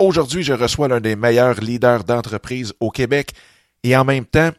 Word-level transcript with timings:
Aujourd'hui, 0.00 0.42
je 0.42 0.54
reçois 0.54 0.88
l'un 0.88 1.00
des 1.00 1.14
meilleurs 1.14 1.60
leaders 1.60 2.04
d'entreprise 2.04 2.72
au 2.80 2.90
Québec 2.90 3.32
et 3.82 3.94
en 3.94 4.04
même 4.04 4.24
temps, 4.24 4.50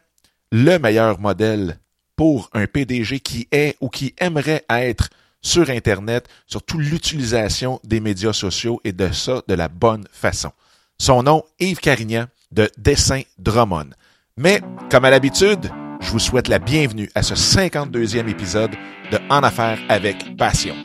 le 0.52 0.78
meilleur 0.78 1.18
modèle 1.18 1.80
pour 2.14 2.48
un 2.52 2.68
PDG 2.68 3.18
qui 3.18 3.48
est 3.50 3.76
ou 3.80 3.88
qui 3.88 4.14
aimerait 4.18 4.64
être 4.70 5.10
sur 5.40 5.68
Internet, 5.68 6.28
surtout 6.46 6.78
l'utilisation 6.78 7.80
des 7.82 7.98
médias 7.98 8.32
sociaux 8.32 8.80
et 8.84 8.92
de 8.92 9.10
ça 9.10 9.42
de 9.48 9.54
la 9.54 9.66
bonne 9.66 10.06
façon. 10.12 10.52
Son 10.96 11.24
nom, 11.24 11.42
Yves 11.58 11.80
Carignan 11.80 12.26
de 12.52 12.70
Dessin 12.78 13.22
Drummond. 13.40 13.90
Mais, 14.36 14.60
comme 14.92 15.04
à 15.04 15.10
l'habitude, 15.10 15.72
je 16.00 16.10
vous 16.10 16.20
souhaite 16.20 16.46
la 16.46 16.60
bienvenue 16.60 17.10
à 17.16 17.24
ce 17.24 17.34
52e 17.34 18.28
épisode 18.28 18.76
de 19.10 19.18
En 19.28 19.42
Affaires 19.42 19.80
avec 19.88 20.36
Passion. 20.36 20.76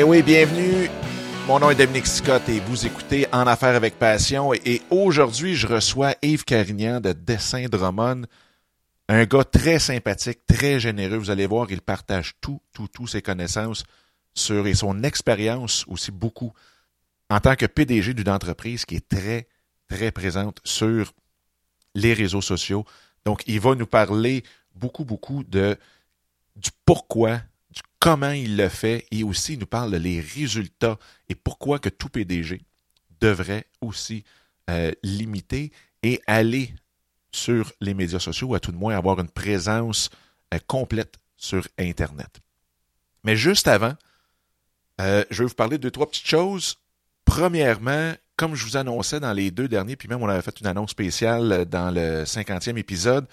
Eh 0.00 0.04
oui, 0.04 0.22
bienvenue. 0.22 0.88
Mon 1.48 1.58
nom 1.58 1.70
est 1.70 1.74
Dominique 1.74 2.06
Scott 2.06 2.48
et 2.48 2.60
vous 2.60 2.86
écoutez 2.86 3.26
En 3.32 3.48
Affaires 3.48 3.74
avec 3.74 3.98
Passion. 3.98 4.54
Et 4.54 4.80
aujourd'hui, 4.90 5.56
je 5.56 5.66
reçois 5.66 6.14
Yves 6.22 6.44
Carignan 6.44 7.00
de 7.00 7.10
Dessin 7.12 7.66
Drummond. 7.66 8.22
Un 9.08 9.24
gars 9.24 9.42
très 9.42 9.80
sympathique, 9.80 10.46
très 10.46 10.78
généreux. 10.78 11.16
Vous 11.16 11.32
allez 11.32 11.48
voir, 11.48 11.66
il 11.72 11.80
partage 11.80 12.34
tout, 12.40 12.60
tout, 12.72 12.86
tout 12.86 13.08
ses 13.08 13.22
connaissances 13.22 13.82
sur 14.34 14.68
et 14.68 14.74
son 14.74 15.02
expérience 15.02 15.84
aussi 15.88 16.12
beaucoup 16.12 16.52
en 17.28 17.40
tant 17.40 17.56
que 17.56 17.66
PDG 17.66 18.14
d'une 18.14 18.30
entreprise 18.30 18.84
qui 18.84 18.94
est 18.94 19.08
très, 19.08 19.48
très 19.88 20.12
présente 20.12 20.60
sur 20.62 21.12
les 21.96 22.14
réseaux 22.14 22.40
sociaux. 22.40 22.84
Donc, 23.24 23.42
il 23.48 23.58
va 23.58 23.74
nous 23.74 23.88
parler 23.88 24.44
beaucoup, 24.76 25.04
beaucoup 25.04 25.42
de 25.42 25.76
du 26.54 26.70
pourquoi 26.84 27.40
comment 27.98 28.30
il 28.30 28.56
le 28.56 28.68
fait 28.68 29.06
et 29.10 29.24
aussi 29.24 29.56
nous 29.56 29.66
parle 29.66 29.98
des 29.98 30.20
résultats 30.20 30.98
et 31.28 31.34
pourquoi 31.34 31.78
que 31.78 31.88
tout 31.88 32.08
PDG 32.08 32.62
devrait 33.20 33.66
aussi 33.80 34.24
euh, 34.70 34.92
limiter 35.02 35.72
et 36.02 36.20
aller 36.26 36.74
sur 37.32 37.72
les 37.80 37.94
médias 37.94 38.20
sociaux 38.20 38.48
ou 38.48 38.54
à 38.54 38.60
tout 38.60 38.72
de 38.72 38.76
moins 38.76 38.96
avoir 38.96 39.18
une 39.20 39.28
présence 39.28 40.10
euh, 40.54 40.58
complète 40.66 41.18
sur 41.36 41.66
Internet. 41.78 42.40
Mais 43.24 43.36
juste 43.36 43.68
avant, 43.68 43.94
euh, 45.00 45.24
je 45.30 45.42
vais 45.42 45.48
vous 45.48 45.54
parler 45.54 45.78
de 45.78 45.82
deux, 45.82 45.90
trois 45.90 46.08
petites 46.08 46.26
choses. 46.26 46.78
Premièrement, 47.24 48.14
comme 48.36 48.54
je 48.54 48.64
vous 48.64 48.76
annonçais 48.76 49.20
dans 49.20 49.32
les 49.32 49.50
deux 49.50 49.68
derniers, 49.68 49.96
puis 49.96 50.08
même 50.08 50.22
on 50.22 50.28
avait 50.28 50.42
fait 50.42 50.60
une 50.60 50.66
annonce 50.66 50.90
spéciale 50.90 51.64
dans 51.66 51.90
le 51.90 52.24
50e 52.24 52.76
épisode, 52.76 53.26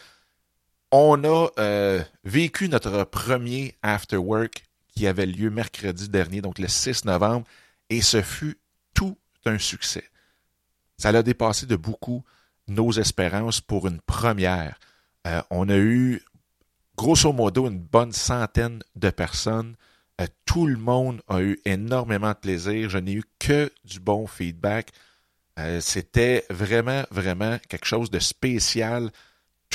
on 0.91 1.23
a 1.23 1.47
euh, 1.59 2.03
vécu 2.23 2.69
notre 2.69 3.03
premier 3.05 3.75
after 3.81 4.17
work 4.17 4.63
qui 4.95 5.07
avait 5.07 5.25
lieu 5.25 5.49
mercredi 5.49 6.09
dernier, 6.09 6.41
donc 6.41 6.59
le 6.59 6.67
6 6.67 7.05
novembre, 7.05 7.45
et 7.89 8.01
ce 8.01 8.21
fut 8.21 8.57
tout 8.93 9.17
un 9.45 9.57
succès. 9.57 10.05
Ça 10.97 11.09
a 11.09 11.23
dépassé 11.23 11.65
de 11.65 11.75
beaucoup 11.75 12.23
nos 12.67 12.91
espérances 12.91 13.59
pour 13.59 13.87
une 13.87 13.99
première. 14.01 14.79
Euh, 15.27 15.41
on 15.49 15.67
a 15.67 15.75
eu, 15.75 16.23
grosso 16.95 17.33
modo, 17.33 17.67
une 17.67 17.79
bonne 17.79 18.13
centaine 18.13 18.81
de 18.95 19.09
personnes. 19.09 19.75
Euh, 20.21 20.27
tout 20.45 20.65
le 20.65 20.77
monde 20.77 21.21
a 21.27 21.41
eu 21.41 21.59
énormément 21.65 22.29
de 22.29 22.37
plaisir. 22.37 22.89
Je 22.89 22.99
n'ai 22.99 23.13
eu 23.13 23.23
que 23.37 23.69
du 23.83 23.99
bon 23.99 24.27
feedback. 24.27 24.91
C'était 25.79 26.43
vraiment, 26.49 27.03
vraiment 27.11 27.57
quelque 27.69 27.85
chose 27.85 28.11
de 28.11 28.19
spécial 28.19 29.09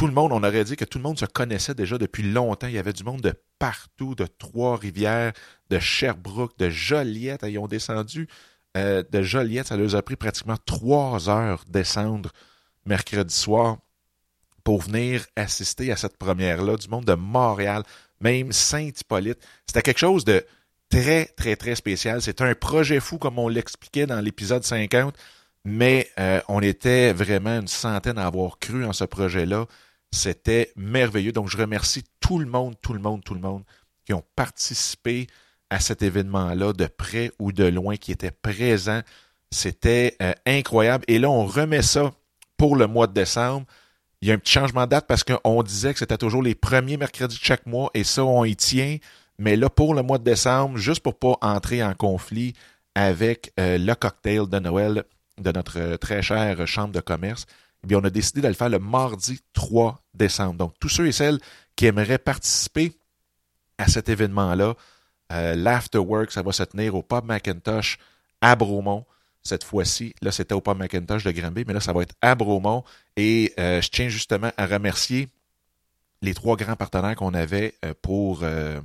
tout 0.00 0.06
le 0.06 0.14
monde, 0.14 0.32
on 0.32 0.42
aurait 0.42 0.64
dit 0.64 0.76
que 0.76 0.86
tout 0.86 0.96
le 0.96 1.02
monde 1.02 1.18
se 1.18 1.26
connaissait 1.26 1.74
déjà 1.74 1.98
depuis 1.98 2.22
longtemps. 2.22 2.68
Il 2.68 2.72
y 2.72 2.78
avait 2.78 2.94
du 2.94 3.04
monde 3.04 3.20
de 3.20 3.34
partout, 3.58 4.14
de 4.14 4.24
Trois-Rivières, 4.24 5.34
de 5.68 5.78
Sherbrooke, 5.78 6.56
de 6.56 6.70
Joliette. 6.70 7.44
Ils 7.46 7.58
ont 7.58 7.66
descendu 7.66 8.26
euh, 8.78 9.02
de 9.12 9.20
Joliette. 9.20 9.66
Ça 9.66 9.76
leur 9.76 9.94
a 9.94 10.00
pris 10.00 10.16
pratiquement 10.16 10.56
trois 10.64 11.28
heures 11.28 11.64
descendre 11.68 12.30
mercredi 12.86 13.34
soir 13.34 13.76
pour 14.64 14.80
venir 14.80 15.26
assister 15.36 15.92
à 15.92 15.96
cette 15.96 16.16
première-là. 16.16 16.76
Du 16.76 16.88
monde 16.88 17.04
de 17.04 17.12
Montréal, 17.12 17.82
même 18.22 18.52
Saint-Hippolyte. 18.52 19.46
C'était 19.66 19.82
quelque 19.82 19.98
chose 19.98 20.24
de 20.24 20.46
très, 20.88 21.26
très, 21.26 21.56
très 21.56 21.74
spécial. 21.74 22.22
C'est 22.22 22.40
un 22.40 22.54
projet 22.54 23.00
fou, 23.00 23.18
comme 23.18 23.38
on 23.38 23.48
l'expliquait 23.48 24.06
dans 24.06 24.22
l'épisode 24.22 24.64
50 24.64 25.14
mais 25.64 26.08
euh, 26.18 26.40
on 26.48 26.62
était 26.62 27.12
vraiment 27.12 27.60
une 27.60 27.68
centaine 27.68 28.16
à 28.16 28.26
avoir 28.26 28.58
cru 28.58 28.86
en 28.86 28.94
ce 28.94 29.04
projet-là. 29.04 29.66
C'était 30.12 30.72
merveilleux. 30.76 31.32
Donc, 31.32 31.48
je 31.48 31.56
remercie 31.56 32.04
tout 32.20 32.38
le 32.38 32.46
monde, 32.46 32.74
tout 32.82 32.92
le 32.92 33.00
monde, 33.00 33.22
tout 33.24 33.34
le 33.34 33.40
monde 33.40 33.62
qui 34.04 34.12
ont 34.12 34.24
participé 34.34 35.26
à 35.70 35.78
cet 35.78 36.02
événement-là, 36.02 36.72
de 36.72 36.86
près 36.86 37.30
ou 37.38 37.52
de 37.52 37.64
loin, 37.64 37.96
qui 37.96 38.10
étaient 38.12 38.32
présents. 38.32 39.02
C'était 39.50 40.16
euh, 40.20 40.32
incroyable. 40.46 41.04
Et 41.06 41.18
là, 41.18 41.30
on 41.30 41.46
remet 41.46 41.82
ça 41.82 42.12
pour 42.56 42.76
le 42.76 42.86
mois 42.86 43.06
de 43.06 43.12
décembre. 43.12 43.66
Il 44.20 44.28
y 44.28 44.32
a 44.32 44.34
un 44.34 44.38
petit 44.38 44.52
changement 44.52 44.84
de 44.84 44.90
date 44.90 45.06
parce 45.06 45.24
qu'on 45.24 45.62
disait 45.62 45.92
que 45.92 45.98
c'était 45.98 46.18
toujours 46.18 46.42
les 46.42 46.54
premiers 46.54 46.96
mercredis 46.96 47.38
de 47.38 47.42
chaque 47.42 47.66
mois 47.66 47.90
et 47.94 48.04
ça, 48.04 48.24
on 48.24 48.44
y 48.44 48.54
tient. 48.54 48.98
Mais 49.38 49.56
là, 49.56 49.70
pour 49.70 49.94
le 49.94 50.02
mois 50.02 50.18
de 50.18 50.24
décembre, 50.24 50.76
juste 50.76 51.00
pour 51.02 51.18
pas 51.18 51.36
entrer 51.40 51.82
en 51.82 51.94
conflit 51.94 52.52
avec 52.94 53.52
euh, 53.58 53.78
le 53.78 53.94
cocktail 53.94 54.46
de 54.48 54.58
Noël, 54.58 55.04
de 55.38 55.52
notre 55.52 55.78
euh, 55.78 55.96
très 55.96 56.20
chère 56.20 56.66
chambre 56.66 56.92
de 56.92 57.00
commerce, 57.00 57.46
eh 57.82 57.86
bien, 57.86 57.98
on 57.98 58.04
a 58.04 58.10
décidé 58.10 58.40
de 58.40 58.48
le 58.48 58.54
faire 58.54 58.68
le 58.68 58.78
mardi 58.78 59.40
3 59.52 60.02
décembre. 60.14 60.54
Donc, 60.54 60.74
tous 60.78 60.88
ceux 60.88 61.06
et 61.06 61.12
celles 61.12 61.38
qui 61.76 61.86
aimeraient 61.86 62.18
participer 62.18 62.92
à 63.78 63.88
cet 63.88 64.08
événement-là, 64.08 64.74
euh, 65.32 65.54
l'afterwork, 65.54 66.30
ça 66.30 66.42
va 66.42 66.52
se 66.52 66.62
tenir 66.64 66.94
au 66.94 67.02
Pub 67.02 67.24
Macintosh 67.24 67.98
à 68.40 68.54
Bromont. 68.56 69.06
Cette 69.42 69.64
fois-ci, 69.64 70.14
là, 70.20 70.30
c'était 70.32 70.52
au 70.54 70.60
Pub 70.60 70.76
Macintosh 70.76 71.24
de 71.24 71.30
Granby, 71.30 71.64
mais 71.66 71.72
là, 71.72 71.80
ça 71.80 71.94
va 71.94 72.02
être 72.02 72.14
à 72.20 72.34
Bromont. 72.34 72.84
Et 73.16 73.54
euh, 73.58 73.80
je 73.80 73.88
tiens 73.88 74.08
justement 74.08 74.52
à 74.58 74.66
remercier 74.66 75.28
les 76.20 76.34
trois 76.34 76.56
grands 76.56 76.76
partenaires 76.76 77.16
qu'on 77.16 77.32
avait 77.32 77.74
pour 78.02 78.42
le 78.42 78.82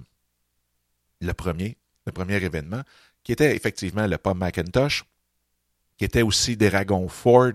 premier, 1.34 1.76
le 2.06 2.14
premier 2.14 2.36
événement, 2.36 2.82
qui 3.26 3.34
était 3.34 3.54
effectivement 3.54 4.08
le 4.08 4.18
Pub 4.18 4.38
Macintosh, 4.38 5.04
qui 5.98 6.06
était 6.06 6.22
aussi 6.22 6.56
Dragon 6.56 7.10
Ford 7.10 7.52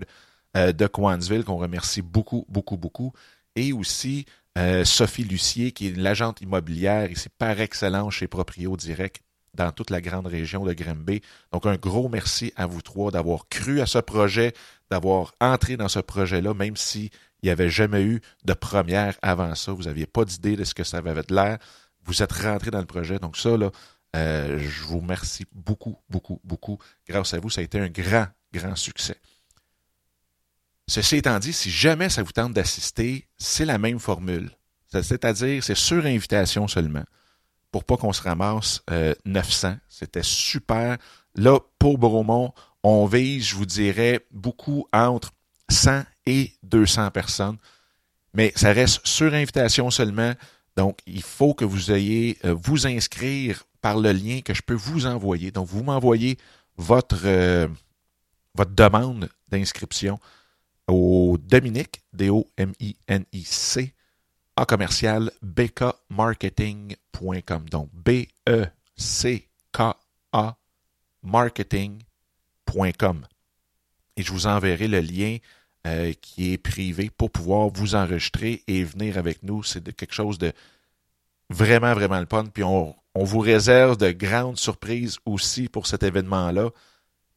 euh, 0.57 0.73
de 0.73 0.87
Coansville, 0.87 1.45
qu'on 1.45 1.57
remercie 1.57 2.03
beaucoup, 2.03 2.45
beaucoup, 2.49 2.77
beaucoup, 2.77 3.13
et 3.57 3.73
aussi 3.73 4.27
euh, 4.59 4.85
Sophie 4.85 5.25
Lucier, 5.25 5.73
qui 5.73 5.89
est 5.89 5.97
l'agente 5.97 6.41
immobilière 6.41 7.11
ici 7.11 7.29
par 7.29 7.61
excellence 7.61 8.15
chez 8.15 8.27
Proprio 8.27 8.77
Direct 8.77 9.23
dans 9.55 9.73
toute 9.73 9.91
la 9.91 10.01
grande 10.01 10.27
région 10.27 10.65
de 10.65 10.73
Grimby. 10.73 11.23
Donc, 11.53 11.67
un 11.67 11.77
gros 11.77 12.09
merci 12.09 12.53
à 12.57 12.67
vous 12.67 12.83
trois 12.83 13.11
d'avoir 13.11 13.49
cru 13.49 13.81
à 13.81 13.87
ce 13.87 13.99
projet, 13.99 14.53
d'avoir 14.91 15.35
entré 15.41 15.77
dans 15.77 15.89
ce 15.89 15.99
projet-là, 16.01 16.55
même 16.55 16.77
s'il 16.77 17.11
n'y 17.43 17.51
avait 17.51 17.71
jamais 17.71 18.03
eu 18.03 18.21
de 18.45 18.53
première 18.53 19.17
avant 19.23 19.55
ça. 19.55 19.73
Vous 19.73 19.85
n'aviez 19.85 20.07
pas 20.07 20.25
d'idée 20.25 20.57
de 20.57 20.65
ce 20.65 20.75
que 20.75 20.85
ça 20.85 20.99
avait 20.99 21.15
de 21.15 21.35
l'air. 21.35 21.59
Vous 22.05 22.23
êtes 22.23 22.33
rentré 22.33 22.71
dans 22.71 22.81
le 22.81 22.87
projet. 22.87 23.19
Donc, 23.19 23.37
ça, 23.37 23.57
là, 23.57 23.71
euh, 24.17 24.59
je 24.59 24.83
vous 24.83 25.01
remercie 25.01 25.47
beaucoup, 25.53 25.97
beaucoup, 26.09 26.41
beaucoup. 26.45 26.79
Grâce 27.09 27.35
à 27.35 27.41
vous, 27.41 27.51
ça 27.51 27.61
a 27.61 27.65
été 27.65 27.79
un 27.79 27.89
grand, 27.89 28.27
grand 28.53 28.77
succès. 28.77 29.17
Ceci 30.91 31.19
étant 31.19 31.39
dit, 31.39 31.53
si 31.53 31.71
jamais 31.71 32.09
ça 32.09 32.25
vous 32.25 32.33
tente 32.33 32.53
d'assister, 32.53 33.29
c'est 33.39 33.65
la 33.65 33.79
même 33.79 34.01
formule. 34.01 34.51
C'est-à-dire, 34.89 35.63
c'est 35.63 35.77
sur 35.77 36.05
invitation 36.05 36.67
seulement. 36.67 37.05
Pour 37.71 37.85
pas 37.85 37.97
qu'on 37.97 38.13
se 38.13 38.21
ramasse 38.21 38.83
900. 39.25 39.69
Euh, 39.69 39.75
C'était 39.89 40.25
super. 40.25 40.99
Là, 41.37 41.61
pour 41.79 41.97
Bromont, 41.97 42.53
on 42.83 43.07
vise, 43.07 43.47
je 43.47 43.55
vous 43.55 43.67
dirais, 43.67 44.27
beaucoup 44.33 44.89
entre 44.93 45.31
100 45.69 46.03
et 46.27 46.55
200 46.65 47.13
personnes. 47.13 47.59
Mais 48.35 48.53
ça 48.57 48.73
reste 48.73 49.01
sur 49.07 49.33
invitation 49.33 49.91
seulement. 49.91 50.33
Donc, 50.77 50.99
il 51.07 51.23
faut 51.23 51.55
que 51.55 51.65
vous 51.65 51.93
ayez 51.93 52.37
euh, 52.45 52.57
vous 52.65 52.89
inscrire 52.89 53.63
par 53.81 53.97
le 53.97 54.11
lien 54.11 54.41
que 54.41 54.55
je 54.55 54.63
peux 54.63 54.75
vous 54.75 55.07
envoyer. 55.07 55.53
Donc, 55.53 55.69
vous 55.69 55.85
m'envoyez 55.85 56.37
votre, 56.77 57.21
euh, 57.27 57.69
votre 58.57 58.73
demande 58.73 59.29
d'inscription 59.51 60.19
au 60.91 61.39
Dominique, 61.39 62.03
D-O-M-I-N-I-C, 62.13 63.95
en 64.57 64.65
commercial, 64.65 65.31
bkmarketing.com. 65.43 67.69
Donc, 67.71 67.89
B-E-C-K-A 67.95 68.67
marketing.com. 71.23 73.27
Et 74.17 74.23
je 74.23 74.33
vous 74.33 74.47
enverrai 74.47 74.89
le 74.89 75.01
lien 75.01 75.37
euh, 75.87 76.13
qui 76.21 76.53
est 76.53 76.59
privé 76.59 77.11
pour 77.11 77.31
pouvoir 77.31 77.69
vous 77.69 77.95
enregistrer 77.95 78.63
et 78.67 78.85
venir 78.85 79.19
avec 79.19 79.43
nous. 79.43 79.63
C'est 79.63 79.95
quelque 79.95 80.15
chose 80.15 80.39
de 80.39 80.53
vraiment, 81.49 81.95
vraiment 81.95 82.21
le 82.21 82.27
fun. 82.27 82.45
Puis 82.47 82.65
on, 82.65 82.95
On 83.15 83.25
vous 83.25 83.41
réserve 83.41 83.97
de 83.97 84.13
grandes 84.13 84.59
surprises 84.59 85.19
aussi 85.25 85.69
pour 85.69 85.87
cet 85.87 86.03
événement-là. 86.03 86.71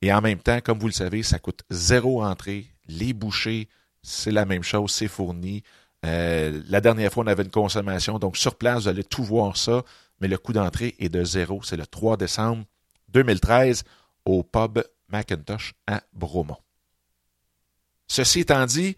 Et 0.01 0.13
en 0.13 0.21
même 0.21 0.39
temps, 0.39 0.59
comme 0.61 0.79
vous 0.79 0.87
le 0.87 0.93
savez, 0.93 1.23
ça 1.23 1.39
coûte 1.39 1.63
zéro 1.69 2.23
entrée. 2.23 2.72
Les 2.87 3.13
bouchées, 3.13 3.67
c'est 4.01 4.31
la 4.31 4.45
même 4.45 4.63
chose, 4.63 4.91
c'est 4.91 5.07
fourni. 5.07 5.63
Euh, 6.05 6.61
la 6.67 6.81
dernière 6.81 7.11
fois, 7.11 7.23
on 7.23 7.27
avait 7.27 7.43
une 7.43 7.49
consommation, 7.49 8.19
donc 8.19 8.37
sur 8.37 8.55
place, 8.55 8.83
vous 8.83 8.87
allez 8.89 9.03
tout 9.03 9.23
voir 9.23 9.55
ça, 9.55 9.83
mais 10.19 10.27
le 10.27 10.37
coût 10.37 10.53
d'entrée 10.53 10.95
est 10.99 11.09
de 11.09 11.23
zéro. 11.23 11.61
C'est 11.63 11.77
le 11.77 11.87
3 11.87 12.17
décembre 12.17 12.65
2013 13.09 13.83
au 14.25 14.43
pub 14.43 14.83
Macintosh 15.09 15.73
à 15.87 16.01
Bromont. 16.13 16.57
Ceci 18.07 18.41
étant 18.41 18.65
dit, 18.65 18.95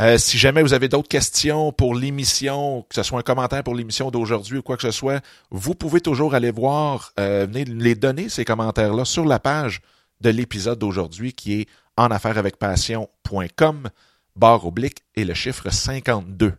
euh, 0.00 0.18
si 0.18 0.38
jamais 0.38 0.62
vous 0.62 0.72
avez 0.72 0.88
d'autres 0.88 1.08
questions 1.08 1.72
pour 1.72 1.94
l'émission, 1.94 2.84
que 2.88 2.94
ce 2.94 3.02
soit 3.02 3.18
un 3.18 3.22
commentaire 3.22 3.62
pour 3.62 3.74
l'émission 3.74 4.10
d'aujourd'hui 4.10 4.58
ou 4.58 4.62
quoi 4.62 4.76
que 4.76 4.82
ce 4.82 4.90
soit, 4.90 5.24
vous 5.50 5.74
pouvez 5.74 6.00
toujours 6.00 6.34
aller 6.34 6.50
voir, 6.50 7.12
euh, 7.18 7.46
venez 7.46 7.64
les 7.64 7.94
donner, 7.94 8.28
ces 8.28 8.44
commentaires-là, 8.44 9.04
sur 9.04 9.24
la 9.24 9.38
page 9.38 9.80
de 10.20 10.30
l'épisode 10.30 10.78
d'aujourd'hui 10.78 11.32
qui 11.32 11.60
est 11.60 11.68
en 11.96 12.06
affaires 12.06 12.38
avec 12.38 12.56
passion.com, 12.56 13.88
barre 14.36 14.66
oblique 14.66 15.04
et 15.14 15.24
le 15.24 15.34
chiffre 15.34 15.70
52. 15.70 16.54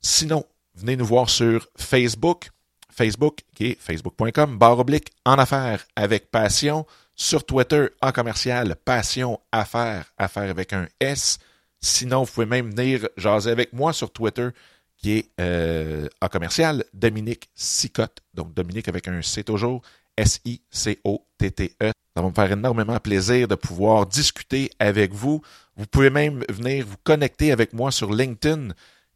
Sinon, 0.00 0.44
venez 0.74 0.96
nous 0.96 1.06
voir 1.06 1.30
sur 1.30 1.68
Facebook, 1.76 2.50
Facebook 2.90 3.40
qui 3.54 3.66
est 3.66 3.80
facebook.com, 3.80 4.58
barre 4.58 4.78
oblique 4.78 5.10
en 5.24 5.34
affaires 5.34 5.84
avec 5.96 6.30
passion, 6.30 6.86
sur 7.14 7.44
Twitter 7.44 7.86
en 8.02 8.12
commercial, 8.12 8.76
passion 8.84 9.40
affaires, 9.52 10.12
affaires 10.18 10.50
avec 10.50 10.72
un 10.72 10.88
S. 11.00 11.38
Sinon, 11.80 12.24
vous 12.24 12.32
pouvez 12.32 12.46
même 12.46 12.70
venir 12.70 13.08
jaser 13.16 13.50
avec 13.50 13.72
moi 13.72 13.92
sur 13.92 14.10
Twitter, 14.10 14.48
qui 14.96 15.18
est 15.18 15.30
euh, 15.40 16.08
en 16.20 16.28
commercial, 16.28 16.84
Dominique 16.92 17.50
Sicotte. 17.54 18.18
Donc, 18.32 18.54
Dominique 18.54 18.88
avec 18.88 19.06
un 19.06 19.22
C 19.22 19.44
toujours, 19.44 19.82
S-I-C-O-T-T-E. 20.16 21.92
Ça 22.16 22.22
va 22.22 22.28
me 22.28 22.34
faire 22.34 22.52
énormément 22.52 22.98
plaisir 23.00 23.48
de 23.48 23.54
pouvoir 23.54 24.06
discuter 24.06 24.70
avec 24.78 25.12
vous. 25.12 25.42
Vous 25.76 25.86
pouvez 25.86 26.10
même 26.10 26.44
venir 26.48 26.86
vous 26.86 26.96
connecter 27.02 27.52
avec 27.52 27.72
moi 27.72 27.90
sur 27.90 28.12
LinkedIn, 28.12 28.68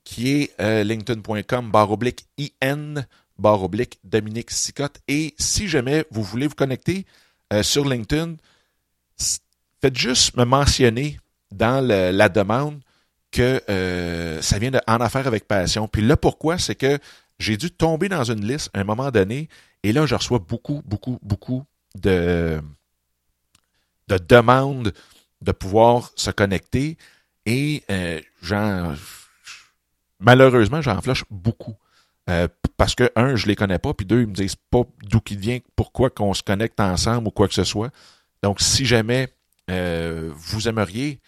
qui 0.05 0.31
est 0.33 0.61
euh, 0.61 0.83
linkedin.com, 0.85 1.71
barre 1.71 1.93
oblique 1.93 2.27
IN, 2.39 2.95
barre 3.39 3.63
oblique 3.63 3.99
Dominique 4.05 4.51
Sicotte. 4.51 5.01
Et 5.07 5.35
si 5.39 5.69
jamais 5.69 6.05
vous 6.11 6.23
voulez 6.23 6.49
vous 6.49 6.55
connecter 6.55 7.07
euh, 7.53 7.63
sur 7.63 7.89
LinkedIn, 7.89 8.37
faites 9.81 9.97
juste 9.97 10.37
me 10.37 10.45
mentionner 10.45 11.19
dans 11.53 11.87
la 11.87 12.29
demande 12.29 12.81
que 13.31 13.63
euh, 13.69 14.41
ça 14.43 14.59
vient 14.59 14.71
de 14.71 14.81
En 14.87 14.97
affaires 14.97 15.27
avec 15.27 15.47
passion. 15.47 15.89
Puis 15.89 16.03
là, 16.03 16.17
pourquoi? 16.17 16.59
C'est 16.59 16.75
que 16.75 16.99
j'ai 17.39 17.57
dû 17.57 17.71
tomber 17.71 18.09
dans 18.09 18.25
une 18.25 18.45
liste 18.45 18.71
à 18.75 18.81
un 18.81 18.85
moment 18.85 19.11
donné, 19.11 19.49
et 19.83 19.93
là, 19.93 20.07
je 20.07 20.15
reçois 20.15 20.39
beaucoup, 20.39 20.83
beaucoup, 20.85 21.19
beaucoup 21.23 21.65
de, 21.95 22.61
de 24.09 24.19
demandes 24.19 24.93
de 25.41 25.53
pouvoir 25.53 26.11
se 26.17 26.31
connecter. 26.31 26.97
Et 27.47 27.85
euh, 27.91 28.21
malheureusement, 30.19 30.83
j'en 30.83 31.01
flush 31.01 31.25
beaucoup. 31.31 31.77
Euh, 32.29 32.49
parce 32.77 32.95
que, 32.95 33.11
un, 33.17 33.37
je 33.37 33.47
les 33.47 33.57
connais 33.57 33.79
pas, 33.79 33.95
puis 33.95 34.05
deux, 34.05 34.21
ils 34.21 34.27
me 34.27 34.35
disent 34.35 34.57
pas 34.71 34.83
d'où 35.05 35.21
qu'il 35.21 35.39
vient, 35.39 35.59
pourquoi 35.77 36.11
qu'on 36.11 36.35
se 36.35 36.43
connecte 36.43 36.79
ensemble 36.81 37.29
ou 37.29 37.31
quoi 37.31 37.49
que 37.49 37.55
ce 37.55 37.65
soit. 37.65 37.91
Donc, 38.43 38.61
si 38.61 38.85
jamais 38.87 39.33
vous 39.69 40.67
aimeriez 40.67 41.21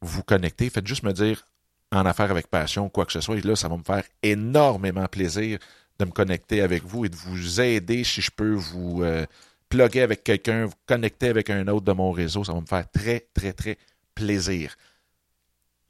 vous 0.00 0.22
connecter, 0.22 0.70
faites 0.70 0.86
juste 0.86 1.02
me 1.02 1.12
dire 1.12 1.46
en 1.92 2.06
affaires 2.06 2.30
avec 2.30 2.48
passion, 2.48 2.88
quoi 2.88 3.06
que 3.06 3.12
ce 3.12 3.20
soit. 3.20 3.36
Et 3.36 3.42
là, 3.42 3.54
ça 3.54 3.68
va 3.68 3.76
me 3.76 3.82
faire 3.82 4.04
énormément 4.22 5.06
plaisir 5.06 5.58
de 5.98 6.04
me 6.04 6.10
connecter 6.10 6.60
avec 6.60 6.84
vous 6.84 7.04
et 7.04 7.08
de 7.08 7.16
vous 7.16 7.60
aider 7.60 8.04
si 8.04 8.20
je 8.20 8.30
peux 8.30 8.54
vous 8.54 9.02
euh, 9.02 9.26
plugger 9.68 10.02
avec 10.02 10.24
quelqu'un, 10.24 10.66
vous 10.66 10.74
connecter 10.86 11.28
avec 11.28 11.50
un 11.50 11.66
autre 11.68 11.84
de 11.84 11.92
mon 11.92 12.12
réseau. 12.12 12.44
Ça 12.44 12.52
va 12.52 12.60
me 12.60 12.66
faire 12.66 12.90
très, 12.90 13.28
très, 13.34 13.52
très 13.52 13.78
plaisir. 14.14 14.76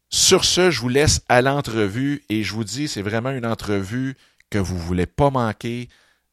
Sur 0.09 0.45
ce, 0.45 0.71
je 0.71 0.81
vous 0.81 0.89
laisse 0.89 1.23
à 1.29 1.41
l'entrevue 1.41 2.23
et 2.29 2.43
je 2.43 2.53
vous 2.53 2.65
dis, 2.65 2.87
c'est 2.87 3.03
vraiment 3.03 3.31
une 3.31 3.47
entrevue 3.47 4.17
que 4.51 4.59
vous 4.59 4.75
ne 4.75 4.81
voulez 4.81 5.07
pas 5.07 5.31
manquer. 5.31 5.89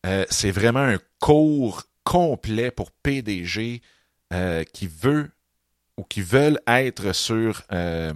Euh, 0.06 0.26
c'est 0.30 0.52
vraiment 0.52 0.80
un 0.80 1.00
cours 1.20 1.84
complet 2.04 2.72
pour 2.72 2.92
PDG 2.92 3.82
euh, 4.34 4.64
qui 4.74 4.88
veut 4.88 5.32
ou 5.98 6.04
qui 6.04 6.22
veulent 6.22 6.60
être 6.68 7.14
sur, 7.14 7.62
euh, 7.72 8.14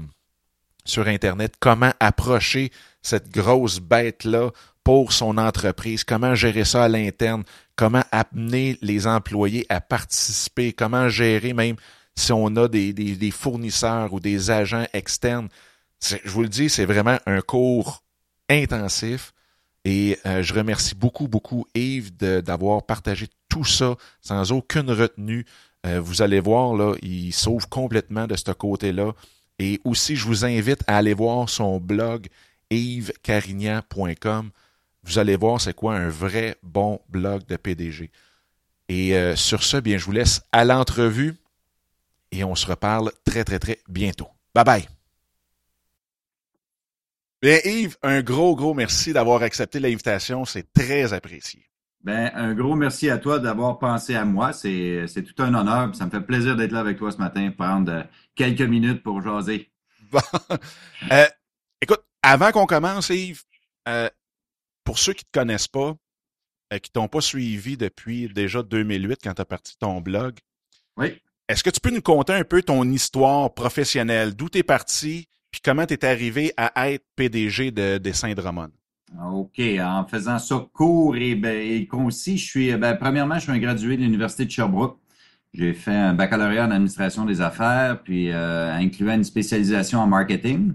sur 0.85 1.07
Internet, 1.07 1.55
comment 1.59 1.93
approcher 1.99 2.71
cette 3.01 3.29
grosse 3.29 3.79
bête-là 3.79 4.51
pour 4.83 5.13
son 5.13 5.37
entreprise, 5.37 6.03
comment 6.03 6.35
gérer 6.35 6.65
ça 6.65 6.83
à 6.83 6.87
l'interne, 6.89 7.43
comment 7.75 8.03
amener 8.11 8.77
les 8.81 9.07
employés 9.07 9.65
à 9.69 9.81
participer, 9.81 10.73
comment 10.73 11.09
gérer 11.09 11.53
même 11.53 11.75
si 12.15 12.31
on 12.31 12.55
a 12.57 12.67
des, 12.67 12.93
des, 12.93 13.31
fournisseurs 13.31 14.13
ou 14.13 14.19
des 14.19 14.51
agents 14.51 14.85
externes? 14.93 15.49
Je 16.01 16.17
vous 16.29 16.43
le 16.43 16.49
dis, 16.49 16.69
c'est 16.69 16.85
vraiment 16.85 17.17
un 17.25 17.41
cours 17.41 18.03
intensif. 18.49 19.33
Et 19.85 20.17
euh, 20.25 20.43
je 20.43 20.53
remercie 20.53 20.95
beaucoup, 20.95 21.27
beaucoup 21.27 21.65
Yves 21.75 22.15
d'avoir 22.15 22.85
partagé 22.85 23.27
tout 23.49 23.65
ça 23.65 23.95
sans 24.21 24.51
aucune 24.51 24.91
retenue. 24.91 25.45
Euh, 25.85 25.99
vous 25.99 26.21
allez 26.21 26.39
voir, 26.39 26.73
là, 26.73 26.95
il 27.01 27.33
sauve 27.33 27.67
complètement 27.67 28.27
de 28.27 28.35
ce 28.35 28.51
côté-là. 28.51 29.13
Et 29.59 29.81
aussi, 29.83 30.15
je 30.15 30.25
vous 30.25 30.45
invite 30.45 30.81
à 30.87 30.97
aller 30.97 31.13
voir 31.13 31.49
son 31.49 31.79
blog 31.79 32.27
yvescarignan.com. 32.69 34.51
Vous 35.03 35.19
allez 35.19 35.35
voir 35.35 35.59
c'est 35.59 35.73
quoi 35.73 35.95
un 35.95 36.09
vrai 36.09 36.57
bon 36.63 36.99
blog 37.09 37.45
de 37.45 37.55
PDG. 37.55 38.11
Et 38.89 39.15
euh, 39.15 39.35
sur 39.35 39.63
ce, 39.63 39.77
bien, 39.77 39.97
je 39.97 40.05
vous 40.05 40.11
laisse 40.11 40.41
à 40.51 40.65
l'entrevue 40.65 41.35
et 42.31 42.43
on 42.43 42.55
se 42.55 42.65
reparle 42.65 43.11
très, 43.25 43.43
très, 43.43 43.59
très 43.59 43.79
bientôt. 43.87 44.27
Bye 44.55 44.63
bye. 44.65 44.87
Bien, 47.41 47.59
Yves, 47.65 47.97
un 48.01 48.21
gros, 48.21 48.55
gros 48.55 48.73
merci 48.73 49.11
d'avoir 49.11 49.43
accepté 49.43 49.79
l'invitation. 49.79 50.45
C'est 50.45 50.71
très 50.71 51.11
apprécié. 51.11 51.65
Ben, 52.03 52.31
un 52.35 52.53
gros 52.53 52.75
merci 52.75 53.09
à 53.09 53.17
toi 53.17 53.39
d'avoir 53.39 53.79
pensé 53.79 54.15
à 54.15 54.25
moi. 54.25 54.51
C'est, 54.51 55.05
tout 55.25 55.41
un 55.43 55.53
honneur. 55.53 55.95
Ça 55.95 56.05
me 56.05 56.09
fait 56.09 56.21
plaisir 56.21 56.55
d'être 56.55 56.71
là 56.71 56.79
avec 56.79 56.97
toi 56.97 57.11
ce 57.11 57.17
matin, 57.17 57.51
prendre 57.57 57.91
euh, 57.91 58.03
quelques 58.35 58.61
minutes 58.61 59.03
pour 59.03 59.21
jaser. 59.21 59.69
Euh, 61.11 61.25
écoute, 61.81 62.01
avant 62.21 62.51
qu'on 62.51 62.65
commence, 62.65 63.09
Yves, 63.09 63.43
euh, 63.89 64.09
pour 64.83 64.99
ceux 64.99 65.13
qui 65.13 65.25
ne 65.25 65.31
te 65.31 65.39
connaissent 65.39 65.67
pas, 65.67 65.95
qui 66.81 66.91
t'ont 66.91 67.07
pas 67.07 67.21
suivi 67.21 67.77
depuis 67.77 68.27
déjà 68.29 68.63
2008 68.63 69.19
quand 69.23 69.33
tu 69.33 69.41
as 69.41 69.45
parti 69.45 69.77
ton 69.77 70.01
blog, 70.01 70.35
oui. 70.97 71.21
est-ce 71.47 71.63
que 71.63 71.69
tu 71.69 71.79
peux 71.79 71.91
nous 71.91 72.01
conter 72.01 72.33
un 72.33 72.43
peu 72.43 72.61
ton 72.63 72.83
histoire 72.91 73.53
professionnelle, 73.53 74.35
d'où 74.35 74.49
tu 74.49 74.59
es 74.59 74.63
parti, 74.63 75.27
puis 75.51 75.61
comment 75.63 75.85
tu 75.85 75.93
es 75.93 76.05
arrivé 76.05 76.51
à 76.57 76.89
être 76.91 77.05
PDG 77.15 77.71
de 77.71 77.99
Dessin 77.99 78.33
Drummond? 78.33 78.71
OK. 79.21 79.61
En 79.79 80.05
faisant 80.05 80.39
ça 80.39 80.65
court 80.73 81.15
et, 81.15 81.35
ben, 81.35 81.85
concis, 81.87 82.37
je 82.37 82.45
suis, 82.45 82.75
ben, 82.75 82.95
premièrement, 82.95 83.35
je 83.35 83.41
suis 83.41 83.51
un 83.51 83.59
gradué 83.59 83.97
de 83.97 84.01
l'Université 84.01 84.45
de 84.45 84.51
Sherbrooke. 84.51 84.97
J'ai 85.53 85.73
fait 85.73 85.91
un 85.91 86.15
baccalauréat 86.15 86.65
en 86.65 86.71
administration 86.71 87.25
des 87.25 87.39
affaires, 87.41 88.01
puis 88.01 88.31
euh, 88.31 88.73
incluant 88.73 89.13
une 89.13 89.23
spécialisation 89.23 89.99
en 89.99 90.07
marketing. 90.07 90.73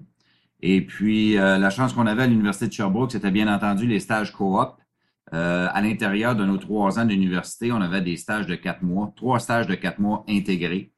Et 0.61 0.85
puis, 0.85 1.39
euh, 1.39 1.59
la 1.59 1.71
chance 1.71 1.93
qu'on 1.93 2.07
avait 2.07 2.25
à 2.25 2.27
l'Université 2.27 2.69
de 2.69 2.73
Sherbrooke, 2.73 3.13
c'était 3.13 3.31
bien 3.31 3.53
entendu 3.53 3.87
les 3.87 4.01
stages 4.01 4.33
coop. 4.33 4.77
Euh, 5.35 5.69
à 5.71 5.83
l'intérieur 5.83 6.35
de 6.37 6.45
nos 6.45 6.57
trois 6.57 6.99
ans 6.99 7.05
d'université, 7.05 7.71
on 7.71 7.81
avait 7.81 8.01
des 8.01 8.17
stages 8.17 8.47
de 8.47 8.55
quatre 8.55 8.83
mois, 8.83 9.13
trois 9.15 9.39
stages 9.39 9.67
de 9.67 9.75
quatre 9.75 9.99
mois 9.99 10.25
intégrés. 10.29 10.93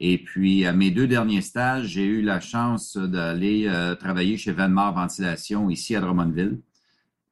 Et 0.00 0.18
puis, 0.18 0.66
à 0.66 0.72
mes 0.72 0.90
deux 0.90 1.06
derniers 1.06 1.40
stages, 1.40 1.86
j'ai 1.86 2.04
eu 2.04 2.22
la 2.22 2.40
chance 2.40 2.96
d'aller 2.96 3.66
euh, 3.66 3.94
travailler 3.94 4.36
chez 4.36 4.52
Venmar 4.52 4.94
Ventilation 4.94 5.70
ici 5.70 5.96
à 5.96 6.00
Drummondville. 6.00 6.60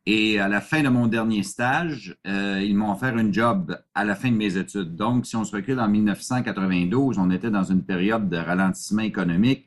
Et 0.06 0.38
à 0.38 0.48
la 0.48 0.60
fin 0.60 0.82
de 0.82 0.88
mon 0.90 1.06
dernier 1.06 1.42
stage, 1.42 2.14
euh, 2.26 2.60
ils 2.62 2.76
m'ont 2.76 2.92
offert 2.92 3.16
une 3.16 3.32
job 3.32 3.78
à 3.94 4.04
la 4.04 4.14
fin 4.14 4.30
de 4.30 4.36
mes 4.36 4.56
études. 4.58 4.96
Donc, 4.96 5.24
si 5.24 5.34
on 5.36 5.44
se 5.44 5.56
recule 5.56 5.80
en 5.80 5.88
1992, 5.88 7.18
on 7.18 7.30
était 7.30 7.50
dans 7.50 7.64
une 7.64 7.84
période 7.84 8.28
de 8.28 8.36
ralentissement 8.36 9.02
économique. 9.02 9.66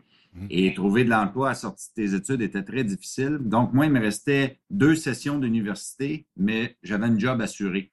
Et 0.49 0.73
trouver 0.73 1.03
de 1.03 1.09
l'emploi 1.09 1.51
à 1.51 1.53
sortie 1.53 1.89
de 1.95 2.03
tes 2.03 2.15
études 2.15 2.41
était 2.41 2.63
très 2.63 2.83
difficile. 2.83 3.37
Donc, 3.41 3.73
moi, 3.73 3.85
il 3.85 3.91
me 3.91 3.99
restait 3.99 4.59
deux 4.69 4.95
sessions 4.95 5.39
d'université, 5.39 6.25
mais 6.35 6.77
j'avais 6.83 7.07
une 7.07 7.19
job 7.19 7.41
assurée. 7.41 7.91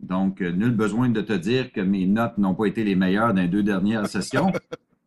Donc, 0.00 0.42
euh, 0.42 0.50
nul 0.50 0.72
besoin 0.72 1.08
de 1.08 1.20
te 1.20 1.32
dire 1.32 1.72
que 1.72 1.80
mes 1.80 2.06
notes 2.06 2.38
n'ont 2.38 2.54
pas 2.54 2.66
été 2.66 2.84
les 2.84 2.94
meilleures 2.94 3.32
dans 3.32 3.42
les 3.42 3.48
deux 3.48 3.62
dernières 3.62 4.06
sessions. 4.06 4.52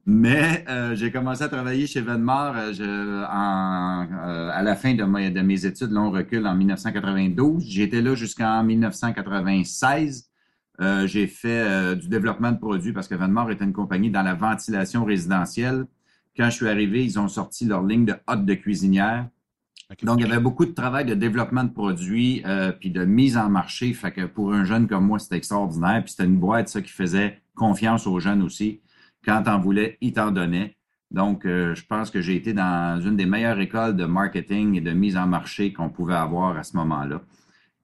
Mais 0.10 0.64
euh, 0.70 0.96
j'ai 0.96 1.12
commencé 1.12 1.44
à 1.44 1.50
travailler 1.50 1.86
chez 1.86 2.00
Venmar 2.00 2.56
euh, 2.58 3.26
à 3.28 4.62
la 4.64 4.76
fin 4.78 4.94
de, 4.94 5.04
mes 5.04 5.66
études. 5.66 5.92
Là, 5.92 6.00
on 6.00 6.12
recule 6.12 6.48
en 6.48 6.56
1992. 6.56 7.66
J'étais 7.68 8.02
là 8.02 8.16
jusqu'en 8.16 8.64
1996. 8.64 10.30
j'ai 11.08 11.28
fait 11.28 11.98
du 11.98 12.08
développement 12.08 12.54
de 12.54 12.58
produits 12.58 12.94
parce 12.94 13.10
que 13.10 13.16
Venmar 13.16 13.52
était 13.52 13.66
une 13.66 13.74
compagnie 13.74 14.10
dans 14.10 14.24
la 14.24 14.34
ventilation 14.34 15.04
résidentielle. 15.04 15.86
Quand 16.38 16.50
je 16.50 16.56
suis 16.56 16.70
arrivé, 16.70 17.04
ils 17.04 17.20
ont 17.20 17.28
sorti 17.28 17.66
leur 17.66 17.84
ligne 17.84 18.06
de 18.06 18.16
hotte 18.28 18.46
de 18.46 18.54
cuisinière. 18.54 19.28
Donc, 20.04 20.20
il 20.20 20.28
y 20.28 20.30
avait 20.30 20.42
beaucoup 20.42 20.66
de 20.66 20.72
travail 20.72 21.06
de 21.06 21.14
développement 21.14 21.64
de 21.64 21.72
produits, 21.72 22.44
euh, 22.46 22.72
puis 22.72 22.92
de 22.92 23.06
mise 23.06 23.38
en 23.38 23.50
marché. 23.50 23.94
Fait 23.94 24.12
que 24.12 24.26
pour 24.26 24.54
un 24.54 24.66
jeune 24.66 24.88
comme 24.88 25.06
moi, 25.06 25.18
c'était 25.18 25.38
extraordinaire. 25.38 26.04
Puis 26.04 26.12
c'était 26.12 26.26
une 26.26 26.38
boîte, 26.38 26.68
ça, 26.68 26.82
qui 26.82 26.92
faisait 26.92 27.42
confiance 27.56 28.06
aux 28.06 28.20
jeunes 28.20 28.44
aussi. 28.44 28.82
Quand 29.26 29.44
t'en 29.44 29.60
voulais, 29.60 29.98
ils 30.02 30.14
t'en 30.14 30.32
donnaient. 30.32 30.76
Donc, 31.10 31.46
euh, 31.46 31.74
je 31.74 31.86
pense 31.86 32.12
que 32.12 32.22
j'ai 32.22 32.36
été 32.36 32.54
dans 32.54 33.02
une 33.02 33.16
des 33.16 33.26
meilleures 33.26 33.60
écoles 33.60 33.96
de 33.96 34.06
marketing 34.06 34.76
et 34.76 34.82
de 34.82 34.92
mise 34.92 35.16
en 35.16 35.26
marché 35.26 35.72
qu'on 35.72 35.90
pouvait 35.90 36.16
avoir 36.16 36.58
à 36.58 36.64
ce 36.64 36.76
moment-là. 36.76 37.22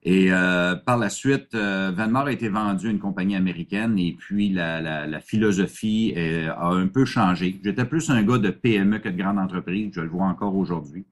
Et 0.06 0.34
euh, 0.34 0.76
par 0.76 0.98
la 0.98 1.10
suite, 1.10 1.56
euh, 1.56 1.92
Vanmar 1.96 2.26
a 2.26 2.32
été 2.32 2.50
vendu 2.50 2.88
à 2.88 2.92
une 2.92 3.00
compagnie 3.00 3.38
américaine 3.38 3.98
et 3.98 4.16
puis 4.20 4.50
la, 4.50 4.82
la, 4.82 5.08
la 5.08 5.20
philosophie 5.22 6.14
euh, 6.18 6.52
a 6.52 6.74
un 6.74 6.88
peu 6.88 7.06
changé. 7.06 7.60
J'étais 7.64 7.86
plus 7.86 8.10
un 8.10 8.22
gars 8.24 8.38
de 8.38 8.50
PME 8.50 9.00
que 9.00 9.08
de 9.08 9.18
grande 9.18 9.40
entreprise, 9.40 9.92
je 9.96 10.02
le 10.02 10.10
vois 10.10 10.26
encore 10.26 10.56
aujourd'hui. 10.56 11.06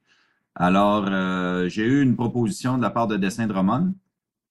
Alors, 0.55 1.05
euh, 1.07 1.69
j'ai 1.69 1.85
eu 1.85 2.01
une 2.01 2.17
proposition 2.17 2.77
de 2.77 2.81
la 2.81 2.89
part 2.89 3.07
de 3.07 3.15
Dessin 3.15 3.47
Drummond 3.47 3.93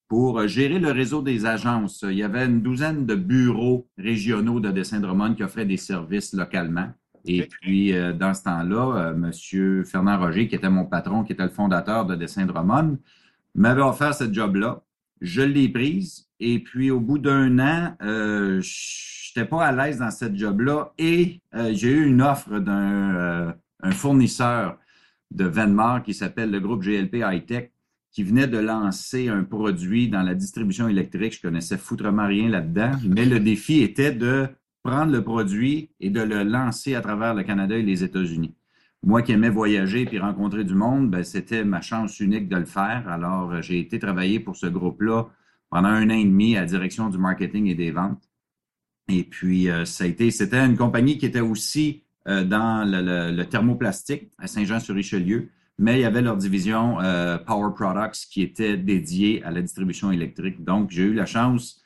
pour 0.09 0.47
gérer 0.49 0.79
le 0.79 0.91
réseau 0.91 1.23
des 1.23 1.45
agences. 1.45 2.05
Il 2.09 2.17
y 2.17 2.23
avait 2.23 2.47
une 2.47 2.63
douzaine 2.63 3.05
de 3.07 3.15
bureaux 3.15 3.87
régionaux 3.99 4.59
de 4.59 4.71
Dessin 4.71 5.01
Drummond 5.01 5.35
qui 5.35 5.45
offraient 5.45 5.67
des 5.67 5.77
services 5.77 6.33
localement. 6.33 6.89
Et 7.27 7.43
puis, 7.43 7.95
euh, 7.95 8.13
dans 8.13 8.35
ce 8.35 8.43
temps-là, 8.45 8.97
euh, 8.97 9.15
Monsieur 9.15 9.85
Fernand 9.85 10.19
Roger, 10.19 10.49
qui 10.49 10.55
était 10.55 10.71
mon 10.71 10.87
patron, 10.87 11.23
qui 11.23 11.33
était 11.33 11.43
le 11.43 11.51
fondateur 11.51 12.07
de 12.07 12.15
Dessin 12.15 12.47
Drummond, 12.47 12.99
m'avait 13.55 13.83
offert 13.83 14.15
cette 14.15 14.35
job-là. 14.35 14.83
Je 15.21 15.43
l'ai 15.43 15.69
prise. 15.69 16.29
Et 16.39 16.59
puis, 16.59 16.91
au 16.91 17.01
bout 17.01 17.19
d'un 17.19 17.59
an, 17.59 17.97
euh, 18.03 18.61
j'étais 18.63 19.47
pas 19.47 19.65
à 19.65 19.73
l'aise 19.73 19.99
dans 19.99 20.11
cette 20.11 20.37
job-là 20.37 20.93
et 20.99 21.41
euh, 21.55 21.73
j'ai 21.75 21.91
eu 21.91 22.07
une 22.07 22.23
offre 22.23 22.59
d'un 22.59 23.15
euh, 23.15 23.53
fournisseur 23.93 24.79
de 25.31 25.45
Venmar 25.45 26.03
qui 26.03 26.15
s'appelle 26.15 26.51
le 26.51 26.61
groupe 26.61 26.83
GLP 26.83 27.17
High 27.17 27.45
Tech 27.45 27.71
qui 28.13 28.25
venait 28.25 28.49
de 28.49 28.59
lancer 28.59 29.29
un 29.29 29.45
produit 29.45 30.09
dans 30.09 30.23
la 30.23 30.35
distribution 30.35 30.89
électrique. 30.89 31.35
Je 31.35 31.43
connaissais 31.43 31.77
foutrement 31.79 32.27
rien 32.27 32.49
là-dedans, 32.49 32.93
mais 33.09 33.25
le 33.25 33.39
défi 33.39 33.83
était 33.83 34.13
de 34.13 34.49
prendre 34.83 35.13
le 35.13 35.23
produit 35.23 35.91
et 36.01 36.11
de 36.11 36.21
le 36.21 36.43
lancer 36.43 36.95
à 36.95 37.03
travers 37.03 37.35
le 37.35 37.45
Canada 37.45 37.77
et 37.77 37.83
les 37.83 38.03
États-Unis. 38.03 38.55
Moi 39.03 39.23
qui 39.23 39.33
aimais 39.33 39.49
voyager 39.49 40.05
puis 40.05 40.19
rencontrer 40.19 40.63
du 40.65 40.75
monde, 40.75 41.11
ben, 41.11 41.25
c'était 41.25 41.65
ma 41.65 41.81
chance 41.81 42.21
unique 42.21 42.49
de 42.49 42.57
le 42.57 42.67
faire. 42.67 43.09
Alors, 43.09 43.53
euh, 43.53 43.63
j'ai 43.63 43.79
été 43.79 43.99
travailler 43.99 44.41
pour 44.41 44.57
ce 44.57 44.67
groupe-là 44.67 45.29
pendant 45.71 45.89
un 45.89 46.11
an 46.11 46.15
et 46.15 46.25
demi 46.25 46.57
à 46.57 46.61
la 46.61 46.67
direction 46.67 47.09
du 47.09 47.17
marketing 47.17 47.67
et 47.67 47.75
des 47.75 47.93
ventes. 47.93 48.29
Et 49.09 49.25
puis, 49.25 49.71
euh, 49.71 49.87
c'était 49.87 50.59
une 50.59 50.77
compagnie 50.77 51.17
qui 51.17 51.25
était 51.25 51.41
aussi 51.41 52.05
euh, 52.29 52.45
dans 52.45 52.85
le, 52.87 53.43
thermoplastique 53.45 54.31
à 54.39 54.47
Saint-Jean-sur-Richelieu, 54.47 55.49
mais 55.79 55.99
il 55.99 56.03
y 56.03 56.05
avait 56.05 56.21
leur 56.21 56.37
division 56.37 56.99
Power 57.47 57.73
Products 57.75 58.27
qui 58.31 58.43
était 58.43 58.77
dédiée 58.77 59.43
à 59.45 59.51
la 59.51 59.63
distribution 59.63 60.11
électrique. 60.13 60.63
Donc, 60.63 60.91
j'ai 60.91 61.05
eu 61.05 61.15
la 61.15 61.25
chance 61.25 61.80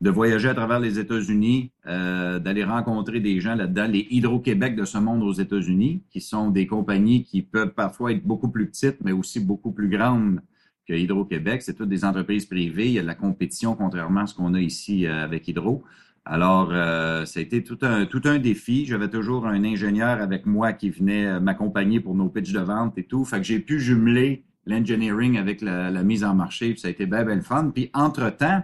de 0.00 0.08
voyager 0.08 0.48
à 0.48 0.54
travers 0.54 0.80
les 0.80 0.98
États-Unis, 0.98 1.72
euh, 1.86 2.38
d'aller 2.38 2.64
rencontrer 2.64 3.20
des 3.20 3.38
gens 3.40 3.54
là-dedans, 3.54 3.86
les 3.86 4.06
Hydro-Québec 4.10 4.74
de 4.74 4.84
ce 4.84 4.96
monde 4.96 5.22
aux 5.22 5.32
États-Unis, 5.32 6.02
qui 6.10 6.22
sont 6.22 6.50
des 6.50 6.66
compagnies 6.66 7.22
qui 7.22 7.42
peuvent 7.42 7.74
parfois 7.74 8.12
être 8.12 8.24
beaucoup 8.24 8.48
plus 8.48 8.66
petites, 8.66 8.98
mais 9.02 9.12
aussi 9.12 9.40
beaucoup 9.40 9.72
plus 9.72 9.88
grandes 9.88 10.40
que 10.88 10.94
Hydro-Québec. 10.94 11.60
C'est 11.60 11.74
toutes 11.74 11.90
des 11.90 12.04
entreprises 12.04 12.46
privées. 12.46 12.86
Il 12.86 12.92
y 12.92 12.98
a 12.98 13.02
de 13.02 13.06
la 13.06 13.14
compétition, 13.14 13.74
contrairement 13.76 14.22
à 14.22 14.26
ce 14.26 14.34
qu'on 14.34 14.54
a 14.54 14.60
ici 14.60 15.06
euh, 15.06 15.22
avec 15.22 15.46
Hydro. 15.46 15.84
Alors, 16.24 16.70
euh, 16.72 17.26
ça 17.26 17.40
a 17.40 17.42
été 17.42 17.62
tout 17.62 17.78
un, 17.82 18.06
tout 18.06 18.22
un 18.24 18.38
défi. 18.38 18.86
J'avais 18.86 19.08
toujours 19.08 19.46
un 19.46 19.64
ingénieur 19.64 20.20
avec 20.20 20.46
moi 20.46 20.72
qui 20.72 20.88
venait 20.88 21.40
m'accompagner 21.40 22.00
pour 22.00 22.14
nos 22.14 22.28
pitches 22.28 22.52
de 22.52 22.60
vente 22.60 22.96
et 22.96 23.04
tout. 23.04 23.24
Fait 23.26 23.38
que 23.38 23.44
j'ai 23.44 23.58
pu 23.58 23.78
jumeler 23.80 24.44
l'engineering 24.66 25.36
avec 25.36 25.60
la, 25.60 25.90
mise 26.02 26.24
en 26.24 26.34
marché. 26.34 26.74
Ça 26.76 26.88
a 26.88 26.90
été 26.90 27.04
bien, 27.04 27.24
bien 27.24 27.40
fun. 27.42 27.70
Puis, 27.74 27.90
entre-temps, 27.92 28.62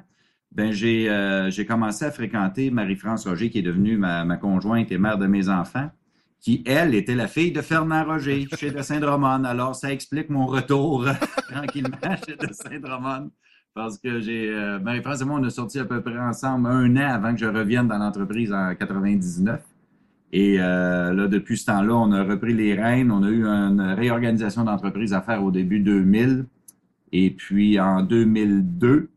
ben 0.57 0.73
j'ai 0.73 1.11
euh, 1.11 1.51
j'ai 1.51 1.67
commencé 1.67 2.07
à 2.07 2.11
fréquenter 2.11 2.71
Marie-France 2.71 3.27
Roger, 3.27 3.51
qui 3.51 3.59
est 3.59 3.63
devenue 3.63 3.99
ma, 3.99 4.25
ma, 4.25 4.39
conjointe 4.39 4.91
et 4.91 4.97
mère 4.97 5.19
de 5.19 5.27
mes 5.27 5.51
enfants, 5.51 5.91
qui, 6.41 6.63
elle, 6.65 6.95
était 6.95 7.15
la 7.15 7.29
fille 7.29 7.53
de 7.53 7.61
Fernand 7.61 8.05
Roger 8.05 8.47
chez 8.59 8.71
de 8.71 8.81
Saint-Drummond. 8.81 9.45
Alors, 9.45 9.75
ça 9.75 9.93
explique 9.93 10.31
mon 10.31 10.47
retour 10.47 11.05
tranquillement 11.51 12.17
chez 12.27 12.37
de 12.37 12.53
Saint-Drummond. 12.53 13.31
Parce 13.75 13.99
que 13.99 14.21
j'ai 14.21 14.49
euh, 14.49 14.79
Marie-France 14.79 15.21
et 15.21 15.25
moi, 15.27 15.39
on 15.39 15.45
a 15.45 15.51
sorti 15.51 15.79
à 15.79 15.85
peu 15.85 16.01
près 16.01 16.19
ensemble 16.19 16.69
un 16.69 16.97
an 16.97 17.15
avant 17.15 17.35
que 17.35 17.41
je 17.41 17.47
revienne 17.47 17.89
dans 17.89 17.99
l'entreprise 17.99 18.51
en 18.51 18.75
99. 18.75 19.61
Et 20.33 20.57
euh, 20.59 21.13
là, 21.13 21.29
depuis 21.29 21.59
ce 21.59 21.67
temps-là, 21.67 21.95
on 21.95 22.11
a 22.13 22.25
repris 22.25 22.55
les 22.55 22.75
rênes. 22.75 23.11
On 23.11 23.23
a 23.23 23.29
eu 23.29 23.45
une 23.45 23.83
réorganisation 23.83 24.65
d'entreprise 24.65 25.13
à 25.13 25.21
faire 25.21 25.45
au 25.45 25.51
début 25.51 25.81
2000. 25.81 26.47
Et 27.13 27.31
puis 27.31 27.79
en 27.79 28.03
2002, 28.03 29.11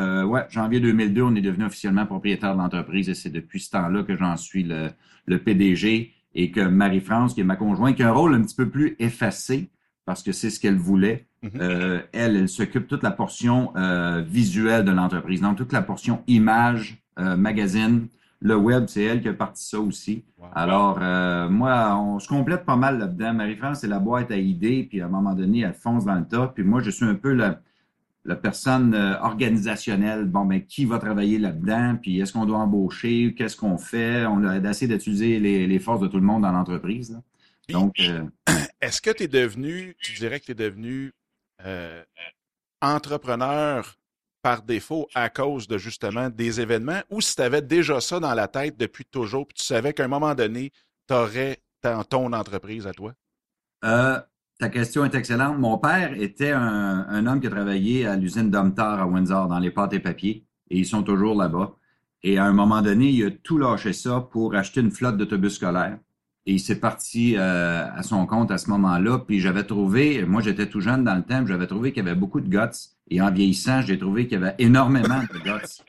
euh, 0.00 0.24
ouais, 0.24 0.46
janvier 0.48 0.80
2002, 0.80 1.22
on 1.22 1.34
est 1.34 1.40
devenu 1.40 1.64
officiellement 1.64 2.06
propriétaire 2.06 2.54
de 2.54 2.58
l'entreprise 2.58 3.08
et 3.08 3.14
c'est 3.14 3.30
depuis 3.30 3.60
ce 3.60 3.70
temps-là 3.70 4.02
que 4.02 4.16
j'en 4.16 4.36
suis 4.36 4.62
le, 4.62 4.88
le, 5.26 5.38
PDG 5.38 6.12
et 6.34 6.50
que 6.50 6.60
Marie-France, 6.60 7.34
qui 7.34 7.40
est 7.40 7.44
ma 7.44 7.56
conjointe, 7.56 7.96
qui 7.96 8.02
a 8.02 8.08
un 8.08 8.12
rôle 8.12 8.34
un 8.34 8.42
petit 8.42 8.56
peu 8.56 8.68
plus 8.68 8.96
effacé 8.98 9.70
parce 10.04 10.22
que 10.22 10.32
c'est 10.32 10.50
ce 10.50 10.58
qu'elle 10.58 10.78
voulait. 10.78 11.26
Mm-hmm. 11.42 11.60
euh, 11.60 12.00
elle, 12.12 12.36
elle 12.36 12.48
s'occupe 12.48 12.86
toute 12.86 13.02
la 13.02 13.10
portion 13.10 13.72
euh, 13.76 14.22
visuelle 14.26 14.84
de 14.84 14.90
l'entreprise, 14.90 15.40
donc 15.40 15.56
toute 15.56 15.72
la 15.72 15.82
portion 15.82 16.22
image, 16.26 17.02
euh, 17.18 17.36
magazine, 17.36 18.08
le 18.40 18.56
web, 18.56 18.86
c'est 18.88 19.02
elle 19.02 19.20
qui 19.20 19.28
a 19.28 19.34
parti 19.34 19.62
ça 19.62 19.78
aussi. 19.78 20.24
Wow. 20.38 20.46
Alors, 20.54 20.98
euh, 21.00 21.48
moi, 21.48 21.96
on 21.98 22.18
se 22.18 22.28
complète 22.28 22.64
pas 22.64 22.76
mal 22.76 22.98
là-dedans. 22.98 23.34
Marie-France, 23.34 23.80
c'est 23.80 23.88
la 23.88 23.98
boîte 23.98 24.30
à 24.30 24.36
idées, 24.36 24.86
puis 24.88 25.00
à 25.00 25.06
un 25.06 25.08
moment 25.08 25.34
donné, 25.34 25.60
elle 25.60 25.74
fonce 25.74 26.06
dans 26.06 26.14
le 26.14 26.24
tas. 26.24 26.50
Puis 26.54 26.64
moi, 26.64 26.80
je 26.80 26.90
suis 26.90 27.04
un 27.04 27.14
peu 27.14 27.34
la, 27.34 27.60
la 28.24 28.36
personne 28.36 28.94
euh, 28.94 29.18
organisationnelle, 29.20 30.26
bon, 30.26 30.44
ben, 30.44 30.64
qui 30.64 30.84
va 30.84 30.98
travailler 30.98 31.38
là-dedans, 31.38 31.96
puis 32.00 32.20
est-ce 32.20 32.32
qu'on 32.32 32.44
doit 32.44 32.58
embaucher, 32.58 33.34
qu'est-ce 33.36 33.56
qu'on 33.56 33.78
fait? 33.78 34.26
On 34.26 34.44
a 34.44 34.58
essayé 34.58 34.92
d'utiliser 34.92 35.38
les, 35.38 35.66
les, 35.66 35.78
forces 35.78 36.00
de 36.00 36.06
tout 36.06 36.18
le 36.18 36.26
monde 36.26 36.42
dans 36.42 36.52
l'entreprise. 36.52 37.20
Donc, 37.70 37.98
euh... 38.00 38.24
est-ce 38.80 39.00
que 39.00 39.10
tu 39.10 39.24
es 39.24 39.28
devenu, 39.28 39.96
tu 40.00 40.12
dirais 40.18 40.40
que 40.40 40.46
tu 40.46 40.52
es 40.52 40.54
devenu 40.54 41.12
euh, 41.64 42.02
entrepreneur 42.82 43.96
par 44.42 44.62
défaut 44.62 45.08
à 45.14 45.28
cause 45.28 45.68
de 45.68 45.78
justement 45.78 46.30
des 46.30 46.60
événements, 46.60 47.02
ou 47.10 47.20
si 47.20 47.36
tu 47.36 47.42
avais 47.42 47.62
déjà 47.62 48.00
ça 48.00 48.20
dans 48.20 48.34
la 48.34 48.48
tête 48.48 48.76
depuis 48.78 49.04
toujours, 49.04 49.46
puis 49.46 49.56
tu 49.56 49.64
savais 49.64 49.92
qu'à 49.92 50.04
un 50.04 50.08
moment 50.08 50.34
donné, 50.34 50.72
tu 51.08 51.14
aurais 51.14 51.58
ton 52.08 52.32
entreprise 52.32 52.86
à 52.86 52.92
toi? 52.92 53.12
Euh, 53.84 54.20
ta 54.60 54.68
question 54.68 55.06
est 55.06 55.14
excellente. 55.14 55.58
Mon 55.58 55.78
père 55.78 56.12
était 56.20 56.52
un, 56.52 57.26
homme 57.26 57.40
qui 57.40 57.46
a 57.46 57.50
travaillé 57.50 58.06
à 58.06 58.14
l'usine 58.14 58.50
Domtar 58.50 59.00
à 59.00 59.06
Windsor 59.06 59.48
dans 59.48 59.58
les 59.58 59.70
pâtes 59.70 59.94
et 59.94 60.00
papiers 60.00 60.44
et 60.68 60.78
ils 60.78 60.84
sont 60.84 61.02
toujours 61.02 61.34
là-bas. 61.34 61.76
Et 62.22 62.36
à 62.36 62.44
un 62.44 62.52
moment 62.52 62.82
donné, 62.82 63.08
il 63.08 63.24
a 63.24 63.30
tout 63.30 63.56
lâché 63.56 63.94
ça 63.94 64.20
pour 64.20 64.54
acheter 64.54 64.82
une 64.82 64.90
flotte 64.90 65.16
d'autobus 65.16 65.54
scolaires. 65.54 65.98
Et 66.44 66.52
il 66.52 66.60
s'est 66.60 66.78
parti 66.78 67.36
euh, 67.38 67.90
à 67.90 68.02
son 68.02 68.26
compte 68.26 68.50
à 68.50 68.58
ce 68.58 68.68
moment-là. 68.68 69.20
Puis 69.20 69.40
j'avais 69.40 69.64
trouvé, 69.64 70.26
moi 70.26 70.42
j'étais 70.42 70.68
tout 70.68 70.82
jeune 70.82 71.04
dans 71.04 71.14
le 71.14 71.22
temps, 71.22 71.46
j'avais 71.46 71.66
trouvé 71.66 71.92
qu'il 71.92 72.04
y 72.04 72.06
avait 72.06 72.18
beaucoup 72.18 72.42
de 72.42 72.48
guts. 72.48 72.76
Et 73.08 73.22
en 73.22 73.30
vieillissant, 73.30 73.80
j'ai 73.80 73.98
trouvé 73.98 74.28
qu'il 74.28 74.38
y 74.38 74.42
avait 74.42 74.56
énormément 74.58 75.22
de 75.22 75.38
guts. 75.38 75.82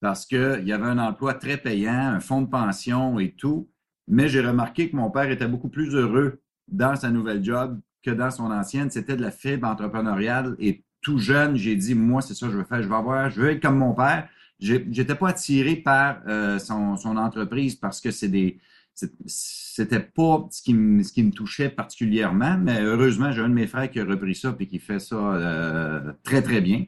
Parce 0.00 0.26
qu'il 0.26 0.64
y 0.64 0.72
avait 0.72 0.86
un 0.86 0.98
emploi 0.98 1.34
très 1.34 1.56
payant, 1.56 1.92
un 1.92 2.20
fonds 2.20 2.42
de 2.42 2.50
pension 2.50 3.20
et 3.20 3.30
tout. 3.30 3.70
Mais 4.08 4.28
j'ai 4.28 4.40
remarqué 4.40 4.90
que 4.90 4.96
mon 4.96 5.08
père 5.08 5.30
était 5.30 5.46
beaucoup 5.46 5.68
plus 5.68 5.94
heureux 5.94 6.40
dans 6.66 6.96
sa 6.96 7.10
nouvelle 7.10 7.44
job 7.44 7.78
que 8.02 8.10
dans 8.10 8.30
son 8.30 8.50
ancienne. 8.50 8.90
C'était 8.90 9.16
de 9.16 9.22
la 9.22 9.30
fibre 9.30 9.66
entrepreneuriale. 9.68 10.56
Et 10.58 10.84
tout 11.00 11.18
jeune, 11.18 11.56
j'ai 11.56 11.76
dit, 11.76 11.94
moi, 11.94 12.22
c'est 12.22 12.34
ça 12.34 12.46
que 12.46 12.52
je 12.52 12.58
veux 12.58 12.64
faire. 12.64 12.82
Je 12.82 12.88
veux 12.88 12.94
avoir, 12.94 13.30
je 13.30 13.40
veux 13.40 13.50
être 13.50 13.62
comme 13.62 13.78
mon 13.78 13.94
père. 13.94 14.28
J'étais 14.60 15.14
pas 15.14 15.28
attiré 15.28 15.76
par 15.76 16.20
euh, 16.26 16.58
son, 16.58 16.96
entreprise 17.16 17.76
parce 17.76 18.00
que 18.00 18.10
c'est 18.10 18.28
des, 18.28 18.58
c'était 19.26 20.00
pas 20.00 20.48
ce 20.50 20.62
qui, 20.62 20.74
me, 20.74 21.02
ce 21.04 21.12
qui 21.12 21.22
me 21.22 21.30
touchait 21.30 21.68
particulièrement, 21.68 22.58
mais 22.58 22.82
heureusement, 22.82 23.30
j'ai 23.30 23.42
un 23.42 23.48
de 23.48 23.54
mes 23.54 23.68
frères 23.68 23.88
qui 23.88 24.00
a 24.00 24.04
repris 24.04 24.34
ça 24.34 24.56
et 24.58 24.66
qui 24.66 24.80
fait 24.80 24.98
ça 24.98 25.14
euh, 25.16 26.12
très, 26.24 26.42
très 26.42 26.60
bien. 26.60 26.86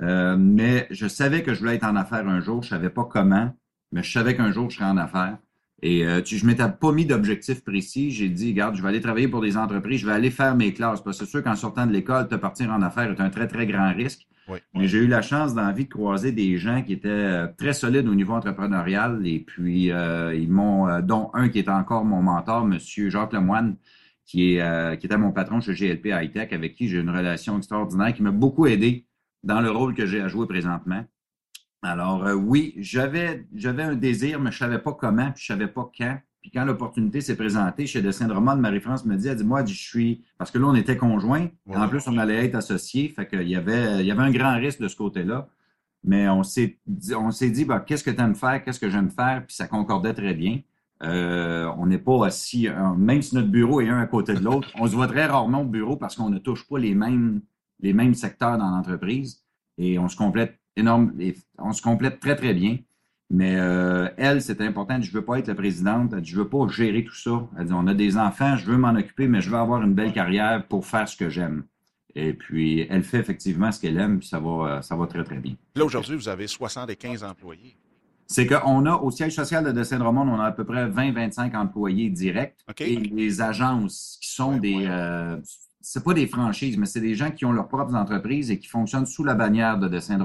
Euh, 0.00 0.36
mais 0.38 0.86
je 0.90 1.06
savais 1.06 1.42
que 1.42 1.52
je 1.54 1.60
voulais 1.60 1.76
être 1.76 1.84
en 1.84 1.96
affaires 1.96 2.26
un 2.26 2.40
jour. 2.40 2.62
Je 2.62 2.70
savais 2.70 2.90
pas 2.90 3.04
comment, 3.04 3.54
mais 3.92 4.02
je 4.02 4.10
savais 4.10 4.34
qu'un 4.34 4.50
jour, 4.50 4.70
je 4.70 4.76
serais 4.76 4.86
en 4.88 4.96
affaires. 4.96 5.36
Et 5.82 6.06
euh, 6.06 6.22
tu, 6.22 6.38
je 6.38 6.46
m'étais 6.46 6.68
pas 6.68 6.92
mis 6.92 7.04
d'objectif 7.04 7.64
précis. 7.64 8.10
J'ai 8.12 8.28
dit, 8.28 8.50
regarde, 8.50 8.76
je 8.76 8.82
vais 8.82 8.88
aller 8.88 9.00
travailler 9.00 9.28
pour 9.28 9.40
des 9.40 9.56
entreprises, 9.56 10.00
je 10.00 10.06
vais 10.06 10.12
aller 10.12 10.30
faire 10.30 10.54
mes 10.54 10.72
classes. 10.72 11.00
Parce 11.02 11.18
que 11.18 11.24
c'est 11.24 11.30
sûr 11.30 11.42
qu'en 11.42 11.56
sortant 11.56 11.86
de 11.86 11.92
l'école, 11.92 12.28
te 12.28 12.36
partir 12.36 12.70
en 12.70 12.82
affaires 12.82 13.10
est 13.10 13.20
un 13.20 13.30
très, 13.30 13.48
très 13.48 13.66
grand 13.66 13.92
risque. 13.92 14.26
Oui, 14.48 14.58
Mais 14.74 14.88
j'ai 14.88 14.98
eu 14.98 15.06
la 15.06 15.22
chance 15.22 15.54
dans 15.54 15.62
la 15.62 15.72
vie 15.72 15.84
de 15.84 15.90
croiser 15.90 16.32
des 16.32 16.58
gens 16.58 16.82
qui 16.82 16.92
étaient 16.92 17.08
euh, 17.08 17.46
très 17.56 17.72
solides 17.72 18.08
au 18.08 18.14
niveau 18.14 18.32
entrepreneurial. 18.32 19.26
Et 19.26 19.40
puis, 19.40 19.92
euh, 19.92 20.34
ils 20.34 20.50
m'ont, 20.50 20.88
euh, 20.88 21.00
dont 21.00 21.30
un 21.34 21.48
qui 21.48 21.58
est 21.58 21.68
encore 21.68 22.04
mon 22.04 22.22
mentor, 22.22 22.64
Monsieur 22.64 23.08
Jacques 23.08 23.32
Lemoine, 23.32 23.76
qui, 24.24 24.54
est, 24.54 24.62
euh, 24.62 24.96
qui 24.96 25.06
était 25.06 25.16
mon 25.16 25.32
patron 25.32 25.60
chez 25.60 25.74
GLP 25.74 26.06
High 26.06 26.32
Tech, 26.32 26.52
avec 26.52 26.74
qui 26.74 26.88
j'ai 26.88 26.98
une 26.98 27.10
relation 27.10 27.56
extraordinaire, 27.56 28.14
qui 28.14 28.22
m'a 28.22 28.30
beaucoup 28.30 28.66
aidé 28.66 29.06
dans 29.42 29.60
le 29.60 29.70
rôle 29.70 29.94
que 29.94 30.06
j'ai 30.06 30.20
à 30.20 30.28
jouer 30.28 30.46
présentement. 30.46 31.04
Alors 31.82 32.24
euh, 32.26 32.34
oui, 32.34 32.74
j'avais 32.78 33.46
j'avais 33.54 33.82
un 33.82 33.96
désir, 33.96 34.40
mais 34.40 34.52
je 34.52 34.58
savais 34.58 34.78
pas 34.78 34.92
comment, 34.92 35.32
puis 35.32 35.42
je 35.42 35.46
savais 35.46 35.66
pas 35.66 35.90
quand. 35.96 36.18
Puis 36.40 36.50
quand 36.50 36.64
l'opportunité 36.64 37.20
s'est 37.20 37.36
présentée 37.36 37.86
chez 37.86 38.02
Dessin 38.02 38.26
de 38.26 38.32
Roman, 38.32 38.56
Marie-France 38.56 39.04
me 39.04 39.16
dit, 39.16 39.28
elle 39.28 39.36
dit, 39.36 39.44
moi, 39.44 39.64
je 39.64 39.74
suis, 39.74 40.24
parce 40.38 40.50
que 40.50 40.58
là, 40.58 40.66
on 40.66 40.74
était 40.74 40.96
conjoints, 40.96 41.48
en 41.72 41.88
plus, 41.88 42.08
on 42.08 42.18
allait 42.18 42.46
être 42.46 42.56
associés, 42.56 43.08
fait 43.10 43.28
qu'il 43.28 43.48
y 43.48 43.54
avait, 43.54 44.00
il 44.00 44.06
y 44.06 44.10
avait 44.10 44.22
un 44.22 44.32
grand 44.32 44.56
risque 44.56 44.80
de 44.80 44.88
ce 44.88 44.96
côté-là. 44.96 45.48
Mais 46.02 46.28
on 46.28 46.42
s'est 46.42 46.78
dit, 46.84 47.14
on 47.14 47.30
s'est 47.30 47.50
dit, 47.50 47.64
bah, 47.64 47.78
qu'est-ce 47.78 48.02
que 48.02 48.10
tu 48.10 48.20
aimes 48.20 48.34
faire, 48.34 48.62
qu'est-ce 48.64 48.80
que 48.80 48.90
j'aime 48.90 49.10
faire, 49.10 49.44
puis 49.46 49.54
ça 49.54 49.68
concordait 49.68 50.14
très 50.14 50.34
bien. 50.34 50.60
Euh, 51.04 51.70
on 51.78 51.86
n'est 51.86 51.98
pas 51.98 52.26
assis, 52.26 52.68
même 52.96 53.22
si 53.22 53.36
notre 53.36 53.48
bureau 53.48 53.80
est 53.80 53.88
un 53.88 53.98
à 53.98 54.06
côté 54.06 54.34
de 54.34 54.40
l'autre, 54.40 54.68
on 54.76 54.86
se 54.88 54.94
voit 54.96 55.06
très 55.06 55.26
rarement 55.26 55.62
au 55.62 55.66
bureau 55.66 55.96
parce 55.96 56.16
qu'on 56.16 56.28
ne 56.28 56.38
touche 56.38 56.68
pas 56.68 56.78
les 56.78 56.94
mêmes, 56.94 57.40
les 57.80 57.92
mêmes 57.92 58.14
secteurs 58.14 58.58
dans 58.58 58.70
l'entreprise 58.70 59.44
et 59.78 59.98
on 59.98 60.08
se 60.08 60.16
complète 60.16 60.58
énorme, 60.76 61.12
on 61.58 61.72
se 61.72 61.82
complète 61.82 62.20
très, 62.20 62.36
très 62.36 62.54
bien. 62.54 62.78
Mais 63.30 63.56
euh, 63.56 64.08
elle, 64.18 64.42
c'est 64.42 64.60
important. 64.60 65.00
Je 65.00 65.10
veux 65.10 65.24
pas 65.24 65.38
être 65.38 65.46
la 65.46 65.54
présidente. 65.54 66.14
Je 66.22 66.36
veux 66.36 66.48
pas 66.48 66.68
gérer 66.68 67.02
tout 67.02 67.14
ça. 67.14 67.48
Elle 67.58 67.66
dit, 67.66 67.72
on 67.72 67.86
a 67.86 67.94
des 67.94 68.18
enfants, 68.18 68.56
je 68.56 68.66
veux 68.66 68.76
m'en 68.76 68.94
occuper, 68.94 69.26
mais 69.26 69.40
je 69.40 69.48
veux 69.48 69.56
avoir 69.56 69.82
une 69.82 69.94
belle 69.94 70.12
carrière 70.12 70.66
pour 70.68 70.84
faire 70.84 71.08
ce 71.08 71.16
que 71.16 71.30
j'aime. 71.30 71.64
Et 72.14 72.34
puis, 72.34 72.86
elle 72.90 73.02
fait 73.02 73.20
effectivement 73.20 73.72
ce 73.72 73.80
qu'elle 73.80 73.98
aime, 73.98 74.18
puis 74.18 74.28
ça 74.28 74.38
va, 74.38 74.82
ça 74.82 74.96
va 74.96 75.06
très, 75.06 75.24
très 75.24 75.38
bien. 75.38 75.54
Là, 75.76 75.86
aujourd'hui, 75.86 76.14
vous 76.14 76.28
avez 76.28 76.46
75 76.46 77.24
employés. 77.24 77.74
C'est 78.26 78.46
qu'on 78.46 78.84
a, 78.84 78.96
au 78.96 79.10
siège 79.10 79.34
social 79.34 79.64
de 79.64 79.72
Dessin 79.72 79.98
de 79.98 80.02
Romand, 80.02 80.26
on 80.26 80.38
a 80.38 80.46
à 80.46 80.52
peu 80.52 80.64
près 80.64 80.86
20-25 80.88 81.56
employés 81.56 82.10
directs. 82.10 82.56
Et 82.80 82.96
les 82.96 83.40
agences 83.40 84.18
qui 84.20 84.30
sont 84.30 84.58
des, 84.58 84.86
euh, 84.86 85.38
c'est 85.82 86.04
pas 86.04 86.14
des 86.14 86.26
franchises, 86.26 86.78
mais 86.78 86.86
c'est 86.86 87.00
des 87.00 87.14
gens 87.14 87.30
qui 87.30 87.44
ont 87.44 87.52
leurs 87.52 87.68
propres 87.68 87.94
entreprises 87.94 88.50
et 88.50 88.58
qui 88.58 88.68
fonctionnent 88.68 89.06
sous 89.06 89.24
la 89.24 89.34
bannière 89.34 89.78
de 89.78 89.88
Dessin 89.88 90.18
de 90.18 90.24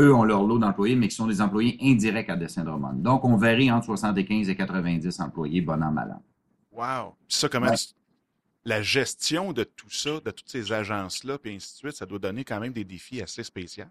eux 0.00 0.14
ont 0.14 0.22
leur 0.22 0.44
lot 0.44 0.58
d'employés, 0.58 0.94
mais 0.94 1.08
qui 1.08 1.16
sont 1.16 1.26
des 1.26 1.40
employés 1.40 1.76
indirects 1.82 2.30
à 2.30 2.36
Dessin 2.36 2.62
de 2.62 2.70
Roman. 2.70 2.92
Donc, 2.92 3.24
on 3.24 3.36
varie 3.36 3.70
entre 3.72 3.86
75 3.86 4.48
et 4.48 4.54
90 4.54 5.20
employés, 5.20 5.60
bon 5.60 5.82
an, 5.82 5.90
mal 5.90 6.12
an. 6.12 6.22
Wow! 6.70 7.16
Ça, 7.26 7.48
comment 7.48 7.74
la 8.64 8.82
gestion 8.82 9.52
de 9.52 9.64
tout 9.64 9.90
ça, 9.90 10.20
de 10.20 10.30
toutes 10.30 10.48
ces 10.48 10.72
agences-là, 10.72 11.38
puis 11.38 11.54
ainsi 11.54 11.72
de 11.72 11.78
suite, 11.78 11.96
ça 11.96 12.06
doit 12.06 12.18
donner 12.18 12.44
quand 12.44 12.60
même 12.60 12.72
des 12.72 12.84
défis 12.84 13.22
assez 13.22 13.42
spéciaux. 13.42 13.86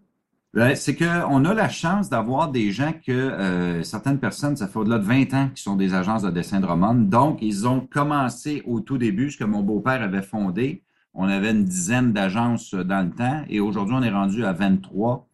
C'est 0.76 0.96
qu'on 0.96 1.46
a 1.46 1.54
la 1.54 1.70
chance 1.70 2.10
d'avoir 2.10 2.52
des 2.52 2.72
gens 2.72 2.94
que 2.94 3.12
euh, 3.12 3.84
certaines 3.84 4.20
personnes, 4.20 4.56
ça 4.56 4.68
fait 4.68 4.80
au-delà 4.80 4.98
de 4.98 5.06
20 5.06 5.34
ans 5.34 5.50
qui 5.54 5.62
sont 5.62 5.76
des 5.76 5.94
agences 5.94 6.24
de 6.24 6.32
dessin 6.32 6.60
de 6.60 6.66
roman. 6.66 6.96
Donc, 6.96 7.40
ils 7.42 7.68
ont 7.68 7.82
commencé 7.82 8.64
au 8.66 8.80
tout 8.80 8.98
début, 8.98 9.32
ce 9.32 9.38
que 9.38 9.44
mon 9.44 9.62
beau-père 9.62 10.02
avait 10.02 10.22
fondé. 10.22 10.84
On 11.14 11.28
avait 11.28 11.52
une 11.52 11.66
dizaine 11.66 12.14
d'agences 12.14 12.74
dans 12.74 13.06
le 13.06 13.12
temps 13.12 13.44
et 13.50 13.60
aujourd'hui, 13.60 13.96
on 13.98 14.04
est 14.04 14.12
rendu 14.12 14.46
à 14.46 14.54
23 14.54 15.28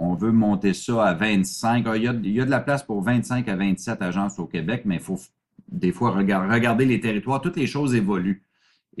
on 0.00 0.14
veut 0.14 0.32
monter 0.32 0.72
ça 0.72 1.04
à 1.04 1.14
25. 1.14 1.84
Ah, 1.86 1.96
il, 1.96 2.02
y 2.02 2.08
a, 2.08 2.12
il, 2.12 2.32
y 2.32 2.40
a, 2.40 2.46
de 2.46 2.50
la 2.50 2.60
place 2.60 2.82
pour 2.82 3.02
25 3.02 3.46
à 3.48 3.54
27 3.54 4.00
agences 4.00 4.38
au 4.38 4.46
Québec, 4.46 4.82
mais 4.86 4.94
il 4.94 5.00
faut 5.00 5.20
des 5.68 5.92
fois 5.92 6.10
regarder 6.10 6.86
les 6.86 7.00
territoires. 7.00 7.42
Toutes 7.42 7.58
les 7.58 7.66
choses 7.66 7.94
évoluent. 7.94 8.42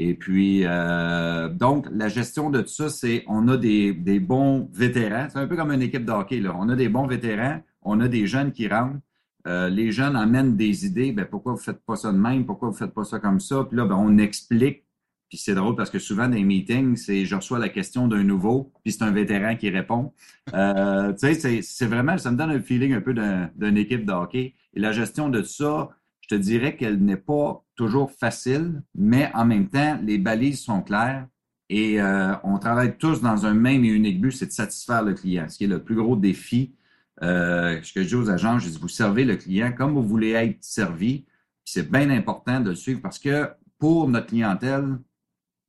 Et 0.02 0.14
puis, 0.14 0.62
euh, 0.64 1.48
donc, 1.48 1.86
la 1.92 2.08
gestion 2.08 2.48
de 2.48 2.62
tout 2.62 2.68
ça, 2.68 2.88
c'est 2.88 3.22
on 3.26 3.48
a 3.48 3.56
des, 3.56 3.92
des 3.92 4.18
bons 4.18 4.68
vétérans. 4.72 5.28
C'est 5.30 5.38
un 5.38 5.46
peu 5.46 5.56
comme 5.56 5.72
une 5.72 5.82
équipe 5.82 6.06
de 6.06 6.12
hockey. 6.12 6.40
Là. 6.40 6.54
On 6.58 6.68
a 6.70 6.76
des 6.76 6.88
bons 6.88 7.06
vétérans, 7.06 7.60
on 7.82 8.00
a 8.00 8.08
des 8.08 8.26
jeunes 8.26 8.52
qui 8.52 8.66
rentrent. 8.66 9.00
Euh, 9.46 9.68
les 9.68 9.92
jeunes 9.92 10.16
amènent 10.16 10.56
des 10.56 10.86
idées. 10.86 11.12
Ben, 11.12 11.26
pourquoi 11.26 11.52
vous 11.52 11.58
ne 11.58 11.62
faites 11.64 11.84
pas 11.84 11.96
ça 11.96 12.12
de 12.12 12.18
même? 12.18 12.46
Pourquoi 12.46 12.68
vous 12.68 12.74
ne 12.74 12.78
faites 12.78 12.94
pas 12.94 13.04
ça 13.04 13.18
comme 13.18 13.40
ça? 13.40 13.64
Puis 13.68 13.76
là, 13.76 13.84
ben, 13.84 13.96
on 13.96 14.16
explique 14.16 14.84
puis 15.30 15.38
c'est 15.38 15.54
drôle 15.54 15.76
parce 15.76 15.90
que 15.90 16.00
souvent 16.00 16.26
dans 16.28 16.34
les 16.34 16.42
meetings, 16.42 16.96
c'est 16.96 17.24
je 17.24 17.36
reçois 17.36 17.60
la 17.60 17.68
question 17.68 18.08
d'un 18.08 18.24
nouveau, 18.24 18.72
puis 18.82 18.92
c'est 18.92 19.04
un 19.04 19.12
vétéran 19.12 19.54
qui 19.54 19.70
répond. 19.70 20.12
Euh, 20.54 21.12
tu 21.12 21.32
sais, 21.34 21.62
c'est 21.62 21.86
vraiment, 21.86 22.18
ça 22.18 22.32
me 22.32 22.36
donne 22.36 22.50
un 22.50 22.60
feeling 22.60 22.94
un 22.94 23.00
peu 23.00 23.14
d'une 23.14 23.76
équipe 23.76 24.04
de 24.04 24.12
hockey. 24.12 24.54
Et 24.74 24.80
la 24.80 24.90
gestion 24.90 25.28
de 25.28 25.42
ça, 25.42 25.90
je 25.92 25.99
te 26.30 26.40
dirais 26.40 26.76
qu'elle 26.76 26.98
n'est 26.98 27.16
pas 27.16 27.64
toujours 27.76 28.10
facile, 28.10 28.82
mais 28.94 29.30
en 29.34 29.44
même 29.44 29.68
temps, 29.68 29.98
les 30.02 30.18
balises 30.18 30.60
sont 30.60 30.82
claires 30.82 31.26
et 31.68 32.00
euh, 32.00 32.34
on 32.42 32.58
travaille 32.58 32.96
tous 32.98 33.20
dans 33.20 33.46
un 33.46 33.54
même 33.54 33.84
et 33.84 33.88
unique 33.88 34.20
but, 34.20 34.32
c'est 34.32 34.46
de 34.46 34.52
satisfaire 34.52 35.02
le 35.02 35.14
client, 35.14 35.48
ce 35.48 35.58
qui 35.58 35.64
est 35.64 35.68
le 35.68 35.82
plus 35.82 35.94
gros 35.94 36.16
défi. 36.16 36.74
Euh, 37.22 37.78
ce 37.82 37.92
que 37.92 38.02
je 38.02 38.08
dis 38.08 38.14
aux 38.14 38.30
agents, 38.30 38.58
je 38.58 38.68
dis, 38.68 38.78
vous 38.78 38.88
servez 38.88 39.24
le 39.24 39.36
client 39.36 39.72
comme 39.72 39.92
vous 39.92 40.02
voulez 40.02 40.30
être 40.30 40.56
servi. 40.60 41.26
C'est 41.64 41.90
bien 41.90 42.10
important 42.10 42.60
de 42.60 42.70
le 42.70 42.74
suivre 42.74 43.00
parce 43.00 43.18
que 43.18 43.48
pour 43.78 44.08
notre 44.08 44.26
clientèle, 44.26 44.98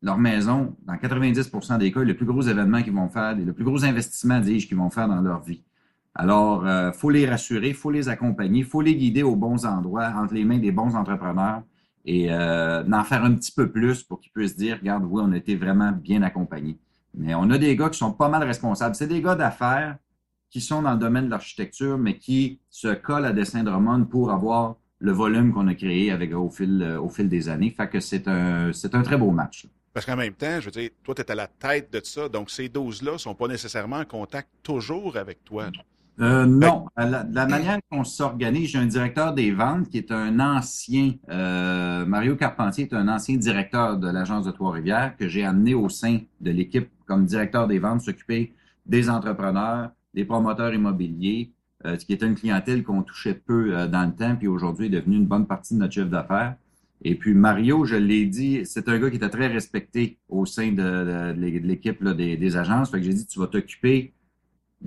leur 0.02 0.18
maison, 0.18 0.76
dans 0.86 0.96
90% 0.96 1.78
des 1.78 1.92
cas, 1.92 2.04
le 2.04 2.16
plus 2.16 2.26
gros 2.26 2.42
événement 2.42 2.82
qu'ils 2.82 2.94
vont 2.94 3.10
faire, 3.10 3.36
le 3.36 3.54
plus 3.54 3.64
gros 3.64 3.86
investissement, 3.86 4.40
dis-je, 4.40 4.68
qu'ils 4.68 4.78
vont 4.78 4.90
faire 4.90 5.08
dans 5.08 5.22
leur 5.22 5.44
vie. 5.44 5.64
Alors, 6.14 6.64
il 6.64 6.70
euh, 6.70 6.92
faut 6.92 7.10
les 7.10 7.26
rassurer, 7.26 7.70
il 7.70 7.74
faut 7.74 7.92
les 7.92 8.10
accompagner, 8.10 8.60
il 8.60 8.66
faut 8.66 8.82
les 8.82 8.96
guider 8.96 9.24
aux 9.24 9.36
bons 9.36 9.66
endroits, 9.66 10.12
entre 10.16 10.34
les 10.34 10.44
mains 10.44 10.60
des 10.60 10.72
bons 10.72 10.96
entrepreneurs 10.96 11.64
et 12.04 12.32
euh, 12.32 12.84
d'en 12.84 13.04
faire 13.04 13.24
un 13.24 13.34
petit 13.36 13.52
peu 13.52 13.72
plus 13.72 14.04
pour 14.04 14.20
qu'ils 14.20 14.32
puissent 14.32 14.58
dire, 14.58 14.78
regarde, 14.80 15.06
oui, 15.08 15.22
on 15.26 15.32
a 15.32 15.38
été 15.38 15.56
vraiment 15.56 15.92
bien 15.92 16.22
accompagnés. 16.24 16.80
Mais 17.14 17.36
on 17.36 17.50
a 17.50 17.58
des 17.58 17.76
gars 17.76 17.90
qui 17.90 17.98
sont 17.98 18.14
pas 18.14 18.30
mal 18.30 18.44
responsables. 18.44 18.96
C'est 18.96 19.08
des 19.08 19.22
gars 19.22 19.36
d'affaires 19.36 19.98
qui 20.50 20.60
sont 20.60 20.82
dans 20.82 20.94
le 20.94 21.00
domaine 21.00 21.26
de 21.26 21.30
l'architecture, 21.30 21.98
mais 21.98 22.18
qui 22.18 22.60
se 22.70 22.90
collent 22.94 23.26
à 23.26 23.32
Dessin 23.32 23.64
de 23.64 23.70
Drummond 23.70 24.06
pour 24.06 24.32
avoir 24.32 24.76
le 25.00 25.12
volume 25.12 25.54
qu'on 25.54 25.68
a 25.68 25.76
créé 25.76 26.12
avec 26.12 26.34
au 26.34 26.50
fil, 26.50 26.98
au 27.02 27.10
fil 27.10 27.30
des 27.30 27.48
années. 27.48 27.70
Fait 27.70 27.88
que 27.88 28.00
c'est 28.00 28.28
un, 28.28 28.74
c'est 28.74 28.96
un 28.96 29.02
très 29.02 29.18
beau 29.18 29.32
match. 29.32 29.68
Parce 29.94 30.06
qu'en 30.06 30.16
même 30.16 30.34
temps, 30.34 30.60
je 30.60 30.66
veux 30.66 30.72
dire, 30.72 30.90
toi, 31.04 31.16
tu 31.16 31.22
es 31.22 31.32
à 31.32 31.36
la 31.36 31.48
tête 31.48 31.92
de 31.92 32.02
ça, 32.04 32.30
donc 32.30 32.50
ces 32.50 32.70
doses-là 32.70 33.14
ne 33.14 33.18
sont 33.18 33.36
pas 33.36 33.48
nécessairement 33.48 33.98
en 33.98 34.06
contact 34.06 34.50
toujours 34.64 35.18
avec 35.18 35.44
toi. 35.44 35.70
Euh, 36.20 36.46
non. 36.46 36.86
La, 36.98 37.26
la 37.32 37.48
manière 37.48 37.80
qu'on 37.90 38.04
s'organise, 38.04 38.70
j'ai 38.70 38.78
un 38.78 38.86
directeur 38.86 39.34
des 39.34 39.52
ventes 39.52 39.90
qui 39.90 39.98
est 39.98 40.12
un 40.12 40.40
ancien, 40.40 41.14
euh, 41.30 42.06
Mario 42.06 42.36
Carpentier 42.36 42.84
est 42.84 42.94
un 42.94 43.08
ancien 43.08 43.38
directeur 43.38 43.98
de 43.98 44.10
l'agence 44.10 44.46
de 44.46 44.52
Trois-Rivières 44.52 45.16
que 45.18 45.28
j'ai 45.28 45.44
amené 45.44 45.74
au 45.74 45.90
sein 45.90 46.20
de 46.42 46.52
l'équipe 46.52 46.90
comme 47.06 47.26
directeur 47.26 47.68
des 47.68 47.80
ventes, 47.80 48.02
s'occuper 48.02 48.54
des 48.86 49.10
entrepreneurs, 49.10 49.92
des 50.14 50.26
promoteurs 50.26 50.74
immobiliers, 50.74 51.52
euh, 51.86 51.98
ce 51.98 52.06
qui 52.06 52.14
est 52.14 52.22
une 52.22 52.36
clientèle 52.36 52.84
qu'on 52.84 53.02
touchait 53.02 53.34
peu 53.34 53.88
dans 53.88 54.06
le 54.06 54.14
temps, 54.14 54.36
puis 54.36 54.48
aujourd'hui 54.48 54.88
est 54.88 54.90
devenu 54.90 55.16
une 55.16 55.28
bonne 55.28 55.48
partie 55.48 55.74
de 55.74 55.80
notre 55.80 55.94
chiffre 55.94 56.06
d'affaires. 56.06 56.56
Et 57.04 57.16
puis 57.16 57.34
Mario, 57.34 57.84
je 57.86 57.96
l'ai 57.96 58.26
dit, 58.28 58.62
c'est 58.66 58.88
un 58.88 59.00
gars 59.00 59.10
qui 59.10 59.16
était 59.16 59.30
très 59.30 59.48
respecté 59.48 60.20
au 60.30 60.46
sein 60.46 60.72
de, 60.72 61.34
l'équipe 61.36 62.04
des, 62.04 62.58
agences. 62.58 62.92
Fait 62.92 62.98
que 62.98 63.04
j'ai 63.04 63.14
dit, 63.14 63.26
tu 63.26 63.40
vas 63.40 63.48
t'occuper 63.48 64.14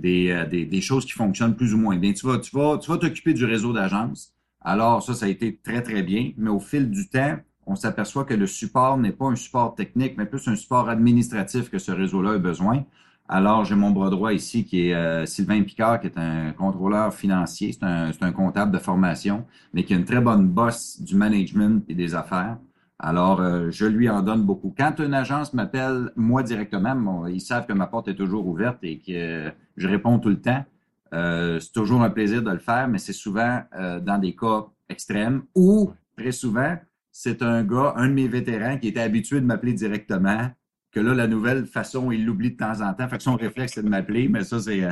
euh, 0.03 0.47
des, 0.47 0.81
choses 0.81 1.05
qui 1.05 1.13
fonctionnent 1.13 1.57
plus 1.57 1.75
ou 1.75 1.79
moins 1.79 1.97
bien. 1.97 2.13
Tu 2.13 2.27
vas, 2.27 2.39
tu 2.39 2.55
vas, 2.57 2.79
tu 2.79 2.91
vas 2.91 2.99
t'occuper 2.99 3.35
du 3.35 3.45
réseau 3.45 3.73
d'agences. 3.73 4.33
Alors 4.61 5.03
ça, 5.03 5.15
ça 5.15 5.27
a 5.27 5.29
été 5.29 5.57
très, 5.63 5.83
très 5.83 6.03
bien. 6.03 6.33
Mais 6.37 6.51
au 6.51 6.61
fil 6.61 6.91
du 6.91 7.09
temps, 7.09 7.37
on 7.67 7.77
s'aperçoit 7.77 8.25
que 8.25 8.35
le 8.35 8.47
support 8.47 8.99
n'est 8.99 9.13
pas 9.13 9.27
un 9.27 9.37
support 9.37 9.75
technique, 9.75 10.15
mais 10.17 10.27
plus 10.27 10.47
un 10.49 10.57
support 10.57 10.89
administratif 10.89 11.71
que 11.71 11.79
ce 11.79 11.93
réseau-là 11.93 12.33
a 12.33 12.39
besoin. 12.39 12.85
Alors, 13.27 13.65
j'ai 13.65 13.75
mon 13.75 13.91
bras 13.91 14.11
droit 14.11 14.35
ici 14.35 14.65
qui 14.65 14.89
est 14.89 14.95
euh, 14.95 15.25
Sylvain 15.25 15.63
Picard, 15.63 16.01
qui 16.01 16.09
est 16.09 16.19
un 16.19 16.53
contrôleur 16.53 17.15
financier, 17.15 17.73
c'est 17.73 17.83
un, 17.83 18.11
un, 18.21 18.33
comptable 18.33 18.71
de 18.71 18.79
formation, 18.79 19.47
mais 19.73 19.85
qui 19.85 19.95
a 19.95 19.97
une 19.97 20.05
très 20.05 20.21
bonne 20.21 20.47
bosse 20.47 21.01
du 21.01 21.15
management 21.15 21.83
et 21.89 21.95
des 21.95 22.15
affaires. 22.15 22.59
Alors, 23.07 23.43
euh, 23.43 23.71
je 23.71 23.85
lui 23.85 24.09
en 24.09 24.23
donne 24.23 24.45
beaucoup. 24.45 24.75
Quand 24.75 24.99
une 24.99 25.13
agence 25.13 25.53
m'appelle, 25.53 26.11
moi 26.17 26.43
directement, 26.43 27.27
ils 27.27 27.43
savent 27.43 27.67
que 27.67 27.75
ma 27.75 27.87
porte 27.87 28.09
est 28.09 28.15
toujours 28.15 28.47
ouverte 28.47 28.79
et 28.83 28.99
que 28.99 29.53
je 29.77 29.89
réponds 29.89 30.19
tout 30.19 30.31
le 30.31 30.41
temps. 30.41 30.65
Euh, 31.13 31.61
c'est 31.61 31.73
toujours 31.73 32.03
un 32.03 32.09
plaisir 32.09 32.43
de 32.43 32.51
le 32.51 32.59
faire, 32.59 32.89
mais 32.89 32.97
c'est 32.97 33.13
souvent 33.13 33.63
dans 34.01 34.19
des 34.19 34.35
cas 34.35 34.65
extrêmes 34.89 35.43
ou 35.55 35.93
très 36.17 36.33
souvent, 36.33 36.79
c'est 37.13 37.43
un 37.43 37.63
gars, 37.63 37.93
un 37.97 38.09
de 38.09 38.15
mes 38.15 38.27
vétérans 38.27 38.79
qui 38.79 38.89
était 38.89 39.01
habitué 39.01 39.39
de 39.39 39.47
m'appeler 39.47 39.75
directement 39.75 40.51
que 40.91 41.01
là, 41.01 41.13
la 41.13 41.27
nouvelle 41.27 41.67
façon, 41.67 42.11
il 42.11 42.25
l'oublie 42.25 42.53
de 42.53 42.57
temps 42.57 42.81
en 42.81 42.95
temps. 42.95 43.07
Fait 43.09 43.19
que 43.19 43.23
son 43.23 43.37
réflexe, 43.37 43.75
c'est 43.75 43.83
de 43.83 43.89
m'appeler, 43.89 44.29
mais 44.29 44.45
ça, 44.45 44.61
c'est. 44.61 44.83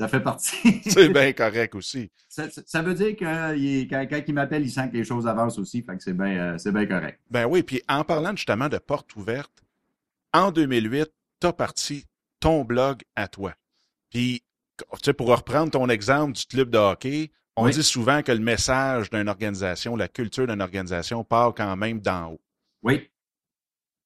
Euh, 0.00 0.04
ça 0.04 0.08
fait 0.08 0.20
partie. 0.20 0.80
c'est 0.86 1.08
bien 1.08 1.32
correct 1.32 1.74
aussi. 1.74 2.10
Ça, 2.28 2.82
veut 2.82 2.94
dire 2.94 3.16
que 3.16 3.24
quand, 3.88 4.24
il 4.26 4.34
m'appelle, 4.34 4.62
il 4.62 4.70
sent 4.70 4.88
que 4.90 4.96
les 4.96 5.04
choses 5.04 5.26
avancent 5.26 5.58
aussi. 5.58 5.82
Fait 5.82 5.96
que 5.96 6.02
c'est 6.02 6.12
bien, 6.12 6.56
euh, 6.56 6.72
bien 6.72 6.86
correct. 6.86 7.20
Ben 7.30 7.46
oui, 7.46 7.62
puis 7.62 7.82
en 7.88 8.04
parlant 8.04 8.34
justement 8.36 8.68
de 8.68 8.78
porte 8.78 9.14
ouverte, 9.16 9.62
en 10.32 10.50
2008, 10.50 11.10
tu 11.40 11.46
as 11.46 11.52
parti 11.52 12.04
ton 12.40 12.64
blog 12.64 13.02
à 13.14 13.28
toi. 13.28 13.54
Puis, 14.10 14.42
tu 14.78 14.84
sais, 15.02 15.14
pour 15.14 15.28
reprendre 15.28 15.70
ton 15.70 15.88
exemple 15.88 16.32
du 16.32 16.44
club 16.44 16.70
de 16.70 16.78
hockey, 16.78 17.30
on 17.56 17.68
dit 17.68 17.82
souvent 17.82 18.22
que 18.22 18.32
le 18.32 18.40
message 18.40 19.08
d'une 19.08 19.28
organisation, 19.28 19.96
la 19.96 20.08
culture 20.08 20.46
d'une 20.46 20.60
organisation 20.60 21.24
part 21.24 21.54
quand 21.54 21.74
même 21.76 22.00
d'en 22.00 22.32
haut. 22.32 22.40
Oui. 22.82 23.10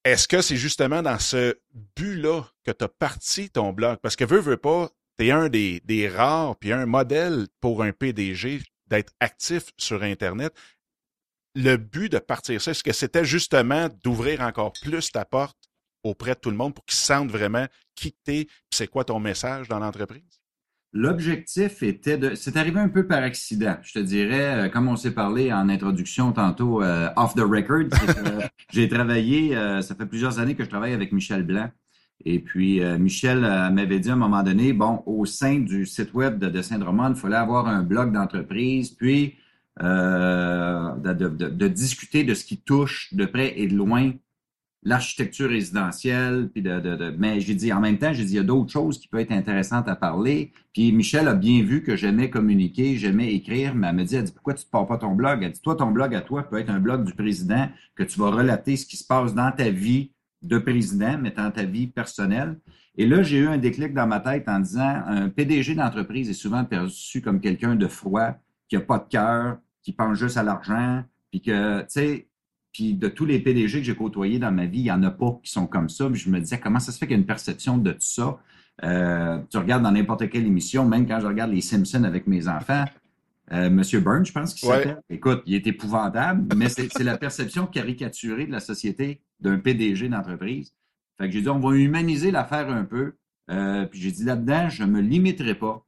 Est-ce 0.05 0.29
que 0.29 0.40
c'est 0.40 0.57
justement 0.57 1.03
dans 1.03 1.18
ce 1.18 1.59
but-là 1.96 2.44
que 2.64 2.70
tu 2.70 2.85
as 2.85 2.88
parti 2.88 3.50
ton 3.50 3.72
blog? 3.72 3.98
Parce 4.00 4.14
que 4.14 4.24
veux, 4.24 4.38
veux 4.38 4.57
pas, 4.57 4.88
es 5.21 5.31
un 5.31 5.49
des, 5.49 5.81
des 5.85 6.09
rares, 6.09 6.57
puis 6.57 6.73
un 6.73 6.87
modèle 6.87 7.47
pour 7.61 7.83
un 7.83 7.93
PDG 7.93 8.63
d'être 8.87 9.13
actif 9.21 9.71
sur 9.77 10.03
Internet. 10.03 10.53
Le 11.55 11.77
but 11.77 12.11
de 12.13 12.19
partir 12.19 12.61
ça, 12.61 12.71
est-ce 12.73 12.85
que 12.85 12.93
c'était 12.93 13.25
justement 13.25 13.89
d'ouvrir 14.05 14.41
encore 14.41 14.73
plus 14.83 15.11
ta 15.11 15.25
porte 15.25 15.59
auprès 16.03 16.35
de 16.35 16.41
tout 16.41 16.51
le 16.51 16.57
monde 16.57 16.75
pour 16.75 16.85
qu'ils 16.85 16.97
sentent 16.97 17.31
vraiment 17.31 17.67
qui 17.95 18.15
t'es, 18.25 18.47
c'est 18.71 18.87
quoi 18.87 19.05
ton 19.05 19.21
message 19.21 19.69
dans 19.69 19.79
l'entreprise? 19.79 20.41
L'objectif 20.93 21.85
était 21.85 22.19
de. 22.19 22.35
C'est 22.35 22.57
arrivé 22.57 22.81
un 22.81 22.89
peu 22.89 23.07
par 23.07 23.23
accident, 23.23 23.77
je 23.81 23.93
te 23.93 23.99
dirais, 24.01 24.67
euh, 24.67 24.69
comme 24.69 24.89
on 24.89 24.97
s'est 24.97 25.13
parlé 25.13 25.53
en 25.53 25.69
introduction 25.69 26.33
tantôt, 26.33 26.83
euh, 26.83 27.09
off 27.15 27.35
the 27.35 27.43
record. 27.43 27.85
J'ai 28.73 28.89
travaillé, 28.89 29.57
euh, 29.57 29.83
ça 29.83 29.95
fait 29.95 30.07
plusieurs 30.07 30.41
années 30.41 30.57
que 30.57 30.65
je 30.65 30.69
travaille 30.69 30.93
avec 30.93 31.13
Michel 31.13 31.45
Blanc. 31.45 31.71
Et 32.25 32.39
puis, 32.39 32.81
Michel 32.99 33.41
m'avait 33.73 33.99
dit 33.99 34.11
à 34.11 34.13
un 34.13 34.17
moment 34.17 34.43
donné, 34.43 34.73
bon, 34.73 35.03
au 35.07 35.25
sein 35.25 35.59
du 35.59 35.87
site 35.87 36.13
web 36.15 36.39
de 36.39 36.49
Dessin 36.49 36.79
Drummond, 36.79 37.11
il 37.11 37.17
fallait 37.17 37.37
avoir 37.37 37.67
un 37.67 37.83
blog 37.83 38.13
d'entreprise, 38.13 38.91
puis 38.91 39.37
de, 39.81 41.13
de, 41.49 41.69
discuter 41.69 42.25
de 42.25 42.35
ce 42.35 42.45
qui 42.45 42.59
touche 42.59 43.15
de 43.15 43.25
près 43.25 43.59
et 43.59 43.67
de 43.67 43.75
loin 43.75 44.13
l'architecture 44.83 45.51
résidentielle, 45.51 46.49
puis 46.53 46.63
de, 46.63 46.81
de, 46.81 46.97
de 46.97 47.15
mais 47.19 47.41
j'ai 47.41 47.55
dit 47.55 47.73
en 47.73 47.81
même 47.81 47.99
temps, 47.99 48.13
j'ai 48.13 48.25
dit 48.25 48.33
il 48.33 48.37
y 48.37 48.41
a 48.41 48.45
d'autres 48.45 48.73
choses 48.73 48.99
qui 48.99 49.09
peuvent 49.09 49.21
être 49.21 49.33
intéressantes 49.33 49.89
à 49.89 49.97
parler. 49.97 50.53
Puis 50.73 50.93
Michel 50.93 51.29
a 51.29 51.35
bien 51.35 51.63
vu 51.63 51.83
que 51.83 51.97
j'aimais 51.97 52.31
communiquer, 52.31 52.97
j'aimais 52.97 53.35
écrire, 53.35 53.75
mais 53.75 53.89
elle 53.89 53.97
me 53.97 54.05
dit, 54.05 54.17
elle 54.17 54.25
dit 54.25 54.33
pourquoi 54.33 54.55
tu 54.55 54.65
ne 54.65 54.71
pars 54.71 54.87
pas 54.87 54.97
ton 54.97 55.15
blog? 55.15 55.43
Elle 55.43 55.53
dit 55.53 55.61
toi 55.61 55.75
ton 55.75 55.91
blog 55.91 56.15
à 56.15 56.23
toi 56.23 56.45
peut 56.45 56.59
être 56.59 56.71
un 56.71 56.81
blog 56.81 57.05
du 57.05 57.13
président 57.13 57.69
que 57.95 58.03
tu 58.03 58.19
vas 58.19 58.31
relater 58.31 58.77
ce 58.77 58.87
qui 58.87 58.97
se 58.97 59.07
passe 59.07 59.35
dans 59.35 59.53
ta 59.53 59.69
vie 59.69 60.13
de 60.42 60.59
président, 60.59 61.18
mais 61.18 61.31
dans 61.31 61.50
ta 61.50 61.64
vie 61.64 61.87
personnelle. 61.87 62.59
Et 62.96 63.07
là, 63.07 63.22
j'ai 63.22 63.38
eu 63.38 63.46
un 63.46 63.59
déclic 63.59 63.94
dans 63.94 64.07
ma 64.07 64.20
tête 64.20 64.48
en 64.48 64.61
disant 64.61 65.03
un 65.07 65.29
PDG 65.29 65.74
d'entreprise 65.74 66.29
est 66.29 66.35
souvent 66.35 66.64
perçu 66.64 67.20
comme 67.20 67.40
quelqu'un 67.40 67.76
de 67.76 67.87
froid, 67.87 68.33
qui 68.68 68.76
a 68.76 68.81
pas 68.81 68.98
de 68.98 69.09
cœur, 69.09 69.59
qui 69.83 69.92
pense 69.92 70.18
juste 70.18 70.37
à 70.37 70.42
l'argent, 70.42 71.05
puis 71.31 71.40
que 71.40 71.81
tu 71.81 71.87
sais 71.88 72.26
puis 72.72 72.94
de 72.94 73.09
tous 73.09 73.26
les 73.26 73.40
PDG 73.40 73.81
que 73.81 73.85
j'ai 73.85 73.96
côtoyés 73.96 74.38
dans 74.38 74.53
ma 74.53 74.66
vie, 74.66 74.79
il 74.79 74.85
n'y 74.85 74.90
en 74.92 75.03
a 75.03 75.11
pas 75.11 75.40
qui 75.42 75.50
sont 75.50 75.66
comme 75.66 75.88
ça. 75.88 76.09
Puis 76.09 76.20
je 76.20 76.31
me 76.31 76.38
disais, 76.38 76.59
comment 76.61 76.79
ça 76.79 76.92
se 76.92 76.98
fait 76.98 77.07
qu'il 77.07 77.16
y 77.16 77.18
a 77.18 77.20
une 77.20 77.26
perception 77.26 77.79
de 77.79 77.92
tout 77.92 77.98
ça? 78.00 78.38
Euh, 78.85 79.38
tu 79.50 79.59
regardes 79.59 79.83
dans 79.83 79.90
n'importe 79.90 80.29
quelle 80.31 80.46
émission, 80.46 80.87
même 80.87 81.07
quand 81.07 81.20
je 81.20 81.26
regarde 81.26 81.50
les 81.50 81.61
Simpsons 81.61 82.05
avec 82.05 82.26
mes 82.26 82.48
enfants, 82.48 82.85
euh, 83.53 83.68
Monsieur 83.68 84.00
Burns, 84.00 84.24
je 84.24 84.33
pense 84.33 84.55
qu'il 84.55 84.68
s'appelle. 84.68 85.00
Écoute, 85.11 85.42
il 85.46 85.55
est 85.55 85.66
épouvantable, 85.66 86.55
mais 86.57 86.68
c'est 86.68 87.03
la 87.03 87.18
perception 87.18 87.66
caricaturée 87.66 88.46
de 88.46 88.53
la 88.53 88.61
société 88.61 89.20
d'un 89.40 89.59
PDG 89.59 90.09
d'entreprise. 90.09 90.74
Fait 91.18 91.26
que 91.26 91.33
j'ai 91.33 91.42
dit, 91.42 91.48
on 91.48 91.61
va 91.61 91.76
humaniser 91.76 92.31
l'affaire 92.31 92.70
un 92.70 92.85
peu. 92.85 93.14
Euh, 93.50 93.87
puis 93.87 94.00
j'ai 94.00 94.11
dit 94.11 94.24
là-dedans, 94.24 94.68
je 94.68 94.85
me 94.85 95.00
limiterai 95.00 95.55
pas 95.55 95.85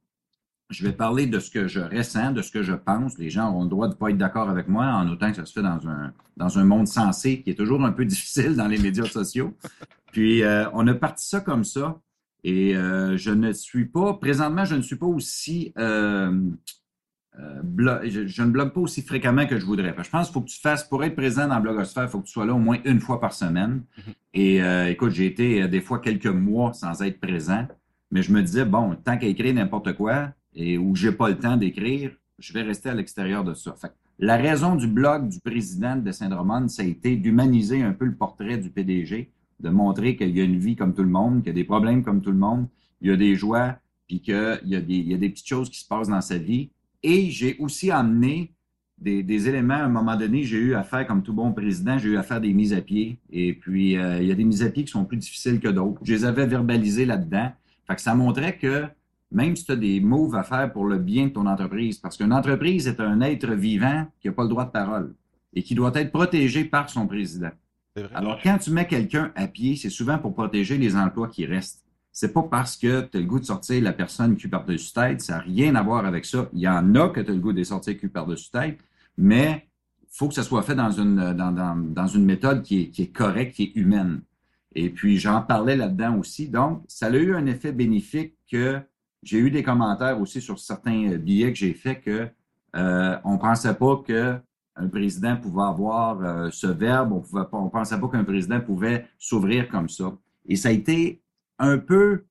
je 0.73 0.85
vais 0.85 0.93
parler 0.93 1.27
de 1.27 1.39
ce 1.39 1.51
que 1.51 1.69
je 1.69 1.81
ressens, 1.81 2.33
de 2.33 2.43
ce 2.43 2.51
que 2.51 2.63
je 2.63 2.73
pense. 2.73 3.19
Les 3.19 3.31
gens 3.31 3.53
ont 3.53 3.63
le 3.63 3.69
droit 3.69 3.89
de 3.89 3.93
ne 3.93 3.99
pas 3.99 4.11
être 4.11 4.19
d'accord 4.19 4.49
avec 4.49 4.69
moi, 4.69 4.87
en 4.87 5.09
autant 5.09 5.31
que 5.31 5.37
ça 5.37 5.45
se 5.45 5.53
fait 5.53 5.63
dans 5.63 5.87
un, 5.87 6.13
dans 6.37 6.59
un 6.59 6.65
monde 6.65 6.89
sensé 6.89 7.43
qui 7.43 7.51
est 7.51 7.55
toujours 7.55 7.85
un 7.85 7.93
peu 7.93 8.05
difficile 8.07 8.57
dans 8.57 8.67
les 8.67 8.79
médias 8.79 9.05
sociaux. 9.05 9.55
Puis, 10.11 10.43
euh, 10.43 10.69
on 10.73 10.87
a 10.89 10.95
parti 10.95 11.27
ça 11.27 11.41
comme 11.41 11.65
ça. 11.65 12.01
Et 12.45 12.75
euh, 12.77 13.17
je 13.17 13.31
ne 13.31 13.53
suis 13.53 13.85
pas, 13.85 14.15
présentement, 14.15 14.65
je 14.65 14.75
ne 14.75 14.83
suis 14.83 14.97
pas 14.97 15.07
aussi, 15.07 15.73
euh, 17.41 18.09
je, 18.27 18.43
ne 18.43 18.51
blogue 18.51 18.73
pas 18.73 18.81
aussi 18.81 19.03
fréquemment 19.03 19.47
que 19.47 19.59
je 19.59 19.65
voudrais. 19.65 19.95
Je 20.03 20.11
pense 20.11 20.27
qu'il 20.27 20.35
faut 20.35 20.41
que 20.43 20.51
tu 20.51 20.61
fasses, 20.61 20.85
pour 20.85 21.03
être 21.05 21.17
présent 21.17 21.49
dans 21.49 21.61
Blogosphère, 21.61 22.05
il 22.05 22.09
faut 22.09 22.21
que 22.21 22.27
tu 22.27 22.33
sois 22.33 22.47
là 22.47 22.55
au 22.55 22.59
moins 22.59 22.79
une 22.85 23.01
fois 23.01 23.21
par 23.21 23.33
semaine. 23.33 23.83
Mm-hmm. 23.99 24.13
Et 24.35 24.91
écoute, 24.91 25.13
j'ai 25.13 25.27
été 25.27 25.67
des 25.69 25.81
fois 25.81 25.99
quelques 25.99 26.27
mois 26.27 26.73
sans 26.75 27.03
être 27.03 27.21
présent. 27.21 27.67
Mais 28.13 28.23
je 28.23 28.33
me 28.33 28.43
disais, 28.43 28.67
bon, 28.67 28.95
tant 29.03 29.17
qu'à 29.17 29.27
écrire 29.27 29.55
n'importe 29.55 29.95
quoi, 29.95 30.29
et 30.55 30.77
où 30.77 30.95
j'ai 30.95 31.13
pas 31.13 31.31
le 31.31 31.39
temps 31.39 31.57
d'écrire, 31.57 32.13
je 32.39 32.53
vais 32.53 32.63
rester 32.63 32.91
à 32.91 32.95
l'extérieur 32.95 33.43
de 33.43 33.55
ça. 33.55 33.75
la 34.19 34.37
raison 34.37 34.77
du 34.77 34.87
blog 34.87 35.29
du 35.29 35.41
président 35.41 35.97
de 35.97 36.13
Saint-Roman, 36.13 36.69
ça 36.69 36.83
a 36.83 36.85
été 36.85 37.17
d'humaniser 37.17 37.83
un 37.83 37.93
peu 37.93 38.05
le 38.05 38.15
portrait 38.15 38.59
du 38.59 38.69
PDG, 38.69 39.33
de 39.61 39.69
montrer 39.71 40.17
qu'il 40.17 40.37
y 40.37 40.41
a 40.41 40.45
une 40.45 40.59
vie 40.59 40.77
comme 40.77 40.95
tout 40.95 41.03
le 41.03 41.09
monde, 41.09 41.39
qu'il 41.39 41.49
y 41.49 41.51
a 41.51 41.55
des 41.55 41.65
problèmes 41.65 42.03
comme 42.03 42.21
tout 42.21 42.33
le 42.33 42.39
monde, 42.39 42.67
il 43.01 43.09
y 43.09 43.13
a 43.13 43.17
des 43.17 43.35
joies, 43.35 43.77
puis 44.07 44.21
qu'il 44.21 44.61
y, 44.65 44.77
a 44.77 44.81
des, 44.81 44.95
il 44.95 45.09
y 45.09 45.15
a 45.15 45.19
des 45.19 45.31
petites 45.31 45.49
choses 45.49 45.71
qui 45.71 45.81
se 45.81 45.89
passent 45.89 46.09
dans 46.09 46.21
sa 46.21 46.37
vie. 46.37 46.71
Et 47.03 47.31
j'ai 47.31 47.57
aussi 47.59 47.91
amené 47.91 48.53
des, 48.99 49.23
des, 49.23 49.49
éléments. 49.49 49.75
À 49.75 49.85
un 49.85 49.89
moment 49.89 50.17
donné, 50.17 50.45
j'ai 50.45 50.59
eu 50.59 50.75
à 50.75 50.83
faire, 50.83 51.07
comme 51.07 51.23
tout 51.23 51.33
bon 51.33 51.53
président, 51.53 51.99
j'ai 51.99 52.11
eu 52.11 52.17
à 52.17 52.23
faire 52.23 52.41
des 52.41 52.53
mises 52.53 52.73
à 52.73 52.81
pied. 52.81 53.19
Et 53.31 53.55
puis, 53.55 53.97
euh, 53.97 54.21
il 54.21 54.29
y 54.29 54.33
a 54.33 54.35
des 54.35 54.45
mises 54.45 54.63
à 54.63 54.71
pied 54.71 54.85
qui 54.85 54.91
sont 54.91 55.05
plus 55.05 55.17
difficiles 55.17 55.59
que 55.59 55.69
d'autres. 55.69 56.01
Je 56.05 56.13
les 56.13 56.25
avais 56.25 56.47
verbalisées 56.47 57.07
là-dedans. 57.07 57.53
Fait 57.87 57.95
que 57.97 58.01
ça 58.01 58.15
montrait 58.15 58.57
que 58.57 58.85
même 59.33 59.57
si 59.57 59.65
tu 59.65 59.73
as 59.73 59.77
des 59.77 60.01
moves 60.01 60.35
à 60.35 60.43
faire 60.43 60.73
pour 60.73 60.87
le 60.87 60.99
bien 60.99 61.27
de 61.27 61.33
ton 61.33 61.47
entreprise, 61.47 61.99
parce 61.99 62.17
qu'une 62.17 62.33
entreprise 62.33 62.87
est 62.87 63.01
un 63.01 63.21
être 63.23 63.51
vivant 63.53 64.07
qui 64.21 64.29
n'a 64.29 64.35
pas 64.35 64.43
le 64.43 64.49
droit 64.49 64.67
de 64.67 64.71
parole 64.71 65.15
et 65.55 65.63
qui 65.63 65.75
doit 65.75 65.93
être 65.95 66.13
protégé 66.13 66.65
par 66.65 66.91
son 66.91 67.07
président. 67.07 67.51
Alors, 68.15 68.39
quand 68.43 68.59
tu 68.59 68.71
mets 68.71 68.87
quelqu'un 68.87 69.33
à 69.35 69.47
pied, 69.47 69.77
c'est 69.77 69.91
souvent 69.91 70.19
pour 70.19 70.33
protéger 70.33 70.79
les 70.79 70.97
emplois 70.97 71.29
qui 71.29 71.45
restent. 71.45 71.85
C'est 72.13 72.35
pas 72.35 72.43
parce 72.43 72.77
que 72.77 73.01
tu 73.01 73.17
as 73.17 73.21
le 73.21 73.27
goût 73.27 73.41
de 73.41 73.45
sortir 73.45 73.83
la 73.83 73.95
personne 73.95 74.37
qui 74.37 74.47
par-dessus 74.47 74.93
tête, 74.93 75.23
ça 75.23 75.37
n'a 75.37 75.39
rien 75.41 75.75
à 75.75 75.83
voir 75.83 76.05
avec 76.05 76.27
ça. 76.27 76.49
Il 76.53 76.61
y 76.61 76.69
en 76.69 76.95
a 76.95 77.09
que 77.09 77.21
tu 77.21 77.31
as 77.31 77.35
le 77.35 77.41
goût 77.41 77.55
de 77.55 77.65
sortir 77.65 77.99
qui 77.99 78.07
par-dessus 78.09 78.51
tête, 78.51 78.79
mais 79.17 79.67
il 80.03 80.09
faut 80.11 80.29
que 80.29 80.35
ça 80.35 80.43
soit 80.43 80.63
fait 80.63 80.75
dans 80.75 80.91
une, 80.91 81.33
dans, 81.33 82.07
une 82.07 82.25
méthode 82.25 82.63
qui 82.63 82.93
est, 82.97 83.13
correcte, 83.13 83.57
qui 83.57 83.63
est 83.65 83.77
humaine. 83.77 84.21
Et 84.75 84.91
puis, 84.91 85.17
j'en 85.19 85.41
parlais 85.41 85.75
là-dedans 85.75 86.19
aussi. 86.19 86.49
Donc, 86.49 86.85
ça 86.87 87.07
a 87.07 87.11
eu 87.11 87.35
un 87.35 87.47
effet 87.47 87.73
bénéfique 87.73 88.37
que 88.51 88.79
j'ai 89.23 89.39
eu 89.39 89.51
des 89.51 89.63
commentaires 89.63 90.21
aussi 90.21 90.43
sur 90.43 90.59
certains 90.59 91.17
billets 91.17 91.53
que 91.53 91.59
j'ai 91.59 91.73
faits 91.73 92.03
que 92.03 92.29
euh, 92.77 93.17
on 93.25 93.39
pensait 93.39 93.75
pas 93.75 94.03
que 94.07 94.39
un 94.77 94.89
président 94.89 95.37
pouvait 95.37 95.63
avoir 95.63 96.21
euh, 96.23 96.49
ce 96.51 96.67
verbe, 96.67 97.13
on 97.13 97.23
on 97.53 97.69
pensait 97.69 97.99
pas 97.99 98.09
qu'un 98.09 98.25
président 98.25 98.61
pouvait 98.61 99.07
s'ouvrir 99.19 99.69
comme 99.69 99.89
ça. 99.89 100.17
Et 100.47 100.57
ça 100.57 100.69
a 100.71 100.73
été 100.73 101.22
un 101.63 101.79
peu 101.79 102.25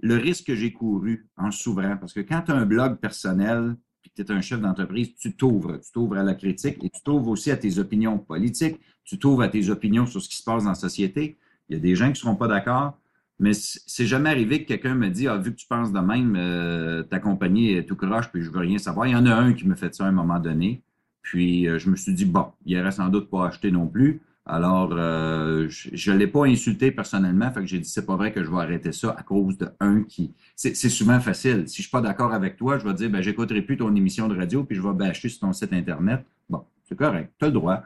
le 0.00 0.16
risque 0.16 0.48
que 0.48 0.54
j'ai 0.54 0.72
couru 0.72 1.28
en 1.36 1.50
s'ouvrant, 1.50 1.96
parce 1.96 2.12
que 2.12 2.20
quand 2.20 2.42
tu 2.42 2.52
as 2.52 2.56
un 2.56 2.66
blog 2.66 2.98
personnel, 2.98 3.76
puis 4.02 4.10
que 4.10 4.22
tu 4.22 4.32
es 4.32 4.34
un 4.34 4.40
chef 4.40 4.60
d'entreprise, 4.60 5.14
tu 5.14 5.34
t'ouvres, 5.34 5.78
tu 5.80 5.92
t'ouvres 5.92 6.16
à 6.16 6.24
la 6.24 6.34
critique 6.34 6.82
et 6.82 6.90
tu 6.90 7.00
t'ouvres 7.02 7.28
aussi 7.28 7.50
à 7.52 7.56
tes 7.56 7.78
opinions 7.78 8.18
politiques, 8.18 8.80
tu 9.04 9.18
t'ouvres 9.18 9.42
à 9.42 9.48
tes 9.48 9.70
opinions 9.70 10.06
sur 10.06 10.20
ce 10.20 10.28
qui 10.28 10.36
se 10.36 10.42
passe 10.42 10.64
dans 10.64 10.70
la 10.70 10.74
société. 10.74 11.38
Il 11.68 11.76
y 11.76 11.78
a 11.78 11.80
des 11.80 11.94
gens 11.94 12.06
qui 12.06 12.12
ne 12.12 12.16
seront 12.16 12.34
pas 12.34 12.48
d'accord, 12.48 12.98
mais 13.38 13.52
c'est 13.54 14.06
jamais 14.06 14.30
arrivé 14.30 14.62
que 14.62 14.68
quelqu'un 14.68 14.94
me 14.94 15.08
dit 15.08 15.28
Ah, 15.28 15.36
vu 15.36 15.52
que 15.52 15.56
tu 15.56 15.66
penses 15.66 15.92
de 15.92 16.00
même, 16.00 16.34
euh, 16.36 17.04
ta 17.04 17.20
compagnie 17.20 17.72
est 17.72 17.84
tout 17.84 17.96
croche, 17.96 18.30
puis 18.30 18.42
je 18.42 18.50
veux 18.50 18.60
rien 18.60 18.78
savoir. 18.78 19.06
Il 19.06 19.12
y 19.12 19.16
en 19.16 19.26
a 19.26 19.34
un 19.34 19.52
qui 19.52 19.66
me 19.66 19.76
fait 19.76 19.94
ça 19.94 20.04
à 20.04 20.08
un 20.08 20.12
moment 20.12 20.40
donné. 20.40 20.82
Puis 21.22 21.68
euh, 21.68 21.78
je 21.78 21.88
me 21.88 21.96
suis 21.96 22.12
dit, 22.12 22.24
bon, 22.24 22.46
il 22.66 22.76
aurait 22.78 22.90
sans 22.90 23.08
doute 23.08 23.30
pas 23.30 23.46
acheté 23.46 23.70
non 23.70 23.86
plus. 23.86 24.20
Alors, 24.44 24.90
euh, 24.92 25.68
je 25.68 26.10
ne 26.10 26.16
l'ai 26.16 26.26
pas 26.26 26.46
insulté 26.46 26.90
personnellement, 26.90 27.52
fait 27.52 27.60
que 27.60 27.66
j'ai 27.66 27.78
dit, 27.78 27.88
c'est 27.88 28.04
pas 28.04 28.16
vrai 28.16 28.32
que 28.32 28.42
je 28.42 28.50
vais 28.50 28.56
arrêter 28.56 28.90
ça 28.90 29.14
à 29.16 29.22
cause 29.22 29.56
de 29.56 29.68
un 29.78 30.02
qui. 30.02 30.34
C'est 30.56 30.74
souvent 30.74 31.20
facile. 31.20 31.68
Si 31.68 31.76
je 31.76 31.82
suis 31.82 31.90
pas 31.90 32.00
d'accord 32.00 32.32
avec 32.32 32.56
toi, 32.56 32.78
je 32.78 32.84
vais 32.86 32.94
dire, 32.94 33.08
ben, 33.08 33.22
j'écouterai 33.22 33.62
plus 33.62 33.76
ton 33.76 33.94
émission 33.94 34.26
de 34.26 34.36
radio, 34.36 34.64
puis 34.64 34.76
je 34.76 34.82
vais 34.82 34.92
bâcher 34.92 35.28
sur 35.28 35.40
ton 35.40 35.52
site 35.52 35.72
Internet. 35.72 36.24
Bon, 36.50 36.64
c'est 36.88 36.96
correct, 36.96 37.32
tu 37.38 37.44
as 37.44 37.48
le 37.48 37.54
droit. 37.54 37.82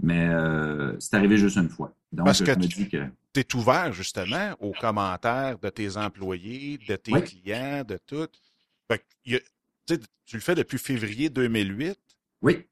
Mais 0.00 0.30
c'est 1.00 1.14
arrivé 1.14 1.36
juste 1.36 1.56
une 1.56 1.68
fois. 1.68 1.92
Donc, 2.12 2.26
Parce 2.26 2.40
que 2.40 2.52
je 2.52 2.58
me 2.58 2.66
dis 2.66 2.88
que 2.88 3.04
tu 3.34 3.40
es 3.40 3.56
ouvert 3.56 3.92
justement 3.92 4.54
aux 4.60 4.72
commentaires 4.72 5.58
de 5.58 5.68
tes 5.68 5.96
employés, 5.96 6.78
de 6.88 6.96
tes 6.96 7.12
clients, 7.20 7.82
de 7.86 7.98
tout. 8.06 8.28
tu 9.26 10.36
le 10.36 10.40
fais 10.40 10.54
depuis 10.54 10.78
février 10.78 11.28
2008. 11.28 11.98
Oui. 12.40 12.64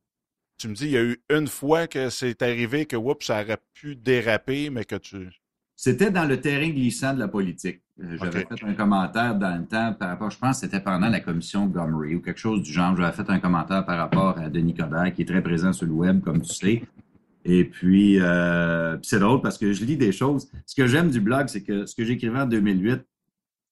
Tu 0.59 0.69
me 0.69 0.75
dis, 0.75 0.87
il 0.87 0.91
y 0.93 0.97
a 0.97 1.03
eu 1.03 1.19
une 1.31 1.49
fois 1.49 1.87
que 1.87 2.09
c'est 2.09 2.41
arrivé 2.43 2.87
que 2.87 2.97
oups, 2.97 3.27
ça 3.27 3.43
aurait 3.43 3.59
pu 3.75 3.95
déraper, 3.95 4.71
mais 4.71 4.85
que 4.85 4.97
tu. 4.97 5.29
C'était 5.77 6.11
dans 6.11 6.25
le 6.25 6.41
terrain 6.41 6.71
glissant 6.71 7.13
de 7.13 7.19
la 7.19 7.29
politique. 7.29 7.83
Euh, 8.03 8.17
j'avais 8.19 8.47
fait 8.47 8.65
un 8.65 8.75
commentaire 8.75 9.35
dans 9.35 9.57
le 9.57 9.67
temps 9.67 9.95
par 9.95 10.09
rapport, 10.09 10.31
je 10.31 10.39
pense 10.39 10.61
que 10.61 10.67
c'était 10.67 10.81
pendant 10.81 11.09
la 11.09 11.21
commission 11.21 11.67
Gomery 11.67 12.15
ou 12.15 12.21
quelque 12.21 12.41
chose 12.41 12.63
du 12.63 12.73
genre. 12.73 12.97
J'avais 12.97 13.15
fait 13.15 13.29
un 13.29 13.39
commentaire 13.39 13.85
par 13.85 13.99
rapport 13.99 14.39
à 14.39 14.49
Denis 14.49 14.75
Coderre, 14.75 15.13
qui 15.15 15.23
est 15.23 15.27
très 15.27 15.43
présent 15.43 15.73
sur 15.73 15.87
le 15.87 15.93
web, 15.93 16.23
comme 16.23 16.41
tu 16.41 16.55
sais. 16.55 16.83
Et 17.45 17.65
puis, 17.65 18.21
euh, 18.21 18.97
c'est 19.03 19.19
drôle 19.19 19.41
parce 19.41 19.57
que 19.57 19.73
je 19.73 19.85
lis 19.85 19.97
des 19.97 20.13
choses. 20.13 20.51
Ce 20.65 20.75
que 20.75 20.87
j'aime 20.87 21.11
du 21.11 21.21
blog, 21.21 21.49
c'est 21.49 21.63
que 21.63 21.87
ce 21.87 21.95
que 21.95 22.05
j'écrivais 22.05 22.41
en 22.41 22.47
2008, 22.47 23.03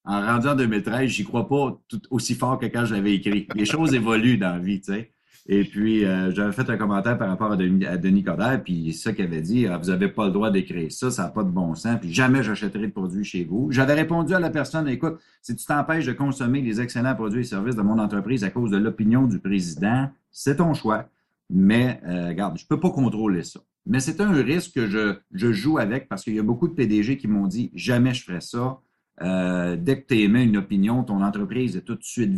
en 0.04 0.20
rendu 0.20 0.48
en 0.48 0.54
2013, 0.54 1.10
j'y 1.10 1.24
crois 1.24 1.48
pas 1.48 1.80
tout 1.88 2.00
aussi 2.10 2.34
fort 2.34 2.58
que 2.58 2.66
quand 2.66 2.84
j'avais 2.84 3.14
écrit. 3.14 3.48
Les 3.54 3.64
choses 3.64 3.94
évoluent 3.94 4.38
dans 4.38 4.52
la 4.52 4.58
vie, 4.58 4.80
tu 4.80 4.92
sais. 4.92 5.13
Et 5.46 5.64
puis, 5.64 6.06
euh, 6.06 6.32
j'avais 6.32 6.52
fait 6.52 6.70
un 6.70 6.78
commentaire 6.78 7.18
par 7.18 7.28
rapport 7.28 7.52
à 7.52 7.56
Denis, 7.56 7.84
à 7.84 7.98
Denis 7.98 8.22
Coderre, 8.22 8.62
puis 8.62 8.94
ça 8.94 9.12
qu'il 9.12 9.26
avait 9.26 9.42
dit, 9.42 9.66
ah, 9.66 9.76
vous 9.76 9.90
n'avez 9.90 10.08
pas 10.08 10.24
le 10.26 10.32
droit 10.32 10.50
d'écrire 10.50 10.90
ça, 10.90 11.10
ça 11.10 11.24
n'a 11.24 11.28
pas 11.28 11.44
de 11.44 11.50
bon 11.50 11.74
sens, 11.74 11.98
puis 12.00 12.12
jamais 12.12 12.42
j'achèterai 12.42 12.86
de 12.86 12.92
produits 12.92 13.24
chez 13.24 13.44
vous. 13.44 13.68
J'avais 13.70 13.92
répondu 13.92 14.34
à 14.34 14.40
la 14.40 14.48
personne, 14.48 14.88
écoute, 14.88 15.18
si 15.42 15.54
tu 15.54 15.66
t'empêches 15.66 16.06
de 16.06 16.12
consommer 16.12 16.62
les 16.62 16.80
excellents 16.80 17.14
produits 17.14 17.42
et 17.42 17.44
services 17.44 17.76
de 17.76 17.82
mon 17.82 17.98
entreprise 17.98 18.42
à 18.42 18.48
cause 18.48 18.70
de 18.70 18.78
l'opinion 18.78 19.26
du 19.26 19.38
président, 19.38 20.08
c'est 20.30 20.56
ton 20.56 20.72
choix. 20.72 21.10
Mais, 21.50 22.00
euh, 22.06 22.28
regarde, 22.28 22.56
je 22.56 22.64
ne 22.64 22.68
peux 22.68 22.80
pas 22.80 22.90
contrôler 22.90 23.42
ça. 23.42 23.60
Mais 23.84 24.00
c'est 24.00 24.22
un 24.22 24.32
risque 24.32 24.74
que 24.74 24.86
je, 24.86 25.16
je 25.32 25.52
joue 25.52 25.76
avec 25.76 26.08
parce 26.08 26.24
qu'il 26.24 26.34
y 26.34 26.38
a 26.38 26.42
beaucoup 26.42 26.68
de 26.68 26.72
PDG 26.72 27.18
qui 27.18 27.28
m'ont 27.28 27.46
dit 27.46 27.70
jamais 27.74 28.14
je 28.14 28.24
ferai 28.24 28.40
ça. 28.40 28.80
Euh, 29.20 29.76
dès 29.76 30.00
que 30.00 30.06
tu 30.06 30.20
émets 30.20 30.44
une 30.44 30.56
opinion, 30.56 31.04
ton 31.04 31.22
entreprise 31.22 31.76
est 31.76 31.82
tout 31.82 31.96
de 31.96 32.02
suite 32.02 32.32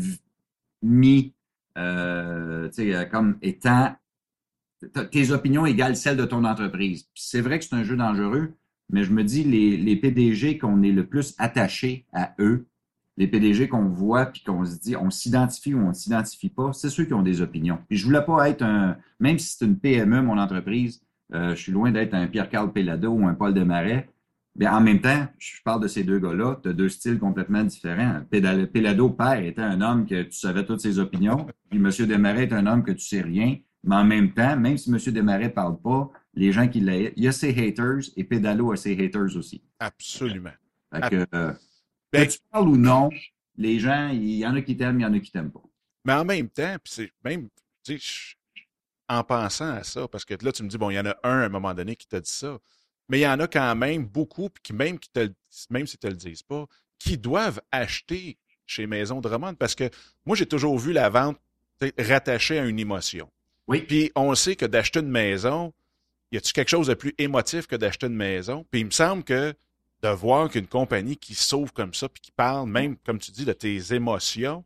mis 0.83 1.36
euh, 1.77 2.69
comme 3.11 3.39
étant 3.43 3.95
tes 5.11 5.31
opinions 5.31 5.67
égales 5.67 5.97
celles 5.97 6.17
de 6.17 6.25
ton 6.25 6.45
entreprise. 6.45 7.09
C'est 7.15 7.41
vrai 7.41 7.59
que 7.59 7.65
c'est 7.65 7.75
un 7.75 7.85
jeu 7.85 7.97
dangereux, 7.97 8.53
mais 8.91 9.05
je 9.05 9.13
me 9.13 9.25
dis, 9.25 9.43
les, 9.43 9.77
les 9.77 9.97
PDG 9.97 10.59
qu'on 10.59 10.83
est 10.83 10.93
le 10.93 11.07
plus 11.07 11.35
attachés 11.39 12.05
à 12.13 12.35
eux, 12.39 12.67
les 13.17 13.27
PDG 13.27 13.69
qu'on 13.69 13.89
voit 13.89 14.27
puis 14.27 14.43
qu'on 14.43 14.65
se 14.65 14.79
dit 14.79 14.97
on 14.97 15.11
s'identifie 15.11 15.75
ou 15.75 15.79
on 15.79 15.89
ne 15.89 15.95
s'identifie 15.95 16.51
pas, 16.51 16.73
c'est 16.73 16.91
ceux 16.91 17.05
qui 17.05 17.15
ont 17.15 17.23
des 17.23 17.41
opinions. 17.41 17.79
Puis 17.89 17.99
je 17.99 18.05
voulais 18.05 18.25
pas 18.25 18.49
être 18.51 18.63
un, 18.63 18.97
même 19.21 19.39
si 19.39 19.57
c'est 19.57 19.65
une 19.65 19.79
PME, 19.79 20.23
mon 20.23 20.39
entreprise, 20.39 21.01
euh, 21.35 21.55
je 21.55 21.63
suis 21.63 21.73
loin 21.73 21.91
d'être 21.91 22.15
un 22.15 22.27
Pierre-Carl 22.27 22.73
Pellado 22.73 23.11
ou 23.11 23.27
un 23.27 23.35
Paul 23.35 23.55
Desmarais. 23.55 24.09
Mais 24.59 24.67
en 24.67 24.81
même 24.81 25.01
temps, 25.01 25.27
je 25.39 25.61
parle 25.63 25.83
de 25.83 25.89
ces 25.89 26.03
deux 26.03 26.19
gars-là, 26.19 26.59
tu 26.63 26.71
as 26.71 26.73
deux 26.73 26.89
styles 26.89 27.19
complètement 27.19 27.63
différents. 27.63 28.23
Pellado, 28.31 29.11
père, 29.11 29.41
était 29.41 29.61
un 29.61 29.81
homme 29.83 30.07
que 30.07 30.23
tu 30.23 30.33
savais 30.33 30.65
toutes 30.65 30.81
ses 30.81 30.99
opinions, 30.99 31.47
puis 31.69 31.79
M. 31.79 31.91
Desmarais 32.07 32.45
est 32.45 32.53
un 32.53 32.67
homme 32.67 32.83
que 32.83 32.93
tu 32.93 33.05
sais 33.05 33.21
rien. 33.21 33.57
Mais 33.85 33.97
en 33.97 34.05
même 34.05 34.33
temps, 34.33 34.57
même 34.57 34.79
si 34.79 34.91
M. 34.91 34.99
Desmarais 34.99 35.51
parle 35.51 35.81
pas, 35.81 36.11
les 36.35 36.53
gens 36.53 36.69
qui 36.69 36.81
l'ont, 36.81 37.11
il 37.17 37.23
y 37.23 37.29
a 37.29 37.33
ses 37.33 37.51
haters 37.51 38.11
et 38.17 38.25
Pédalo 38.25 38.73
a 38.73 38.77
ses 38.77 38.93
haters 38.93 39.37
aussi. 39.37 39.63
Absolument. 39.79 40.51
Fait 40.93 41.11
que, 41.11 41.27
euh, 41.35 41.53
ben, 42.13 42.27
tu 42.27 42.39
parles 42.51 42.69
ou 42.69 42.77
non, 42.77 43.11
les 43.57 43.79
gens, 43.79 44.09
il 44.09 44.37
y 44.37 44.47
en 44.47 44.55
a 44.55 44.63
qui 44.63 44.77
t'aiment, 44.77 45.01
il 45.01 45.03
y 45.03 45.07
en 45.07 45.13
a 45.13 45.21
qui 45.21 45.31
t'aiment 45.31 45.53
pas. 45.53 45.63
Mais 46.05 46.15
en 46.15 46.25
même 46.25 46.49
temps, 46.49 46.77
puis 46.83 46.93
c'est 46.93 47.13
même, 47.25 47.49
tu 47.85 47.99
sais, 47.99 48.37
en 49.09 49.23
pensant 49.23 49.71
à 49.71 49.85
ça, 49.85 50.09
parce 50.09 50.25
que 50.25 50.35
là, 50.43 50.53
tu 50.53 50.63
me 50.63 50.69
dis, 50.69 50.79
bon, 50.79 50.91
il 50.91 50.95
y 50.95 50.99
en 50.99 51.07
a 51.07 51.17
un 51.23 51.41
à 51.41 51.47
un 51.47 51.49
moment 51.49 51.75
donné 51.75 51.97
qui 51.97 52.09
t'a 52.09 52.21
dit 52.21 52.31
ça, 52.31 52.59
mais 53.09 53.19
il 53.19 53.23
y 53.23 53.29
en 53.29 53.41
a 53.41 53.47
quand 53.47 53.75
même 53.77 54.05
beaucoup, 54.05 54.49
puis 54.51 54.63
qui 54.63 54.73
même, 54.73 54.99
qui 54.99 55.11
te, 55.11 55.29
même 55.71 55.87
si 55.87 55.99
tu 55.99 56.07
ne 56.07 56.13
le 56.13 56.17
disent 56.17 56.43
pas, 56.43 56.67
qui 56.99 57.19
doivent 57.19 57.61
acheter 57.71 58.39
chez 58.67 58.87
Maison 58.87 59.21
de 59.21 59.55
parce 59.55 59.75
que 59.75 59.89
moi, 60.25 60.37
j'ai 60.37 60.47
toujours 60.47 60.79
vu 60.79 60.93
la 60.93 61.09
vente 61.09 61.39
rattachée 61.99 62.59
à 62.59 62.65
une 62.65 62.79
émotion. 62.79 63.31
Oui. 63.69 63.81
Puis 63.83 64.13
on 64.15 64.35
sait 64.35 64.57
que 64.57 64.67
d'acheter 64.67 65.01
une 65.01 65.09
maison, 65.09 65.73
y 66.33 66.37
a-tu 66.37 66.53
quelque 66.53 66.69
chose 66.69 66.87
de 66.87 66.95
plus 66.95 67.15
émotif 67.19 67.67
que 67.67 67.77
d'acheter 67.77 68.07
une 68.07 68.17
maison? 68.17 68.65
Puis 68.71 68.81
il 68.81 68.87
me 68.87 68.91
semble 68.91 69.25
que 69.25 69.55
de 70.03 70.09
voir 70.09 70.51
qu'une 70.51 70.67
compagnie 70.67 71.17
qui 71.17 71.35
sauve 71.35 71.73
comme 71.73 71.95
ça, 71.95 72.09
puis 72.09 72.21
qui 72.21 72.33
parle, 72.33 72.69
même, 72.69 72.97
comme 72.99 73.19
tu 73.19 73.31
dis, 73.31 73.45
de 73.45 73.53
tes 73.53 73.95
émotions, 73.95 74.65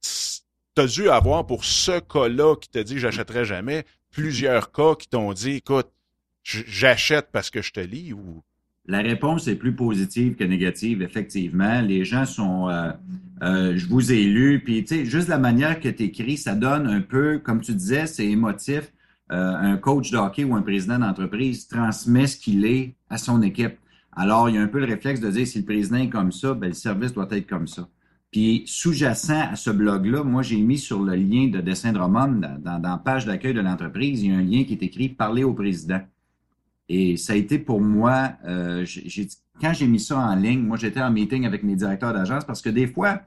tu 0.00 0.82
as 0.82 0.86
dû 0.86 1.08
avoir 1.08 1.46
pour 1.46 1.64
ce 1.64 2.00
cas-là 2.00 2.56
qui 2.56 2.68
te 2.68 2.78
dit 2.78 2.98
j'achèterai 2.98 3.44
jamais, 3.44 3.84
plusieurs 4.10 4.72
cas 4.72 4.94
qui 4.94 5.08
t'ont 5.08 5.32
dit 5.32 5.56
écoute, 5.56 5.88
j'achète 6.44 7.28
parce 7.32 7.50
que 7.50 7.62
je 7.62 7.72
te 7.72 7.80
lis 7.80 8.12
ou? 8.12 8.42
La 8.86 8.98
réponse 8.98 9.48
est 9.48 9.56
plus 9.56 9.74
positive 9.74 10.34
que 10.34 10.44
négative, 10.44 11.00
effectivement. 11.00 11.80
Les 11.80 12.04
gens 12.04 12.26
sont, 12.26 12.68
euh, 12.68 12.92
euh, 13.42 13.72
je 13.76 13.86
vous 13.86 14.12
ai 14.12 14.24
lu, 14.24 14.60
puis 14.62 14.84
tu 14.84 14.94
sais, 14.94 15.04
juste 15.06 15.28
la 15.28 15.38
manière 15.38 15.80
que 15.80 15.88
tu 15.88 16.02
écris, 16.02 16.36
ça 16.36 16.54
donne 16.54 16.86
un 16.86 17.00
peu, 17.00 17.38
comme 17.38 17.62
tu 17.62 17.72
disais, 17.72 18.06
c'est 18.06 18.26
émotif. 18.26 18.92
Euh, 19.32 19.56
un 19.56 19.78
coach 19.78 20.10
de 20.10 20.18
hockey 20.18 20.44
ou 20.44 20.54
un 20.54 20.60
président 20.60 20.98
d'entreprise 20.98 21.66
transmet 21.66 22.26
ce 22.26 22.36
qu'il 22.36 22.66
est 22.66 22.94
à 23.08 23.16
son 23.16 23.40
équipe. 23.40 23.78
Alors, 24.12 24.50
il 24.50 24.56
y 24.56 24.58
a 24.58 24.60
un 24.60 24.68
peu 24.68 24.80
le 24.80 24.84
réflexe 24.84 25.18
de 25.18 25.30
dire 25.30 25.46
si 25.46 25.60
le 25.60 25.64
président 25.64 25.96
est 25.96 26.10
comme 26.10 26.30
ça, 26.30 26.52
ben, 26.52 26.68
le 26.68 26.74
service 26.74 27.14
doit 27.14 27.26
être 27.30 27.48
comme 27.48 27.66
ça. 27.66 27.88
Puis, 28.30 28.64
sous-jacent 28.66 29.48
à 29.50 29.56
ce 29.56 29.70
blog-là, 29.70 30.24
moi, 30.24 30.42
j'ai 30.42 30.60
mis 30.60 30.76
sur 30.76 31.02
le 31.02 31.14
lien 31.14 31.48
de 31.48 31.60
dessin 31.60 31.92
de 31.92 31.98
Roman, 31.98 32.28
dans, 32.28 32.82
la 32.82 32.98
page 32.98 33.24
d'accueil 33.24 33.54
de 33.54 33.60
l'entreprise, 33.60 34.22
il 34.22 34.30
y 34.30 34.34
a 34.34 34.36
un 34.36 34.42
lien 34.42 34.64
qui 34.64 34.74
est 34.74 34.82
écrit 34.82 35.08
Parler 35.08 35.42
au 35.42 35.54
président. 35.54 36.00
Et 36.88 37.16
ça 37.16 37.32
a 37.32 37.36
été 37.36 37.58
pour 37.58 37.80
moi, 37.80 38.32
euh, 38.44 38.84
quand 39.60 39.72
j'ai 39.72 39.86
mis 39.86 40.00
ça 40.00 40.18
en 40.18 40.34
ligne, 40.34 40.60
moi, 40.60 40.76
j'étais 40.76 41.00
en 41.00 41.10
meeting 41.10 41.46
avec 41.46 41.62
mes 41.62 41.76
directeurs 41.76 42.12
d'agence 42.12 42.44
parce 42.44 42.60
que 42.60 42.68
des 42.68 42.86
fois, 42.86 43.22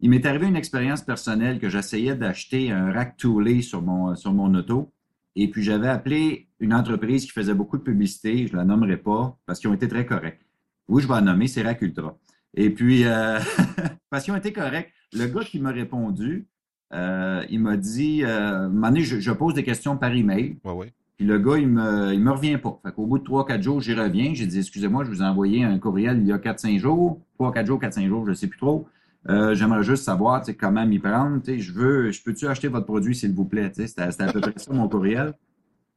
il 0.00 0.10
m'est 0.10 0.26
arrivé 0.26 0.46
une 0.46 0.56
expérience 0.56 1.02
personnelle 1.02 1.58
que 1.58 1.68
j'essayais 1.68 2.16
d'acheter 2.16 2.70
un 2.70 2.92
rack 2.92 3.16
toolé 3.16 3.62
sur 3.62 3.82
mon, 3.82 4.14
sur 4.16 4.32
mon 4.32 4.52
auto. 4.54 4.92
Et 5.36 5.48
puis, 5.50 5.62
j'avais 5.62 5.88
appelé 5.88 6.48
une 6.60 6.74
entreprise 6.74 7.26
qui 7.26 7.30
faisait 7.30 7.54
beaucoup 7.54 7.76
de 7.76 7.82
publicité, 7.82 8.46
je 8.46 8.56
la 8.56 8.64
nommerai 8.64 8.96
pas, 8.96 9.38
parce 9.46 9.60
qu'ils 9.60 9.70
ont 9.70 9.74
été 9.74 9.86
très 9.86 10.06
corrects. 10.06 10.40
Oui, 10.88 11.02
je 11.02 11.08
vais 11.08 11.14
la 11.14 11.20
nommer, 11.20 11.46
c'est 11.46 11.62
Rack 11.62 11.82
Ultra. 11.82 12.18
Et 12.54 12.70
puis, 12.70 13.04
euh, 13.04 13.38
parce 14.10 14.24
qu'ils 14.24 14.32
ont 14.32 14.36
été 14.36 14.52
corrects. 14.52 14.92
Le 15.12 15.26
gars 15.26 15.44
qui 15.44 15.60
m'a 15.60 15.70
répondu, 15.70 16.48
euh, 16.92 17.44
il 17.50 17.60
m'a 17.60 17.76
dit, 17.76 18.24
euh, 18.24 18.68
je, 18.96 19.20
je, 19.20 19.32
pose 19.32 19.54
des 19.54 19.64
questions 19.64 19.96
par 19.96 20.12
email. 20.12 20.58
Ouais, 20.64 20.72
ouais. 20.72 20.92
Puis 21.16 21.26
le 21.26 21.38
gars, 21.38 21.56
il 21.56 21.68
me, 21.68 22.12
il 22.12 22.20
me 22.20 22.30
revient 22.30 22.58
pas. 22.58 22.78
Fait 22.84 22.92
qu'au 22.92 23.06
bout 23.06 23.18
de 23.18 23.24
3-4 23.24 23.62
jours, 23.62 23.80
j'y 23.80 23.94
reviens. 23.94 24.34
J'ai 24.34 24.46
dit, 24.46 24.58
excusez-moi, 24.58 25.04
je 25.04 25.10
vous 25.10 25.22
ai 25.22 25.24
envoyé 25.24 25.64
un 25.64 25.78
courriel 25.78 26.18
il 26.18 26.26
y 26.26 26.32
a 26.32 26.38
4-5 26.38 26.78
jours. 26.78 27.20
3-4 27.40 27.66
jours, 27.66 27.80
4-5 27.80 28.06
jours, 28.08 28.24
je 28.26 28.30
ne 28.30 28.34
sais 28.34 28.48
plus 28.48 28.58
trop. 28.58 28.86
Euh, 29.28 29.54
j'aimerais 29.54 29.82
juste 29.82 30.04
savoir 30.04 30.42
comment 30.58 30.86
m'y 30.86 30.98
prendre. 30.98 31.40
Je 31.46 31.72
veux, 31.72 32.12
je 32.12 32.22
peux-tu 32.22 32.46
acheter 32.46 32.68
votre 32.68 32.86
produit, 32.86 33.14
s'il 33.14 33.32
vous 33.32 33.46
plaît? 33.46 33.72
C'était 33.74 34.22
à 34.22 34.32
peu 34.32 34.40
près 34.40 34.52
ça 34.56 34.72
mon 34.72 34.88
courriel. 34.88 35.34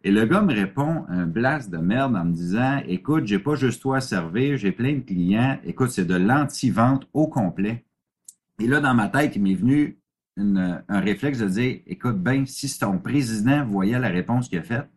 Et 0.04 0.12
le 0.12 0.26
gars 0.26 0.42
me 0.42 0.54
répond 0.54 1.04
un 1.10 1.26
blast 1.26 1.70
de 1.70 1.78
merde 1.78 2.16
en 2.16 2.24
me 2.24 2.32
disant 2.32 2.82
Écoute, 2.88 3.28
j'ai 3.28 3.40
pas 3.40 3.56
juste 3.56 3.82
toi 3.82 3.98
à 3.98 4.02
servir, 4.02 4.58
j'ai 4.58 4.72
plein 4.72 4.94
de 4.94 5.02
clients. 5.02 5.60
Écoute, 5.66 5.92
c'est 5.92 6.06
de 6.06 6.16
l'anti-vente 6.16 7.08
au 7.14 7.28
complet. 7.28 7.84
Et 8.60 8.68
là, 8.68 8.80
dans 8.80 8.94
ma 8.94 9.10
tête, 9.10 9.36
il 9.36 9.44
m'est 9.44 9.56
venu 9.56 10.00
un 10.38 11.00
réflexe 11.02 11.40
de 11.40 11.50
dire 11.50 11.80
Écoute, 11.86 12.18
ben, 12.18 12.46
si 12.46 12.80
ton 12.80 12.98
président 12.98 13.66
voyait 13.66 14.00
la 14.00 14.08
réponse 14.08 14.48
qu'il 14.48 14.60
a 14.60 14.64
faite, 14.64 14.90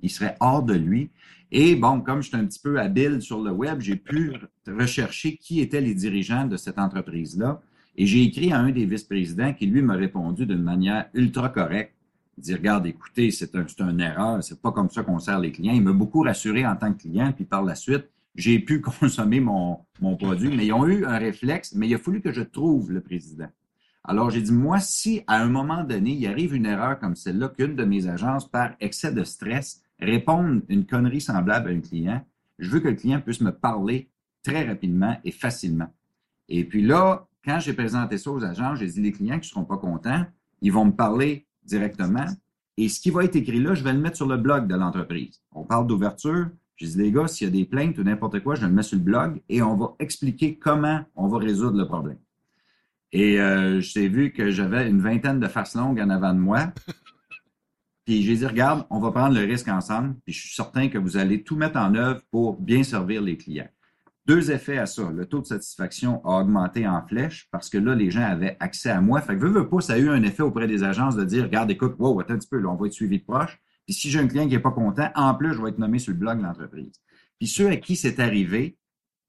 il 0.00 0.10
serait 0.10 0.36
hors 0.40 0.62
de 0.62 0.74
lui. 0.74 1.10
Et 1.52 1.76
bon, 1.76 2.00
comme 2.00 2.22
je 2.22 2.28
suis 2.28 2.36
un 2.36 2.44
petit 2.44 2.60
peu 2.60 2.80
habile 2.80 3.22
sur 3.22 3.42
le 3.42 3.50
web, 3.52 3.80
j'ai 3.80 3.96
pu 3.96 4.32
rechercher 4.66 5.36
qui 5.36 5.60
étaient 5.60 5.80
les 5.80 5.94
dirigeants 5.94 6.46
de 6.46 6.56
cette 6.56 6.78
entreprise-là. 6.78 7.60
Et 7.96 8.04
j'ai 8.06 8.22
écrit 8.22 8.52
à 8.52 8.58
un 8.58 8.70
des 8.70 8.84
vice-présidents 8.84 9.54
qui, 9.54 9.66
lui, 9.66 9.80
m'a 9.80 9.94
répondu 9.94 10.44
d'une 10.44 10.62
manière 10.62 11.06
ultra 11.14 11.48
correcte 11.48 11.96
il 12.38 12.42
dit, 12.42 12.54
regarde, 12.54 12.86
écoutez, 12.86 13.30
c'est 13.30 13.54
un, 13.54 13.64
une 13.88 14.00
erreur, 14.00 14.44
c'est 14.44 14.60
pas 14.60 14.70
comme 14.70 14.90
ça 14.90 15.02
qu'on 15.02 15.18
sert 15.18 15.38
les 15.40 15.52
clients. 15.52 15.72
Il 15.72 15.82
m'a 15.82 15.92
beaucoup 15.92 16.20
rassuré 16.20 16.66
en 16.66 16.76
tant 16.76 16.92
que 16.92 17.02
client, 17.02 17.32
puis 17.32 17.46
par 17.46 17.62
la 17.62 17.74
suite, 17.74 18.10
j'ai 18.34 18.58
pu 18.58 18.80
consommer 19.00 19.40
mon, 19.40 19.78
produit, 20.18 20.54
mais 20.54 20.66
ils 20.66 20.72
ont 20.72 20.86
eu 20.86 21.06
un 21.06 21.16
réflexe, 21.16 21.74
mais 21.74 21.88
il 21.88 21.94
a 21.94 21.98
fallu 21.98 22.20
que 22.20 22.32
je 22.32 22.42
trouve 22.42 22.92
le 22.92 23.00
président. 23.00 23.48
Alors, 24.04 24.30
j'ai 24.30 24.42
dit, 24.42 24.52
moi, 24.52 24.80
si 24.80 25.22
à 25.26 25.42
un 25.42 25.48
moment 25.48 25.82
donné, 25.82 26.12
il 26.12 26.26
arrive 26.26 26.54
une 26.54 26.66
erreur 26.66 26.98
comme 26.98 27.16
celle-là, 27.16 27.48
qu'une 27.48 27.74
de 27.74 27.84
mes 27.84 28.06
agences, 28.06 28.48
par 28.48 28.72
excès 28.80 29.12
de 29.12 29.24
stress, 29.24 29.82
réponde 30.00 30.62
une 30.68 30.86
connerie 30.86 31.20
semblable 31.20 31.70
à 31.70 31.72
un 31.72 31.80
client, 31.80 32.24
je 32.58 32.70
veux 32.70 32.80
que 32.80 32.88
le 32.88 32.94
client 32.94 33.20
puisse 33.20 33.40
me 33.40 33.52
parler 33.52 34.10
très 34.42 34.66
rapidement 34.66 35.18
et 35.24 35.30
facilement. 35.30 35.92
Et 36.48 36.64
puis 36.64 36.82
là, 36.82 37.26
quand 37.44 37.58
j'ai 37.60 37.72
présenté 37.72 38.18
ça 38.18 38.30
aux 38.30 38.44
agents, 38.44 38.74
j'ai 38.74 38.86
dit, 38.86 39.00
les 39.00 39.12
clients 39.12 39.38
qui 39.38 39.48
ne 39.48 39.50
seront 39.50 39.64
pas 39.64 39.76
contents, 39.76 40.24
ils 40.60 40.72
vont 40.72 40.84
me 40.84 40.92
parler 40.92 41.46
directement. 41.64 42.26
Et 42.76 42.88
ce 42.88 43.00
qui 43.00 43.10
va 43.10 43.24
être 43.24 43.36
écrit 43.36 43.60
là, 43.60 43.74
je 43.74 43.82
vais 43.82 43.92
le 43.92 43.98
mettre 43.98 44.16
sur 44.16 44.26
le 44.26 44.36
blog 44.36 44.66
de 44.66 44.74
l'entreprise. 44.74 45.40
On 45.52 45.64
parle 45.64 45.86
d'ouverture. 45.86 46.48
Je 46.76 46.86
dis, 46.86 46.98
les 46.98 47.10
gars, 47.10 47.26
s'il 47.26 47.46
y 47.46 47.48
a 47.48 47.52
des 47.52 47.64
plaintes 47.64 47.96
ou 47.98 48.02
n'importe 48.02 48.40
quoi, 48.40 48.54
je 48.54 48.66
le 48.66 48.72
mets 48.72 48.82
sur 48.82 48.98
le 48.98 49.02
blog 49.02 49.40
et 49.48 49.62
on 49.62 49.76
va 49.76 49.94
expliquer 49.98 50.58
comment 50.58 51.00
on 51.14 51.28
va 51.28 51.38
résoudre 51.38 51.78
le 51.78 51.86
problème. 51.86 52.18
Et 53.12 53.40
euh, 53.40 53.80
j'ai 53.80 54.08
vu 54.08 54.32
que 54.32 54.50
j'avais 54.50 54.90
une 54.90 55.00
vingtaine 55.00 55.40
de 55.40 55.48
faces 55.48 55.74
longues 55.74 56.00
en 56.00 56.10
avant 56.10 56.34
de 56.34 56.38
moi. 56.38 56.72
Puis 58.06 58.22
j'ai 58.22 58.36
dit, 58.36 58.46
regarde, 58.46 58.86
on 58.88 59.00
va 59.00 59.10
prendre 59.10 59.34
le 59.34 59.44
risque 59.44 59.68
ensemble. 59.68 60.14
Puis 60.24 60.32
je 60.32 60.40
suis 60.46 60.54
certain 60.54 60.88
que 60.88 60.96
vous 60.96 61.16
allez 61.16 61.42
tout 61.42 61.56
mettre 61.56 61.76
en 61.76 61.94
œuvre 61.94 62.22
pour 62.30 62.58
bien 62.58 62.82
servir 62.82 63.20
les 63.20 63.36
clients. 63.36 63.68
Deux 64.26 64.50
effets 64.50 64.78
à 64.78 64.86
ça. 64.86 65.10
Le 65.10 65.26
taux 65.26 65.40
de 65.40 65.46
satisfaction 65.46 66.24
a 66.24 66.40
augmenté 66.40 66.86
en 66.86 67.04
flèche 67.04 67.48
parce 67.50 67.68
que 67.68 67.78
là, 67.78 67.94
les 67.94 68.10
gens 68.10 68.22
avaient 68.22 68.56
accès 68.60 68.90
à 68.90 69.00
moi. 69.00 69.20
Fait 69.20 69.34
que 69.34 69.40
veux, 69.40 69.50
veux 69.50 69.68
pas, 69.68 69.80
ça 69.80 69.94
a 69.94 69.98
eu 69.98 70.08
un 70.08 70.22
effet 70.22 70.42
auprès 70.42 70.68
des 70.68 70.84
agences 70.84 71.16
de 71.16 71.24
dire, 71.24 71.44
regarde, 71.44 71.70
écoute, 71.70 71.96
wow, 71.98 72.20
attends 72.20 72.34
un 72.34 72.38
petit 72.38 72.48
peu, 72.48 72.58
là, 72.58 72.68
on 72.70 72.76
va 72.76 72.86
être 72.86 72.92
suivi 72.92 73.18
de 73.18 73.24
proche. 73.24 73.60
Puis 73.84 73.94
si 73.94 74.10
j'ai 74.10 74.20
un 74.20 74.28
client 74.28 74.44
qui 74.44 74.54
n'est 74.54 74.60
pas 74.60 74.72
content, 74.72 75.10
en 75.14 75.34
plus, 75.34 75.54
je 75.54 75.62
vais 75.62 75.70
être 75.70 75.78
nommé 75.78 75.98
sur 75.98 76.12
le 76.12 76.18
blog 76.18 76.38
de 76.38 76.42
l'entreprise. 76.44 77.00
Puis 77.38 77.48
ceux 77.48 77.68
à 77.68 77.76
qui 77.76 77.96
c'est 77.96 78.18
arrivé, 78.20 78.76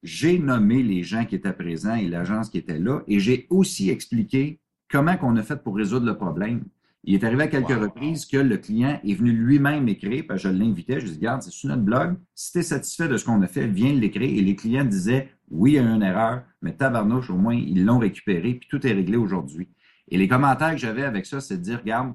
j'ai 0.03 0.39
nommé 0.39 0.83
les 0.83 1.03
gens 1.03 1.25
qui 1.25 1.35
étaient 1.35 1.53
présents 1.53 1.95
et 1.95 2.07
l'agence 2.07 2.49
qui 2.49 2.57
était 2.59 2.79
là 2.79 3.01
et 3.07 3.19
j'ai 3.19 3.47
aussi 3.49 3.89
expliqué 3.89 4.59
comment 4.89 5.17
qu'on 5.17 5.35
a 5.35 5.43
fait 5.43 5.61
pour 5.61 5.75
résoudre 5.75 6.05
le 6.05 6.15
problème. 6.15 6.63
Il 7.09 7.15
est 7.15 7.23
arrivé 7.23 7.43
à 7.43 7.47
quelques 7.47 7.69
reprises 7.69 8.25
que 8.25 8.35
le 8.35 8.57
client 8.57 8.99
est 9.01 9.13
venu 9.13 9.31
lui-même 9.31 9.87
écrire, 9.87 10.25
parce 10.27 10.43
que 10.43 10.49
je 10.49 10.53
l'invitais, 10.53 10.99
je 10.99 11.05
lui 11.05 11.11
ai 11.11 11.13
dit, 11.13 11.19
regarde, 11.19 11.41
c'est 11.41 11.51
sur 11.51 11.69
notre 11.69 11.81
blog, 11.81 12.17
si 12.35 12.51
tu 12.51 12.57
es 12.57 12.63
satisfait 12.63 13.07
de 13.07 13.15
ce 13.15 13.23
qu'on 13.23 13.41
a 13.41 13.47
fait, 13.47 13.65
viens 13.65 13.93
l'écrire. 13.93 14.29
Et 14.29 14.41
les 14.41 14.57
clients 14.57 14.83
disaient, 14.83 15.29
oui, 15.49 15.71
il 15.71 15.75
y 15.75 15.79
a 15.79 15.83
eu 15.83 15.85
une 15.85 16.03
erreur, 16.03 16.43
mais 16.61 16.75
tabarnouche, 16.75 17.29
au 17.29 17.37
moins, 17.37 17.55
ils 17.55 17.85
l'ont 17.85 17.97
récupéré, 17.97 18.55
puis 18.55 18.67
tout 18.69 18.85
est 18.85 18.91
réglé 18.91 19.15
aujourd'hui. 19.15 19.69
Et 20.09 20.17
les 20.17 20.27
commentaires 20.27 20.71
que 20.71 20.79
j'avais 20.79 21.05
avec 21.05 21.25
ça, 21.25 21.39
c'est 21.39 21.55
de 21.55 21.61
dire, 21.61 21.79
regarde, 21.79 22.13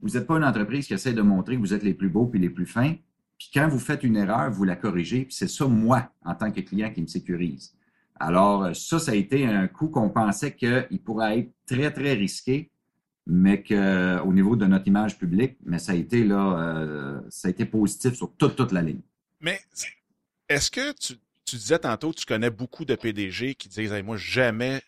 vous 0.00 0.10
n'êtes 0.10 0.26
pas 0.26 0.36
une 0.36 0.44
entreprise 0.44 0.86
qui 0.86 0.92
essaie 0.92 1.14
de 1.14 1.22
montrer 1.22 1.56
que 1.56 1.60
vous 1.60 1.72
êtes 1.72 1.82
les 1.82 1.94
plus 1.94 2.10
beaux 2.10 2.26
puis 2.26 2.38
les 2.38 2.50
plus 2.50 2.66
fins. 2.66 2.94
Puis 3.38 3.48
quand 3.54 3.68
vous 3.68 3.78
faites 3.78 4.04
une 4.04 4.16
erreur, 4.16 4.50
vous 4.50 4.64
la 4.64 4.76
corrigez. 4.76 5.24
Puis 5.24 5.34
c'est 5.34 5.48
ça, 5.48 5.66
moi, 5.66 6.10
en 6.22 6.34
tant 6.34 6.52
que 6.52 6.60
client, 6.60 6.90
qui 6.92 7.00
me 7.00 7.06
sécurise. 7.06 7.74
Alors, 8.20 8.76
ça, 8.76 8.98
ça 8.98 9.12
a 9.12 9.14
été 9.14 9.46
un 9.46 9.66
coup 9.66 9.88
qu'on 9.88 10.10
pensait 10.10 10.54
qu'il 10.54 11.00
pourrait 11.02 11.38
être 11.38 11.52
très, 11.66 11.90
très 11.90 12.12
risqué 12.12 12.70
mais 13.26 13.62
qu'au 13.62 14.32
niveau 14.32 14.56
de 14.56 14.66
notre 14.66 14.86
image 14.86 15.18
publique, 15.18 15.56
mais 15.64 15.78
ça 15.78 15.92
a 15.92 15.94
été 15.94 16.24
là, 16.24 16.58
euh, 16.58 17.20
ça 17.28 17.48
a 17.48 17.50
été 17.50 17.64
positif 17.64 18.14
sur 18.14 18.32
toute, 18.36 18.56
toute 18.56 18.72
la 18.72 18.82
ligne. 18.82 19.00
Mais 19.40 19.60
est-ce 20.48 20.70
que 20.70 20.92
tu, 20.92 21.14
tu, 21.44 21.56
disais 21.56 21.78
tantôt, 21.78 22.12
tu 22.12 22.24
connais 22.24 22.50
beaucoup 22.50 22.84
de 22.84 22.94
PDG 22.94 23.54
qui 23.54 23.68
disent 23.68 23.92
moi, 24.04 24.16
jamais 24.16 24.80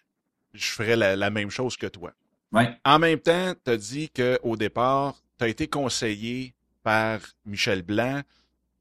je 0.54 0.70
ferais 0.70 0.96
la, 0.96 1.30
même 1.30 1.50
chose 1.50 1.76
que 1.76 1.86
toi. 1.86 2.12
Ouais. 2.52 2.70
En 2.84 2.98
même 2.98 3.18
temps, 3.18 3.54
tu 3.64 3.70
as 3.70 3.76
dit 3.76 4.10
qu'au 4.10 4.56
départ, 4.56 5.16
tu 5.38 5.44
as 5.44 5.48
été 5.48 5.68
conseillé 5.68 6.54
par 6.82 7.20
Michel 7.44 7.82
Blanc, 7.82 8.22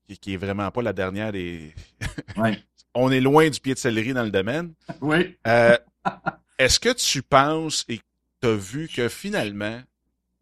qui, 0.08 0.18
qui 0.18 0.34
est 0.34 0.38
vraiment 0.38 0.72
pas 0.72 0.82
la 0.82 0.94
dernière 0.94 1.32
des. 1.32 1.74
ouais. 2.38 2.64
On 2.94 3.12
est 3.12 3.22
loin 3.22 3.50
du 3.50 3.60
pied 3.60 3.74
de 3.74 3.80
céleri 3.80 4.14
dans 4.14 4.24
le 4.24 4.32
domaine. 4.32 4.74
Oui. 5.02 5.38
Euh, 5.46 5.78
Est-ce 6.58 6.80
que 6.80 6.94
tu 6.94 7.22
penses 7.22 7.86
et 7.90 8.00
tu 8.42 8.48
as 8.48 8.56
vu 8.56 8.88
que 8.88 9.10
finalement, 9.10 9.82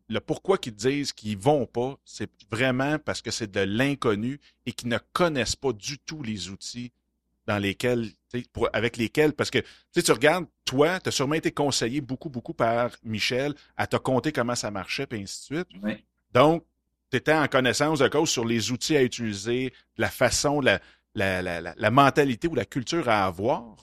le 0.07 0.19
pourquoi 0.19 0.57
qu'ils 0.57 0.75
disent 0.75 1.13
qu'ils 1.13 1.37
vont 1.37 1.65
pas, 1.65 1.97
c'est 2.05 2.29
vraiment 2.51 2.99
parce 2.99 3.21
que 3.21 3.31
c'est 3.31 3.51
de 3.51 3.61
l'inconnu 3.61 4.39
et 4.65 4.71
qu'ils 4.71 4.89
ne 4.89 4.99
connaissent 5.13 5.55
pas 5.55 5.73
du 5.73 5.97
tout 5.99 6.21
les 6.21 6.49
outils 6.49 6.91
dans 7.47 7.57
lesquels, 7.57 8.09
pour, 8.53 8.69
avec 8.73 8.97
lesquels, 8.97 9.33
parce 9.33 9.51
que 9.51 9.59
tu 9.93 10.11
regardes, 10.11 10.45
toi, 10.63 10.99
tu 10.99 11.09
as 11.09 11.11
sûrement 11.11 11.35
été 11.35 11.51
conseillé 11.51 12.01
beaucoup, 12.01 12.29
beaucoup 12.29 12.53
par 12.53 12.91
Michel 13.03 13.53
à 13.77 13.87
te 13.87 13.97
compter 13.97 14.31
comment 14.31 14.55
ça 14.55 14.71
marchait, 14.71 15.05
puis 15.05 15.21
ainsi 15.21 15.51
de 15.51 15.55
suite. 15.57 15.67
Oui. 15.83 16.03
Donc, 16.33 16.65
tu 17.11 17.17
étais 17.17 17.33
en 17.33 17.47
connaissance 17.47 17.99
de 17.99 18.07
cause 18.07 18.29
sur 18.29 18.45
les 18.45 18.71
outils 18.71 18.97
à 18.97 19.03
utiliser, 19.03 19.73
la 19.97 20.09
façon, 20.09 20.59
la, 20.59 20.79
la, 21.13 21.41
la, 21.41 21.61
la 21.61 21.91
mentalité 21.91 22.47
ou 22.47 22.55
la 22.55 22.65
culture 22.65 23.09
à 23.09 23.25
avoir. 23.25 23.75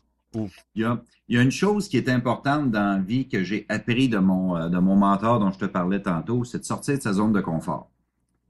Il, 0.74 0.82
y 0.82 0.84
a, 0.84 1.42
une 1.42 1.50
chose 1.50 1.88
qui 1.88 1.96
est 1.96 2.08
importante 2.08 2.70
dans 2.70 2.96
la 2.96 2.98
vie 2.98 3.28
que 3.28 3.42
j'ai 3.42 3.66
appris 3.68 4.08
de 4.08 4.18
mon, 4.18 4.56
euh, 4.56 4.68
de 4.68 4.78
mon 4.78 4.96
mentor 4.96 5.40
dont 5.40 5.50
je 5.50 5.58
te 5.58 5.64
parlais 5.64 6.00
tantôt, 6.00 6.44
c'est 6.44 6.58
de 6.58 6.64
sortir 6.64 6.96
de 6.96 7.02
sa 7.02 7.12
zone 7.12 7.32
de 7.32 7.40
confort. 7.40 7.90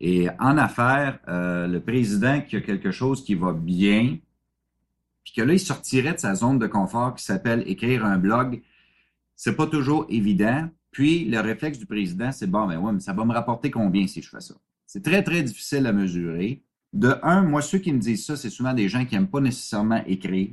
Et 0.01 0.29
en 0.41 0.59
affaires, 0.59 1.21
euh, 1.29 1.67
le 1.67 1.81
président 1.81 2.41
qui 2.41 2.57
a 2.57 2.61
quelque 2.61 2.91
chose 2.91 3.25
qui 3.25 3.35
va 3.35 3.53
bien, 3.53 4.19
puis 5.25 5.33
que 5.35 5.43
là, 5.43 5.53
il 5.53 5.61
sortirait 5.61 6.15
de 6.15 6.19
sa 6.19 6.35
zone 6.35 6.59
de 6.59 6.67
confort 6.67 7.15
qui 7.15 7.25
s'appelle 7.25 7.63
écrire 7.67 8.05
un 8.05 8.19
blog, 8.19 8.63
c'est 9.37 9.57
pas 9.57 9.67
toujours 9.67 10.07
évident. 10.09 10.69
Puis, 10.91 11.25
le 11.25 11.41
réflexe 11.41 11.79
du 11.79 11.87
président, 11.87 12.33
c'est 12.33 12.49
bon, 12.49 12.67
ben 12.67 12.79
ouais, 12.79 12.93
mais 12.93 13.01
ça 13.01 13.13
va 13.13 13.25
me 13.25 13.33
rapporter 13.33 13.71
combien 13.71 14.07
si 14.07 14.21
je 14.21 14.29
fais 14.29 14.41
ça? 14.41 14.55
C'est 14.87 15.03
très, 15.03 15.23
très 15.23 15.43
difficile 15.43 15.87
à 15.87 15.93
mesurer. 15.93 16.63
De 16.93 17.15
un, 17.23 17.43
moi, 17.43 17.63
ceux 17.63 17.79
qui 17.79 17.93
me 17.93 17.99
disent 17.99 18.27
ça, 18.27 18.37
c'est 18.37 18.51
souvent 18.51 18.75
des 18.75 18.89
gens 18.89 19.07
qui 19.07 19.15
n'aiment 19.15 19.31
pas 19.31 19.41
nécessairement 19.41 20.03
écrire. 20.05 20.51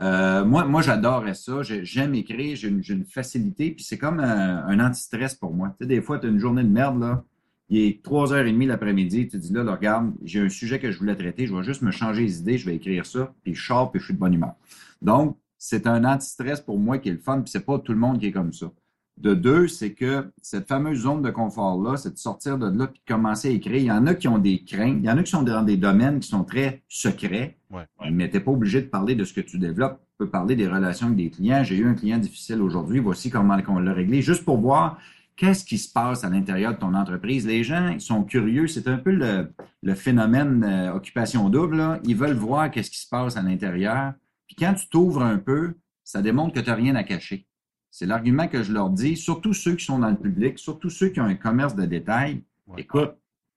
Euh, 0.00 0.44
moi, 0.44 0.64
moi 0.64 0.82
j'adorais 0.82 1.34
ça. 1.34 1.62
J'aime 1.62 2.14
écrire, 2.14 2.56
j'ai 2.56 2.68
une, 2.68 3.04
facilité, 3.04 3.72
puis 3.72 3.84
c'est 3.84 3.98
comme 3.98 4.20
un, 4.20 4.64
un 4.66 4.80
anti-stress 4.80 5.34
pour 5.34 5.52
moi. 5.54 5.70
Tu 5.70 5.84
sais, 5.84 5.86
des 5.86 6.00
fois, 6.00 6.18
tu 6.18 6.26
as 6.26 6.30
une 6.30 6.38
journée 6.38 6.62
de 6.62 6.68
merde, 6.68 7.00
là. 7.00 7.24
Il 7.70 7.80
est 7.80 8.04
3h30 8.04 8.66
l'après-midi, 8.66 9.28
tu 9.28 9.32
te 9.32 9.36
dis 9.36 9.52
là, 9.52 9.62
là 9.62 9.74
regarde, 9.74 10.12
j'ai 10.24 10.40
un 10.40 10.48
sujet 10.48 10.78
que 10.78 10.90
je 10.90 10.98
voulais 10.98 11.16
traiter, 11.16 11.46
je 11.46 11.54
vais 11.54 11.62
juste 11.62 11.82
me 11.82 11.90
changer 11.90 12.22
les 12.22 12.38
idées, 12.38 12.56
je 12.56 12.64
vais 12.64 12.76
écrire 12.76 13.04
ça, 13.04 13.34
puis 13.42 13.54
je 13.54 13.62
sors, 13.62 13.90
puis 13.90 14.00
je 14.00 14.06
suis 14.06 14.14
de 14.14 14.18
bonne 14.18 14.32
humeur. 14.32 14.54
Donc, 15.02 15.36
c'est 15.58 15.86
un 15.86 16.04
anti-stress 16.04 16.62
pour 16.62 16.78
moi 16.78 16.98
qui 16.98 17.10
est 17.10 17.12
le 17.12 17.18
fun, 17.18 17.42
puis 17.42 17.50
c'est 17.50 17.66
pas 17.66 17.78
tout 17.78 17.92
le 17.92 17.98
monde 17.98 18.20
qui 18.20 18.26
est 18.26 18.32
comme 18.32 18.54
ça. 18.54 18.72
De 19.20 19.34
deux, 19.34 19.66
c'est 19.66 19.94
que 19.94 20.30
cette 20.40 20.68
fameuse 20.68 21.00
zone 21.00 21.22
de 21.22 21.30
confort-là, 21.30 21.96
c'est 21.96 22.12
de 22.12 22.18
sortir 22.18 22.56
de 22.56 22.66
là 22.66 22.86
puis 22.86 23.02
de 23.04 23.12
commencer 23.12 23.48
à 23.48 23.50
écrire. 23.50 23.76
Il 23.76 23.84
y 23.84 23.90
en 23.90 24.06
a 24.06 24.14
qui 24.14 24.28
ont 24.28 24.38
des 24.38 24.62
craintes, 24.62 24.98
il 25.00 25.06
y 25.06 25.10
en 25.10 25.18
a 25.18 25.24
qui 25.24 25.30
sont 25.32 25.42
dans 25.42 25.62
des 25.62 25.76
domaines 25.76 26.20
qui 26.20 26.28
sont 26.28 26.44
très 26.44 26.82
secrets, 26.88 27.58
ouais. 27.70 27.82
mais 28.12 28.30
tu 28.30 28.36
n'es 28.36 28.42
pas 28.44 28.52
obligé 28.52 28.80
de 28.80 28.86
parler 28.86 29.16
de 29.16 29.24
ce 29.24 29.32
que 29.32 29.40
tu 29.40 29.58
développes. 29.58 29.98
Tu 30.12 30.18
peux 30.18 30.30
parler 30.30 30.54
des 30.54 30.68
relations 30.68 31.06
avec 31.06 31.18
des 31.18 31.30
clients. 31.30 31.64
J'ai 31.64 31.78
eu 31.78 31.88
un 31.88 31.94
client 31.94 32.18
difficile 32.18 32.62
aujourd'hui, 32.62 33.00
voici 33.00 33.28
comment 33.28 33.56
on 33.66 33.78
l'a 33.80 33.92
réglé, 33.92 34.22
juste 34.22 34.44
pour 34.44 34.58
voir 34.58 34.98
qu'est-ce 35.34 35.64
qui 35.64 35.78
se 35.78 35.92
passe 35.92 36.22
à 36.22 36.30
l'intérieur 36.30 36.74
de 36.74 36.78
ton 36.78 36.94
entreprise. 36.94 37.44
Les 37.44 37.64
gens 37.64 37.88
ils 37.88 38.00
sont 38.00 38.22
curieux, 38.22 38.68
c'est 38.68 38.86
un 38.86 38.98
peu 38.98 39.10
le, 39.10 39.52
le 39.82 39.94
phénomène 39.94 40.62
euh, 40.64 40.94
occupation 40.94 41.48
double. 41.48 41.76
Là. 41.76 41.98
Ils 42.04 42.16
veulent 42.16 42.36
voir 42.36 42.70
qu'est-ce 42.70 42.90
qui 42.90 43.00
se 43.00 43.08
passe 43.08 43.36
à 43.36 43.42
l'intérieur. 43.42 44.12
Puis 44.46 44.54
quand 44.56 44.74
tu 44.74 44.88
t'ouvres 44.88 45.22
un 45.22 45.38
peu, 45.38 45.74
ça 46.04 46.22
démontre 46.22 46.54
que 46.54 46.60
tu 46.60 46.70
n'as 46.70 46.76
rien 46.76 46.94
à 46.94 47.02
cacher. 47.02 47.47
C'est 47.90 48.06
l'argument 48.06 48.48
que 48.48 48.62
je 48.62 48.72
leur 48.72 48.90
dis, 48.90 49.16
surtout 49.16 49.52
ceux 49.52 49.74
qui 49.74 49.84
sont 49.84 49.98
dans 49.98 50.10
le 50.10 50.16
public, 50.16 50.58
surtout 50.58 50.90
ceux 50.90 51.08
qui 51.08 51.20
ont 51.20 51.24
un 51.24 51.34
commerce 51.34 51.74
de 51.74 51.86
détail. 51.86 52.42
Ouais. 52.66 52.82
Écoute, 52.82 53.14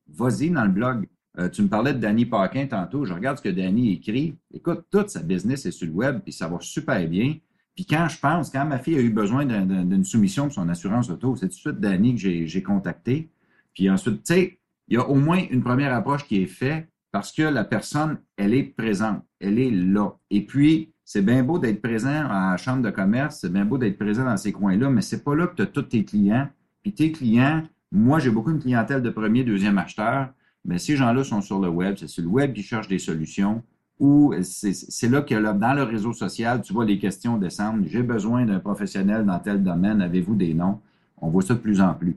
vas-y 0.07 0.49
dans 0.49 0.63
le 0.63 0.71
blog. 0.71 1.07
Euh, 1.37 1.49
tu 1.49 1.61
me 1.61 1.67
parlais 1.67 1.93
de 1.93 1.99
Danny 1.99 2.25
Paquin 2.25 2.67
tantôt. 2.67 3.05
Je 3.05 3.13
regarde 3.13 3.37
ce 3.37 3.41
que 3.41 3.49
Danny 3.49 3.93
écrit. 3.93 4.37
Écoute, 4.53 4.85
toute 4.91 5.09
sa 5.09 5.21
business 5.21 5.65
est 5.65 5.71
sur 5.71 5.87
le 5.87 5.93
web, 5.93 6.19
puis 6.23 6.33
ça 6.33 6.47
va 6.47 6.57
super 6.59 7.07
bien. 7.07 7.35
Puis 7.75 7.85
quand 7.85 8.07
je 8.09 8.19
pense, 8.19 8.49
quand 8.49 8.65
ma 8.65 8.79
fille 8.79 8.97
a 8.97 9.01
eu 9.01 9.11
besoin 9.11 9.45
d'une 9.45 10.03
soumission 10.03 10.45
pour 10.45 10.53
son 10.53 10.67
assurance 10.69 11.09
auto, 11.09 11.35
c'est 11.35 11.47
tout 11.47 11.55
de 11.55 11.59
suite 11.59 11.79
Danny 11.79 12.15
que 12.15 12.45
j'ai 12.45 12.63
contacté. 12.63 13.29
Puis 13.73 13.89
ensuite, 13.89 14.23
tu 14.23 14.33
sais, 14.33 14.59
il 14.89 14.95
y 14.95 14.97
a 14.97 15.07
au 15.07 15.15
moins 15.15 15.41
une 15.49 15.63
première 15.63 15.93
approche 15.93 16.25
qui 16.25 16.41
est 16.41 16.47
faite 16.47 16.89
parce 17.11 17.31
que 17.31 17.43
la 17.43 17.63
personne, 17.63 18.19
elle 18.37 18.53
est 18.53 18.63
présente, 18.63 19.23
elle 19.39 19.59
est 19.59 19.71
là. 19.71 20.17
Et 20.29 20.45
puis, 20.45 20.93
c'est 21.13 21.21
bien 21.21 21.43
beau 21.43 21.59
d'être 21.59 21.81
présent 21.81 22.29
à 22.29 22.51
la 22.51 22.57
chambre 22.57 22.81
de 22.83 22.89
commerce, 22.89 23.39
c'est 23.41 23.51
bien 23.51 23.65
beau 23.65 23.77
d'être 23.77 23.97
présent 23.97 24.23
dans 24.23 24.37
ces 24.37 24.53
coins-là, 24.53 24.89
mais 24.89 25.01
c'est 25.01 25.25
pas 25.25 25.35
là 25.35 25.45
que 25.45 25.57
tu 25.57 25.61
as 25.61 25.65
tous 25.65 25.81
tes 25.81 26.05
clients. 26.05 26.47
Puis 26.83 26.93
tes 26.93 27.11
clients, 27.11 27.63
moi, 27.91 28.19
j'ai 28.19 28.29
beaucoup 28.29 28.53
de 28.53 28.59
clientèle 28.59 29.01
de 29.01 29.09
premier, 29.09 29.43
deuxième 29.43 29.77
acheteur, 29.77 30.29
mais 30.63 30.77
ces 30.77 30.95
gens-là 30.95 31.25
sont 31.25 31.41
sur 31.41 31.59
le 31.59 31.67
web. 31.67 31.95
C'est 31.99 32.07
sur 32.07 32.23
le 32.23 32.29
web 32.29 32.53
qu'ils 32.53 32.63
cherchent 32.63 32.87
des 32.87 32.97
solutions 32.97 33.61
ou 33.99 34.33
c'est 34.41 35.09
là 35.09 35.21
que 35.21 35.35
dans 35.35 35.73
le 35.73 35.83
réseau 35.83 36.13
social, 36.13 36.61
tu 36.61 36.71
vois 36.71 36.85
les 36.85 36.97
questions 36.97 37.35
descendre. 37.35 37.83
J'ai 37.87 38.03
besoin 38.03 38.45
d'un 38.45 38.59
professionnel 38.59 39.25
dans 39.25 39.39
tel 39.39 39.61
domaine. 39.61 40.01
Avez-vous 40.01 40.35
des 40.35 40.53
noms? 40.53 40.79
On 41.17 41.27
voit 41.27 41.41
ça 41.41 41.55
de 41.55 41.59
plus 41.59 41.81
en 41.81 41.93
plus. 41.93 42.15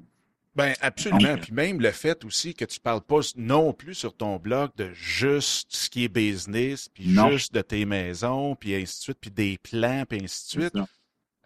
Ben 0.57 0.75
absolument. 0.81 1.37
Puis 1.39 1.53
même 1.53 1.81
le 1.81 1.91
fait 1.91 2.25
aussi 2.25 2.55
que 2.55 2.65
tu 2.65 2.79
parles 2.79 3.01
pas 3.03 3.21
non 3.37 3.73
plus 3.73 3.95
sur 3.95 4.17
ton 4.17 4.37
blog 4.37 4.71
de 4.77 4.93
juste 4.93 5.75
ce 5.75 5.91
qui 5.91 6.05
est 6.05 6.09
business, 6.09 6.89
puis 6.89 7.09
Non. 7.09 7.31
juste 7.31 7.53
de 7.53 7.61
tes 7.63 7.85
maisons, 7.85 8.55
puis 8.55 8.75
ainsi 8.75 8.99
de 8.99 9.03
suite, 9.03 9.19
puis 9.21 9.31
des 9.31 9.59
plans, 9.59 10.05
puis 10.09 10.21
ainsi 10.23 10.57
de 10.57 10.63
suite. 10.63 10.79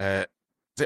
Euh, 0.00 0.24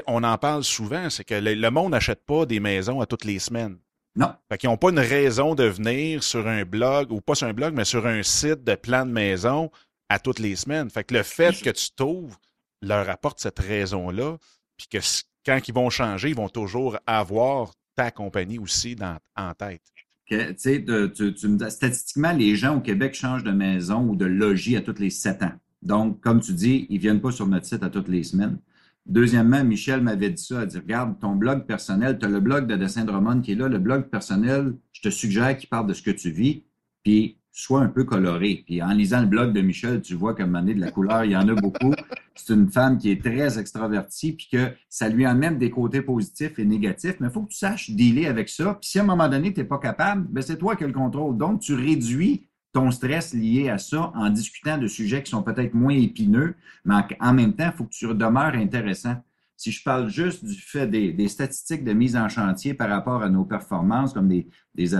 on 0.07 0.23
en 0.23 0.37
parle 0.37 0.63
souvent, 0.63 1.09
c'est 1.09 1.23
que 1.23 1.35
le, 1.35 1.53
le 1.53 1.69
monde 1.69 1.91
n'achète 1.91 2.25
pas 2.25 2.45
des 2.45 2.59
maisons 2.59 3.01
à 3.01 3.05
toutes 3.05 3.25
les 3.25 3.39
semaines. 3.39 3.77
Non. 4.15 4.33
Fait 4.49 4.57
qu'ils 4.57 4.69
n'ont 4.69 4.77
pas 4.77 4.89
une 4.89 4.99
raison 4.99 5.53
de 5.55 5.65
venir 5.65 6.23
sur 6.23 6.47
un 6.47 6.63
blog, 6.65 7.11
ou 7.11 7.19
pas 7.19 7.35
sur 7.35 7.47
un 7.47 7.53
blog, 7.53 7.73
mais 7.73 7.85
sur 7.85 8.05
un 8.07 8.23
site 8.23 8.63
de 8.63 8.75
plan 8.75 9.05
de 9.05 9.11
maison 9.11 9.69
à 10.09 10.19
toutes 10.19 10.39
les 10.39 10.55
semaines. 10.55 10.89
Fait 10.89 11.03
que 11.03 11.13
le 11.13 11.23
fait 11.23 11.59
que 11.61 11.69
tu 11.71 11.91
t'ouvres 11.91 12.39
leur 12.81 13.09
apporte 13.09 13.39
cette 13.39 13.59
raison-là, 13.59 14.37
puis 14.77 14.87
que 14.87 14.97
quand 15.45 15.59
ils 15.67 15.73
vont 15.73 15.89
changer, 15.89 16.29
ils 16.29 16.35
vont 16.35 16.49
toujours 16.49 16.97
avoir 17.05 17.71
ta 17.95 18.11
compagnie 18.11 18.59
aussi 18.59 18.95
dans, 18.95 19.17
en 19.35 19.53
tête? 19.53 19.81
Tu 20.25 20.81
de- 20.81 21.69
statistiquement, 21.69 22.31
les 22.31 22.55
gens 22.55 22.77
au 22.77 22.81
Québec 22.81 23.13
changent 23.13 23.43
de 23.43 23.51
maison 23.51 24.07
ou 24.07 24.15
de 24.15 24.25
logis 24.25 24.75
à 24.77 24.81
tous 24.81 24.99
les 24.99 25.09
sept 25.09 25.43
ans. 25.43 25.51
Donc, 25.81 26.21
comme 26.21 26.39
tu 26.39 26.53
dis, 26.53 26.87
ils 26.89 26.97
viennent 26.97 27.21
pas 27.21 27.31
sur 27.31 27.45
notre 27.47 27.65
site 27.65 27.83
à 27.83 27.89
toutes 27.89 28.07
les 28.07 28.23
semaines. 28.23 28.57
Deuxièmement, 29.05 29.63
Michel 29.65 30.01
m'avait 30.01 30.29
dit 30.29 30.41
ça, 30.41 30.61
elle 30.61 30.67
dit, 30.69 30.77
regarde, 30.77 31.19
ton 31.19 31.35
blog 31.35 31.65
personnel, 31.65 32.17
tu 32.17 32.25
as 32.25 32.29
le 32.29 32.39
blog 32.39 32.67
de 32.67 32.77
Dessin 32.77 33.03
Drummond 33.03 33.41
qui 33.41 33.51
est 33.51 33.55
là, 33.55 33.67
le 33.67 33.79
blog 33.79 34.03
personnel, 34.09 34.75
je 34.93 35.01
te 35.01 35.09
suggère 35.09 35.57
qu'il 35.57 35.67
parle 35.67 35.87
de 35.87 35.93
ce 35.93 36.01
que 36.01 36.11
tu 36.11 36.31
vis, 36.31 36.63
puis 37.03 37.37
sois 37.53 37.81
un 37.81 37.87
peu 37.87 38.03
coloré. 38.03 38.63
Puis 38.65 38.81
en 38.81 38.89
lisant 38.89 39.21
le 39.21 39.27
blog 39.27 39.53
de 39.53 39.61
Michel, 39.61 40.01
tu 40.01 40.15
vois 40.15 40.35
comme 40.35 40.53
donné 40.53 40.73
de 40.73 40.81
la 40.81 40.91
couleur, 40.91 41.23
il 41.23 41.31
y 41.31 41.37
en 41.37 41.47
a 41.47 41.53
beaucoup. 41.53 41.93
C'est 42.35 42.53
une 42.53 42.69
femme 42.69 42.97
qui 42.97 43.11
est 43.11 43.23
très 43.23 43.59
extravertie, 43.59 44.33
puis 44.33 44.47
que 44.51 44.71
ça 44.89 45.07
lui 45.07 45.23
amène 45.23 45.59
des 45.59 45.69
côtés 45.69 46.01
positifs 46.01 46.57
et 46.57 46.65
négatifs, 46.65 47.17
mais 47.19 47.27
il 47.27 47.31
faut 47.31 47.43
que 47.43 47.51
tu 47.51 47.57
saches 47.57 47.91
dealer 47.91 48.25
avec 48.25 48.49
ça. 48.49 48.73
Puis 48.81 48.89
si 48.89 48.99
à 48.99 49.03
un 49.03 49.05
moment 49.05 49.29
donné, 49.29 49.53
tu 49.53 49.59
n'es 49.59 49.65
pas 49.65 49.77
capable, 49.77 50.27
ben 50.29 50.41
c'est 50.41 50.57
toi 50.57 50.75
qui 50.75 50.83
as 50.83 50.87
le 50.87 50.93
contrôle. 50.93 51.37
Donc, 51.37 51.61
tu 51.61 51.75
réduis 51.75 52.47
ton 52.73 52.89
stress 52.89 53.35
lié 53.35 53.69
à 53.69 53.77
ça 53.77 54.11
en 54.15 54.31
discutant 54.31 54.79
de 54.79 54.87
sujets 54.87 55.21
qui 55.21 55.29
sont 55.29 55.43
peut-être 55.43 55.75
moins 55.75 55.93
épineux, 55.93 56.55
mais 56.85 56.95
en, 56.95 57.07
en 57.19 57.33
même 57.33 57.53
temps, 57.53 57.69
il 57.71 57.77
faut 57.77 57.83
que 57.85 57.93
tu 57.93 58.07
demeures 58.07 58.55
intéressant. 58.55 59.15
Si 59.55 59.71
je 59.71 59.83
parle 59.83 60.09
juste 60.09 60.43
du 60.43 60.59
fait 60.59 60.87
des, 60.87 61.27
statistiques 61.27 61.83
de 61.83 61.93
mise 61.93 62.17
en 62.17 62.27
chantier 62.27 62.73
par 62.73 62.89
rapport 62.89 63.21
à 63.21 63.29
nos 63.29 63.45
performances, 63.45 64.11
comme 64.11 64.27
des, 64.27 64.47
des 64.73 64.95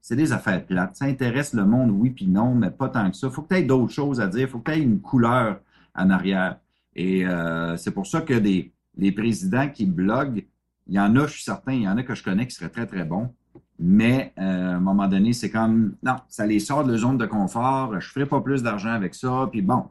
c'est 0.00 0.16
des 0.16 0.32
affaires 0.32 0.64
plates. 0.64 0.96
Ça 0.96 1.04
intéresse 1.04 1.52
le 1.52 1.64
monde, 1.64 1.90
oui 1.90 2.10
puis 2.10 2.26
non, 2.26 2.54
mais 2.54 2.70
pas 2.70 2.88
tant 2.88 3.10
que 3.10 3.16
ça. 3.16 3.28
Il 3.28 3.32
faut 3.32 3.42
que 3.42 3.54
tu 3.54 3.60
aies 3.60 3.64
d'autres 3.64 3.92
choses 3.92 4.20
à 4.20 4.26
dire. 4.26 4.42
Il 4.42 4.48
faut 4.48 4.58
que 4.58 4.70
tu 4.70 4.78
aies 4.78 4.82
une 4.82 5.00
couleur 5.00 5.60
en 5.94 6.10
arrière. 6.10 6.58
Et 6.94 7.26
euh, 7.26 7.76
c'est 7.76 7.90
pour 7.90 8.06
ça 8.06 8.20
que 8.20 8.34
des, 8.34 8.72
les 8.96 9.12
présidents 9.12 9.68
qui 9.68 9.86
bloguent, 9.86 10.44
il 10.86 10.94
y 10.94 11.00
en 11.00 11.14
a, 11.16 11.26
je 11.26 11.32
suis 11.32 11.42
certain, 11.42 11.72
il 11.72 11.82
y 11.82 11.88
en 11.88 11.96
a 11.96 12.02
que 12.02 12.14
je 12.14 12.24
connais 12.24 12.46
qui 12.46 12.54
seraient 12.54 12.70
très, 12.70 12.86
très 12.86 13.04
bons. 13.04 13.32
Mais 13.78 14.32
euh, 14.38 14.72
à 14.72 14.76
un 14.76 14.80
moment 14.80 15.06
donné, 15.06 15.32
c'est 15.32 15.50
comme 15.50 15.94
non, 16.02 16.16
ça 16.28 16.46
les 16.46 16.58
sort 16.58 16.84
de 16.84 16.92
la 16.92 16.98
zone 16.98 17.16
de 17.16 17.26
confort, 17.26 18.00
je 18.00 18.08
ferai 18.08 18.26
pas 18.26 18.40
plus 18.40 18.62
d'argent 18.62 18.90
avec 18.90 19.14
ça, 19.14 19.48
puis 19.52 19.62
bon, 19.62 19.84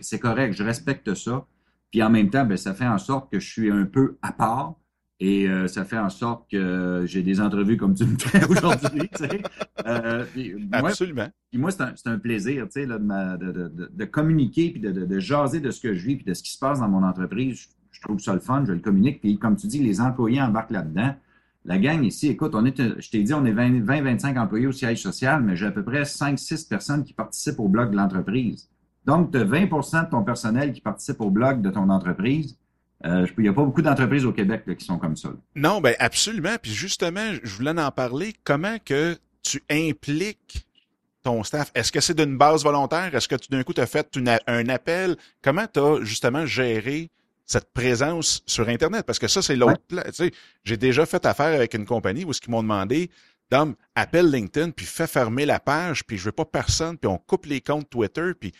c'est 0.00 0.18
correct, 0.18 0.54
je 0.54 0.64
respecte 0.64 1.14
ça. 1.14 1.46
Puis 1.90 2.02
en 2.02 2.10
même 2.10 2.30
temps, 2.30 2.44
ben, 2.44 2.56
ça 2.56 2.74
fait 2.74 2.86
en 2.86 2.98
sorte 2.98 3.30
que 3.30 3.38
je 3.38 3.48
suis 3.48 3.70
un 3.70 3.84
peu 3.84 4.18
à 4.22 4.32
part 4.32 4.74
et 5.20 5.48
euh, 5.48 5.66
ça 5.66 5.84
fait 5.84 5.98
en 5.98 6.10
sorte 6.10 6.48
que 6.50 7.02
j'ai 7.06 7.22
des 7.22 7.40
entrevues 7.40 7.76
comme 7.76 7.94
tu 7.94 8.04
me 8.04 8.16
fais 8.18 8.44
aujourd'hui. 8.48 9.10
Euh, 9.86 10.24
moi, 10.70 10.90
Absolument. 10.90 11.28
puis 11.50 11.60
moi, 11.60 11.70
c'est 11.72 12.06
un, 12.06 12.18
plaisir, 12.18 12.66
là, 12.76 12.98
de, 12.98 13.04
ma- 13.04 13.36
de, 13.36 13.50
de- 13.52 13.68
de- 13.68 13.90
de 13.92 14.04
communiquer 14.04 14.70
puis 14.70 14.80
de, 14.80 15.18
jaser 15.18 15.60
de 15.60 15.70
ce 15.70 15.80
que 15.80 15.94
je 15.94 16.06
vis 16.06 16.16
puis 16.16 16.24
de 16.24 16.34
ce 16.34 16.42
qui 16.42 16.52
se 16.52 16.58
passe 16.58 16.80
dans 16.80 16.88
mon 16.88 17.02
entreprise. 17.02 17.58
Je, 17.58 17.66
je 17.90 18.00
trouve 18.02 18.20
ça 18.20 18.32
le 18.34 18.40
fun, 18.40 18.64
je 18.66 18.72
le 18.72 18.78
communique. 18.78 19.20
Puis 19.20 19.38
comme 19.38 19.56
tu 19.56 19.66
dis, 19.66 19.80
les 19.80 20.00
employés 20.00 20.40
embarquent 20.40 20.70
là-dedans. 20.70 21.14
La 21.64 21.78
gang 21.78 22.02
ici, 22.04 22.28
écoute, 22.28 22.54
on 22.54 22.64
est, 22.64 22.80
je 23.00 23.10
t'ai 23.10 23.22
dit, 23.24 23.34
on 23.34 23.44
est 23.44 23.52
20-25 23.52 24.38
employés 24.38 24.68
au 24.68 24.72
siège 24.72 25.02
social, 25.02 25.42
mais 25.42 25.56
j'ai 25.56 25.66
à 25.66 25.70
peu 25.72 25.82
près 25.82 26.02
5-6 26.02 26.68
personnes 26.68 27.02
qui 27.04 27.12
participent 27.12 27.58
au 27.60 27.68
blog 27.68 27.90
de 27.90 27.96
l'entreprise. 27.96 28.70
Donc, 29.04 29.32
tu 29.32 29.38
as 29.38 29.44
20% 29.44 30.04
de 30.06 30.10
ton 30.10 30.22
personnel 30.22 30.72
qui 30.72 30.80
participe 30.80 31.20
au 31.20 31.30
blog 31.30 31.60
de 31.60 31.70
ton 31.70 31.90
entreprise. 31.90 32.56
Euh, 33.04 33.26
il 33.38 33.42
n'y 33.42 33.48
a 33.48 33.52
pas 33.52 33.64
beaucoup 33.64 33.82
d'entreprises 33.82 34.24
au 34.24 34.32
Québec 34.32 34.62
là, 34.66 34.74
qui 34.74 34.84
sont 34.84 34.98
comme 34.98 35.16
ça. 35.16 35.28
là. 35.28 35.36
Non, 35.54 35.80
ben 35.80 35.94
absolument. 35.98 36.56
Puis 36.60 36.72
justement, 36.72 37.32
je 37.42 37.54
voulais 37.54 37.70
en 37.80 37.90
parler. 37.92 38.34
Comment 38.44 38.76
que 38.84 39.16
tu 39.42 39.62
impliques 39.70 40.66
ton 41.22 41.44
staff? 41.44 41.70
Est-ce 41.74 41.92
que 41.92 42.00
c'est 42.00 42.14
d'une 42.14 42.36
base 42.36 42.64
volontaire? 42.64 43.14
Est-ce 43.14 43.28
que 43.28 43.36
tout 43.36 43.48
d'un 43.50 43.62
coup, 43.62 43.72
tu 43.72 43.80
as 43.80 43.86
fait 43.86 44.08
une 44.16 44.36
un 44.46 44.68
appel? 44.68 45.16
Comment 45.42 45.66
tu 45.72 45.78
as 45.78 46.02
justement 46.02 46.44
géré 46.44 47.10
cette 47.44 47.72
présence 47.72 48.42
sur 48.46 48.68
Internet? 48.68 49.06
Parce 49.06 49.20
que 49.20 49.28
ça, 49.28 49.42
c'est 49.42 49.56
l'autre. 49.56 49.80
Tu 49.88 49.96
sais, 50.12 50.32
j'ai 50.64 50.76
déjà 50.76 51.06
fait 51.06 51.24
affaire 51.24 51.54
avec 51.54 51.74
une 51.74 51.86
compagnie 51.86 52.24
où 52.24 52.32
ce 52.32 52.40
qu'ils 52.40 52.50
m'ont 52.50 52.62
demandé, 52.62 53.10
Dom, 53.50 53.74
appelle 53.94 54.30
LinkedIn, 54.30 54.70
puis 54.72 54.84
fais 54.84 55.06
fermer 55.06 55.46
la 55.46 55.60
page, 55.60 56.04
puis 56.04 56.18
je 56.18 56.24
veux 56.24 56.32
pas 56.32 56.44
personne, 56.44 56.98
puis 56.98 57.08
on 57.08 57.16
coupe 57.16 57.46
les 57.46 57.60
comptes 57.60 57.88
Twitter, 57.88 58.32
puis 58.38 58.52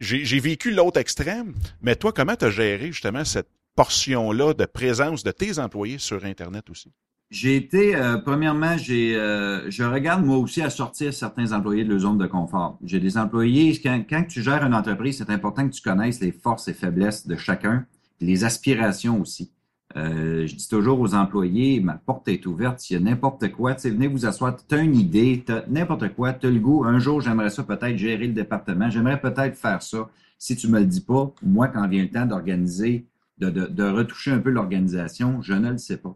j'ai 0.00 0.40
vécu 0.40 0.70
l'autre 0.70 1.00
extrême, 1.00 1.54
mais 1.80 1.96
toi, 1.96 2.12
comment 2.12 2.36
tu 2.36 2.44
as 2.44 2.50
géré 2.50 2.86
justement 2.86 3.24
cette 3.24 3.48
portion-là 3.74 4.54
de 4.54 4.64
présence 4.64 5.22
de 5.22 5.30
tes 5.30 5.58
employés 5.58 5.98
sur 5.98 6.24
Internet 6.24 6.70
aussi? 6.70 6.92
J'ai 7.30 7.56
été, 7.56 7.96
euh, 7.96 8.18
premièrement, 8.18 8.78
j'ai, 8.78 9.16
euh, 9.16 9.68
je 9.68 9.82
regarde 9.82 10.24
moi 10.24 10.36
aussi 10.36 10.62
à 10.62 10.70
sortir 10.70 11.12
certains 11.12 11.52
employés 11.52 11.84
de 11.84 11.90
leur 11.90 11.98
zone 11.98 12.18
de 12.18 12.26
confort. 12.26 12.78
J'ai 12.84 13.00
des 13.00 13.18
employés, 13.18 13.78
quand, 13.82 14.04
quand 14.08 14.24
tu 14.28 14.42
gères 14.42 14.64
une 14.64 14.74
entreprise, 14.74 15.18
c'est 15.18 15.30
important 15.30 15.68
que 15.68 15.74
tu 15.74 15.82
connaisses 15.82 16.20
les 16.20 16.30
forces 16.30 16.68
et 16.68 16.72
faiblesses 16.72 17.26
de 17.26 17.36
chacun, 17.36 17.84
les 18.20 18.44
aspirations 18.44 19.20
aussi. 19.20 19.50
Euh, 19.96 20.46
je 20.46 20.54
dis 20.54 20.68
toujours 20.68 21.00
aux 21.00 21.14
employés, 21.14 21.80
ma 21.80 21.94
porte 21.94 22.28
est 22.28 22.44
ouverte, 22.46 22.80
s'il 22.80 22.98
y 22.98 23.00
a 23.00 23.02
n'importe 23.02 23.50
quoi, 23.52 23.74
venez 23.74 24.08
vous 24.08 24.26
asseoir, 24.26 24.54
tu 24.56 24.74
as 24.74 24.78
une 24.78 24.94
idée, 24.94 25.42
tu 25.46 25.52
n'importe 25.68 26.14
quoi, 26.14 26.34
tu 26.34 26.46
as 26.46 26.50
le 26.50 26.60
goût, 26.60 26.84
un 26.84 26.98
jour 26.98 27.22
j'aimerais 27.22 27.48
ça 27.48 27.62
peut-être 27.62 27.96
gérer 27.96 28.26
le 28.26 28.34
département, 28.34 28.90
j'aimerais 28.90 29.20
peut-être 29.20 29.56
faire 29.56 29.82
ça. 29.82 30.10
Si 30.38 30.54
tu 30.54 30.68
me 30.68 30.80
le 30.80 30.84
dis 30.84 31.00
pas, 31.00 31.32
moi, 31.42 31.68
quand 31.68 31.88
vient 31.88 32.02
le 32.02 32.10
temps 32.10 32.26
d'organiser, 32.26 33.06
de 33.38 33.84
retoucher 33.84 34.32
un 34.32 34.38
peu 34.38 34.50
l'organisation, 34.50 35.40
je 35.40 35.54
ne 35.54 35.70
le 35.70 35.78
sais 35.78 35.96
pas. 35.96 36.14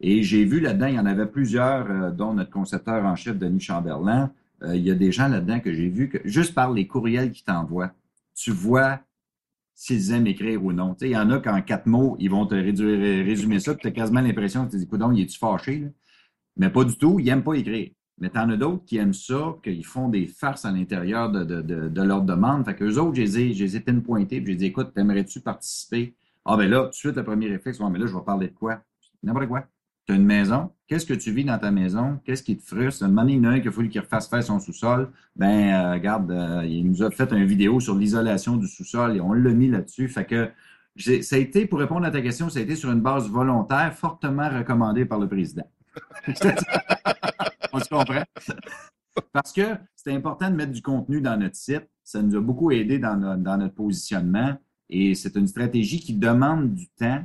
Et 0.00 0.22
j'ai 0.22 0.44
vu 0.44 0.60
là-dedans, 0.60 0.86
il 0.86 0.94
y 0.94 0.98
en 0.98 1.06
avait 1.06 1.26
plusieurs, 1.26 1.90
euh, 1.90 2.10
dont 2.10 2.34
notre 2.34 2.50
concepteur 2.50 3.04
en 3.04 3.16
chef, 3.16 3.38
Denis 3.38 3.60
Chamberlain. 3.60 4.30
Euh, 4.62 4.76
il 4.76 4.82
y 4.82 4.90
a 4.90 4.94
des 4.94 5.12
gens 5.12 5.28
là-dedans 5.28 5.60
que 5.60 5.72
j'ai 5.72 5.88
vu 5.88 6.08
que 6.08 6.18
juste 6.24 6.54
par 6.54 6.72
les 6.72 6.86
courriels 6.86 7.30
qu'ils 7.30 7.44
t'envoient, 7.44 7.92
tu 8.34 8.50
vois 8.50 9.00
s'ils 9.74 10.12
aiment 10.12 10.26
écrire 10.26 10.64
ou 10.64 10.72
non. 10.72 10.96
il 11.00 11.08
y 11.08 11.16
en 11.16 11.30
a 11.30 11.40
qu'en 11.40 11.60
quatre 11.62 11.86
mots, 11.86 12.16
ils 12.20 12.30
vont 12.30 12.46
te 12.46 12.54
réduire, 12.54 13.24
résumer 13.24 13.60
ça, 13.60 13.74
tu 13.74 13.86
as 13.86 13.90
quasiment 13.90 14.20
l'impression 14.20 14.66
que 14.66 14.72
tu 14.72 14.78
dis, 14.78 14.86
coudon, 14.86 15.12
il 15.12 15.22
est-tu 15.22 15.38
fâché? 15.38 15.88
Mais 16.56 16.70
pas 16.70 16.84
du 16.84 16.96
tout, 16.96 17.18
ils 17.18 17.26
n'aiment 17.26 17.42
pas 17.42 17.54
écrire. 17.54 17.90
Mais 18.18 18.30
tu 18.30 18.38
en 18.38 18.48
as 18.50 18.56
d'autres 18.56 18.84
qui 18.84 18.96
aiment 18.98 19.12
ça, 19.12 19.56
qu'ils 19.62 19.84
font 19.84 20.08
des 20.08 20.26
farces 20.26 20.64
à 20.64 20.70
l'intérieur 20.70 21.32
de, 21.32 21.42
de, 21.42 21.88
de, 21.88 22.02
leur 22.02 22.22
demande. 22.22 22.64
Fait 22.64 22.76
qu'eux 22.76 22.96
autres, 22.98 23.16
je 23.16 23.22
les 23.22 23.38
ai, 23.40 23.54
je 23.54 23.64
les 23.64 23.76
ai 23.76 23.80
pinpointés, 23.80 24.40
puis 24.40 24.52
j'ai 24.52 24.58
dit, 24.58 24.66
écoute, 24.66 24.92
t'aimerais-tu 24.94 25.40
participer? 25.40 26.14
Ah 26.44 26.56
ben 26.56 26.70
là, 26.70 26.84
tout 26.84 26.90
de 26.90 26.94
suite, 26.94 27.16
le 27.16 27.24
premier 27.24 27.48
réflexe, 27.48 27.80
mais 27.80 27.98
là, 27.98 28.06
je 28.06 28.14
vais 28.14 28.24
parler 28.24 28.48
de 28.48 28.54
quoi? 28.54 28.80
N'importe 29.22 29.48
quoi 29.48 29.66
tu 30.06 30.12
as 30.12 30.16
une 30.16 30.24
maison, 30.24 30.70
qu'est-ce 30.86 31.06
que 31.06 31.14
tu 31.14 31.32
vis 31.32 31.44
dans 31.44 31.58
ta 31.58 31.70
maison? 31.70 32.20
Qu'est-ce 32.24 32.42
qui 32.42 32.56
te 32.56 32.62
frustre? 32.62 33.04
Une 33.04 33.28
il 33.28 33.36
y 33.36 33.40
en 33.40 33.44
a 33.44 33.48
un 33.54 33.60
qu'il 33.60 33.72
fallu 33.72 33.88
qu'il 33.88 34.00
refasse 34.00 34.28
faire 34.28 34.42
son 34.42 34.60
sous-sol. 34.60 35.10
Ben, 35.36 35.72
euh, 35.72 35.92
regarde, 35.92 36.30
euh, 36.30 36.64
il 36.66 36.86
nous 36.88 37.02
a 37.02 37.10
fait 37.10 37.32
une 37.32 37.46
vidéo 37.46 37.80
sur 37.80 37.94
l'isolation 37.94 38.56
du 38.56 38.68
sous-sol 38.68 39.16
et 39.16 39.20
on 39.20 39.32
l'a 39.32 39.50
mis 39.50 39.68
là-dessus. 39.68 40.08
Fait 40.08 40.24
que 40.24 40.50
ça 40.96 41.36
a 41.36 41.38
été, 41.38 41.66
pour 41.66 41.78
répondre 41.78 42.04
à 42.04 42.10
ta 42.10 42.20
question, 42.20 42.50
ça 42.50 42.58
a 42.58 42.62
été 42.62 42.76
sur 42.76 42.90
une 42.92 43.00
base 43.00 43.28
volontaire, 43.28 43.94
fortement 43.94 44.48
recommandée 44.48 45.06
par 45.06 45.18
le 45.18 45.28
président. 45.28 45.68
on 47.72 47.80
se 47.80 47.88
comprend? 47.88 48.22
Parce 49.32 49.52
que 49.52 49.76
c'est 49.96 50.12
important 50.12 50.50
de 50.50 50.56
mettre 50.56 50.72
du 50.72 50.82
contenu 50.82 51.20
dans 51.20 51.36
notre 51.38 51.56
site. 51.56 51.88
Ça 52.02 52.20
nous 52.20 52.36
a 52.36 52.40
beaucoup 52.40 52.70
aidé 52.70 52.98
dans 52.98 53.16
notre 53.16 53.74
positionnement 53.74 54.58
et 54.90 55.14
c'est 55.14 55.36
une 55.36 55.46
stratégie 55.46 56.00
qui 56.00 56.14
demande 56.14 56.74
du 56.74 56.88
temps 56.88 57.24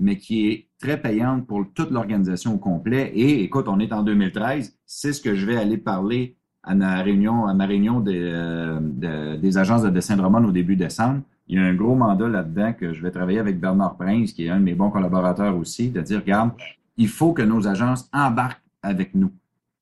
mais 0.00 0.16
qui 0.16 0.48
est 0.48 0.66
très 0.80 1.00
payante 1.00 1.46
pour 1.46 1.64
toute 1.74 1.90
l'organisation 1.90 2.54
au 2.54 2.58
complet. 2.58 3.12
Et 3.14 3.44
écoute, 3.44 3.68
on 3.68 3.78
est 3.78 3.92
en 3.92 4.02
2013, 4.02 4.76
c'est 4.86 5.12
ce 5.12 5.20
que 5.20 5.34
je 5.34 5.46
vais 5.46 5.56
aller 5.56 5.76
parler 5.76 6.36
à 6.62 6.74
ma 6.74 7.02
réunion, 7.02 7.46
à 7.46 7.54
des, 7.54 8.30
euh, 8.32 9.36
des 9.36 9.58
agences 9.58 9.82
de 9.82 9.90
dessin 9.90 10.16
de 10.16 10.22
roman 10.22 10.40
au 10.40 10.50
début 10.50 10.76
décembre. 10.76 11.22
Il 11.46 11.58
y 11.58 11.58
a 11.58 11.64
un 11.64 11.74
gros 11.74 11.94
mandat 11.94 12.28
là-dedans 12.28 12.72
que 12.72 12.92
je 12.92 13.02
vais 13.02 13.10
travailler 13.10 13.38
avec 13.38 13.60
Bernard 13.60 13.96
Prince, 13.96 14.32
qui 14.32 14.46
est 14.46 14.50
un 14.50 14.58
de 14.58 14.64
mes 14.64 14.74
bons 14.74 14.90
collaborateurs 14.90 15.56
aussi, 15.56 15.90
de 15.90 16.00
dire, 16.00 16.20
regarde, 16.20 16.52
il 16.96 17.08
faut 17.08 17.32
que 17.32 17.42
nos 17.42 17.66
agences 17.66 18.08
embarquent 18.12 18.62
avec 18.82 19.14
nous. 19.14 19.32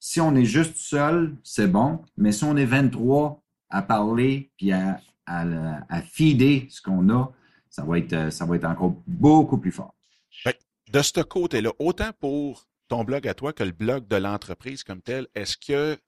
Si 0.00 0.20
on 0.20 0.34
est 0.34 0.44
juste 0.44 0.76
seul, 0.76 1.34
c'est 1.42 1.70
bon, 1.70 2.00
mais 2.16 2.32
si 2.32 2.44
on 2.44 2.56
est 2.56 2.64
23 2.64 3.40
à 3.70 3.82
parler 3.82 4.50
puis 4.56 4.72
à, 4.72 5.00
à, 5.26 5.44
à 5.88 6.00
fider 6.00 6.66
ce 6.70 6.80
qu'on 6.80 7.08
a, 7.10 7.32
ça 7.68 7.84
va 7.84 7.98
être, 7.98 8.32
ça 8.32 8.46
va 8.46 8.56
être 8.56 8.64
encore 8.64 8.94
beaucoup 9.06 9.58
plus 9.58 9.72
fort 9.72 9.97
de 10.44 11.02
ce 11.02 11.20
côté-là, 11.20 11.70
autant 11.78 12.12
pour 12.18 12.66
ton 12.88 13.04
blog 13.04 13.28
à 13.28 13.34
toi 13.34 13.52
que 13.52 13.62
le 13.62 13.72
blog 13.72 14.06
de 14.08 14.16
l'entreprise 14.16 14.82
comme 14.82 15.02
tel, 15.02 15.26
est-ce 15.34 15.56
que 15.56 15.98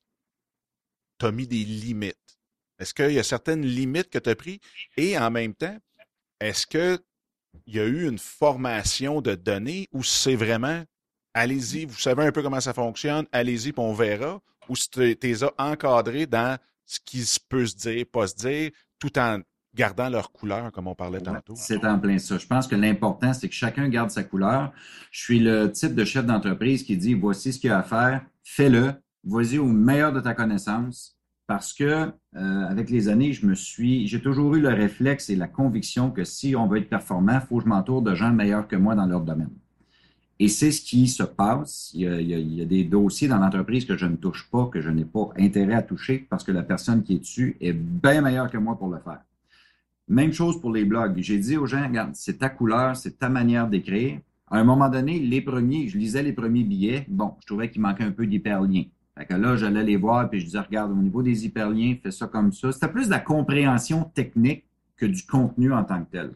tu 1.18 1.26
as 1.26 1.33
mis 1.33 1.47
des 1.47 1.64
limites? 1.64 2.16
Est-ce 2.78 2.95
qu'il 2.95 3.12
y 3.12 3.18
a 3.18 3.22
certaines 3.22 3.64
limites 3.64 4.09
que 4.09 4.18
tu 4.18 4.31
as 4.31 4.35
prises? 4.35 4.61
Et 4.97 5.18
en 5.18 5.31
même 5.31 5.55
temps, 5.55 5.76
est-ce 6.41 6.66
qu'il 6.66 6.99
y 7.66 7.78
a 7.78 7.85
eu 7.85 8.09
une 8.09 8.18
formation 8.18 9.20
de 9.20 9.35
données 9.35 9.89
ou 9.93 10.03
c'est 10.03 10.37
vraiment 10.37 10.83
allez-y, 11.35 11.85
vous 11.85 11.99
savez 11.99 12.24
un 12.24 12.33
peu 12.33 12.43
comment 12.43 12.61
ça 12.61 12.74
fonctionne, 12.74 13.26
allez-y, 13.33 13.72
puis 13.72 13.83
on 13.83 13.93
verra, 13.93 14.41
ou 14.68 14.74
tu 14.76 15.16
les 15.20 15.45
as 15.45 15.53
encadrés 15.59 16.26
dans 16.26 16.59
ce 16.87 16.99
qui 17.05 17.24
peut 17.49 17.66
se 17.66 17.76
dire, 17.76 18.05
pas 18.11 18.26
se 18.26 18.35
dire, 18.35 18.70
tout 18.99 19.16
en 19.18 19.41
gardant 19.75 20.09
leur 20.09 20.33
couleur, 20.33 20.73
comme 20.73 20.87
on 20.87 20.95
parlait 20.95 21.21
tantôt. 21.21 21.55
C'est 21.57 21.85
en 21.85 21.99
plein 21.99 22.18
ça. 22.18 22.39
Je 22.39 22.47
pense 22.47 22.66
que 22.66 22.75
l'important, 22.75 23.33
c'est 23.33 23.49
que 23.49 23.55
chacun 23.55 23.89
garde 23.89 24.11
sa 24.11 24.25
couleur. 24.25 24.73
Je 25.11 25.23
suis 25.23 25.41
le 25.41 25.71
type 25.71 25.95
de 25.95 26.05
chef 26.05 26.27
d'entreprise 26.27 26.83
qui 26.83 26.97
dit, 26.97 27.14
voici 27.14 27.53
ce 27.53 27.61
qu'il 27.61 27.71
y 27.71 27.73
a 27.73 27.79
à 27.79 27.83
faire, 27.83 28.23
fais-le, 28.43 28.93
vas-y 29.25 29.59
au 29.59 29.66
meilleur 29.66 30.12
de 30.12 30.21
ta 30.21 30.35
connaissance. 30.35 31.16
Parce 31.47 31.73
que 31.73 31.85
euh, 31.85 32.12
avec 32.68 32.91
les 32.91 33.09
années, 33.09 33.33
je 33.33 33.45
me 33.45 33.55
suis, 33.55 34.07
j'ai 34.07 34.21
toujours 34.21 34.55
eu 34.55 34.61
le 34.61 34.68
réflexe 34.68 35.31
et 35.31 35.37
la 35.37 35.49
conviction 35.49 36.12
que 36.12 36.23
si 36.23 36.55
on 36.55 36.68
veut 36.68 36.79
être 36.79 36.89
performant, 36.89 37.41
il 37.43 37.47
faut 37.47 37.59
que 37.59 37.64
je 37.64 37.68
m'entoure 37.68 38.03
de 38.03 38.14
gens 38.14 38.33
meilleurs 38.33 38.68
que 38.68 38.77
moi 38.77 38.95
dans 38.95 39.07
leur 39.07 39.23
domaine. 39.23 39.51
Et 40.39 40.49
c'est 40.49 40.71
ce 40.71 40.81
qui 40.81 41.09
se 41.09 41.25
passe. 41.25 41.91
Il 41.93 42.03
y, 42.03 42.07
a, 42.07 42.21
il 42.21 42.55
y 42.55 42.62
a, 42.62 42.64
des 42.64 42.85
dossiers 42.85 43.29
dans 43.29 43.39
l'entreprise 43.39 43.85
que 43.85 43.97
je 43.97 44.07
ne 44.07 44.16
touche 44.16 44.49
pas, 44.51 44.66
que 44.73 44.81
je 44.81 44.91
n'ai 44.91 45.05
pas 45.05 45.29
intérêt 45.37 45.75
à 45.75 45.83
toucher 45.83 46.27
parce 46.31 46.45
que 46.45 46.53
la 46.53 46.62
personne 46.62 47.03
qui 47.03 47.16
est 47.16 47.18
dessus 47.18 47.57
est 47.61 47.73
bien 47.73 48.23
meilleure 48.23 48.51
que 48.51 48.57
moi 48.57 48.79
pour 48.79 48.89
le 48.89 49.01
faire. 49.01 49.21
Même 50.11 50.33
chose 50.33 50.61
pour 50.61 50.73
les 50.73 50.85
blogs. 50.85 51.15
J'ai 51.19 51.39
dit 51.39 51.57
aux 51.57 51.67
gens, 51.67 51.87
regarde, 51.87 52.11
c'est 52.15 52.39
ta 52.39 52.49
couleur, 52.49 52.97
c'est 52.97 53.17
ta 53.17 53.29
manière 53.29 53.69
d'écrire. 53.69 54.19
À 54.49 54.59
un 54.59 54.65
moment 54.65 54.89
donné, 54.89 55.21
les 55.21 55.41
premiers, 55.41 55.87
je 55.87 55.97
lisais 55.97 56.25
les 56.25 56.33
premiers 56.33 56.65
billets. 56.65 57.07
Bon, 57.09 57.35
je 57.41 57.47
trouvais 57.47 57.71
qu'il 57.71 57.81
manquait 57.81 58.03
un 58.03 58.11
peu 58.11 58.27
d'hyperliens. 58.27 58.87
Fait 59.17 59.25
que 59.25 59.35
là, 59.35 59.55
j'allais 59.55 59.85
les 59.85 59.97
voir 59.97 60.29
puis 60.29 60.41
je 60.41 60.47
disais, 60.47 60.59
regarde, 60.59 60.91
au 60.91 60.97
niveau 60.97 61.23
des 61.23 61.47
hyperliens, 61.47 61.95
fais 62.03 62.11
ça 62.11 62.27
comme 62.27 62.51
ça. 62.51 62.73
C'était 62.73 62.89
plus 62.89 63.07
de 63.07 63.13
la 63.13 63.21
compréhension 63.21 64.03
technique 64.03 64.65
que 64.97 65.07
du 65.07 65.25
contenu 65.25 65.73
en 65.73 65.85
tant 65.85 66.03
que 66.03 66.11
tel. 66.11 66.33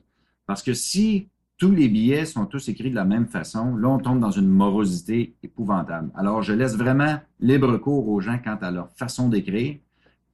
Parce 0.46 0.62
que 0.62 0.72
si 0.72 1.26
tous 1.58 1.72
les 1.72 1.88
billets 1.88 2.26
sont 2.26 2.46
tous 2.46 2.68
écrits 2.68 2.90
de 2.90 2.94
la 2.94 3.04
même 3.04 3.26
façon, 3.26 3.74
là, 3.74 3.88
on 3.88 3.98
tombe 3.98 4.20
dans 4.20 4.30
une 4.30 4.48
morosité 4.48 5.34
épouvantable. 5.42 6.12
Alors, 6.14 6.42
je 6.42 6.52
laisse 6.52 6.76
vraiment 6.76 7.18
libre 7.40 7.76
cours 7.78 8.08
aux 8.08 8.20
gens 8.20 8.38
quant 8.38 8.58
à 8.60 8.70
leur 8.70 8.92
façon 8.92 9.28
d'écrire. 9.28 9.78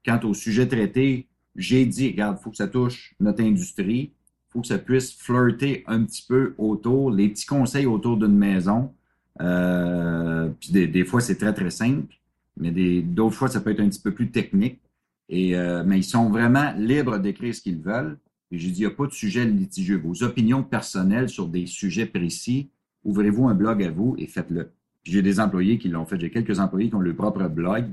Quant 0.05 0.20
au 0.24 0.34
sujet 0.34 0.68
traité, 0.68 1.29
j'ai 1.57 1.86
dit, 1.86 2.09
regarde, 2.09 2.38
il 2.38 2.42
faut 2.42 2.51
que 2.51 2.57
ça 2.57 2.68
touche 2.68 3.14
notre 3.20 3.42
industrie, 3.42 4.12
il 4.12 4.53
faut 4.53 4.61
que 4.61 4.66
ça 4.66 4.78
puisse 4.78 5.12
flirter 5.12 5.84
un 5.86 6.05
petit 6.05 6.24
peu 6.26 6.55
autour, 6.59 7.11
les 7.11 7.28
petits 7.28 7.46
conseils 7.46 7.86
autour 7.86 8.16
d'une 8.16 8.36
maison. 8.36 8.92
Euh, 9.40 10.48
puis 10.61 10.70
des, 10.70 11.05
fois, 11.05 11.20
c'est 11.20 11.36
très, 11.36 11.53
très 11.53 11.70
simple, 11.70 12.14
mais 12.57 12.70
d'autres 13.03 13.36
fois, 13.36 13.48
ça 13.48 13.61
peut 13.61 13.70
être 13.70 13.80
un 13.80 13.88
petit 13.88 14.01
peu 14.01 14.12
plus 14.12 14.30
technique. 14.30 14.80
Et, 15.28 15.57
euh, 15.57 15.84
mais 15.86 15.98
ils 15.98 16.05
sont 16.05 16.28
vraiment 16.28 16.72
libres 16.76 17.18
d'écrire 17.18 17.55
ce 17.55 17.61
qu'ils 17.61 17.80
veulent. 17.80 18.18
J'ai 18.51 18.70
dit, 18.70 18.80
il 18.80 18.86
n'y 18.86 18.92
a 18.92 18.94
pas 18.94 19.07
de 19.07 19.12
sujet 19.12 19.44
litigieux. 19.44 19.96
Vos 19.96 20.24
opinions 20.24 20.64
personnelles 20.64 21.28
sur 21.28 21.46
des 21.46 21.66
sujets 21.66 22.07
précis, 22.07 22.70
ouvrez-vous 23.05 23.48
un 23.48 23.55
blog 23.55 23.82
à 23.84 23.90
vous 23.90 24.16
et 24.18 24.26
faites-le. 24.26 24.72
J'ai 25.05 25.22
des 25.22 25.38
employés 25.38 25.78
qui 25.78 25.88
l'ont 25.88 26.05
fait. 26.05 26.18
J'ai 26.18 26.30
quelques 26.30 26.59
employés 26.59 26.88
qui 26.88 26.94
ont 26.96 27.01
leur 27.01 27.14
propre 27.14 27.48
blog. 27.48 27.86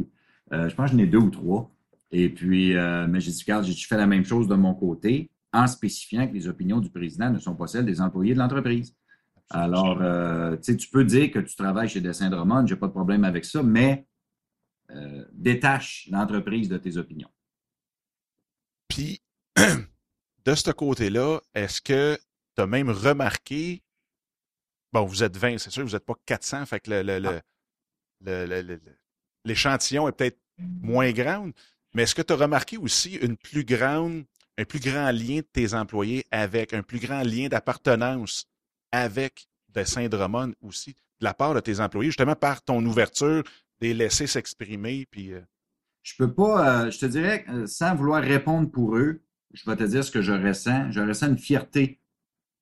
Euh, 0.51 0.67
je 0.67 0.75
pense 0.75 0.91
que 0.91 0.97
j'en 0.97 1.03
ai 1.03 1.07
deux 1.07 1.19
ou 1.19 1.29
trois. 1.29 1.71
Et 2.11 2.29
puis, 2.29 2.75
euh, 2.75 3.07
mais 3.07 3.19
j'ai 3.19 3.31
dit, 3.31 3.43
regarde, 3.43 3.65
j'ai 3.65 3.73
fait 3.73 3.97
la 3.97 4.07
même 4.07 4.23
chose 4.23 4.47
de 4.47 4.55
mon 4.55 4.73
côté 4.73 5.29
en 5.53 5.67
spécifiant 5.67 6.27
que 6.27 6.33
les 6.33 6.47
opinions 6.47 6.79
du 6.79 6.89
président 6.89 7.29
ne 7.29 7.39
sont 7.39 7.55
pas 7.55 7.67
celles 7.67 7.85
des 7.85 8.01
employés 8.01 8.33
de 8.33 8.39
l'entreprise? 8.39 8.95
Alors, 9.49 10.01
euh, 10.01 10.57
tu 10.57 10.89
peux 10.89 11.05
dire 11.05 11.31
que 11.31 11.39
tu 11.39 11.55
travailles 11.55 11.89
chez 11.89 12.01
Dessin 12.01 12.29
Drummond, 12.29 12.67
j'ai 12.67 12.75
pas 12.75 12.87
de 12.87 12.91
problème 12.91 13.23
avec 13.23 13.45
ça, 13.45 13.63
mais 13.63 14.05
euh, 14.91 15.25
détache 15.31 16.07
l'entreprise 16.11 16.69
de 16.69 16.77
tes 16.77 16.97
opinions. 16.97 17.29
Puis, 18.87 19.21
de 20.45 20.55
ce 20.55 20.71
côté-là, 20.71 21.39
est-ce 21.53 21.81
que 21.81 22.17
tu 22.55 22.61
as 22.61 22.67
même 22.67 22.89
remarqué, 22.89 23.83
bon, 24.91 25.05
vous 25.05 25.23
êtes 25.23 25.37
20, 25.37 25.57
c'est 25.59 25.71
sûr, 25.71 25.85
vous 25.85 25.93
n'êtes 25.93 26.05
pas 26.05 26.15
400, 26.25 26.65
fait 26.65 26.79
que 26.81 26.91
l'échantillon 29.45 30.05
le, 30.05 30.07
le, 30.07 30.13
est 30.13 30.17
peut-être 30.17 30.39
moins 30.57 31.11
grand, 31.11 31.51
mais 31.97 32.03
est-ce 32.03 32.13
que 32.13 32.21
tu 32.21 32.31
as 32.31 32.35
remarqué 32.35 32.77
aussi 32.77 33.17
un 33.23 33.33
plus 33.33 33.65
grand 33.65 34.21
lien 35.11 35.37
de 35.37 35.47
tes 35.51 35.73
employés 35.73 36.25
avec, 36.29 36.73
un 36.75 36.83
plus 36.83 36.99
grand 36.99 37.23
lien 37.23 37.47
d'appartenance 37.47 38.45
avec 38.91 39.47
Dessin 39.69 40.07
Drummond 40.07 40.53
aussi, 40.61 40.91
de 40.91 41.25
la 41.25 41.33
part 41.33 41.55
de 41.55 41.59
tes 41.59 41.79
employés, 41.79 42.09
justement 42.09 42.35
par 42.35 42.61
ton 42.61 42.85
ouverture, 42.85 43.41
des 43.79 43.95
laisser 43.95 44.27
s'exprimer, 44.27 45.07
puis... 45.09 45.33
Euh? 45.33 45.41
Je 46.03 46.13
peux 46.19 46.31
pas, 46.31 46.85
euh, 46.85 46.91
je 46.91 46.99
te 46.99 47.07
dirais, 47.07 47.45
euh, 47.49 47.65
sans 47.65 47.95
vouloir 47.95 48.21
répondre 48.21 48.69
pour 48.69 48.95
eux, 48.95 49.23
je 49.55 49.67
vais 49.67 49.75
te 49.75 49.83
dire 49.83 50.03
ce 50.03 50.11
que 50.11 50.21
je 50.21 50.33
ressens. 50.33 50.91
Je 50.91 51.01
ressens 51.01 51.29
une 51.29 51.39
fierté 51.39 51.99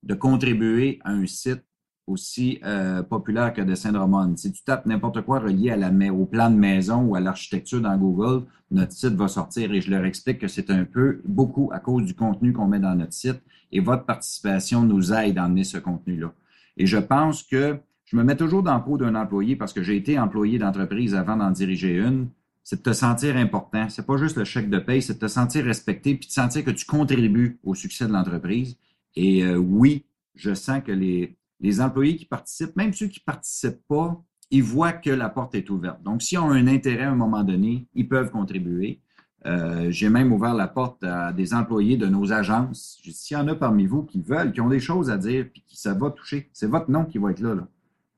de 0.02 0.14
contribuer 0.14 0.98
à 1.04 1.10
un 1.10 1.26
site 1.26 1.62
aussi 2.06 2.60
euh, 2.64 3.02
populaire 3.02 3.52
que 3.52 3.60
Dessin 3.60 3.92
Drummond. 3.92 4.36
Si 4.36 4.52
tu 4.52 4.62
tapes 4.62 4.86
n'importe 4.86 5.22
quoi 5.22 5.40
relié 5.40 5.70
à 5.70 5.76
la, 5.76 5.90
au 6.12 6.24
plan 6.24 6.50
de 6.50 6.56
maison 6.56 7.02
ou 7.02 7.16
à 7.16 7.20
l'architecture 7.20 7.80
dans 7.80 7.96
Google, 7.96 8.46
notre 8.70 8.92
site 8.92 9.14
va 9.14 9.28
sortir 9.28 9.72
et 9.72 9.80
je 9.80 9.90
leur 9.90 10.04
explique 10.04 10.38
que 10.38 10.48
c'est 10.48 10.70
un 10.70 10.84
peu 10.84 11.20
beaucoup 11.24 11.70
à 11.72 11.80
cause 11.80 12.04
du 12.04 12.14
contenu 12.14 12.52
qu'on 12.52 12.66
met 12.66 12.78
dans 12.78 12.94
notre 12.94 13.12
site 13.12 13.40
et 13.72 13.80
votre 13.80 14.04
participation 14.04 14.82
nous 14.82 15.12
aide 15.12 15.38
à 15.38 15.44
emmener 15.44 15.64
ce 15.64 15.78
contenu-là. 15.78 16.32
Et 16.76 16.86
je 16.86 16.98
pense 16.98 17.42
que 17.42 17.78
je 18.04 18.16
me 18.16 18.22
mets 18.22 18.36
toujours 18.36 18.62
dans 18.62 18.76
le 18.76 18.84
peau 18.84 18.98
d'un 18.98 19.14
employé 19.16 19.56
parce 19.56 19.72
que 19.72 19.82
j'ai 19.82 19.96
été 19.96 20.18
employé 20.18 20.58
d'entreprise 20.58 21.14
avant 21.14 21.36
d'en 21.36 21.50
diriger 21.50 21.96
une. 21.96 22.28
C'est 22.62 22.76
de 22.76 22.82
te 22.82 22.92
sentir 22.92 23.36
important. 23.36 23.88
C'est 23.88 24.06
pas 24.06 24.16
juste 24.16 24.36
le 24.36 24.44
chèque 24.44 24.70
de 24.70 24.78
paye, 24.78 25.02
c'est 25.02 25.14
de 25.14 25.18
te 25.18 25.28
sentir 25.28 25.64
respecté 25.64 26.14
puis 26.14 26.28
de 26.28 26.32
sentir 26.32 26.64
que 26.64 26.70
tu 26.70 26.84
contribues 26.84 27.58
au 27.64 27.74
succès 27.74 28.06
de 28.06 28.12
l'entreprise. 28.12 28.76
Et 29.14 29.44
euh, 29.44 29.56
oui, 29.56 30.04
je 30.34 30.52
sens 30.54 30.82
que 30.84 30.92
les, 30.92 31.36
les 31.60 31.80
employés 31.80 32.16
qui 32.16 32.24
participent, 32.24 32.76
même 32.76 32.92
ceux 32.92 33.06
qui 33.06 33.20
ne 33.20 33.32
participent 33.32 33.86
pas, 33.88 34.22
ils 34.50 34.62
voient 34.62 34.92
que 34.92 35.10
la 35.10 35.28
porte 35.28 35.54
est 35.54 35.70
ouverte. 35.70 36.02
Donc, 36.02 36.22
s'ils 36.22 36.38
ont 36.38 36.50
un 36.50 36.66
intérêt 36.66 37.04
à 37.04 37.10
un 37.10 37.16
moment 37.16 37.42
donné, 37.42 37.86
ils 37.94 38.08
peuvent 38.08 38.30
contribuer. 38.30 39.00
Euh, 39.44 39.90
j'ai 39.90 40.08
même 40.08 40.32
ouvert 40.32 40.54
la 40.54 40.66
porte 40.66 41.02
à 41.04 41.32
des 41.32 41.54
employés 41.54 41.96
de 41.96 42.06
nos 42.06 42.32
agences. 42.32 43.00
S'il 43.02 43.36
y 43.36 43.40
en 43.40 43.46
a 43.48 43.54
parmi 43.54 43.86
vous 43.86 44.02
qui 44.02 44.20
veulent, 44.20 44.52
qui 44.52 44.60
ont 44.60 44.68
des 44.68 44.80
choses 44.80 45.10
à 45.10 45.18
dire, 45.18 45.46
puis 45.52 45.62
qui 45.66 45.76
ça 45.76 45.94
va 45.94 46.10
toucher, 46.10 46.48
c'est 46.52 46.66
votre 46.66 46.90
nom 46.90 47.04
qui 47.04 47.18
va 47.18 47.30
être 47.30 47.40
là. 47.40 47.56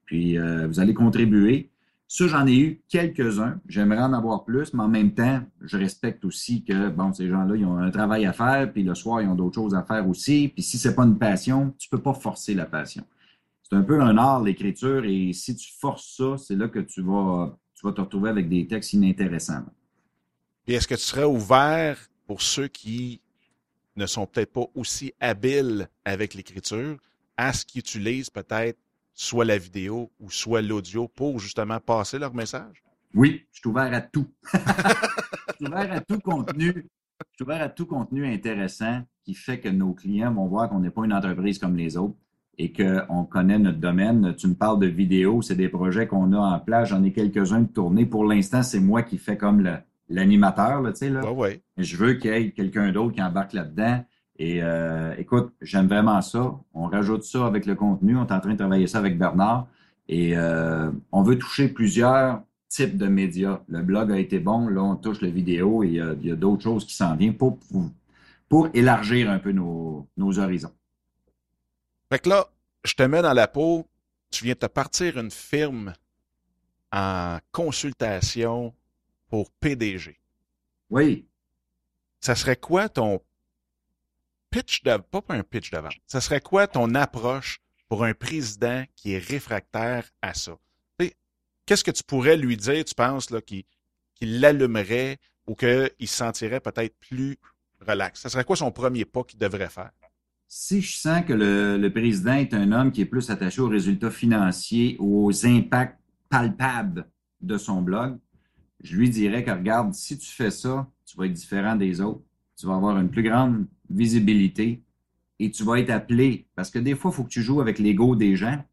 Puis 0.05 0.39
euh, 0.39 0.67
vous 0.67 0.81
allez 0.81 0.95
contribuer. 0.95 1.71
Ça, 2.11 2.27
j'en 2.27 2.47
ai 2.47 2.59
eu 2.59 2.81
quelques-uns. 2.89 3.61
J'aimerais 3.69 4.03
en 4.03 4.15
avoir 4.15 4.45
plus, 4.45 4.73
mais 4.73 4.83
en 4.83 4.89
même 4.89 5.13
temps, 5.13 5.43
je 5.61 5.77
respecte 5.77 6.25
aussi 6.25 6.65
que, 6.65 6.89
bon, 6.89 7.13
ces 7.13 7.29
gens-là, 7.29 7.55
ils 7.55 7.67
ont 7.67 7.77
un 7.77 7.91
travail 7.91 8.25
à 8.25 8.33
faire, 8.33 8.73
puis 8.73 8.83
le 8.83 8.95
soir, 8.95 9.21
ils 9.21 9.29
ont 9.29 9.35
d'autres 9.35 9.57
choses 9.57 9.75
à 9.75 9.83
faire 9.83 10.09
aussi. 10.09 10.49
Puis 10.49 10.63
si 10.63 10.79
c'est 10.79 10.95
pas 10.95 11.05
une 11.05 11.19
passion, 11.19 11.75
tu 11.79 11.91
peux 11.91 12.01
pas 12.01 12.15
forcer 12.15 12.55
la 12.55 12.65
passion. 12.65 13.05
C'est 13.71 13.77
un 13.77 13.83
peu 13.83 14.01
un 14.01 14.17
art, 14.17 14.43
l'écriture, 14.43 15.05
et 15.05 15.33
si 15.35 15.55
tu 15.55 15.71
forces 15.79 16.17
ça, 16.17 16.39
c'est 16.39 16.57
là 16.57 16.69
que 16.69 16.79
tu 16.79 17.03
vas, 17.03 17.55
tu 17.75 17.87
vas 17.87 17.93
te 17.93 18.01
retrouver 18.01 18.31
avec 18.31 18.49
des 18.49 18.67
textes 18.67 18.95
inintéressants. 18.95 19.67
Et 20.67 20.73
est-ce 20.73 20.89
que 20.89 20.95
tu 20.95 21.03
serais 21.03 21.25
ouvert 21.25 21.99
pour 22.27 22.41
ceux 22.41 22.69
qui 22.69 23.21
ne 23.97 24.07
sont 24.07 24.27
peut-être 24.27 24.53
pas 24.53 24.67
aussi 24.75 25.13
habiles 25.21 25.89
avec 26.07 26.33
l'écriture 26.33 26.97
à 27.37 27.53
ce 27.53 27.67
qu'ils 27.67 27.81
utilisent 27.81 28.31
peut-être 28.31 28.79
soit 29.13 29.45
la 29.45 29.59
vidéo 29.59 30.11
ou 30.19 30.31
soit 30.31 30.63
l'audio 30.63 31.07
pour 31.07 31.39
justement 31.39 31.79
passer 31.79 32.19
leur 32.19 32.33
message? 32.33 32.83
Oui, 33.13 33.45
je 33.53 33.59
suis 33.59 33.69
ouvert 33.69 33.93
à 33.93 34.01
tout. 34.01 34.29
je 34.55 35.57
suis 35.57 35.67
ouvert 35.67 35.93
à 35.93 36.01
tout 36.01 36.21
contenu. 36.21 36.73
Je 37.21 37.35
suis 37.35 37.45
ouvert 37.45 37.61
à 37.61 37.69
tout 37.69 37.87
contenu 37.87 38.27
intéressant 38.27 39.03
qui 39.25 39.35
fait 39.35 39.61
que 39.61 39.69
nos 39.69 39.93
clients 39.93 40.33
vont 40.33 40.47
voir 40.47 40.71
qu'on 40.71 40.81
n'est 40.81 40.91
pas 40.91 41.05
une 41.05 41.13
entreprise 41.13 41.59
comme 41.59 41.77
les 41.77 41.99
autres 41.99 42.17
et 42.59 42.73
qu'on 42.73 43.25
connaît 43.25 43.59
notre 43.59 43.79
domaine. 43.79 44.35
Tu 44.37 44.49
me 44.49 44.55
parles 44.55 44.81
de 44.81 44.87
vidéo, 44.87 45.43
c'est 45.43 45.55
des 45.55 45.69
projets 45.69 46.09
qu'on 46.09 46.33
a 46.33 46.39
en 46.39 46.59
place. 46.59 46.89
J'en 46.89 47.03
ai 47.05 47.13
quelques-uns 47.13 47.61
de 47.61 47.69
tournés. 47.69 48.05
Pour 48.05 48.25
l'instant, 48.25 48.63
c'est 48.63 48.81
moi 48.81 49.03
qui 49.03 49.17
fais 49.17 49.37
comme 49.37 49.65
l'animateur, 50.09 50.83
tu 50.89 50.97
sais, 50.97 51.11
là. 51.11 51.31
ouais. 51.33 51.63
Je 51.77 51.97
veux 51.97 52.15
qu'il 52.15 52.33
y 52.33 52.35
ait 52.35 52.51
quelqu'un 52.51 52.91
d'autre 52.91 53.15
qui 53.15 53.23
embarque 53.23 53.53
là-dedans. 53.53 54.05
Et 54.41 54.61
euh, 54.63 55.15
écoute, 55.19 55.53
j'aime 55.61 55.87
vraiment 55.87 56.21
ça. 56.21 56.55
On 56.75 56.87
rajoute 56.87 57.23
ça 57.23 57.47
avec 57.47 57.65
le 57.65 57.77
contenu. 57.77 58.17
On 58.17 58.27
est 58.27 58.33
en 58.33 58.41
train 58.41 58.53
de 58.53 58.59
travailler 58.59 58.87
ça 58.87 58.99
avec 58.99 59.19
Bernard. 59.19 59.69
Et 60.09 60.37
euh, 60.37 60.91
on 61.13 61.23
veut 61.23 61.39
toucher 61.39 61.69
plusieurs 61.69 62.43
types 62.69 62.97
de 62.97 63.07
médias. 63.07 63.61
Le 63.69 63.83
blog 63.83 64.11
a 64.11 64.19
été 64.19 64.39
bon. 64.41 64.69
Là, 64.69 64.83
on 64.83 64.97
touche 64.97 65.21
la 65.23 65.31
vidéo 65.31 65.83
et 65.85 65.89
il 65.89 66.27
y 66.27 66.31
a, 66.31 66.37
d'autres 66.37 66.63
choses 66.63 66.85
qui 66.85 66.95
s'en 66.95 67.15
viennent 67.15 67.37
pour, 67.37 67.59
pour, 68.49 68.69
élargir 68.75 69.31
un 69.31 69.39
peu 69.39 69.53
nos, 69.53 70.07
nos 70.17 70.39
horizons. 70.39 70.73
Fait 72.11 72.19
que 72.19 72.29
là, 72.29 72.49
je 72.85 72.95
te 72.95 73.03
mets 73.03 73.23
dans 73.23 73.33
la 73.33 73.49
peau. 73.49 73.87
Tu 74.31 74.45
viens 74.45 74.55
de 74.55 74.59
te 74.59 74.67
partir 74.67 75.19
une 75.19 75.31
firme 75.31 75.95
en 76.93 77.39
consultation 77.53 78.75
pour 79.29 79.51
PDG. 79.51 80.19
Oui. 80.91 81.27
Ça 82.21 82.35
serait 82.35 82.57
quoi 82.57 82.89
ton 82.89 83.21
pitch 84.51 84.83
de, 84.83 84.97
pas 84.97 85.23
un 85.29 85.43
pitch 85.43 85.71
de 85.71 85.79
vente. 85.79 85.97
Ça 86.07 86.21
serait 86.21 86.41
quoi 86.41 86.67
ton 86.67 86.95
approche 86.95 87.61
pour 87.89 88.05
un 88.05 88.15
président 88.15 88.85
qui 88.97 89.13
est 89.13 89.19
réfractaire 89.19 90.11
à 90.23 90.35
ça? 90.35 90.59
Qu'est-ce 91.67 91.85
que 91.85 91.91
tu 91.91 92.03
pourrais 92.03 92.39
lui 92.39 92.57
dire, 92.57 92.83
tu 92.83 92.95
penses, 92.95 93.29
là, 93.29 93.43
qui, 93.43 93.67
qui 94.15 94.25
l'allumerait 94.25 95.19
ou 95.47 95.55
qu'il 95.55 95.91
se 96.01 96.07
sentirait 96.17 96.61
peut-être 96.61 96.97
plus 96.99 97.37
relax? 97.87 98.21
Ça 98.21 98.31
serait 98.31 98.45
quoi 98.45 98.57
son 98.57 98.73
premier 98.73 99.05
pas 99.05 99.23
qu'il 99.23 99.39
devrait 99.39 99.69
faire? 99.69 99.91
Si 100.49 100.81
je 100.81 100.97
sens 100.97 101.25
que 101.27 101.35
le, 101.35 101.77
le, 101.77 101.93
président 101.93 102.33
est 102.33 102.55
un 102.55 102.73
homme 102.73 102.91
qui 102.91 103.03
est 103.03 103.07
plus 103.07 103.29
attaché 103.29 103.61
aux 103.61 103.69
résultats 103.69 104.11
financiers 104.11 104.97
ou 104.99 105.27
aux 105.27 105.47
impacts 105.47 106.01
palpables 106.31 107.07
de 107.43 107.59
son 107.59 107.83
blog, 107.83 108.19
je 108.83 108.97
lui 108.97 109.11
dirais 109.11 109.45
que 109.45 109.51
regarde, 109.51 109.93
si 109.95 110.17
tu 110.19 110.31
fais 110.31 110.51
ça, 110.51 110.89
tu 111.05 111.17
vas 111.17 111.27
être 111.27 111.33
différent 111.33 111.77
des 111.77 112.01
autres. 112.01 112.23
Tu 112.57 112.67
vas 112.67 112.75
avoir 112.77 112.99
une 112.99 113.11
plus 113.11 113.23
grande 113.23 113.67
visibilité 113.91 114.83
et 115.39 115.51
tu 115.51 115.65
vas 115.65 115.79
être 115.79 115.91
appelé. 115.91 116.47
Parce 116.55 116.71
que 116.71 116.79
des 116.79 116.95
fois, 116.95 117.11
il 117.13 117.15
faut 117.15 117.25
que 117.25 117.29
tu 117.29 117.43
joues 117.43 117.61
avec 117.61 117.79
l'ego 117.79 118.17
des 118.17 118.37
gens. 118.37 118.65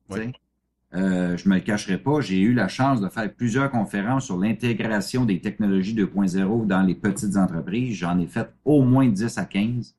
Euh, 0.94 1.36
je 1.36 1.50
me 1.50 1.56
le 1.56 1.62
cacherai 1.62 1.98
pas, 1.98 2.22
j'ai 2.22 2.40
eu 2.40 2.54
la 2.54 2.70
chance 2.70 3.02
de 3.02 3.10
faire 3.10 3.34
plusieurs 3.34 3.70
conférences 3.70 4.26
sur 4.26 4.38
l'intégration 4.38 5.26
des 5.26 5.42
technologies 5.42 5.94
2.0 5.94 6.68
dans 6.68 6.82
les 6.84 6.96
petites 6.96 7.36
entreprises. 7.36 7.98
J'en 7.98 8.18
ai 8.18 8.28
fait 8.28 8.50
au 8.64 8.82
moins 8.84 9.08
10 9.08 9.38
à 9.38 9.46
15, 9.46 9.94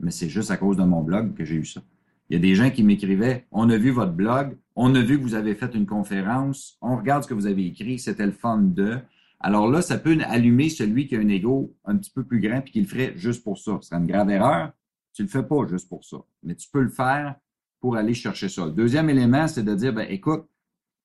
mais 0.00 0.10
c'est 0.10 0.28
juste 0.28 0.50
à 0.50 0.56
cause 0.56 0.76
de 0.76 0.82
mon 0.82 1.02
blog 1.02 1.34
que 1.34 1.44
j'ai 1.44 1.56
eu 1.56 1.64
ça. 1.64 1.80
Il 2.28 2.34
y 2.34 2.36
a 2.36 2.40
des 2.40 2.54
gens 2.54 2.70
qui 2.70 2.82
m'écrivaient 2.84 3.46
On 3.50 3.68
a 3.70 3.76
vu 3.76 3.90
votre 3.90 4.12
blog, 4.12 4.56
on 4.76 4.94
a 4.94 5.00
vu 5.00 5.18
que 5.18 5.22
vous 5.22 5.34
avez 5.34 5.54
fait 5.54 5.74
une 5.74 5.86
conférence, 5.86 6.78
on 6.80 6.96
regarde 6.96 7.24
ce 7.24 7.28
que 7.28 7.34
vous 7.34 7.46
avez 7.46 7.66
écrit, 7.66 7.98
c'était 7.98 8.26
le 8.26 8.32
fun 8.32 8.58
de. 8.58 8.98
Alors 9.40 9.68
là, 9.68 9.82
ça 9.82 9.98
peut 9.98 10.16
allumer 10.26 10.68
celui 10.68 11.06
qui 11.06 11.16
a 11.16 11.20
un 11.20 11.28
ego 11.28 11.74
un 11.84 11.96
petit 11.96 12.10
peu 12.10 12.24
plus 12.24 12.40
grand 12.40 12.60
puis 12.60 12.72
qui 12.72 12.80
le 12.80 12.86
ferait 12.86 13.14
juste 13.16 13.42
pour 13.42 13.58
ça. 13.58 13.78
Ce 13.80 13.88
serait 13.88 14.00
une 14.00 14.06
grave 14.06 14.30
erreur. 14.30 14.72
Tu 15.12 15.22
le 15.22 15.28
fais 15.28 15.42
pas 15.42 15.66
juste 15.68 15.88
pour 15.88 16.04
ça, 16.04 16.18
mais 16.42 16.54
tu 16.54 16.68
peux 16.70 16.82
le 16.82 16.90
faire 16.90 17.34
pour 17.80 17.96
aller 17.96 18.14
chercher 18.14 18.48
ça. 18.48 18.68
Deuxième 18.68 19.10
élément, 19.10 19.48
c'est 19.48 19.64
de 19.64 19.74
dire, 19.74 19.92
ben, 19.92 20.06
écoute, 20.08 20.44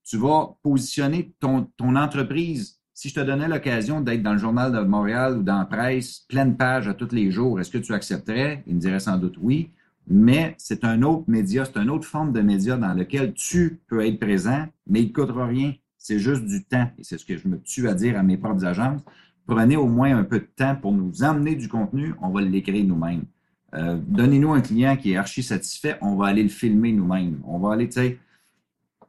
tu 0.04 0.18
vas 0.18 0.56
positionner 0.62 1.34
ton 1.40 1.68
entreprise. 1.80 2.80
Si 2.98 3.10
je 3.10 3.16
te 3.16 3.20
donnais 3.20 3.50
l'occasion 3.50 4.00
d'être 4.00 4.24
dans 4.24 4.32
le 4.32 4.38
journal 4.38 4.72
de 4.72 4.80
Montréal 4.80 5.38
ou 5.38 5.44
dans 5.44 5.60
la 5.60 5.66
presse, 5.66 6.20
pleine 6.30 6.56
page 6.56 6.88
à 6.88 6.94
tous 6.94 7.12
les 7.12 7.30
jours, 7.30 7.60
est-ce 7.60 7.70
que 7.70 7.78
tu 7.78 7.94
accepterais? 7.94 8.64
Il 8.68 8.76
me 8.76 8.80
dirait 8.80 9.02
sans 9.02 9.18
doute 9.18 9.36
oui. 9.42 9.70
Mais 10.08 10.56
c'est 10.58 10.86
un 10.86 11.02
autre 11.02 11.26
média, 11.28 11.66
c'est 11.66 11.78
une 11.78 11.90
autre 11.90 12.08
forme 12.08 12.32
de 12.32 12.40
média 12.40 12.78
dans 12.78 12.94
lequel 12.94 13.34
tu 13.34 13.82
peux 13.88 14.06
être 14.06 14.18
présent, 14.18 14.66
mais 14.88 15.02
il 15.02 15.10
ne 15.10 15.14
coûtera 15.14 15.46
rien. 15.46 15.74
C'est 15.98 16.20
juste 16.20 16.46
du 16.46 16.64
temps. 16.64 16.90
Et 16.98 17.04
c'est 17.04 17.18
ce 17.18 17.26
que 17.26 17.36
je 17.36 17.50
me 17.50 17.60
tue 17.60 17.90
à 17.90 17.94
dire 17.94 18.18
à 18.18 18.24
mes 18.24 18.38
propres 18.38 18.64
agences. 18.64 19.02
Prenez 19.46 19.76
au 19.76 19.88
moins 19.88 20.18
un 20.18 20.24
peu 20.24 20.40
de 20.40 20.48
temps 20.56 20.78
pour 20.78 20.94
nous 20.94 21.22
emmener 21.22 21.56
du 21.56 21.68
contenu. 21.68 22.14
On 22.22 22.30
va 22.30 22.44
l'écrire 22.44 22.86
nous-mêmes. 22.86 23.26
Euh, 23.74 23.98
donnez-nous 24.08 24.54
un 24.54 24.62
client 24.62 24.96
qui 24.96 25.12
est 25.12 25.18
archi 25.18 25.44
satisfait. 25.44 25.98
On 26.00 26.16
va 26.16 26.28
aller 26.28 26.44
le 26.44 26.50
filmer 26.50 26.94
nous-mêmes. 26.94 27.42
On 27.44 27.60
va 27.60 27.74
aller, 27.74 27.90
tu 27.90 27.96
sais. 27.96 28.20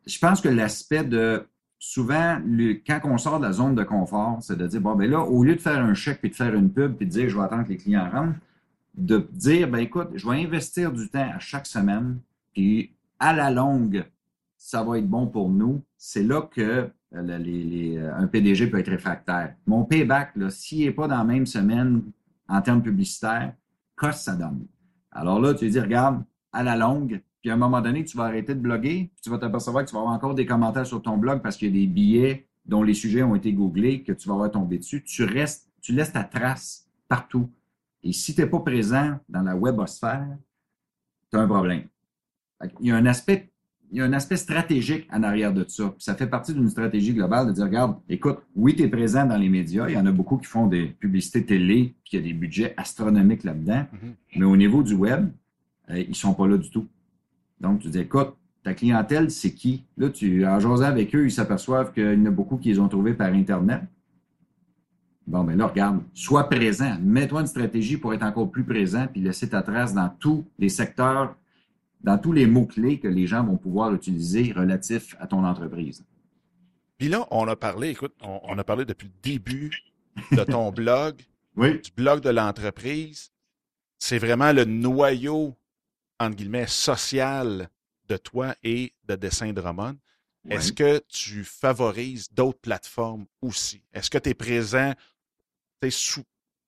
Je 0.04 0.18
pense 0.18 0.40
que 0.40 0.48
l'aspect 0.48 1.04
de 1.04 1.46
souvent, 1.88 2.40
quand 2.84 3.00
on 3.04 3.16
sort 3.16 3.38
de 3.38 3.44
la 3.44 3.52
zone 3.52 3.76
de 3.76 3.84
confort, 3.84 4.38
c'est 4.40 4.56
de 4.56 4.66
dire, 4.66 4.80
bon, 4.80 4.96
ben 4.96 5.08
là, 5.08 5.20
au 5.20 5.44
lieu 5.44 5.54
de 5.54 5.60
faire 5.60 5.78
un 5.78 5.94
chèque 5.94 6.20
puis 6.20 6.30
de 6.30 6.34
faire 6.34 6.52
une 6.52 6.72
pub 6.72 6.96
puis 6.96 7.06
de 7.06 7.12
dire, 7.12 7.28
je 7.28 7.36
vais 7.36 7.44
attendre 7.44 7.62
que 7.62 7.68
les 7.68 7.76
clients 7.76 8.10
rentrent, 8.10 8.38
de 8.96 9.24
dire, 9.30 9.68
ben 9.68 9.78
écoute, 9.78 10.08
je 10.14 10.28
vais 10.28 10.42
investir 10.42 10.90
du 10.90 11.08
temps 11.08 11.30
à 11.32 11.38
chaque 11.38 11.66
semaine, 11.66 12.18
puis 12.52 12.92
à 13.20 13.32
la 13.32 13.52
longue, 13.52 14.04
ça 14.58 14.82
va 14.82 14.98
être 14.98 15.06
bon 15.06 15.28
pour 15.28 15.48
nous, 15.48 15.80
c'est 15.96 16.24
là 16.24 16.42
que 16.42 16.60
euh, 16.60 16.88
euh, 17.14 18.12
un 18.16 18.26
PDG 18.26 18.66
peut 18.66 18.80
être 18.80 18.90
réfractaire. 18.90 19.54
Mon 19.64 19.84
payback, 19.84 20.32
s'il 20.48 20.86
n'est 20.86 20.92
pas 20.92 21.06
dans 21.06 21.18
la 21.18 21.24
même 21.24 21.46
semaine 21.46 22.02
en 22.48 22.60
termes 22.62 22.82
publicitaires, 22.82 23.52
qu'est-ce 23.98 24.24
ça 24.24 24.34
donne? 24.34 24.66
Alors 25.12 25.40
là, 25.40 25.54
tu 25.54 25.68
dis, 25.68 25.78
regarde, 25.78 26.24
à 26.52 26.64
la 26.64 26.74
longue, 26.74 27.22
puis 27.46 27.52
à 27.52 27.54
un 27.54 27.58
moment 27.58 27.80
donné, 27.80 28.04
tu 28.04 28.16
vas 28.16 28.24
arrêter 28.24 28.56
de 28.56 28.60
bloguer, 28.60 29.12
puis 29.14 29.22
tu 29.22 29.30
vas 29.30 29.38
t'apercevoir 29.38 29.84
que 29.84 29.88
tu 29.88 29.94
vas 29.94 30.00
avoir 30.00 30.16
encore 30.16 30.34
des 30.34 30.46
commentaires 30.46 30.84
sur 30.84 31.00
ton 31.00 31.16
blog 31.16 31.42
parce 31.42 31.56
qu'il 31.56 31.68
y 31.68 31.70
a 31.70 31.80
des 31.80 31.86
billets 31.86 32.48
dont 32.64 32.82
les 32.82 32.92
sujets 32.92 33.22
ont 33.22 33.36
été 33.36 33.52
googlés, 33.52 34.02
que 34.02 34.10
tu 34.10 34.26
vas 34.26 34.34
avoir 34.34 34.50
tombé 34.50 34.78
dessus. 34.78 35.04
Tu 35.04 35.22
restes, 35.22 35.70
tu 35.80 35.92
laisses 35.92 36.12
ta 36.12 36.24
trace 36.24 36.88
partout. 37.06 37.48
Et 38.02 38.10
si 38.10 38.34
tu 38.34 38.40
n'es 38.40 38.48
pas 38.48 38.58
présent 38.58 39.20
dans 39.28 39.42
la 39.42 39.54
webosphère, 39.54 40.26
tu 41.30 41.38
as 41.38 41.40
un 41.40 41.46
problème. 41.46 41.84
Il 42.80 42.88
y 42.88 42.90
a 42.90 42.96
un 42.96 43.06
aspect 43.06 43.52
il 43.92 43.98
y 43.98 44.00
a 44.00 44.04
un 44.04 44.12
aspect 44.12 44.38
stratégique 44.38 45.06
en 45.12 45.22
arrière 45.22 45.54
de 45.54 45.64
ça. 45.68 45.94
ça 45.98 46.16
fait 46.16 46.26
partie 46.26 46.52
d'une 46.52 46.68
stratégie 46.68 47.14
globale 47.14 47.46
de 47.46 47.52
dire, 47.52 47.66
regarde, 47.66 47.96
écoute, 48.08 48.38
oui, 48.56 48.74
tu 48.74 48.82
es 48.82 48.88
présent 48.88 49.24
dans 49.24 49.36
les 49.36 49.48
médias. 49.48 49.88
Il 49.88 49.94
y 49.94 49.96
en 49.96 50.06
a 50.06 50.10
beaucoup 50.10 50.36
qui 50.36 50.46
font 50.46 50.66
des 50.66 50.86
publicités 50.86 51.46
télé, 51.46 51.94
puis 52.02 52.14
il 52.14 52.16
y 52.16 52.18
a 52.18 52.22
des 52.26 52.32
budgets 52.32 52.74
astronomiques 52.76 53.44
là-dedans. 53.44 53.86
Mm-hmm. 53.94 54.38
Mais 54.38 54.44
au 54.44 54.56
niveau 54.56 54.82
du 54.82 54.94
web, 54.94 55.30
euh, 55.90 56.00
ils 56.00 56.16
sont 56.16 56.34
pas 56.34 56.48
là 56.48 56.56
du 56.56 56.68
tout. 56.70 56.88
Donc, 57.60 57.80
tu 57.80 57.88
dis, 57.88 58.00
écoute, 58.00 58.34
ta 58.62 58.74
clientèle, 58.74 59.30
c'est 59.30 59.52
qui? 59.52 59.84
Là, 59.96 60.10
tu, 60.10 60.46
en 60.46 60.58
jasant 60.58 60.84
avec 60.84 61.14
eux, 61.14 61.24
ils 61.24 61.32
s'aperçoivent 61.32 61.92
qu'il 61.92 62.04
y 62.04 62.16
en 62.16 62.26
a 62.26 62.30
beaucoup 62.30 62.56
qui 62.56 62.68
les 62.68 62.78
ont 62.78 62.88
trouvés 62.88 63.14
par 63.14 63.32
Internet. 63.32 63.82
Bon, 65.26 65.42
ben 65.42 65.56
là, 65.56 65.66
regarde, 65.66 66.02
sois 66.14 66.48
présent. 66.48 66.96
Mets-toi 67.00 67.40
une 67.40 67.46
stratégie 67.46 67.96
pour 67.96 68.14
être 68.14 68.22
encore 68.22 68.50
plus 68.50 68.64
présent 68.64 69.06
puis 69.10 69.20
laisser 69.20 69.48
ta 69.48 69.62
trace 69.62 69.92
dans 69.92 70.08
tous 70.08 70.44
les 70.58 70.68
secteurs 70.68 71.34
dans 72.06 72.18
tous 72.18 72.32
les 72.32 72.46
mots-clés 72.46 73.00
que 73.00 73.08
les 73.08 73.26
gens 73.26 73.42
vont 73.42 73.56
pouvoir 73.56 73.92
utiliser 73.92 74.52
relatifs 74.52 75.16
à 75.18 75.26
ton 75.26 75.44
entreprise. 75.44 76.04
Puis 76.98 77.08
là, 77.08 77.26
on 77.32 77.46
a 77.48 77.56
parlé, 77.56 77.90
écoute, 77.90 78.14
on, 78.22 78.56
a 78.56 78.64
parlé 78.64 78.84
depuis 78.84 79.08
le 79.08 79.12
début 79.22 79.70
de 80.32 80.44
ton 80.44 80.70
blog, 80.72 81.16
oui. 81.56 81.80
du 81.80 81.90
blog 81.94 82.20
de 82.20 82.30
l'entreprise. 82.30 83.32
C'est 83.98 84.18
vraiment 84.18 84.52
le 84.52 84.64
noyau, 84.64 85.56
entre 86.18 86.36
guillemets, 86.36 86.66
social 86.66 87.68
de 88.08 88.16
toi 88.16 88.54
et 88.62 88.92
de 89.04 89.16
Dessin 89.16 89.52
de 89.52 89.60
Ramon. 89.60 89.96
Est-ce 90.48 90.72
que 90.72 91.00
tu 91.08 91.42
favorises 91.42 92.32
d'autres 92.32 92.60
plateformes 92.60 93.26
aussi? 93.42 93.82
Est-ce 93.92 94.08
que 94.08 94.18
tu 94.18 94.30
es 94.30 94.34
présent 94.34 94.92
sous, 95.90 96.22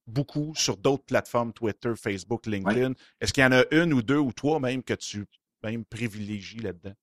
beaucoup 0.06 0.52
sur 0.56 0.76
d'autres 0.76 1.04
plateformes, 1.04 1.52
Twitter, 1.52 1.92
Facebook, 1.96 2.46
LinkedIn? 2.46 2.94
Est-ce 3.20 3.32
qu'il 3.32 3.42
y 3.42 3.46
en 3.46 3.52
a 3.52 3.62
une 3.70 3.92
ou 3.92 4.02
deux 4.02 4.18
ou 4.18 4.32
trois 4.32 4.58
même 4.58 4.82
que 4.82 4.94
tu 4.94 5.26
même 5.62 5.84
privilégies 5.84 6.58
là-dedans? 6.58 6.94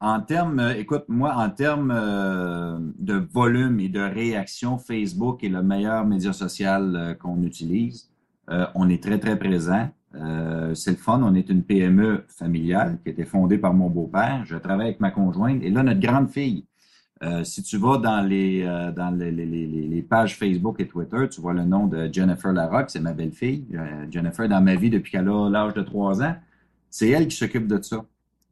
En 0.00 0.20
termes, 0.20 0.60
euh, 0.60 0.74
écoute, 0.74 1.04
moi, 1.08 1.34
en 1.34 1.48
termes 1.50 1.90
euh, 1.90 2.78
de 2.98 3.14
volume 3.14 3.80
et 3.80 3.88
de 3.88 4.00
réaction, 4.00 4.76
Facebook 4.76 5.42
est 5.42 5.48
le 5.48 5.62
meilleur 5.62 6.04
média 6.04 6.32
social 6.32 6.94
euh, 6.94 7.14
qu'on 7.14 7.42
utilise. 7.42 8.10
on 8.74 8.90
est 8.90 9.02
très, 9.02 9.18
très 9.18 9.38
présent. 9.38 9.88
C'est 10.74 10.90
le 10.92 10.96
fun. 10.96 11.20
On 11.22 11.34
est 11.34 11.48
une 11.48 11.62
PME 11.62 12.24
familiale 12.28 12.98
qui 13.02 13.08
a 13.08 13.12
été 13.12 13.24
fondée 13.24 13.58
par 13.58 13.74
mon 13.74 13.90
beau-père. 13.90 14.42
Je 14.44 14.56
travaille 14.56 14.88
avec 14.88 15.00
ma 15.00 15.10
conjointe. 15.10 15.62
Et 15.62 15.70
là, 15.70 15.82
notre 15.82 16.00
grande 16.00 16.30
fille, 16.30 16.66
si 17.42 17.62
tu 17.62 17.78
vas 17.78 17.98
dans 17.98 18.20
les, 18.20 18.62
dans 18.94 19.16
les, 19.18 20.06
pages 20.08 20.36
Facebook 20.36 20.80
et 20.80 20.86
Twitter, 20.86 21.28
tu 21.30 21.40
vois 21.40 21.54
le 21.54 21.64
nom 21.64 21.86
de 21.86 22.08
Jennifer 22.12 22.52
Larocque, 22.52 22.90
c'est 22.90 23.00
ma 23.00 23.12
belle-fille. 23.12 23.66
Jennifer, 24.10 24.48
dans 24.48 24.60
ma 24.60 24.76
vie 24.76 24.90
depuis 24.90 25.12
qu'elle 25.12 25.28
a 25.28 25.48
l'âge 25.48 25.74
de 25.74 25.82
trois 25.82 26.22
ans, 26.22 26.36
c'est 26.90 27.08
elle 27.08 27.26
qui 27.26 27.36
s'occupe 27.36 27.66
de 27.66 27.82
ça. 27.82 28.04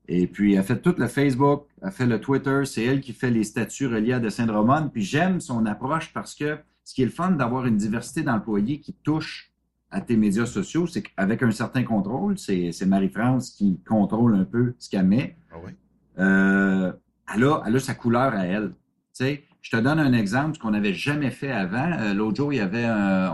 Et 0.09 0.27
puis, 0.27 0.55
elle 0.55 0.65
fait 0.65 0.81
tout 0.81 0.95
le 0.99 1.07
Facebook, 1.07 1.67
elle 1.81 1.93
fait 1.93 2.07
le 2.07 2.21
Twitter, 2.21 2.63
c'est 2.65 2.85
elle 2.85 3.01
qui 3.01 3.13
fait 3.13 3.31
les 3.31 3.45
statuts 3.45 3.87
reliés 3.87 4.15
à 4.15 4.21
de 4.21 4.29
Saint-Roman. 4.29 4.89
Puis 4.89 5.03
j'aime 5.03 5.41
son 5.41 5.65
approche 5.65 6.13
parce 6.13 6.35
que 6.35 6.59
ce 6.85 6.95
qui 6.95 7.03
est 7.03 7.07
le 7.07 7.13
fun 7.13 7.31
d'avoir 7.31 7.67
une 7.67 7.77
diversité 7.77 8.23
d'employés 8.23 8.81
qui 8.81 8.95
touche 8.95 9.52
à 9.93 10.01
tes 10.01 10.17
médias 10.17 10.47
sociaux, 10.47 10.87
c'est 10.87 11.03
qu'avec 11.03 11.43
un 11.43 11.51
certain 11.51 11.85
contrôle, 11.85 12.39
c'est 12.39 12.87
Marie-France 12.87 13.51
qui 13.51 13.79
contrôle 13.87 14.35
un 14.35 14.45
peu 14.45 14.75
ce 14.79 14.89
qu'elle 14.91 15.07
met. 15.07 15.37
Ah 15.53 15.57
oui. 15.65 15.71
euh, 16.19 16.93
elle, 17.35 17.45
a, 17.45 17.63
elle 17.67 17.77
a 17.77 17.81
sa 17.81 17.95
couleur 17.95 18.35
à 18.35 18.45
elle. 18.47 18.71
Tu 19.15 19.25
sais, 19.25 19.45
je 19.63 19.71
te 19.71 19.77
donne 19.77 20.01
un 20.01 20.13
exemple, 20.13 20.57
ce 20.57 20.59
qu'on 20.61 20.73
n'avait 20.73 20.93
jamais 20.93 21.31
fait 21.31 21.53
avant. 21.53 21.93
Euh, 22.01 22.15
l'autre 22.15 22.37
jour, 22.37 22.53
il 22.53 22.57
y 22.57 22.61
avait 22.61 22.85
un, 22.85 23.33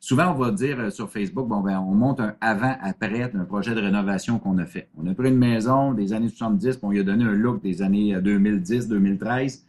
souvent, 0.00 0.32
on 0.32 0.38
va 0.38 0.50
dire 0.50 0.80
euh, 0.80 0.90
sur 0.90 1.10
Facebook, 1.10 1.46
bon, 1.46 1.60
ben, 1.60 1.78
on 1.78 1.94
monte 1.94 2.20
un 2.20 2.34
avant-après 2.40 3.28
d'un 3.28 3.44
projet 3.44 3.74
de 3.74 3.80
rénovation 3.80 4.38
qu'on 4.38 4.56
a 4.58 4.64
fait. 4.64 4.88
On 4.96 5.06
a 5.06 5.14
pris 5.14 5.28
une 5.28 5.36
maison 5.36 5.92
des 5.92 6.14
années 6.14 6.30
70, 6.30 6.78
puis 6.78 6.86
on 6.86 6.90
lui 6.90 7.00
a 7.00 7.02
donné 7.02 7.24
un 7.24 7.32
look 7.32 7.62
des 7.62 7.82
années 7.82 8.18
2010, 8.20 8.86
euh, 8.86 8.88
2013. 8.88 9.66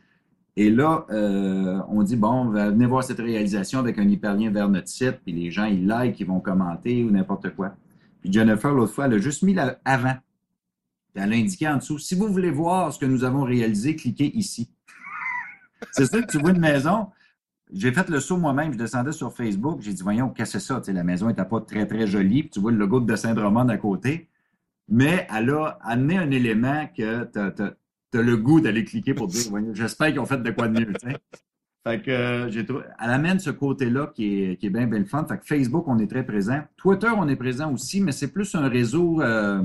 Et 0.55 0.69
là, 0.69 1.05
on 1.89 2.03
dit, 2.03 2.15
bon, 2.15 2.49
venez 2.49 2.85
voir 2.85 3.03
cette 3.03 3.19
réalisation 3.19 3.79
avec 3.79 3.97
un 3.97 4.07
hyperlien 4.07 4.51
vers 4.51 4.67
notre 4.69 4.89
site, 4.89 5.19
puis 5.23 5.31
les 5.31 5.51
gens, 5.51 5.65
ils 5.65 5.87
like, 5.87 6.19
ils 6.19 6.27
vont 6.27 6.39
commenter 6.39 7.03
ou 7.03 7.11
n'importe 7.11 7.55
quoi. 7.55 7.75
Puis 8.21 8.31
Jennifer, 8.33 8.73
l'autre 8.73 8.93
fois, 8.93 9.05
elle 9.05 9.13
a 9.13 9.17
juste 9.17 9.43
mis 9.43 9.53
l'avant. 9.53 10.17
Elle 11.15 11.33
a 11.33 11.35
indiqué 11.35 11.67
en 11.67 11.77
dessous, 11.77 11.99
si 11.99 12.15
vous 12.15 12.27
voulez 12.27 12.51
voir 12.51 12.93
ce 12.93 12.99
que 12.99 13.05
nous 13.05 13.23
avons 13.23 13.43
réalisé, 13.43 13.95
cliquez 13.95 14.35
ici. 14.37 14.69
C'est 15.91 16.05
sûr 16.05 16.25
que 16.25 16.31
tu 16.31 16.37
vois 16.37 16.51
une 16.51 16.59
maison. 16.59 17.07
J'ai 17.71 17.91
fait 17.91 18.09
le 18.09 18.19
saut 18.19 18.37
moi-même, 18.37 18.73
je 18.73 18.77
descendais 18.77 19.11
sur 19.11 19.31
Facebook, 19.33 19.81
j'ai 19.81 19.93
dit, 19.93 20.01
voyons, 20.01 20.29
qu'est-ce 20.29 20.53
que 20.53 20.59
c'est 20.59 20.81
ça? 20.83 20.91
la 20.91 21.03
maison 21.03 21.27
n'était 21.27 21.45
pas 21.45 21.61
très, 21.61 21.85
très 21.85 22.07
jolie, 22.07 22.41
puis 22.41 22.49
tu 22.49 22.59
vois 22.59 22.71
le 22.71 22.77
logo 22.77 22.99
de 22.99 23.15
Saint-Drummond 23.15 23.69
à 23.69 23.77
côté. 23.77 24.27
Mais 24.87 25.27
elle 25.31 25.51
a 25.51 25.77
amené 25.83 26.17
un 26.17 26.31
élément 26.31 26.87
que 26.87 27.25
tu 27.25 27.39
as, 27.39 27.73
le 28.14 28.38
goût 28.38 28.60
d'aller 28.62 28.84
cliquer 28.84 29.14
pour 29.14 29.28
dire, 29.28 29.51
j'espère 29.74 30.07
qu'ils 30.07 30.20
ont 30.20 30.26
fait 30.26 30.41
de 30.41 30.51
quoi 30.51 30.68
de 30.68 30.80
mieux. 30.80 30.93
Fait 31.88 32.01
que 32.01 32.12
euh, 32.12 32.49
j'ai 32.49 32.66
trouvé, 32.66 32.84
elle 32.99 33.10
amène 33.10 33.39
ce 33.39 33.51
côté-là 33.51 34.12
qui 34.14 34.43
est, 34.43 34.57
qui 34.57 34.68
est 34.68 34.70
bien, 34.70 34.86
bien 34.86 34.99
le 34.99 35.05
fun. 35.05 35.26
Fait 35.26 35.38
que 35.38 35.45
Facebook, 35.45 35.86
on 35.88 35.97
est 35.99 36.07
très 36.07 36.26
présent. 36.26 36.62
Twitter, 36.76 37.10
on 37.16 37.28
est 37.30 37.38
présent 37.38 37.72
aussi, 37.72 38.01
mais 38.01 38.12
c'est 38.12 38.34
plus 38.34 38.53
un 38.55 38.68
réseau 38.68 39.22
euh, 39.22 39.64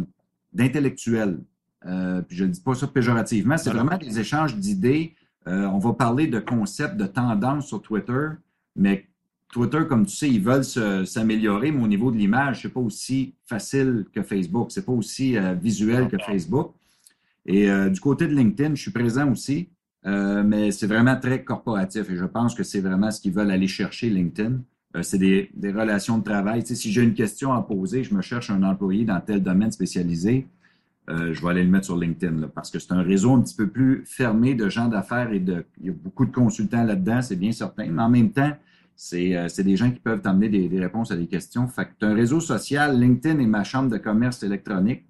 d'intellectuels. 0.52 1.40
Euh, 1.86 2.22
puis 2.22 2.36
je 2.36 2.44
ne 2.44 2.50
dis 2.50 2.60
pas 2.60 2.74
ça 2.74 2.86
péjorativement, 2.86 3.56
c'est 3.58 3.70
vraiment 3.70 3.98
des 3.98 4.18
échanges 4.18 4.56
d'idées 4.56 5.14
on 5.46 5.76
va 5.76 5.92
parler 5.92 6.26
de 6.26 6.38
concepts, 6.38 6.96
de 6.96 7.04
tendances 7.04 7.66
sur 7.66 7.82
Twitter, 7.82 8.28
mais 8.76 9.06
Twitter, 9.54 9.86
comme 9.88 10.04
tu 10.04 10.16
sais, 10.16 10.28
ils 10.28 10.42
veulent 10.42 10.64
s'améliorer, 10.64 11.70
mais 11.70 11.80
au 11.80 11.86
niveau 11.86 12.10
de 12.10 12.16
l'image, 12.16 12.62
c'est 12.62 12.70
pas 12.70 12.80
aussi 12.80 13.34
facile 13.46 14.04
que 14.12 14.20
Facebook, 14.24 14.72
c'est 14.72 14.84
pas 14.84 14.92
aussi 14.92 15.36
euh, 15.36 15.54
visuel 15.54 16.08
que 16.08 16.16
Facebook. 16.18 16.74
Et 17.46 17.70
euh, 17.70 17.90
du 17.90 18.00
côté 18.00 18.26
de 18.26 18.34
LinkedIn, 18.34 18.74
je 18.74 18.82
suis 18.82 18.90
présent 18.90 19.30
aussi, 19.30 19.68
mais 20.04 20.70
c'est 20.70 20.86
vraiment 20.86 21.18
très 21.18 21.44
corporatif 21.44 22.10
et 22.10 22.16
je 22.16 22.26
pense 22.26 22.54
que 22.54 22.62
c'est 22.62 22.80
vraiment 22.80 23.10
ce 23.10 23.22
qu'ils 23.22 23.32
veulent 23.32 23.50
aller 23.50 23.66
chercher 23.68 24.10
LinkedIn. 24.10 24.58
c'est 25.00 25.16
des, 25.16 25.50
relations 25.64 26.18
de 26.18 26.24
travail. 26.24 26.62
Si 26.66 26.92
j'ai 26.92 27.02
une 27.02 27.14
question 27.14 27.54
à 27.54 27.62
poser, 27.62 28.04
je 28.04 28.14
me 28.14 28.20
cherche 28.20 28.50
un 28.50 28.62
employé 28.62 29.06
dans 29.06 29.18
tel 29.20 29.42
domaine 29.42 29.72
spécialisé. 29.72 30.46
Euh, 31.10 31.34
je 31.34 31.42
vais 31.42 31.50
aller 31.50 31.64
le 31.64 31.70
mettre 31.70 31.84
sur 31.84 31.98
LinkedIn 31.98 32.48
parce 32.54 32.70
que 32.70 32.78
c'est 32.78 32.92
un 32.92 33.02
réseau 33.02 33.34
un 33.34 33.42
petit 33.42 33.54
peu 33.54 33.66
plus 33.68 34.04
fermé 34.06 34.54
de 34.54 34.70
gens 34.70 34.88
d'affaires 34.88 35.32
et 35.32 35.40
de, 35.40 35.64
il 35.80 35.86
y 35.86 35.90
a 35.90 35.92
beaucoup 35.92 36.24
de 36.24 36.32
consultants 36.32 36.82
là-dedans, 36.82 37.20
c'est 37.20 37.36
bien 37.36 37.52
certain. 37.52 37.86
Mais 37.88 38.02
en 38.02 38.08
même 38.08 38.30
temps, 38.30 38.52
c'est 38.96 39.36
euh, 39.36 39.48
des 39.58 39.76
gens 39.76 39.90
qui 39.90 40.00
peuvent 40.00 40.22
t'amener 40.22 40.48
des, 40.48 40.80
réponses 40.80 41.10
à 41.10 41.16
des 41.16 41.26
questions. 41.26 41.66
Fait 41.68 41.84
que 41.84 41.90
tu 41.98 42.06
un 42.06 42.14
réseau 42.14 42.40
social, 42.40 42.98
LinkedIn 42.98 43.38
est 43.38 43.46
ma 43.46 43.64
chambre 43.64 43.90
de 43.90 43.98
commerce 43.98 44.42
électronique. 44.42 45.04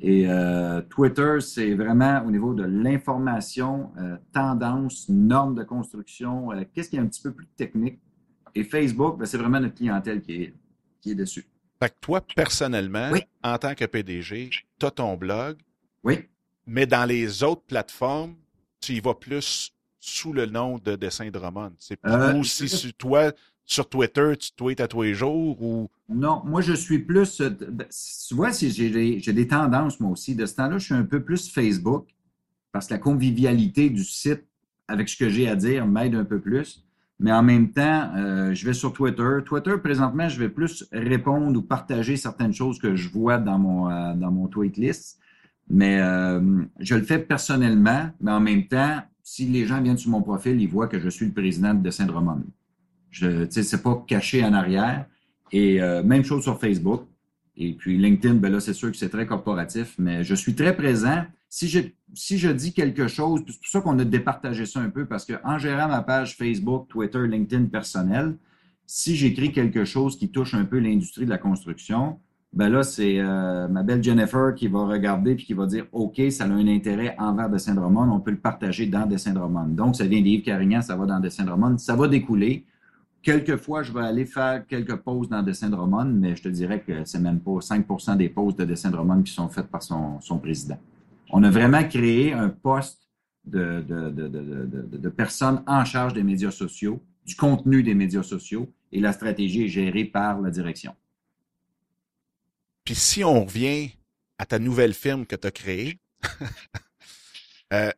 Et 0.00 0.26
euh, 0.26 0.80
Twitter, 0.82 1.36
c'est 1.40 1.74
vraiment 1.74 2.24
au 2.24 2.30
niveau 2.30 2.54
de 2.54 2.64
l'information, 2.64 3.92
euh, 3.98 4.16
tendance, 4.32 5.08
normes 5.08 5.54
de 5.54 5.62
construction, 5.62 6.48
qu'est-ce 6.74 6.88
qui 6.88 6.96
est 6.96 7.00
un 7.00 7.06
petit 7.06 7.22
peu 7.22 7.32
plus 7.32 7.46
technique. 7.48 8.00
Et 8.54 8.64
Facebook, 8.64 9.18
ben, 9.18 9.26
c'est 9.26 9.38
vraiment 9.38 9.60
notre 9.60 9.74
clientèle 9.74 10.22
qui 10.22 10.42
est, 10.42 10.54
qui 11.00 11.12
est 11.12 11.14
dessus. 11.14 11.46
Fait 11.82 11.90
que 11.90 11.96
toi, 12.00 12.20
personnellement, 12.34 13.10
en 13.42 13.58
tant 13.58 13.74
que 13.74 13.84
PDG, 13.84 14.50
tu 14.78 14.86
as 14.86 14.90
ton 14.90 15.16
blog. 15.16 15.58
Oui. 16.02 16.26
Mais 16.66 16.86
dans 16.86 17.04
les 17.04 17.42
autres 17.42 17.62
plateformes, 17.62 18.36
tu 18.80 18.92
y 18.94 19.00
vas 19.00 19.14
plus 19.14 19.72
sous 19.98 20.32
le 20.32 20.46
nom 20.46 20.78
de 20.78 20.96
Dessin 20.96 21.30
Drummond. 21.30 21.72
C'est 21.78 21.96
plus 21.96 22.12
euh, 22.12 22.42
si 22.42 22.92
toi, 22.94 23.32
sur 23.70 23.88
Twitter, 23.88 24.32
tu 24.38 24.50
tweets 24.52 24.80
à 24.80 24.88
tous 24.88 25.02
les 25.02 25.14
jours 25.14 25.62
ou? 25.62 25.88
Non, 26.08 26.42
moi, 26.44 26.60
je 26.60 26.72
suis 26.72 26.98
plus. 26.98 27.40
Euh, 27.40 27.50
tu 28.28 28.34
vois, 28.34 28.50
j'ai 28.50 29.32
des, 29.32 29.48
tendances, 29.48 30.00
moi 30.00 30.10
aussi. 30.10 30.34
De 30.34 30.44
ce 30.44 30.56
temps-là, 30.56 30.78
je 30.78 30.86
suis 30.86 30.94
un 30.94 31.04
peu 31.04 31.22
plus 31.22 31.48
Facebook 31.50 32.06
parce 32.72 32.88
que 32.88 32.94
la 32.94 32.98
convivialité 32.98 33.90
du 33.90 34.04
site 34.04 34.44
avec 34.88 35.08
ce 35.08 35.16
que 35.16 35.28
j'ai 35.28 35.48
à 35.48 35.54
dire 35.54 35.86
m'aide 35.86 36.16
un 36.16 36.24
peu 36.24 36.40
plus. 36.40 36.84
Mais 37.20 37.32
en 37.32 37.42
même 37.42 37.70
temps, 37.70 38.10
euh, 38.16 38.54
je 38.54 38.66
vais 38.66 38.72
sur 38.72 38.92
Twitter. 38.92 39.38
Twitter, 39.44 39.74
présentement, 39.82 40.28
je 40.28 40.40
vais 40.40 40.48
plus 40.48 40.88
répondre 40.90 41.56
ou 41.56 41.62
partager 41.62 42.16
certaines 42.16 42.54
choses 42.54 42.78
que 42.78 42.96
je 42.96 43.08
vois 43.08 43.38
dans 43.38 43.58
mon, 43.58 43.88
euh, 43.88 44.46
tweet 44.50 44.78
list. 44.78 45.18
Mais 45.68 46.00
je 46.80 46.96
le 46.96 47.02
fais 47.02 47.20
personnellement, 47.20 48.10
mais 48.20 48.32
en 48.32 48.40
même 48.40 48.66
temps, 48.66 49.02
si 49.22 49.46
les 49.46 49.66
gens 49.66 49.80
viennent 49.80 49.98
sur 49.98 50.10
mon 50.10 50.22
profil, 50.22 50.60
ils 50.60 50.68
voient 50.68 50.88
que 50.88 50.98
je 50.98 51.08
suis 51.08 51.26
le 51.26 51.32
président 51.32 51.72
de 51.72 51.90
Saint-Romain. 51.90 52.42
Je, 53.10 53.46
c'est 53.50 53.82
pas 53.82 54.04
caché 54.06 54.44
en 54.44 54.52
arrière. 54.52 55.06
Et 55.52 55.80
même 56.04 56.22
chose 56.24 56.44
sur 56.44 56.60
Facebook. 56.60 57.06
Et 57.56 57.72
puis 57.74 57.98
LinkedIn, 57.98 58.34
ben 58.34 58.52
là, 58.52 58.60
c'est 58.60 58.72
sûr 58.72 58.90
que 58.90 58.96
c'est 58.96 59.08
très 59.08 59.26
corporatif, 59.26 59.96
mais 59.98 60.22
je 60.22 60.34
suis 60.34 60.54
très 60.54 60.76
présent 60.76 61.24
si 61.50 61.68
je, 61.68 61.80
si 62.14 62.38
je 62.38 62.48
dis 62.48 62.72
quelque 62.72 63.08
chose, 63.08 63.42
c'est 63.46 63.58
pour 63.58 63.66
ça 63.66 63.80
qu'on 63.80 63.98
a 63.98 64.04
départagé 64.04 64.64
ça 64.66 64.80
un 64.80 64.88
peu, 64.88 65.04
parce 65.04 65.26
qu'en 65.26 65.58
gérant 65.58 65.88
ma 65.88 66.00
page 66.00 66.36
Facebook, 66.36 66.86
Twitter, 66.88 67.26
LinkedIn 67.26 67.64
personnelle, 67.64 68.36
si 68.86 69.16
j'écris 69.16 69.52
quelque 69.52 69.84
chose 69.84 70.16
qui 70.16 70.30
touche 70.30 70.54
un 70.54 70.64
peu 70.64 70.78
l'industrie 70.78 71.24
de 71.24 71.30
la 71.30 71.38
construction, 71.38 72.20
ben 72.52 72.68
là, 72.68 72.82
c'est 72.82 73.20
euh, 73.20 73.68
ma 73.68 73.82
belle 73.82 74.02
Jennifer 74.02 74.54
qui 74.56 74.68
va 74.68 74.84
regarder 74.86 75.34
puis 75.34 75.44
qui 75.44 75.54
va 75.54 75.66
dire 75.66 75.86
OK, 75.92 76.20
ça 76.30 76.44
a 76.44 76.48
un 76.48 76.66
intérêt 76.66 77.14
envers 77.18 77.50
Dessin 77.50 77.74
Drummond, 77.74 78.10
on 78.10 78.20
peut 78.20 78.32
le 78.32 78.40
partager 78.40 78.86
dans 78.86 79.06
Dessin 79.06 79.32
Drummond. 79.32 79.68
Donc, 79.68 79.96
ça 79.96 80.06
vient 80.06 80.20
d'Yves 80.20 80.42
Carignan, 80.42 80.82
ça 80.82 80.96
va 80.96 81.06
dans 81.06 81.20
Dessin 81.20 81.44
Drummond, 81.44 81.78
ça 81.78 81.94
va 81.94 82.08
découler. 82.08 82.64
Quelquefois, 83.22 83.82
je 83.82 83.92
vais 83.92 84.00
aller 84.00 84.24
faire 84.24 84.66
quelques 84.66 84.96
pauses 84.96 85.28
dans 85.28 85.42
Dessin 85.42 85.68
Drummond, 85.68 86.06
mais 86.06 86.36
je 86.36 86.42
te 86.42 86.48
dirais 86.48 86.80
que 86.80 87.04
c'est 87.04 87.18
même 87.18 87.40
pas 87.40 87.58
5% 87.58 88.16
des 88.16 88.30
pauses 88.30 88.56
de 88.56 88.64
Dessin 88.64 88.90
Drummond 88.90 89.22
qui 89.22 89.32
sont 89.32 89.48
faites 89.48 89.68
par 89.68 89.82
son, 89.82 90.20
son 90.20 90.38
président. 90.38 90.78
On 91.30 91.42
a 91.44 91.50
vraiment 91.50 91.84
créé 91.84 92.32
un 92.32 92.48
poste 92.48 93.08
de, 93.44 93.84
de, 93.86 95.08
personnes 95.08 95.62
en 95.66 95.84
charge 95.84 96.14
des 96.14 96.22
médias 96.22 96.50
sociaux, 96.50 97.02
du 97.26 97.36
contenu 97.36 97.82
des 97.82 97.94
médias 97.94 98.22
sociaux, 98.22 98.72
et 98.92 99.00
la 99.00 99.12
stratégie 99.12 99.64
est 99.64 99.68
gérée 99.68 100.04
par 100.04 100.40
la 100.40 100.50
direction. 100.50 100.94
Puis 102.84 102.94
si 102.94 103.22
on 103.22 103.44
revient 103.44 103.90
à 104.38 104.46
ta 104.46 104.58
nouvelle 104.58 104.94
firme 104.94 105.26
que 105.26 105.36
tu 105.36 105.46
as 105.46 105.50
créée, 105.50 105.98
euh, 107.72 107.92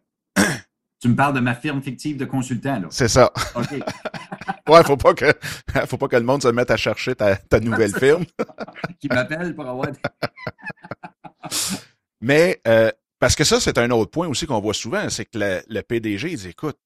tu 1.00 1.08
me 1.08 1.14
parles 1.14 1.34
de 1.34 1.40
ma 1.40 1.54
firme 1.54 1.80
fictive 1.80 2.16
de 2.16 2.24
consultant, 2.24 2.80
là. 2.80 2.88
C'est 2.90 3.08
ça. 3.08 3.32
OK. 3.54 3.74
ouais, 4.68 4.84
faut 4.84 4.96
pas 4.96 5.14
que, 5.14 5.32
faut 5.86 5.98
pas 5.98 6.08
que 6.08 6.16
le 6.16 6.22
monde 6.22 6.42
se 6.42 6.48
mette 6.48 6.70
à 6.70 6.76
chercher 6.76 7.14
ta, 7.14 7.36
ta 7.36 7.60
nouvelle 7.60 7.94
firme. 7.94 8.24
Qui 9.00 9.08
m'appelle 9.08 9.54
pour 9.54 9.66
avoir. 9.66 9.88
Mais 12.20 12.60
euh, 12.66 12.90
parce 13.18 13.34
que 13.34 13.44
ça, 13.44 13.60
c'est 13.60 13.78
un 13.78 13.90
autre 13.90 14.10
point 14.10 14.28
aussi 14.28 14.46
qu'on 14.46 14.60
voit 14.60 14.74
souvent, 14.74 15.08
c'est 15.10 15.24
que 15.24 15.38
le, 15.38 15.62
le, 15.68 15.82
PDG 15.82 16.36
dit 16.36 16.48
écoute, 16.48 16.78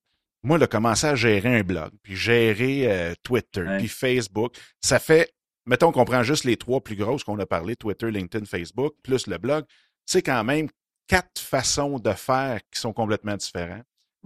moi, 0.43 0.59
il 0.59 0.63
a 0.63 0.67
commencé 0.67 1.07
à 1.07 1.15
gérer 1.15 1.59
un 1.59 1.63
blog, 1.63 1.91
puis 2.03 2.15
gérer 2.15 2.91
euh, 2.91 3.15
Twitter, 3.23 3.65
puis 3.79 3.89
Facebook. 3.89 4.55
Ça 4.81 4.99
fait, 4.99 5.33
mettons 5.67 5.93
qu'on 5.93 6.05
prend 6.05 6.23
juste 6.23 6.45
les 6.45 6.57
trois 6.57 6.81
plus 6.81 6.97
grosses 6.97 7.25
qu'on 7.25 7.39
a 7.39 7.47
parlé, 7.47 7.75
Twitter, 7.75 8.11
LinkedIn, 8.11 8.47
Facebook, 8.47 8.95
plus 9.03 9.27
le 9.27 9.39
blog, 9.39 9.65
c'est 10.05 10.23
quand 10.23 10.45
même 10.45 10.69
quatre 11.09 11.41
façons 11.41 11.99
de 11.99 12.13
faire 12.13 12.61
qui 12.71 12.81
sont 12.81 12.93
complètement 12.93 13.37
différents. 13.37 13.83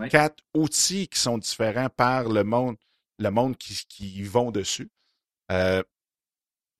Quatre 0.08 0.42
outils 0.54 1.08
qui 1.08 1.18
sont 1.18 1.36
différents 1.36 1.90
par 1.90 2.28
le 2.28 2.42
monde, 2.42 2.76
le 3.20 3.30
monde 3.30 3.56
qui, 3.56 3.74
qui 3.88 4.22
vont 4.22 4.50
dessus. 4.50 4.88
Euh, 5.52 5.82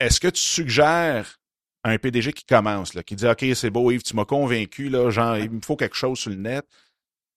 Est-ce 0.00 0.20
que 0.20 0.28
tu 0.28 0.42
suggères 0.42 1.36
un 1.84 1.98
PDG 1.98 2.32
qui 2.32 2.44
commence, 2.44 2.94
là, 2.94 3.02
qui 3.02 3.16
dit 3.16 3.26
OK, 3.26 3.44
c'est 3.54 3.70
beau, 3.70 3.90
Yves, 3.90 4.02
tu 4.02 4.14
m'as 4.16 4.24
convaincu, 4.24 4.88
là, 4.88 5.10
genre, 5.10 5.38
il 5.38 5.50
me 5.50 5.60
faut 5.60 5.76
quelque 5.76 5.96
chose 5.96 6.18
sur 6.18 6.30
le 6.30 6.36
net. 6.36 6.66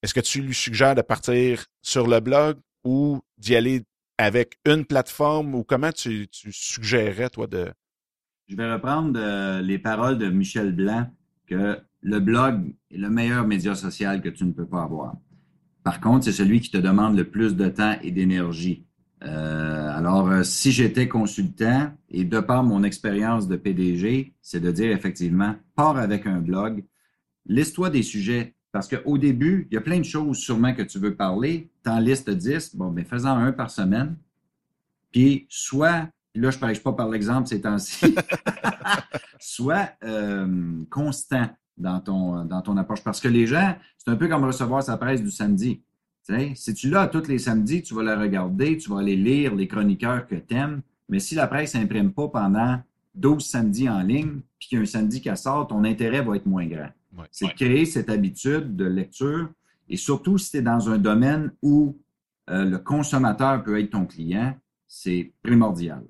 Est-ce 0.01 0.14
que 0.14 0.20
tu 0.20 0.41
lui 0.41 0.54
suggères 0.54 0.95
de 0.95 1.01
partir 1.01 1.66
sur 1.82 2.08
le 2.08 2.20
blog 2.20 2.58
ou 2.84 3.22
d'y 3.38 3.56
aller 3.56 3.84
avec 4.18 4.58
une 4.66 4.86
plateforme 4.86 5.56
ou 5.56 5.64
comment 5.64 5.91
tu, 5.91 6.28
tu 6.28 6.51
suggérerais, 6.51 7.30
toi, 7.30 7.47
de. 7.47 7.72
Je 8.47 8.56
vais 8.56 8.72
reprendre 8.72 9.18
euh, 9.18 9.62
les 9.62 9.80
paroles 9.80 10.18
de 10.18 10.30
Michel 10.30 10.74
Blanc 10.74 11.10
que 11.47 11.80
le 12.01 12.20
blog 12.20 12.76
est 12.91 12.97
le 12.97 13.10
meilleur 13.10 13.47
média 13.47 13.76
social 13.76 14.22
que 14.22 14.30
tu 14.30 14.43
ne 14.43 14.51
peux 14.51 14.66
pas 14.66 14.84
avoir. 14.84 15.16
Par 15.84 15.99
contre, 15.99 16.26
c'est 16.26 16.34
celui 16.34 16.60
qui 16.60 16.70
te 16.70 16.78
demande 16.78 17.18
le 17.18 17.30
plus 17.30 17.56
de 17.56 17.68
temps 17.70 17.97
et 18.01 18.12
d'énergie. 18.12 18.86
Euh, 19.24 19.97
alors, 19.97 20.30
euh, 20.30 20.43
si 20.43 20.71
j'étais 20.71 21.07
consultant 21.07 21.91
et 22.09 22.26
de 22.26 22.39
par 22.39 22.63
mon 22.63 22.84
expérience 22.84 23.47
de 23.47 23.55
PDG, 23.55 24.34
c'est 24.41 24.59
de 24.59 24.71
dire 24.71 24.91
effectivement, 24.91 25.55
pars 25.76 25.97
avec 25.97 26.28
un 26.28 26.39
blog, 26.39 26.84
liste-toi 27.45 27.89
des 27.89 28.03
sujets. 28.03 28.55
Parce 28.71 28.88
qu'au 28.88 29.17
début, 29.19 29.67
il 29.69 29.76
y 29.76 29.78
a 29.78 29.82
plein 29.82 29.99
de 29.99 30.05
choses 30.05 30.38
sûrement 30.38 30.74
que 30.74 30.82
tu 30.82 30.97
veux 30.97 31.15
parler. 31.15 31.69
T'en 31.84 31.99
listes 31.99 32.30
10, 32.30 32.76
bon, 32.76 32.89
mais 32.89 33.03
fais-en 33.03 33.38
un 33.38 33.51
par 33.51 33.69
semaine. 33.69 34.17
Puis, 35.11 35.45
soit, 35.47 36.09
là, 36.34 36.49
je 36.49 36.57
ne 36.57 36.59
parle 36.59 36.80
pas 36.80 36.93
par 36.93 37.09
l'exemple 37.09 37.47
ces 37.47 37.61
temps-ci, 37.61 38.15
soit 39.39 39.91
euh, 40.03 40.84
constant 40.89 41.47
dans 41.78 41.99
ton, 41.99 42.45
dans 42.45 42.63
ton 42.63 42.76
approche. 42.78 43.03
Parce 43.03 43.21
que 43.21 43.28
les 43.28 43.45
gens, 43.45 43.76
c'est 43.97 44.09
un 44.09 44.15
peu 44.15 44.28
comme 44.28 44.43
recevoir 44.43 44.82
sa 44.82 44.97
presse 44.97 45.21
du 45.21 45.30
samedi 45.30 45.84
si 46.55 46.74
tu 46.74 46.89
l'as 46.89 47.07
tous 47.07 47.28
les 47.28 47.39
samedis, 47.39 47.82
tu 47.82 47.93
vas 47.93 48.03
la 48.03 48.17
regarder, 48.17 48.78
tu 48.78 48.89
vas 48.89 48.99
aller 48.99 49.15
lire 49.15 49.55
les 49.55 49.67
chroniqueurs 49.67 50.26
que 50.26 50.36
tu 50.36 50.55
aimes, 50.55 50.82
mais 51.09 51.19
si 51.19 51.36
la 51.36 51.47
presse 51.47 51.76
n'imprime 51.76 52.13
pas 52.13 52.30
pendant 52.30 52.80
12 53.15 53.43
samedis 53.43 53.89
en 53.89 54.01
ligne, 54.01 54.41
puis 54.57 54.69
qu'il 54.69 54.78
y 54.78 54.80
a 54.80 54.84
un 54.84 54.86
samedi 54.86 55.21
qui 55.21 55.36
sort, 55.36 55.67
ton 55.67 55.84
intérêt 55.84 56.21
va 56.21 56.36
être 56.36 56.45
moins 56.45 56.65
grand. 56.65 56.89
c'est 57.32 57.47
de 57.47 57.53
créer 57.53 57.86
cette 57.86 58.09
habitude 58.09 58.76
de 58.76 58.86
lecture, 58.86 59.49
et 59.89 59.97
surtout 59.97 60.38
si 60.38 60.51
tu 60.51 60.57
es 60.57 60.61
dans 60.61 60.89
un 60.89 60.97
domaine 60.97 61.51
où 61.61 61.97
euh, 62.49 62.65
le 62.65 62.78
consommateur 62.78 63.63
peut 63.63 63.80
être 63.80 63.91
ton 63.91 64.05
client, 64.05 64.55
c'est 64.88 65.34
primordial. 65.43 66.03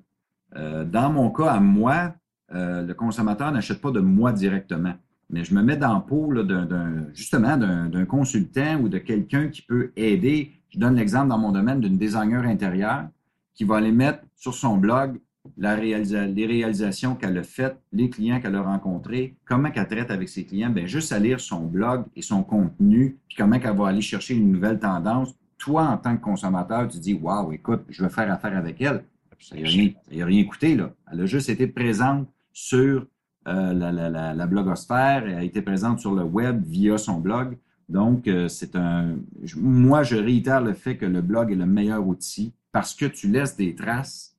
Euh, 0.56 0.84
dans 0.84 1.10
mon 1.10 1.30
cas, 1.30 1.50
à 1.50 1.60
moi, 1.60 2.14
euh, 2.52 2.82
le 2.82 2.94
consommateur 2.94 3.50
n'achète 3.50 3.80
pas 3.80 3.90
de 3.90 4.00
moi 4.00 4.32
directement 4.32 4.94
mais 5.34 5.42
je 5.42 5.52
me 5.52 5.62
mets 5.62 5.76
dans 5.76 6.06
le 6.30 6.44
d'un, 6.44 7.08
justement 7.12 7.56
d'un 7.56 8.04
consultant 8.04 8.76
ou 8.80 8.88
de 8.88 8.98
quelqu'un 8.98 9.48
qui 9.48 9.62
peut 9.62 9.90
aider. 9.96 10.52
Je 10.70 10.78
donne 10.78 10.94
l'exemple 10.94 11.26
dans 11.26 11.38
mon 11.38 11.50
domaine 11.50 11.80
d'une 11.80 11.98
designer 11.98 12.44
intérieure 12.44 13.08
qui 13.52 13.64
va 13.64 13.78
aller 13.78 13.90
mettre 13.90 14.20
sur 14.36 14.54
son 14.54 14.76
blog 14.76 15.18
les 15.56 16.46
réalisations 16.46 17.16
qu'elle 17.16 17.36
a 17.36 17.42
faites, 17.42 17.76
les 17.92 18.10
clients 18.10 18.40
qu'elle 18.40 18.54
a 18.54 18.62
rencontrés, 18.62 19.34
comment 19.44 19.70
elle 19.74 19.88
traite 19.88 20.12
avec 20.12 20.28
ses 20.28 20.44
clients. 20.44 20.70
Bien, 20.70 20.86
juste 20.86 21.10
à 21.10 21.18
lire 21.18 21.40
son 21.40 21.66
blog 21.66 22.04
et 22.14 22.22
son 22.22 22.44
contenu, 22.44 23.18
puis 23.26 23.36
comment 23.36 23.56
elle 23.56 23.76
va 23.76 23.88
aller 23.88 24.02
chercher 24.02 24.34
une 24.36 24.52
nouvelle 24.52 24.78
tendance. 24.78 25.34
Toi, 25.58 25.84
en 25.84 25.96
tant 25.96 26.16
que 26.16 26.22
consommateur, 26.22 26.86
tu 26.86 27.00
dis 27.00 27.14
Waouh, 27.14 27.52
écoute, 27.52 27.82
je 27.88 28.04
veux 28.04 28.08
faire 28.08 28.30
affaire 28.32 28.56
avec 28.56 28.80
elle. 28.80 29.02
Ça 29.40 29.56
n'a 29.56 29.62
rien, 29.66 29.90
rien 30.10 30.44
coûté, 30.44 30.76
là. 30.76 30.94
Elle 31.10 31.22
a 31.22 31.26
juste 31.26 31.48
été 31.48 31.66
présente 31.66 32.28
sur 32.52 33.06
euh, 33.46 33.74
la, 33.74 34.46
blogosphère 34.46 35.24
a 35.24 35.42
été 35.42 35.60
présente 35.60 36.00
sur 36.00 36.14
le 36.14 36.22
web 36.22 36.62
via 36.64 36.96
son 36.96 37.20
blog. 37.20 37.58
Donc, 37.88 38.26
euh, 38.26 38.48
c'est 38.48 38.74
un. 38.76 39.16
Moi, 39.56 40.02
je 40.02 40.16
réitère 40.16 40.62
le 40.62 40.72
fait 40.72 40.96
que 40.96 41.04
le 41.04 41.20
blog 41.20 41.52
est 41.52 41.56
le 41.56 41.66
meilleur 41.66 42.06
outil 42.06 42.54
parce 42.72 42.94
que 42.94 43.04
tu 43.04 43.28
laisses 43.28 43.56
des 43.56 43.74
traces 43.74 44.34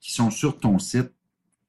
qui 0.00 0.12
sont 0.12 0.30
sur 0.30 0.58
ton 0.58 0.78
site 0.78 1.12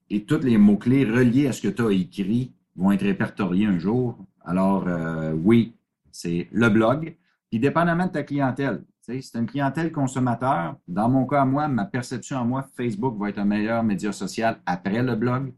et 0.10 0.24
tous 0.24 0.42
les 0.44 0.58
mots-clés 0.58 1.06
reliés 1.06 1.48
à 1.48 1.52
ce 1.52 1.62
que 1.62 1.68
tu 1.68 1.84
as 1.84 1.92
écrit 1.92 2.52
vont 2.76 2.92
être 2.92 3.04
répertoriés 3.04 3.68
un 3.68 3.78
jour. 3.78 4.18
Alors, 4.44 4.88
euh, 4.88 5.34
oui, 5.34 5.76
c'est 6.12 6.48
le 6.52 6.70
blog. 6.70 7.16
Puis, 7.52 7.60
dépendamment 7.60 8.08
de 8.08 8.12
ta 8.12 8.24
clientèle, 8.24 8.84
c'est 9.02 9.36
une 9.36 9.46
clientèle 9.46 9.92
consommateur. 9.92 10.76
Dans 10.88 11.10
mon 11.10 11.26
cas, 11.26 11.46
moi, 11.46 11.68
ma 11.68 11.86
perception 11.86 12.40
à 12.40 12.44
moi, 12.44 12.68
Facebook 12.76 13.18
va 13.20 13.30
être 13.30 13.40
un 13.40 13.46
meilleur 13.46 13.84
média 13.84 14.12
social 14.12 14.60
après 14.66 15.04
le 15.04 15.16
blog 15.16 15.54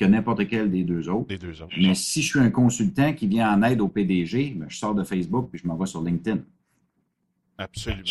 que 0.00 0.06
n'importe 0.06 0.48
quel 0.48 0.70
des 0.70 0.82
deux 0.82 1.10
autres. 1.10 1.28
Des 1.28 1.36
deux 1.36 1.60
autres. 1.60 1.74
Mais 1.76 1.94
si 1.94 2.22
je 2.22 2.28
suis 2.28 2.38
un 2.38 2.50
consultant 2.50 3.12
qui 3.12 3.26
vient 3.26 3.52
en 3.52 3.62
aide 3.62 3.82
au 3.82 3.88
PDG, 3.88 4.54
ben, 4.56 4.66
je 4.66 4.78
sors 4.78 4.94
de 4.94 5.04
Facebook 5.04 5.50
puis 5.50 5.60
je 5.62 5.68
m'en 5.68 5.76
vais 5.76 5.84
sur 5.84 6.02
LinkedIn. 6.02 6.40
Absolument. 7.58 8.02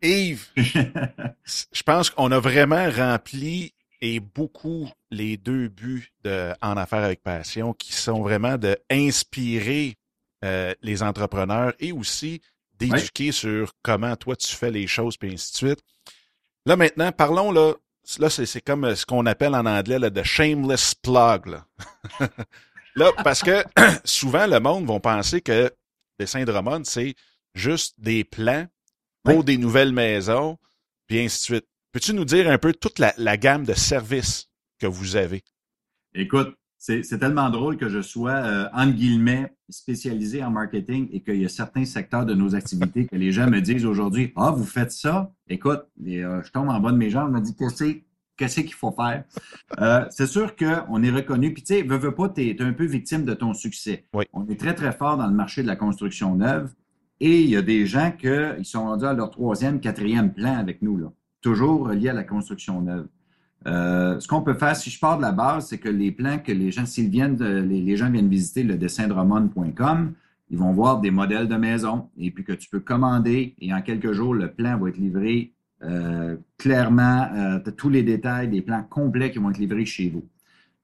Yves, 0.00 0.46
je 0.56 1.82
pense 1.84 2.08
qu'on 2.08 2.32
a 2.32 2.40
vraiment 2.40 2.90
rempli 2.90 3.74
et 4.00 4.18
beaucoup 4.18 4.88
les 5.10 5.36
deux 5.36 5.68
buts 5.68 6.10
de 6.24 6.54
En 6.62 6.78
affaires 6.78 7.04
avec 7.04 7.22
passion 7.22 7.74
qui 7.74 7.92
sont 7.92 8.22
vraiment 8.22 8.56
de 8.56 8.78
inspirer 8.90 9.96
euh, 10.42 10.72
les 10.80 11.02
entrepreneurs 11.02 11.74
et 11.80 11.92
aussi 11.92 12.40
d'éduquer 12.78 13.30
sur 13.30 13.74
comment 13.82 14.16
toi 14.16 14.36
tu 14.36 14.56
fais 14.56 14.70
les 14.70 14.86
choses 14.86 15.18
puis 15.18 15.34
ainsi 15.34 15.52
de 15.52 15.56
suite. 15.58 15.84
Là 16.64 16.76
maintenant, 16.76 17.12
parlons 17.12 17.52
là 17.52 17.74
là, 18.18 18.30
c'est 18.30 18.60
comme 18.60 18.84
euh, 18.84 18.94
ce 18.94 19.06
qu'on 19.06 19.26
appelle 19.26 19.54
en 19.54 19.66
anglais 19.66 19.98
le 19.98 20.10
the 20.10 20.22
shameless 20.22 20.94
plug. 20.94 21.46
Là. 21.46 21.66
là, 22.96 23.10
parce 23.24 23.42
que 23.42 23.64
souvent, 24.04 24.46
le 24.46 24.60
monde 24.60 24.86
va 24.86 25.00
penser 25.00 25.40
que 25.40 25.70
Dessin 26.18 26.40
de 26.40 26.52
Drummond, 26.52 26.84
c'est 26.84 27.14
juste 27.54 27.94
des 27.98 28.24
plans 28.24 28.66
pour 29.22 29.44
des 29.44 29.58
nouvelles 29.58 29.92
maisons, 29.92 30.58
puis 31.06 31.20
ainsi 31.20 31.38
de 31.38 31.44
suite. 31.44 31.66
Peux-tu 31.92 32.14
nous 32.14 32.24
dire 32.24 32.48
un 32.48 32.58
peu 32.58 32.72
toute 32.72 32.98
la, 32.98 33.12
la 33.16 33.36
gamme 33.36 33.64
de 33.64 33.74
services 33.74 34.48
que 34.78 34.86
vous 34.86 35.16
avez? 35.16 35.42
Écoute, 36.14 36.56
c'est 36.80 37.18
tellement 37.18 37.50
drôle 37.50 37.76
que 37.76 37.90
je 37.90 38.00
sois, 38.00 38.32
euh, 38.32 38.66
entre 38.72 38.94
guillemets, 38.94 39.52
spécialisé 39.68 40.42
en 40.42 40.50
marketing 40.50 41.08
et 41.12 41.20
qu'il 41.20 41.36
y 41.36 41.44
a 41.44 41.48
certains 41.50 41.84
secteurs 41.84 42.24
de 42.24 42.32
nos 42.32 42.54
activités 42.54 43.06
que 43.06 43.16
les 43.16 43.32
gens 43.32 43.48
me 43.50 43.60
disent 43.60 43.84
aujourd'hui 43.84 44.32
Ah, 44.34 44.50
vous 44.50 44.64
faites 44.64 44.90
ça? 44.90 45.30
Écoute, 45.48 45.82
euh, 46.06 46.42
je 46.42 46.50
tombe 46.50 46.70
en 46.70 46.80
bas 46.80 46.90
de 46.90 46.96
mes 46.96 47.10
jambes, 47.10 47.28
je 47.28 47.38
me 47.38 47.40
dis 47.42 47.54
Qu'est-ce 48.36 48.60
qu'il 48.60 48.72
faut 48.72 48.92
faire? 48.92 49.24
Euh, 49.78 50.06
c'est 50.08 50.26
sûr 50.26 50.56
qu'on 50.56 51.02
est 51.02 51.10
reconnu. 51.10 51.52
Puis, 51.52 51.62
tu 51.62 51.74
sais, 51.74 51.82
veux, 51.82 51.98
veux 51.98 52.14
pas, 52.14 52.30
tu 52.30 52.48
es, 52.48 52.62
un 52.62 52.72
peu 52.72 52.86
victime 52.86 53.26
de 53.26 53.34
ton 53.34 53.52
succès. 53.52 54.06
On 54.32 54.48
est 54.48 54.58
très, 54.58 54.74
très 54.74 54.92
fort 54.92 55.18
dans 55.18 55.26
le 55.26 55.34
marché 55.34 55.62
de 55.62 55.66
la 55.66 55.76
construction 55.76 56.34
neuve. 56.34 56.72
Et 57.20 57.42
il 57.42 57.50
y 57.50 57.56
a 57.56 57.62
des 57.62 57.84
gens 57.84 58.10
qui 58.18 58.64
sont 58.64 58.84
rendus 58.84 59.04
à 59.04 59.12
leur 59.12 59.30
troisième, 59.30 59.80
quatrième 59.80 60.32
plan 60.32 60.56
avec 60.56 60.80
nous, 60.80 60.96
là, 60.96 61.12
toujours 61.42 61.88
reliés 61.88 62.08
à 62.08 62.14
la 62.14 62.24
construction 62.24 62.80
neuve. 62.80 63.06
Euh, 63.66 64.18
ce 64.20 64.26
qu'on 64.26 64.42
peut 64.42 64.54
faire, 64.54 64.74
si 64.74 64.90
je 64.90 64.98
pars 64.98 65.16
de 65.16 65.22
la 65.22 65.32
base, 65.32 65.66
c'est 65.66 65.78
que 65.78 65.88
les 65.88 66.12
plans 66.12 66.38
que 66.38 66.52
les 66.52 66.70
gens, 66.70 66.86
s'ils 66.86 67.10
viennent, 67.10 67.36
les, 67.36 67.96
gens 67.96 68.10
viennent 68.10 68.28
visiter 68.28 68.62
le 68.62 68.76
dessin-de-romone.com, 68.76 70.12
ils 70.50 70.58
vont 70.58 70.72
voir 70.72 71.00
des 71.00 71.10
modèles 71.10 71.46
de 71.46 71.56
maison 71.56 72.08
et 72.18 72.30
puis 72.30 72.42
que 72.42 72.52
tu 72.52 72.68
peux 72.70 72.80
commander 72.80 73.54
et 73.60 73.72
en 73.72 73.82
quelques 73.82 74.12
jours, 74.12 74.34
le 74.34 74.50
plan 74.50 74.78
va 74.78 74.88
être 74.88 74.96
livré 74.96 75.52
euh, 75.82 76.36
clairement, 76.58 77.28
euh, 77.34 77.58
tous 77.74 77.88
les 77.88 78.02
détails, 78.02 78.48
des 78.48 78.60
plans 78.60 78.82
complets 78.82 79.30
qui 79.30 79.38
vont 79.38 79.50
être 79.50 79.58
livrés 79.58 79.86
chez 79.86 80.10
vous. 80.10 80.24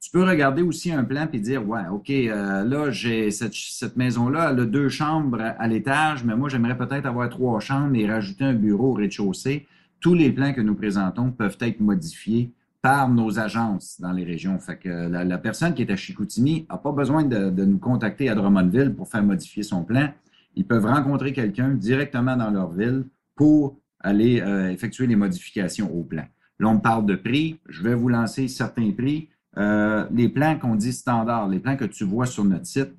Tu 0.01 0.11
peux 0.11 0.25
regarder 0.25 0.63
aussi 0.63 0.93
un 0.93 1.05
plan 1.05 1.29
et 1.33 1.39
dire, 1.39 1.67
ouais, 1.69 1.83
OK, 1.91 2.11
euh, 2.11 2.65
là, 2.65 2.91
j'ai 2.91 3.31
cette 3.31 3.97
maison-là, 3.97 4.51
elle 4.53 4.61
a 4.61 4.65
deux 4.65 4.89
chambres 4.89 5.41
à 5.41 5.69
l'étage, 5.69 6.25
mais 6.25 6.37
moi, 6.37 6.49
j'aimerais 6.49 6.79
peut-être 6.79 7.07
avoir 7.07 7.29
trois 7.29 7.61
chambres 7.61 7.95
et 7.97 8.07
rajouter 8.07 8.45
un 8.45 8.55
bureau 8.55 8.93
au 8.93 8.95
rez-de-chaussée. 8.95 9.67
Tous 10.01 10.15
les 10.15 10.31
plans 10.31 10.53
que 10.53 10.61
nous 10.61 10.75
présentons 10.75 11.31
peuvent 11.31 11.59
être 11.61 11.81
modifiés 11.81 12.53
par 12.87 13.09
nos 13.09 13.41
agences 13.41 14.01
dans 14.01 14.13
les 14.13 14.23
régions. 14.23 14.61
Fait 14.61 14.77
que 14.77 15.09
la, 15.09 15.39
personne 15.39 15.75
qui 15.75 15.83
est 15.83 15.91
à 15.91 15.97
Chicoutimi 15.97 16.69
n'a 16.71 16.79
pas 16.79 16.93
besoin 16.93 17.25
de, 17.25 17.65
nous 17.65 17.81
contacter 17.81 18.29
à 18.29 18.37
Drummondville 18.37 18.95
pour 18.95 19.09
faire 19.09 19.25
modifier 19.25 19.65
son 19.65 19.83
plan. 19.83 20.11
Ils 20.55 20.65
peuvent 20.65 20.87
rencontrer 20.87 21.33
quelqu'un 21.33 21.71
directement 21.71 22.37
dans 22.37 22.51
leur 22.51 22.71
ville 22.71 23.07
pour 23.35 23.77
aller 23.99 24.41
euh, 24.41 24.71
effectuer 24.71 25.09
les 25.09 25.17
modifications 25.17 25.93
au 25.93 26.05
plan. 26.05 26.27
Là, 26.61 26.69
on 26.69 26.79
parle 26.79 27.07
de 27.07 27.17
prix. 27.17 27.59
Je 27.69 27.83
vais 27.83 27.95
vous 27.97 28.09
lancer 28.09 28.47
certains 28.47 28.93
prix. 28.93 29.31
Euh, 29.59 30.07
les 30.13 30.29
plans 30.29 30.57
qu'on 30.57 30.77
dit 30.77 30.93
standards, 30.93 31.49
les 31.49 31.59
plans 31.59 31.77
que 31.77 31.87
tu 31.87 32.05
vois 32.05 32.27
sur 32.27 32.45
notre 32.45 32.67
site, 32.67 32.95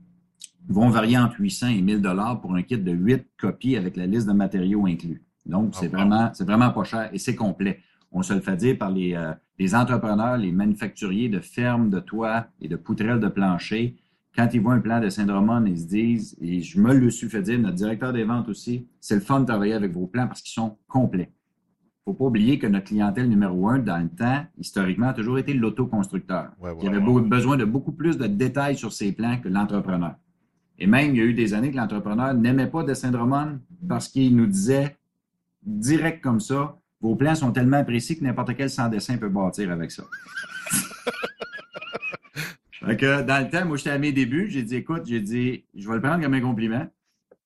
vont 0.68 0.90
varier 0.90 1.18
entre 1.18 1.40
800 1.40 1.68
et 1.68 1.82
1000 1.82 2.02
dollars 2.02 2.42
pour 2.42 2.54
un 2.56 2.62
kit 2.62 2.78
de 2.78 2.92
8 2.92 3.26
copies 3.38 3.78
avec 3.78 3.96
la 3.96 4.06
liste 4.06 4.28
de 4.28 4.34
matériaux 4.34 4.86
inclus. 4.86 5.24
Donc, 5.46 5.76
c'est 5.76 5.88
oh, 5.88 5.96
vraiment, 5.96 6.30
c'est 6.34 6.44
vraiment 6.44 6.72
pas 6.72 6.84
cher 6.84 7.10
et 7.14 7.20
c'est 7.20 7.36
complet 7.36 7.80
on 8.18 8.24
se 8.24 8.34
le 8.34 8.42
fait 8.42 8.56
dire 8.56 8.78
par 8.80 8.92
euh, 8.96 9.34
les, 9.60 9.76
entrepreneurs, 9.76 10.38
les 10.38 10.52
manufacturiers 10.52 11.30
de 11.30 11.40
fermes, 11.40 11.92
de 11.92 12.00
toits 12.00 12.48
et 12.60 12.68
de 12.68 12.76
poutrelles 12.76 13.20
de 13.20 13.28
plancher, 13.28 13.96
quand 14.36 14.50
ils 14.54 14.60
voient 14.60 14.74
un 14.74 14.80
plan 14.80 15.00
de 15.00 15.10
Saint-Drummond, 15.10 15.66
ils 15.66 15.80
se 15.80 15.86
disent, 15.86 16.38
et 16.42 16.62
je 16.62 16.80
me 16.80 16.96
le 16.96 17.12
suis 17.12 17.30
fait 17.30 17.44
dire, 17.44 17.60
notre 17.60 17.76
directeur 17.76 18.14
des 18.14 18.24
ventes 18.24 18.50
aussi, 18.50 18.88
c'est 19.00 19.16
le 19.16 19.22
fun 19.22 19.42
de 19.42 19.46
travailler 19.46 19.74
avec 19.74 19.92
vos 19.92 20.08
plans 20.08 20.28
parce 20.28 20.42
qu'ils 20.42 20.54
sont 20.54 20.78
complets. 20.88 21.32
faut 22.06 22.14
pas 22.14 22.26
oublier 22.26 22.58
que 22.58 22.66
notre 22.66 22.86
clientèle 22.86 23.30
numéro 23.30 23.68
un, 23.70 23.78
dans 23.78 24.02
le 24.02 24.10
temps, 24.10 24.46
historiquement, 24.58 25.10
a 25.10 25.14
toujours 25.14 25.38
été 25.38 25.54
l'autoconstructeur. 25.54 26.50
Ouais, 26.60 26.72
ouais, 26.72 26.78
qui 26.80 26.88
avait 26.88 26.98
ouais. 26.98 27.22
besoin 27.22 27.56
de 27.56 27.66
beaucoup 27.66 27.92
plus 27.92 28.18
de 28.18 28.26
détails 28.26 28.78
sur 28.78 28.94
ses 28.94 29.12
plans 29.12 29.38
que 29.38 29.48
l'entrepreneur. 29.48 30.16
Et 30.80 30.88
même, 30.88 31.14
il 31.14 31.18
y 31.18 31.22
a 31.22 31.26
eu 31.26 31.34
des 31.34 31.54
années 31.54 31.72
que 31.72 31.78
l'entrepreneur 31.78 32.34
n'aimait 32.34 32.68
pas 32.68 32.84
Dessin 32.84 33.12
Drummond 33.12 33.60
parce 33.88 34.08
qu'il 34.08 34.36
nous 34.36 34.48
disait 34.48 34.98
direct 35.64 36.24
comme 36.24 36.40
ça, 36.40 36.78
vos 37.02 37.16
plans 37.16 37.36
sont 37.36 37.52
tellement 37.52 37.84
précis 37.84 38.18
que 38.18 38.24
n'importe 38.24 38.56
quel 38.56 38.70
sans 38.70 38.90
dessin 38.90 39.18
peut 39.18 39.30
bâtir 39.30 39.72
avec 39.72 39.92
ça. 39.92 40.04
Fait 42.72 42.98
que 42.98 43.22
dans 43.24 43.44
le 43.44 43.50
temps, 43.50 43.66
moi, 43.66 43.78
j'étais 43.78 43.90
à 43.90 43.98
mes 43.98 44.12
débuts, 44.12 44.50
j'ai 44.50 44.64
dit, 44.64 44.76
écoute, 44.76 45.04
j'ai 45.06 45.20
dit, 45.20 45.66
je 45.76 45.88
vais 45.88 45.96
le 45.96 46.02
prendre 46.02 46.24
comme 46.24 46.34
un 46.34 46.42
compliment. 46.42 46.88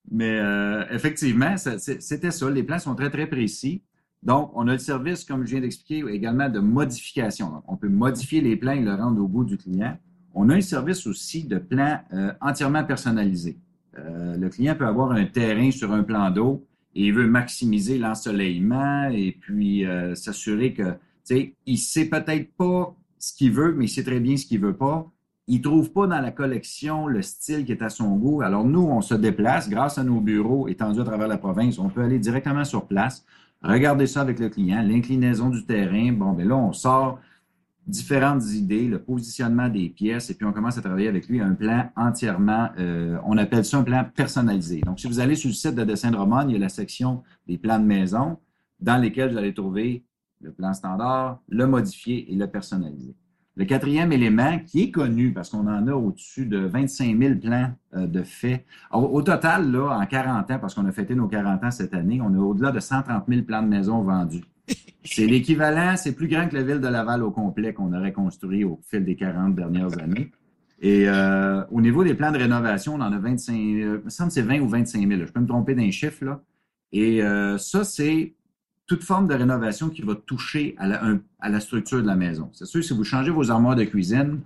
Mais 0.10 0.40
euh, 0.40 0.84
effectivement, 0.92 1.56
c'était 1.58 2.32
ça. 2.32 2.50
Les 2.50 2.64
plans 2.64 2.80
sont 2.80 2.96
très, 2.96 3.10
très 3.10 3.28
précis. 3.28 3.82
Donc, 4.24 4.52
on 4.56 4.68
a 4.68 4.74
le 4.74 4.78
service, 4.78 5.24
comme 5.24 5.46
je 5.46 5.52
viens 5.52 5.62
d'expliquer, 5.62 6.04
également 6.10 6.50
de 6.50 6.60
modification. 6.60 7.64
On 7.68 7.76
peut 7.76 7.90
modifier 7.90 8.42
les 8.42 8.56
plans 8.56 8.74
et 8.74 8.82
le 8.82 8.94
rendre 8.94 9.22
au 9.22 9.28
goût 9.28 9.44
du 9.44 9.58
client. 9.58 9.98
On 10.34 10.50
a 10.50 10.56
un 10.56 10.62
service 10.62 11.08
aussi 11.08 11.46
de 11.46 11.58
plans 11.58 12.00
euh, 12.14 12.32
entièrement 12.40 12.84
personnalisés. 12.84 13.58
Euh, 13.98 14.38
le 14.38 14.50
client 14.50 14.76
peut 14.76 14.86
avoir 14.86 15.12
un 15.12 15.26
terrain 15.26 15.72
sur 15.72 15.92
un 15.92 16.04
plan 16.04 16.30
d'eau 16.30 16.66
et 16.96 17.08
il 17.08 17.14
veut 17.14 17.28
maximiser 17.28 17.98
l'ensoleillement 17.98 19.10
et 19.10 19.38
puis 19.40 19.86
euh, 19.86 20.16
s'assurer 20.16 20.74
que, 20.74 20.84
tu 20.84 20.98
sais, 21.24 21.54
il 21.66 21.78
sait 21.78 22.06
peut-être 22.06 22.52
pas 22.54 22.96
ce 23.18 23.34
qu'il 23.34 23.52
veut, 23.52 23.74
mais 23.74 23.86
il 23.86 23.90
sait 23.90 24.04
très 24.04 24.20
bien 24.20 24.36
ce 24.36 24.46
qu'il 24.46 24.60
veut 24.60 24.76
pas. 24.76 25.10
Il 25.48 25.62
trouve 25.62 25.92
pas 25.92 26.08
dans 26.08 26.22
la 26.22 26.32
collection 26.32 27.08
le 27.08 27.22
style 27.22 27.66
qui 27.66 27.72
est 27.72 27.82
à 27.82 27.90
son 27.90 28.16
goût. 28.16 28.42
Alors 28.42 28.66
nous, 28.66 28.82
on 28.82 29.02
se 29.02 29.16
déplace 29.16 29.70
grâce 29.70 29.98
à 29.98 30.04
nos 30.04 30.20
bureaux 30.20 30.68
étendus 30.68 31.02
à 31.02 31.04
travers 31.04 31.28
la 31.28 31.38
province. 31.38 31.80
On 31.80 31.90
peut 31.90 32.02
aller 32.02 32.20
directement 32.20 32.64
sur 32.64 32.86
place, 32.88 33.26
regarder 33.62 34.08
ça 34.08 34.22
avec 34.22 34.40
le 34.40 34.50
client, 34.50 34.82
l'inclinaison 34.82 35.50
du 35.50 35.66
terrain. 35.66 36.12
Bon, 36.14 36.34
ben 36.34 36.48
là, 36.48 36.56
on 36.56 36.74
sort 36.74 37.20
différentes 37.88 38.46
idées, 38.52 38.88
le 38.88 39.00
positionnement 39.00 39.68
des 39.68 39.90
pièces, 39.90 40.30
et 40.30 40.36
puis 40.36 40.46
on 40.46 40.54
commence 40.54 40.78
à 40.78 40.82
travailler 40.82 41.08
avec 41.08 41.28
lui 41.28 41.42
un 41.42 41.54
plan 41.54 41.90
entièrement, 41.96 42.70
euh, 42.78 43.18
on 43.26 43.38
appelle 43.38 43.66
ça 43.66 43.78
un 43.78 43.84
plan 43.84 44.06
personnalisé. 44.16 44.82
Donc, 44.82 45.00
si 45.00 45.08
vous 45.08 45.20
allez 45.20 45.36
sur 45.36 45.50
le 45.50 45.54
site 45.54 45.76
de 45.76 45.84
Dessin 45.84 46.12
de 46.12 46.18
Roman, 46.18 46.42
il 46.48 46.54
y 46.54 46.56
a 46.56 46.60
la 46.60 46.70
section 46.70 47.24
des 47.48 47.58
plans 47.58 47.80
de 47.80 47.86
maison 47.86 48.38
dans 48.80 48.98
lesquels 48.98 49.32
vous 49.32 49.38
allez 49.38 49.54
trouver 49.54 50.04
le 50.42 50.52
plan 50.52 50.74
standard, 50.74 51.40
le 51.50 51.68
modifié 51.68 52.32
et 52.32 52.36
le 52.36 52.48
personnalisé. 52.48 53.16
Le 53.56 53.66
quatrième 53.66 54.12
élément, 54.14 54.60
qui 54.66 54.84
est 54.84 54.92
connu 54.92 55.34
parce 55.34 55.50
qu'on 55.50 55.68
en 55.68 55.86
a 55.88 55.94
au-dessus 55.94 56.46
de 56.46 56.60
25 56.60 57.18
000 57.18 57.36
plans 57.36 57.72
euh, 57.96 58.08
de 58.08 58.24
fait. 58.24 58.66
Au, 58.92 59.00
au 59.00 59.22
total, 59.22 59.72
là, 59.72 60.00
en 60.00 60.06
40 60.06 60.52
ans, 60.52 60.60
parce 60.60 60.74
qu'on 60.74 60.86
a 60.86 60.92
fêté 60.92 61.16
nos 61.16 61.28
40 61.28 61.64
ans 61.64 61.72
cette 61.72 61.94
année, 61.94 62.22
on 62.22 62.34
a 62.34 62.38
au-delà 62.38 62.72
de 62.72 62.80
130 62.80 63.26
000 63.28 63.42
plans 63.42 63.62
de 63.62 63.68
maison 63.68 64.02
vendus. 64.02 64.44
C'est 65.04 65.26
l'équivalent, 65.26 65.98
c'est 65.98 66.14
plus 66.14 66.28
grand 66.28 66.48
que 66.48 66.56
la 66.56 66.64
ville 66.64 66.80
de 66.80 66.88
Laval 66.88 67.24
au 67.24 67.32
complet 67.32 67.74
qu'on 67.74 67.94
aurait 67.94 68.14
construit 68.14 68.64
au 68.64 68.80
fil 68.90 69.04
des 69.04 69.16
40 69.16 69.56
dernières 69.56 70.00
années. 70.00 70.32
Et 70.80 71.08
euh, 71.08 71.64
au 71.70 71.82
niveau 71.82 72.04
des 72.04 72.14
plans 72.14 72.32
de 72.32 72.38
rénovation, 72.38 72.96
on 72.96 73.02
en 73.02 73.12
a 73.12 73.18
25, 73.20 73.54
euh, 73.54 73.58
il 73.58 74.06
me 74.06 74.10
semble 74.10 74.30
que 74.30 74.34
c'est 74.34 74.42
20 74.42 74.60
ou 74.62 74.68
25 74.68 75.00
000. 75.00 75.12
là. 75.12 75.26
Je 75.26 75.32
peux 75.32 75.40
me 75.40 75.48
tromper 75.48 75.76
d'un 75.76 75.92
chiffre, 75.92 76.26
là. 76.26 76.42
Et 76.92 77.24
euh, 77.24 77.58
ça, 77.58 77.84
c'est 77.84 78.34
toute 78.88 79.04
forme 79.04 79.28
de 79.28 79.34
rénovation 79.34 79.90
qui 79.90 80.02
va 80.02 80.16
toucher 80.16 80.76
à 80.78 80.88
la, 80.88 81.02
à 81.40 81.50
la 81.50 81.60
structure 81.60 82.02
de 82.02 82.08
la 82.08 82.16
maison. 82.16 82.50
C'est 82.52 82.66
sûr, 82.66 82.84
si 82.84 82.94
vous 82.94 83.04
changez 83.04 83.32
vos 83.32 83.52
armoires 83.52 83.76
de 83.76 83.84
cuisine, 83.84 84.42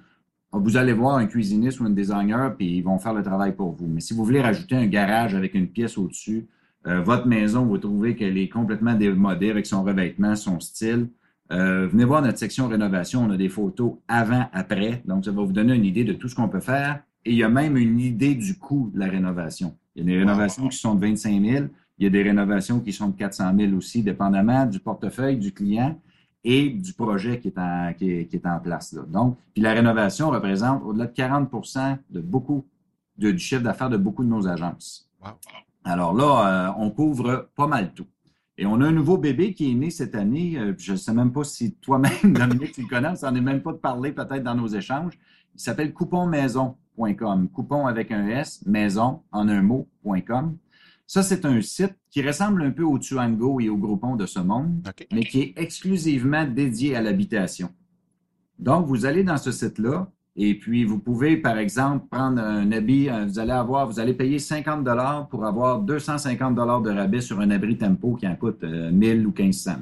vous 0.51 0.77
allez 0.77 0.93
voir 0.93 1.17
un 1.17 1.25
cuisiniste 1.25 1.79
ou 1.79 1.85
un 1.85 1.89
designer, 1.89 2.55
puis 2.55 2.77
ils 2.77 2.81
vont 2.81 2.99
faire 2.99 3.13
le 3.13 3.23
travail 3.23 3.55
pour 3.55 3.71
vous. 3.71 3.87
Mais 3.87 4.01
si 4.01 4.13
vous 4.13 4.23
voulez 4.23 4.41
rajouter 4.41 4.75
un 4.75 4.87
garage 4.87 5.35
avec 5.35 5.53
une 5.53 5.67
pièce 5.67 5.97
au-dessus, 5.97 6.47
euh, 6.87 7.01
votre 7.01 7.27
maison, 7.27 7.65
vous 7.65 7.77
trouvez 7.77 8.15
qu'elle 8.15 8.37
est 8.37 8.49
complètement 8.49 8.93
démodée 8.93 9.49
avec 9.49 9.65
son 9.65 9.83
revêtement, 9.83 10.35
son 10.35 10.59
style, 10.59 11.09
euh, 11.51 11.87
venez 11.87 12.05
voir 12.05 12.21
notre 12.21 12.37
section 12.39 12.67
rénovation. 12.67 13.21
On 13.23 13.29
a 13.31 13.37
des 13.37 13.49
photos 13.49 13.93
avant, 14.07 14.47
après. 14.53 15.01
Donc, 15.05 15.25
ça 15.25 15.31
va 15.31 15.43
vous 15.43 15.51
donner 15.53 15.73
une 15.75 15.85
idée 15.85 16.03
de 16.03 16.13
tout 16.13 16.27
ce 16.27 16.35
qu'on 16.35 16.49
peut 16.49 16.59
faire. 16.59 17.01
Et 17.23 17.31
il 17.31 17.37
y 17.37 17.43
a 17.43 17.49
même 17.49 17.77
une 17.77 17.99
idée 17.99 18.35
du 18.35 18.57
coût 18.57 18.91
de 18.93 18.99
la 18.99 19.07
rénovation. 19.07 19.75
Il 19.95 19.99
y 20.01 20.03
a 20.03 20.13
des 20.13 20.19
rénovations 20.19 20.67
qui 20.67 20.77
sont 20.77 20.95
de 20.95 21.01
25 21.01 21.41
000. 21.43 21.65
Il 21.97 22.03
y 22.03 22.07
a 22.07 22.09
des 22.09 22.23
rénovations 22.23 22.79
qui 22.79 22.91
sont 22.93 23.09
de 23.09 23.15
400 23.15 23.53
000 23.57 23.73
aussi, 23.73 24.03
dépendamment 24.03 24.65
du 24.65 24.79
portefeuille 24.79 25.37
du 25.37 25.51
client 25.53 25.99
et 26.43 26.69
du 26.69 26.93
projet 26.93 27.39
qui 27.39 27.47
est 27.47 27.57
en, 27.57 27.93
qui 27.97 28.11
est, 28.11 28.25
qui 28.27 28.35
est 28.35 28.45
en 28.45 28.59
place. 28.59 28.93
Là. 28.93 29.01
Donc, 29.07 29.37
puis 29.53 29.63
la 29.63 29.73
rénovation 29.73 30.29
représente 30.29 30.83
au-delà 30.83 31.05
de 31.07 31.13
40% 31.13 31.97
de 32.11 32.21
beaucoup 32.21 32.65
de- 33.17 33.31
du 33.31 33.39
chiffre 33.39 33.63
d'affaires 33.63 33.89
de 33.89 33.97
beaucoup 33.97 34.23
de 34.23 34.29
nos 34.29 34.47
agences. 34.47 35.09
Wow. 35.23 35.31
Alors 35.85 36.15
là, 36.15 36.69
euh, 36.69 36.73
on 36.79 36.89
couvre 36.89 37.49
pas 37.55 37.67
mal 37.67 37.93
tout. 37.93 38.07
Et 38.57 38.65
on 38.65 38.81
a 38.81 38.87
un 38.87 38.91
nouveau 38.91 39.17
bébé 39.17 39.53
qui 39.53 39.71
est 39.71 39.75
né 39.75 39.91
cette 39.91 40.15
année. 40.15 40.57
Euh, 40.57 40.73
je 40.77 40.93
ne 40.93 40.97
sais 40.97 41.13
même 41.13 41.31
pas 41.31 41.43
si 41.43 41.75
toi-même, 41.75 42.11
Dominique, 42.23 42.71
tu 42.71 42.81
le 42.81 42.87
connais. 42.87 43.09
On 43.09 43.15
s'en 43.15 43.35
est 43.35 43.41
même 43.41 43.61
pas 43.61 43.71
de 43.71 43.77
parler 43.77 44.11
peut-être 44.11 44.43
dans 44.43 44.55
nos 44.55 44.67
échanges. 44.67 45.13
Il 45.53 45.61
s'appelle 45.61 45.93
couponmaison.com. 45.93 47.49
Coupon 47.49 47.85
avec 47.85 48.11
un 48.11 48.27
S, 48.27 48.65
maison 48.65 49.21
en 49.31 49.47
un 49.47 49.61
mot.com. 49.61 50.57
Ça, 51.05 51.21
c'est 51.21 51.45
un 51.45 51.61
site 51.61 51.95
qui 52.09 52.25
ressemble 52.25 52.63
un 52.63 52.71
peu 52.71 52.83
au 52.83 52.97
Tuango 52.97 53.59
et 53.59 53.69
au 53.69 53.77
Groupon 53.77 54.15
de 54.15 54.25
ce 54.25 54.39
monde, 54.39 54.81
mais 55.11 55.23
qui 55.23 55.41
est 55.41 55.53
exclusivement 55.55 56.45
dédié 56.45 56.95
à 56.95 57.01
l'habitation. 57.01 57.69
Donc, 58.57 58.87
vous 58.87 59.05
allez 59.05 59.23
dans 59.23 59.37
ce 59.37 59.51
site-là 59.51 60.09
et 60.37 60.55
puis 60.55 60.83
vous 60.83 60.99
pouvez, 60.99 61.37
par 61.37 61.57
exemple, 61.57 62.07
prendre 62.11 62.41
un 62.41 62.71
habit, 62.71 63.09
euh, 63.09 63.25
vous 63.25 63.39
allez 63.39 63.51
avoir, 63.53 63.87
vous 63.87 63.99
allez 63.99 64.13
payer 64.13 64.37
50 64.39 64.83
dollars 64.83 65.27
pour 65.29 65.45
avoir 65.45 65.79
250 65.81 66.55
dollars 66.55 66.81
de 66.81 66.91
rabais 66.91 67.21
sur 67.21 67.39
un 67.39 67.49
abri 67.51 67.77
tempo 67.77 68.15
qui 68.15 68.27
en 68.27 68.35
coûte 68.35 68.63
euh, 68.63 68.91
1000 68.91 69.25
ou 69.25 69.31
1500. 69.37 69.71
là. 69.71 69.77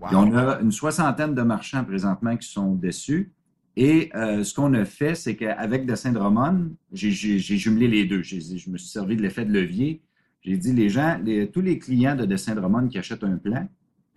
Wow. 0.00 0.06
Puis 0.08 0.16
on 0.16 0.36
a 0.36 0.60
une 0.60 0.72
soixantaine 0.72 1.34
de 1.34 1.42
marchands 1.42 1.84
présentement 1.84 2.36
qui 2.36 2.48
sont 2.48 2.74
dessus. 2.74 3.32
Et 3.76 4.10
euh, 4.14 4.44
ce 4.44 4.54
qu'on 4.54 4.72
a 4.74 4.84
fait, 4.84 5.16
c'est 5.16 5.34
qu'avec 5.34 5.86
Dessin 5.86 6.12
de 6.12 6.18
Romane, 6.18 6.74
j'ai 6.92 7.10
jumelé 7.10 7.88
les 7.88 8.04
deux. 8.04 8.22
Je 8.22 8.36
me 8.70 8.78
suis 8.78 8.88
servi 8.88 9.16
de 9.16 9.22
l'effet 9.22 9.44
de 9.44 9.52
levier. 9.52 10.00
J'ai 10.42 10.56
dit, 10.56 10.72
les 10.72 10.88
gens, 10.88 11.18
les- 11.24 11.48
tous 11.50 11.60
les 11.62 11.78
clients 11.80 12.14
de 12.14 12.24
Dessin 12.24 12.54
de 12.54 12.60
Romane 12.60 12.88
qui 12.88 12.98
achètent 12.98 13.24
un 13.24 13.36
plan, 13.38 13.66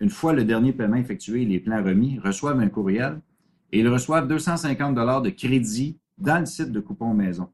une 0.00 0.10
fois 0.10 0.32
le 0.32 0.44
dernier 0.44 0.72
paiement 0.72 0.96
effectué 0.96 1.42
et 1.42 1.46
les 1.46 1.58
plans 1.58 1.82
remis, 1.82 2.20
reçoivent 2.22 2.60
un 2.60 2.68
courriel 2.68 3.18
et 3.72 3.80
ils 3.80 3.88
reçoivent 3.88 4.26
250 4.28 4.94
dollars 4.94 5.22
de 5.22 5.30
crédit 5.30 5.98
dans 6.16 6.40
le 6.40 6.46
site 6.46 6.72
de 6.72 6.80
Coupon 6.80 7.14
Maison. 7.14 7.48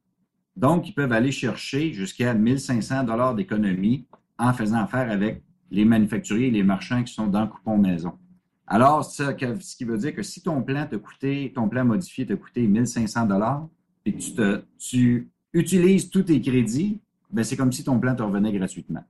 Donc, 0.56 0.88
ils 0.88 0.92
peuvent 0.94 1.12
aller 1.12 1.32
chercher 1.32 1.92
jusqu'à 1.92 2.32
1500 2.34 3.04
dollars 3.04 3.34
d'économie 3.34 4.06
en 4.38 4.52
faisant 4.52 4.78
affaire 4.78 5.10
avec 5.10 5.42
les 5.70 5.84
manufacturiers 5.84 6.48
et 6.48 6.50
les 6.52 6.62
marchands 6.62 7.02
qui 7.02 7.12
sont 7.12 7.26
dans 7.26 7.46
Coupon 7.48 7.76
Maison. 7.78 8.12
Alors, 8.66 9.04
ça, 9.04 9.34
ce 9.60 9.76
qui 9.76 9.84
veut 9.84 9.98
dire 9.98 10.14
que 10.14 10.22
si 10.22 10.42
ton 10.42 10.62
plan 10.62 10.86
t'a 10.86 10.96
coûté, 10.98 11.52
ton 11.54 11.68
plan 11.68 11.84
modifié 11.84 12.24
t'a 12.24 12.36
coûté 12.36 12.66
1500 12.66 13.26
dollars 13.26 13.68
et 14.06 14.12
que 14.12 14.18
tu, 14.18 14.32
te, 14.32 14.64
tu 14.78 15.30
utilises 15.52 16.08
tous 16.08 16.22
tes 16.22 16.40
crédits, 16.40 17.00
ben 17.30 17.42
c'est 17.44 17.56
comme 17.56 17.72
si 17.72 17.82
ton 17.84 17.98
plan 17.98 18.14
te 18.14 18.22
revenait 18.22 18.52
gratuitement. 18.52 19.04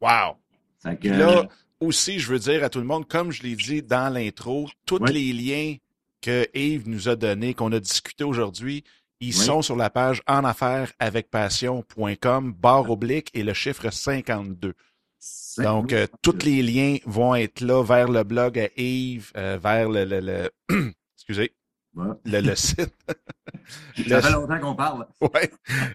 Wow. 0.00 0.36
Que, 0.82 1.08
là, 1.08 1.46
aussi, 1.78 2.18
je 2.18 2.32
veux 2.32 2.38
dire 2.38 2.64
à 2.64 2.70
tout 2.70 2.78
le 2.78 2.86
monde, 2.86 3.06
comme 3.06 3.30
je 3.30 3.42
l'ai 3.42 3.54
dit 3.54 3.82
dans 3.82 4.12
l'intro, 4.12 4.68
tous 4.86 4.98
Ouais. 4.98 5.12
les 5.12 5.32
liens 5.32 5.76
que 6.20 6.46
Yves 6.54 6.88
nous 6.88 7.08
a 7.08 7.16
donnés, 7.16 7.54
qu'on 7.54 7.72
a 7.72 7.80
discuté 7.80 8.24
aujourd'hui, 8.24 8.84
ils 9.20 9.28
Oui. 9.38 9.44
sont 9.44 9.62
sur 9.62 9.76
la 9.76 9.90
page 9.90 10.22
en 10.26 10.44
affaires 10.44 10.92
avec 10.98 11.30
passion.com, 11.30 12.52
barre 12.52 12.90
oblique 12.90 13.30
et 13.34 13.42
le 13.42 13.52
chiffre 13.54 13.90
52. 13.90 14.74
c'est- 15.18 15.62
Donc, 15.62 15.92
euh, 15.92 16.06
tous 16.22 16.38
les 16.44 16.62
liens 16.62 16.96
vont 17.04 17.34
être 17.34 17.60
là 17.60 17.82
vers 17.84 18.08
le 18.08 18.22
blog 18.24 18.58
à 18.58 18.68
Yves, 18.80 19.30
euh, 19.36 19.58
vers 19.62 19.88
le, 19.90 20.04
le, 20.06 20.20
le- 20.20 20.50
excusez, 21.16 21.54
Ouais. 21.94 22.06
le, 22.24 22.40
le 22.40 22.54
site. 22.56 22.94
Ça 24.08 24.22
fait 24.22 24.30
longtemps 24.32 24.60
qu'on 24.60 24.74
parle. 24.76 25.06
Ouais. 25.20 25.50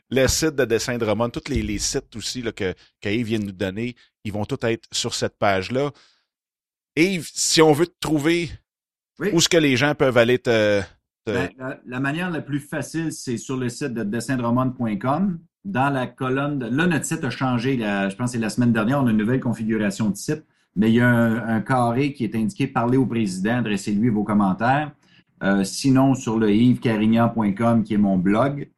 Le 0.09 0.27
site 0.27 0.55
de 0.55 0.65
Dessin 0.65 0.97
de 0.97 1.05
Roman, 1.05 1.29
tous 1.29 1.49
les, 1.49 1.63
les 1.63 1.79
sites 1.79 2.15
aussi 2.15 2.41
là, 2.41 2.51
que, 2.51 2.75
que 3.01 3.09
Yves 3.09 3.25
vient 3.27 3.39
de 3.39 3.45
nous 3.45 3.51
donner, 3.51 3.95
ils 4.23 4.31
vont 4.33 4.45
tous 4.45 4.59
être 4.67 4.87
sur 4.91 5.15
cette 5.15 5.37
page-là. 5.37 5.91
Yves, 6.95 7.29
si 7.33 7.61
on 7.61 7.73
veut 7.73 7.87
te 7.87 7.97
trouver, 7.99 8.51
Oui. 9.19 9.29
où 9.33 9.37
est-ce 9.37 9.49
que 9.49 9.57
les 9.57 9.77
gens 9.77 9.95
peuvent 9.95 10.17
aller 10.17 10.39
te... 10.39 10.81
te- 11.25 11.31
Ben, 11.31 11.49
la, 11.57 11.79
la 11.85 11.99
manière 11.99 12.29
la 12.29 12.41
plus 12.41 12.59
facile, 12.59 13.11
c'est 13.11 13.37
sur 13.37 13.57
le 13.57 13.69
site 13.69 13.93
de 13.93 14.03
dessindromone.com. 14.03 15.39
Dans 15.63 15.89
la 15.89 16.05
colonne, 16.07 16.59
de- 16.59 16.65
là, 16.67 16.85
notre 16.87 17.05
site 17.05 17.23
a 17.23 17.29
changé, 17.29 17.77
la- 17.77 18.09
je 18.09 18.15
pense 18.15 18.31
que 18.31 18.37
c'est 18.37 18.41
la 18.41 18.49
semaine 18.49 18.71
dernière, 18.73 19.01
on 19.01 19.07
a 19.07 19.11
une 19.11 19.17
nouvelle 19.17 19.39
configuration 19.39 20.09
de 20.09 20.15
site, 20.15 20.43
mais 20.75 20.89
il 20.91 20.95
y 20.95 21.01
a 21.01 21.07
un, 21.09 21.47
un 21.47 21.61
carré 21.61 22.13
qui 22.13 22.23
est 22.23 22.35
indiqué 22.35 22.67
Parler 22.67 22.97
au 22.97 23.05
président, 23.05 23.57
adressez-lui 23.59 24.09
vos 24.09 24.23
commentaires. 24.23 24.91
Euh, 25.43 25.63
sinon, 25.63 26.13
sur 26.15 26.37
le 26.39 26.51
yvescarignan.com, 26.51 27.83
qui 27.83 27.93
est 27.93 27.97
mon 27.97 28.17
blog, 28.17 28.69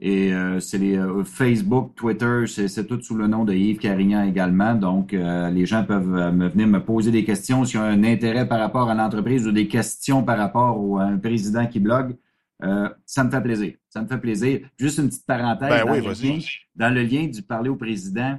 et 0.00 0.32
euh, 0.32 0.60
c'est 0.60 0.78
les 0.78 0.96
euh, 0.96 1.24
Facebook, 1.24 1.94
Twitter, 1.96 2.44
c'est 2.46 2.86
tout 2.86 3.00
sous 3.00 3.16
le 3.16 3.26
nom 3.26 3.44
de 3.44 3.52
Yves 3.52 3.78
Carignan 3.78 4.22
également. 4.24 4.74
Donc, 4.74 5.12
euh, 5.12 5.50
les 5.50 5.66
gens 5.66 5.84
peuvent 5.84 6.14
euh, 6.14 6.30
me 6.30 6.48
venir 6.48 6.68
me 6.68 6.78
poser 6.84 7.10
des 7.10 7.24
questions 7.24 7.64
s'ils 7.64 7.80
ont 7.80 7.82
un 7.82 8.04
intérêt 8.04 8.46
par 8.46 8.60
rapport 8.60 8.88
à 8.88 8.94
l'entreprise 8.94 9.46
ou 9.48 9.52
des 9.52 9.66
questions 9.66 10.22
par 10.22 10.38
rapport 10.38 10.78
au 10.80 10.98
à 10.98 11.02
un 11.04 11.18
président 11.18 11.66
qui 11.66 11.80
blogue. 11.80 12.16
Euh, 12.62 12.88
ça 13.06 13.24
me 13.24 13.30
fait 13.30 13.40
plaisir. 13.42 13.74
Ça 13.88 14.00
me 14.02 14.06
fait 14.06 14.18
plaisir. 14.18 14.60
Juste 14.78 14.98
une 14.98 15.08
petite 15.08 15.26
parenthèse. 15.26 15.68
Ben 15.68 15.84
dans, 15.84 15.92
oui, 15.92 15.98
le 15.98 16.04
vas-y. 16.12 16.28
lien, 16.28 16.38
dans 16.76 16.94
le 16.94 17.02
lien 17.02 17.26
du 17.26 17.42
parler 17.42 17.68
au 17.68 17.76
président, 17.76 18.38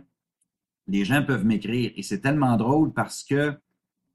les 0.87 1.03
gens 1.03 1.23
peuvent 1.23 1.45
m'écrire 1.45 1.91
et 1.95 2.03
c'est 2.03 2.19
tellement 2.19 2.55
drôle 2.55 2.93
parce 2.93 3.23
que 3.23 3.53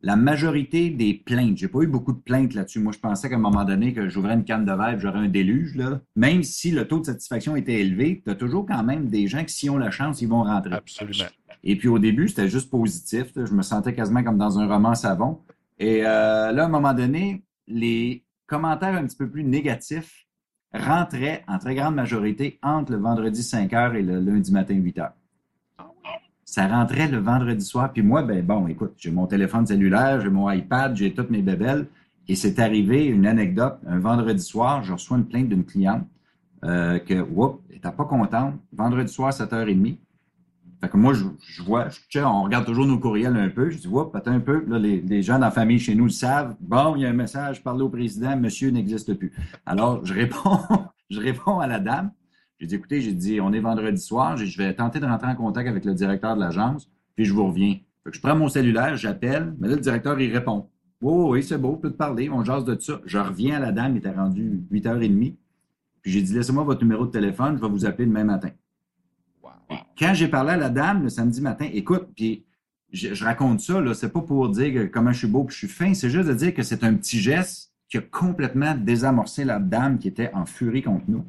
la 0.04 0.16
majorité 0.16 0.90
des 0.90 1.14
plaintes, 1.14 1.56
j'ai 1.56 1.68
pas 1.68 1.80
eu 1.80 1.86
beaucoup 1.86 2.12
de 2.12 2.18
plaintes 2.18 2.52
là-dessus. 2.52 2.78
Moi, 2.78 2.92
je 2.92 2.98
pensais 2.98 3.30
qu'à 3.30 3.36
un 3.36 3.38
moment 3.38 3.64
donné 3.64 3.94
que 3.94 4.06
j'ouvrais 4.10 4.34
une 4.34 4.44
canne 4.44 4.66
de 4.66 4.72
verre, 4.72 5.00
j'aurais 5.00 5.20
un 5.20 5.28
déluge. 5.28 5.76
Là. 5.76 6.02
Même 6.14 6.42
si 6.42 6.70
le 6.72 6.86
taux 6.86 7.00
de 7.00 7.06
satisfaction 7.06 7.56
était 7.56 7.80
élevé, 7.80 8.20
tu 8.22 8.30
as 8.30 8.34
toujours 8.34 8.66
quand 8.66 8.84
même 8.84 9.08
des 9.08 9.26
gens 9.28 9.42
qui, 9.44 9.54
s'ils 9.54 9.70
ont 9.70 9.78
la 9.78 9.90
chance, 9.90 10.20
ils 10.20 10.28
vont 10.28 10.42
rentrer. 10.42 10.74
Absolument. 10.74 11.24
Et 11.62 11.76
puis 11.76 11.88
au 11.88 11.98
début, 11.98 12.28
c'était 12.28 12.48
juste 12.48 12.68
positif. 12.68 13.34
là. 13.34 13.46
Je 13.46 13.54
me 13.54 13.62
sentais 13.62 13.94
quasiment 13.94 14.22
comme 14.22 14.36
dans 14.36 14.58
un 14.58 14.66
roman 14.66 14.94
savon. 14.94 15.40
Et 15.78 16.04
euh, 16.04 16.52
là, 16.52 16.64
à 16.64 16.66
un 16.66 16.68
moment 16.68 16.92
donné, 16.92 17.42
les 17.66 18.24
commentaires 18.46 18.94
un 18.94 19.06
petit 19.06 19.16
peu 19.16 19.30
plus 19.30 19.42
négatifs 19.42 20.26
rentraient 20.74 21.44
en 21.48 21.58
très 21.58 21.74
grande 21.74 21.94
majorité 21.94 22.58
entre 22.62 22.92
le 22.92 22.98
vendredi 22.98 23.42
5 23.42 23.72
h 23.72 23.94
et 23.96 24.02
le 24.02 24.20
lundi 24.20 24.52
matin 24.52 24.74
8 24.74 24.98
h. 24.98 25.12
Ça 26.44 26.68
rentrait 26.68 27.08
le 27.08 27.18
vendredi 27.18 27.64
soir. 27.64 27.92
Puis 27.92 28.02
moi, 28.02 28.22
ben 28.22 28.44
bon, 28.44 28.68
écoute, 28.68 28.94
j'ai 28.96 29.10
mon 29.10 29.26
téléphone 29.26 29.66
cellulaire, 29.66 30.20
j'ai 30.20 30.30
mon 30.30 30.50
iPad, 30.50 30.94
j'ai 30.94 31.12
toutes 31.14 31.30
mes 31.30 31.42
bébelles. 31.42 31.86
Et 32.28 32.34
c'est 32.36 32.58
arrivé 32.58 33.04
une 33.06 33.26
anecdote. 33.26 33.78
Un 33.86 33.98
vendredi 33.98 34.42
soir, 34.42 34.82
je 34.82 34.92
reçois 34.92 35.18
une 35.18 35.26
plainte 35.26 35.48
d'une 35.48 35.64
cliente 35.64 36.06
euh, 36.64 36.98
que, 36.98 37.20
whoop, 37.20 37.62
elle 37.68 37.76
n'était 37.76 37.92
pas 37.92 38.04
contente. 38.04 38.54
Vendredi 38.72 39.12
soir, 39.12 39.32
7h30. 39.32 39.96
Fait 40.80 40.88
que 40.90 40.96
moi, 40.96 41.14
je, 41.14 41.24
je 41.46 41.62
vois, 41.62 41.88
je, 42.08 42.20
on 42.20 42.42
regarde 42.42 42.66
toujours 42.66 42.86
nos 42.86 42.98
courriels 42.98 43.36
un 43.36 43.48
peu. 43.48 43.70
Je 43.70 43.78
dis, 43.78 43.88
whoop, 43.88 44.14
attends 44.14 44.32
un 44.32 44.40
peu. 44.40 44.64
Là, 44.66 44.78
les, 44.78 45.00
les 45.00 45.22
gens 45.22 45.34
dans 45.34 45.46
la 45.46 45.50
famille 45.50 45.78
chez 45.78 45.94
nous 45.94 46.04
le 46.04 46.10
savent. 46.10 46.56
Bon, 46.60 46.94
il 46.96 47.02
y 47.02 47.06
a 47.06 47.08
un 47.08 47.14
message, 47.14 47.62
parlez 47.62 47.82
au 47.82 47.88
président, 47.88 48.36
monsieur 48.36 48.70
n'existe 48.70 49.14
plus. 49.14 49.32
Alors, 49.64 50.04
je 50.04 50.12
réponds, 50.12 50.60
je 51.10 51.20
réponds 51.20 51.58
à 51.58 51.66
la 51.66 51.78
dame. 51.78 52.10
J'ai 52.58 52.66
dit, 52.66 52.74
écoutez, 52.76 53.00
j'ai 53.00 53.12
dit, 53.12 53.40
on 53.40 53.52
est 53.52 53.60
vendredi 53.60 54.00
soir, 54.00 54.36
je 54.36 54.58
vais 54.58 54.74
tenter 54.74 55.00
de 55.00 55.06
rentrer 55.06 55.28
en 55.28 55.34
contact 55.34 55.68
avec 55.68 55.84
le 55.84 55.94
directeur 55.94 56.36
de 56.36 56.40
l'agence, 56.40 56.88
puis 57.16 57.24
je 57.24 57.32
vous 57.32 57.46
reviens. 57.46 57.78
Fait 58.04 58.10
que 58.10 58.16
je 58.16 58.20
prends 58.20 58.36
mon 58.36 58.48
cellulaire, 58.48 58.96
j'appelle, 58.96 59.54
mais 59.58 59.68
là, 59.68 59.74
le 59.74 59.80
directeur, 59.80 60.20
il 60.20 60.32
répond. 60.32 60.68
Oh, 61.02 61.32
oui, 61.32 61.42
c'est 61.42 61.58
beau, 61.58 61.76
peut 61.76 61.90
te 61.90 61.96
parler, 61.96 62.30
on 62.30 62.44
jase 62.44 62.64
de 62.64 62.78
ça. 62.78 63.00
Je 63.04 63.18
reviens 63.18 63.56
à 63.56 63.60
la 63.60 63.72
dame, 63.72 63.92
il 63.92 63.98
était 63.98 64.10
rendu 64.10 64.62
8h30. 64.72 65.34
Puis 66.02 66.12
j'ai 66.12 66.22
dit, 66.22 66.34
laissez-moi 66.34 66.64
votre 66.64 66.82
numéro 66.82 67.06
de 67.06 67.10
téléphone, 67.10 67.56
je 67.56 67.62
vais 67.62 67.68
vous 67.68 67.84
appeler 67.86 68.06
demain 68.06 68.24
matin. 68.24 68.50
Quand 69.98 70.12
j'ai 70.14 70.28
parlé 70.28 70.52
à 70.52 70.56
la 70.56 70.70
dame 70.70 71.02
le 71.02 71.08
samedi 71.08 71.40
matin, 71.40 71.68
écoute, 71.72 72.08
puis 72.14 72.44
je, 72.92 73.14
je 73.14 73.24
raconte 73.24 73.60
ça, 73.60 73.80
là, 73.80 73.94
c'est 73.94 74.12
pas 74.12 74.20
pour 74.20 74.48
dire 74.48 74.72
que 74.72 74.86
comment 74.86 75.12
je 75.12 75.18
suis 75.18 75.26
beau 75.26 75.44
puis 75.44 75.54
je 75.54 75.58
suis 75.58 75.68
fin, 75.68 75.94
c'est 75.94 76.10
juste 76.10 76.28
de 76.28 76.34
dire 76.34 76.54
que 76.54 76.62
c'est 76.62 76.84
un 76.84 76.94
petit 76.94 77.18
geste 77.18 77.72
qui 77.88 77.98
a 77.98 78.00
complètement 78.00 78.74
désamorcé 78.74 79.44
la 79.44 79.58
dame 79.58 79.98
qui 79.98 80.08
était 80.08 80.30
en 80.34 80.46
furie 80.46 80.82
contre 80.82 81.04
nous. 81.08 81.24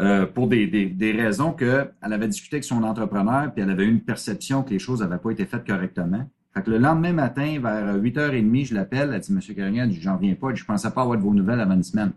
Euh, 0.00 0.24
pour 0.24 0.48
des, 0.48 0.66
des, 0.66 0.86
des 0.86 1.12
raisons 1.12 1.52
qu'elle 1.52 1.92
avait 2.00 2.28
discuté 2.28 2.56
avec 2.56 2.64
son 2.64 2.82
entrepreneur, 2.84 3.52
puis 3.52 3.62
elle 3.62 3.70
avait 3.70 3.84
eu 3.84 3.90
une 3.90 4.00
perception 4.00 4.62
que 4.62 4.70
les 4.70 4.78
choses 4.78 5.00
n'avaient 5.00 5.18
pas 5.18 5.30
été 5.30 5.44
faites 5.44 5.66
correctement. 5.66 6.26
Fait 6.54 6.62
que 6.62 6.70
le 6.70 6.78
lendemain 6.78 7.12
matin, 7.12 7.58
vers 7.60 7.98
8h30, 7.98 8.66
je 8.66 8.74
l'appelle, 8.74 9.10
elle 9.12 9.20
dit, 9.20 9.32
Monsieur 9.32 9.52
Carignan, 9.52 9.88
j'en 9.90 10.16
viens 10.16 10.34
pas, 10.34 10.54
je 10.54 10.64
pensais 10.64 10.90
pas 10.90 11.02
avoir 11.02 11.18
de 11.18 11.22
vos 11.22 11.34
nouvelles 11.34 11.60
avant 11.60 11.74
une 11.74 11.82
semaine. 11.82 12.12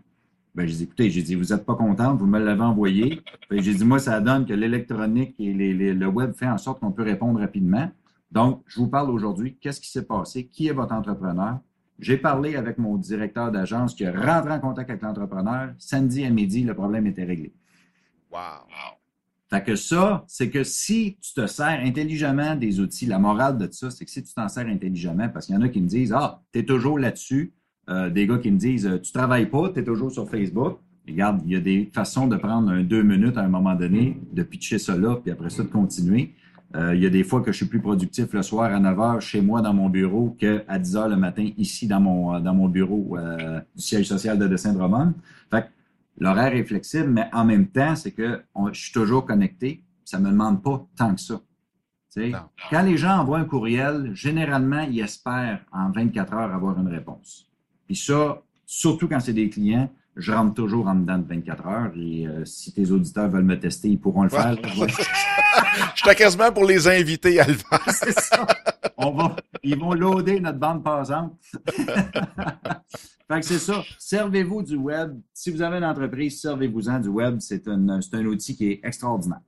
Ben, 0.54 0.66
j'ai 0.66 0.76
dit, 0.76 0.82
écoutez, 0.84 1.10
j'ai 1.10 1.20
dit, 1.20 1.34
vous 1.34 1.52
êtes 1.52 1.66
pas 1.66 1.74
contente, 1.74 2.18
vous 2.18 2.26
me 2.26 2.38
l'avez 2.38 2.62
envoyé. 2.62 3.20
Que 3.50 3.60
j'ai 3.60 3.74
dit, 3.74 3.84
moi, 3.84 3.98
ça 3.98 4.18
donne 4.20 4.46
que 4.46 4.54
l'électronique 4.54 5.34
et 5.38 5.52
le 5.52 6.06
web 6.06 6.32
fait 6.32 6.46
en 6.46 6.58
sorte 6.58 6.80
qu'on 6.80 6.92
peut 6.92 7.02
répondre 7.02 7.38
rapidement. 7.38 7.90
Donc, 8.32 8.62
je 8.66 8.80
vous 8.80 8.88
parle 8.88 9.10
aujourd'hui, 9.10 9.56
qu'est-ce 9.60 9.80
qui 9.80 9.90
s'est 9.90 10.06
passé, 10.06 10.46
qui 10.46 10.68
est 10.68 10.72
votre 10.72 10.94
entrepreneur? 10.94 11.58
J'ai 11.98 12.16
parlé 12.16 12.56
avec 12.56 12.78
mon 12.78 12.96
directeur 12.96 13.52
d'agence 13.52 13.94
qui 13.94 14.04
a 14.06 14.12
rentré 14.12 14.52
en 14.52 14.60
contact 14.60 14.90
avec 14.90 15.02
l'entrepreneur. 15.02 15.74
Samedi 15.78 16.24
à 16.24 16.30
midi, 16.30 16.64
le 16.64 16.74
problème 16.74 17.06
était 17.06 17.24
réglé. 17.24 17.52
Wow. 18.34 18.98
Fait 19.48 19.62
que 19.62 19.76
ça, 19.76 20.24
c'est 20.26 20.50
que 20.50 20.64
si 20.64 21.16
tu 21.20 21.34
te 21.34 21.46
sers 21.46 21.80
intelligemment 21.84 22.56
des 22.56 22.80
outils, 22.80 23.06
la 23.06 23.20
morale 23.20 23.56
de 23.56 23.68
ça, 23.70 23.90
c'est 23.92 24.04
que 24.04 24.10
si 24.10 24.24
tu 24.24 24.34
t'en 24.34 24.48
sers 24.48 24.66
intelligemment, 24.66 25.28
parce 25.28 25.46
qu'il 25.46 25.54
y 25.54 25.58
en 25.58 25.62
a 25.62 25.68
qui 25.68 25.80
me 25.80 25.86
disent 25.86 26.12
Ah, 26.12 26.42
tu 26.52 26.58
es 26.58 26.64
toujours 26.64 26.98
là-dessus, 26.98 27.52
Euh, 27.90 28.08
des 28.08 28.26
gars 28.26 28.38
qui 28.38 28.50
me 28.50 28.56
disent 28.56 28.86
euh, 28.86 28.98
Tu 28.98 29.12
travailles 29.12 29.50
pas, 29.50 29.68
tu 29.68 29.80
es 29.80 29.84
toujours 29.84 30.10
sur 30.10 30.28
Facebook. 30.28 30.78
Regarde, 31.06 31.42
il 31.44 31.52
y 31.52 31.56
a 31.56 31.60
des 31.60 31.90
façons 31.92 32.26
de 32.26 32.36
prendre 32.36 32.80
deux 32.80 33.02
minutes 33.02 33.36
à 33.36 33.42
un 33.42 33.48
moment 33.48 33.74
donné, 33.74 34.18
de 34.32 34.42
pitcher 34.42 34.78
là, 34.98 35.16
puis 35.16 35.30
après 35.30 35.50
ça, 35.50 35.62
de 35.62 35.68
continuer. 35.68 36.32
Euh, 36.74 36.94
il 36.94 37.02
y 37.02 37.06
a 37.06 37.10
des 37.10 37.24
fois 37.24 37.42
que 37.42 37.52
je 37.52 37.58
suis 37.58 37.66
plus 37.66 37.80
productif 37.80 38.32
le 38.32 38.42
soir 38.42 38.72
à 38.72 38.80
9 38.80 38.96
h 38.96 39.20
chez 39.20 39.42
moi 39.42 39.60
dans 39.60 39.74
mon 39.74 39.90
bureau 39.90 40.34
qu'à 40.40 40.78
10 40.78 40.96
h 40.96 41.08
le 41.10 41.16
matin 41.16 41.46
ici 41.58 41.86
dans 41.86 42.00
mon, 42.00 42.40
dans 42.40 42.54
mon 42.54 42.68
bureau 42.68 43.18
du 43.76 43.82
siège 43.82 44.06
social 44.06 44.38
de 44.38 44.46
Dessin 44.48 44.72
Drummond. 44.72 45.12
Fait 45.50 45.62
que 45.62 45.66
l'horaire 46.18 46.54
est 46.54 46.64
flexible, 46.64 47.08
mais 47.08 47.28
en 47.32 47.44
même 47.44 47.66
temps, 47.68 47.96
c'est 47.96 48.12
que 48.12 48.42
on- 48.54 48.72
je 48.72 48.80
suis 48.80 48.92
toujours 48.92 49.24
connecté. 49.24 49.82
Ça 50.04 50.18
me 50.18 50.30
demande 50.30 50.62
pas 50.62 50.84
tant 50.96 51.14
que 51.14 51.20
ça. 51.20 51.40
Tu 52.12 52.22
sais, 52.22 52.28
Non. 52.30 52.38
Quand 52.70 52.82
les 52.82 52.96
gens 52.96 53.18
envoient 53.18 53.38
un 53.38 53.44
courriel, 53.44 54.10
généralement, 54.14 54.80
ils 54.82 55.00
espèrent 55.00 55.60
en 55.72 55.90
24 55.90 56.34
heures 56.34 56.54
avoir 56.54 56.78
une 56.78 56.88
réponse. 56.88 57.48
Puis 57.86 57.96
ça, 57.96 58.40
surtout 58.66 59.08
quand 59.08 59.20
c'est 59.20 59.32
des 59.32 59.48
clients, 59.48 59.90
je 60.16 60.30
rentre 60.30 60.54
toujours 60.54 60.86
en 60.86 60.94
dedans 60.94 61.18
de 61.18 61.26
24 61.26 61.66
heures. 61.66 61.92
Et 61.96 62.26
euh, 62.28 62.44
si 62.44 62.72
tes 62.72 62.88
auditeurs 62.92 63.28
veulent 63.28 63.42
me 63.44 63.58
tester, 63.58 63.88
ils 63.88 63.98
pourront 63.98 64.22
le 64.22 64.28
faire. 64.28 64.54
J'étais 65.96 66.14
quasiment 66.16 66.52
pour 66.52 66.64
les 66.66 66.86
inviter 66.86 67.40
à 67.40 67.46
le 67.48 67.54
faire. 67.54 67.80
c'est 67.88 68.18
ça. 68.20 68.46
On 69.04 69.12
va, 69.12 69.36
ils 69.62 69.78
vont 69.78 69.92
loader 69.92 70.40
notre 70.40 70.58
bande 70.58 70.82
passante. 70.82 71.36
fait 71.76 73.40
que 73.40 73.42
c'est 73.42 73.58
ça. 73.58 73.82
Servez-vous 73.98 74.62
du 74.62 74.76
web. 74.76 75.20
Si 75.32 75.50
vous 75.50 75.60
avez 75.60 75.78
une 75.78 75.84
entreprise, 75.84 76.40
servez-vous-en 76.40 77.00
du 77.00 77.08
web. 77.08 77.36
C'est 77.40 77.68
un, 77.68 77.88
un 77.88 78.24
outil 78.24 78.56
qui 78.56 78.70
est 78.70 78.80
extraordinaire. 78.82 79.40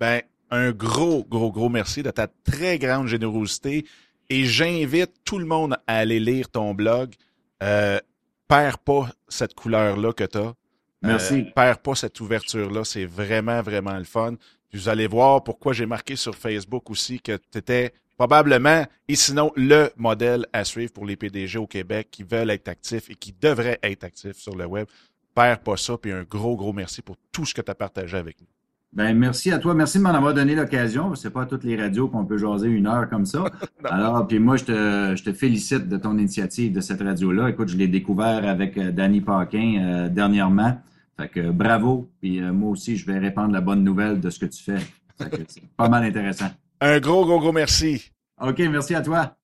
Ben, 0.00 0.22
un 0.50 0.72
gros, 0.72 1.24
gros, 1.24 1.52
gros 1.52 1.68
merci 1.68 2.02
de 2.02 2.10
ta 2.10 2.28
très 2.28 2.78
grande 2.78 3.06
générosité 3.06 3.84
et 4.30 4.44
j'invite 4.44 5.12
tout 5.24 5.38
le 5.38 5.46
monde 5.46 5.76
à 5.86 5.96
aller 5.96 6.20
lire 6.20 6.48
ton 6.48 6.74
blog. 6.74 7.14
Euh, 7.62 7.98
perds 8.48 8.78
pas 8.78 9.10
cette 9.28 9.54
couleur-là 9.54 10.12
que 10.12 10.24
tu 10.24 10.38
as. 10.38 10.54
Merci. 11.02 11.44
perds 11.54 11.80
pas 11.80 11.94
cette 11.94 12.18
ouverture-là. 12.20 12.84
C'est 12.84 13.04
vraiment, 13.04 13.60
vraiment 13.60 13.98
le 13.98 14.04
fun. 14.04 14.36
Puis 14.70 14.78
vous 14.78 14.88
allez 14.88 15.06
voir 15.06 15.44
pourquoi 15.44 15.72
j'ai 15.74 15.86
marqué 15.86 16.16
sur 16.16 16.34
Facebook 16.34 16.90
aussi 16.90 17.20
que 17.20 17.36
tu 17.36 17.58
étais 17.58 17.92
probablement, 18.16 18.84
et 19.08 19.16
sinon, 19.16 19.52
le 19.56 19.90
modèle 19.96 20.46
à 20.52 20.64
suivre 20.64 20.92
pour 20.92 21.06
les 21.06 21.16
PDG 21.16 21.58
au 21.58 21.66
Québec 21.66 22.08
qui 22.10 22.22
veulent 22.22 22.50
être 22.50 22.68
actifs 22.68 23.10
et 23.10 23.14
qui 23.14 23.34
devraient 23.40 23.78
être 23.82 24.04
actifs 24.04 24.36
sur 24.36 24.56
le 24.56 24.66
web. 24.66 24.86
Perds 25.34 25.60
pas 25.60 25.76
ça. 25.76 25.98
Puis 25.98 26.12
un 26.12 26.22
gros, 26.22 26.56
gros 26.56 26.72
merci 26.72 27.02
pour 27.02 27.16
tout 27.32 27.44
ce 27.44 27.54
que 27.54 27.60
tu 27.60 27.70
as 27.70 27.74
partagé 27.74 28.16
avec 28.16 28.40
nous. 28.40 28.46
Ben, 28.94 29.12
merci 29.18 29.50
à 29.50 29.58
toi. 29.58 29.74
Merci 29.74 29.98
de 29.98 30.04
m'en 30.04 30.10
avoir 30.10 30.34
donné 30.34 30.54
l'occasion. 30.54 31.16
C'est 31.16 31.30
pas 31.30 31.42
à 31.42 31.46
toutes 31.46 31.64
les 31.64 31.76
radios 31.76 32.06
qu'on 32.06 32.24
peut 32.24 32.38
jaser 32.38 32.68
une 32.68 32.86
heure 32.86 33.08
comme 33.08 33.26
ça. 33.26 33.44
Alors, 33.84 34.24
puis 34.28 34.38
moi, 34.38 34.56
je 34.56 34.64
te, 34.64 35.16
je 35.16 35.24
te 35.24 35.32
félicite 35.32 35.88
de 35.88 35.96
ton 35.96 36.16
initiative 36.16 36.72
de 36.72 36.80
cette 36.80 37.02
radio-là. 37.02 37.50
Écoute, 37.50 37.68
je 37.68 37.76
l'ai 37.76 37.88
découvert 37.88 38.48
avec 38.48 38.78
euh, 38.78 38.92
Danny 38.92 39.20
Paquin 39.20 39.80
euh, 39.82 40.08
dernièrement. 40.08 40.80
Fait 41.18 41.28
que 41.28 41.50
bravo. 41.50 42.08
Puis 42.20 42.40
euh, 42.40 42.52
moi 42.52 42.70
aussi, 42.70 42.96
je 42.96 43.04
vais 43.04 43.18
répandre 43.18 43.52
la 43.52 43.60
bonne 43.60 43.82
nouvelle 43.82 44.20
de 44.20 44.30
ce 44.30 44.38
que 44.38 44.46
tu 44.46 44.62
fais. 44.62 44.78
Fait 45.18 45.30
que 45.30 45.42
c'est 45.48 45.62
pas 45.76 45.88
mal 45.88 46.04
intéressant. 46.04 46.50
Un 46.86 47.00
gros, 47.00 47.24
gros, 47.24 47.40
gros 47.40 47.52
merci. 47.52 48.12
OK, 48.38 48.58
merci 48.58 48.94
à 48.94 49.00
toi. 49.00 49.38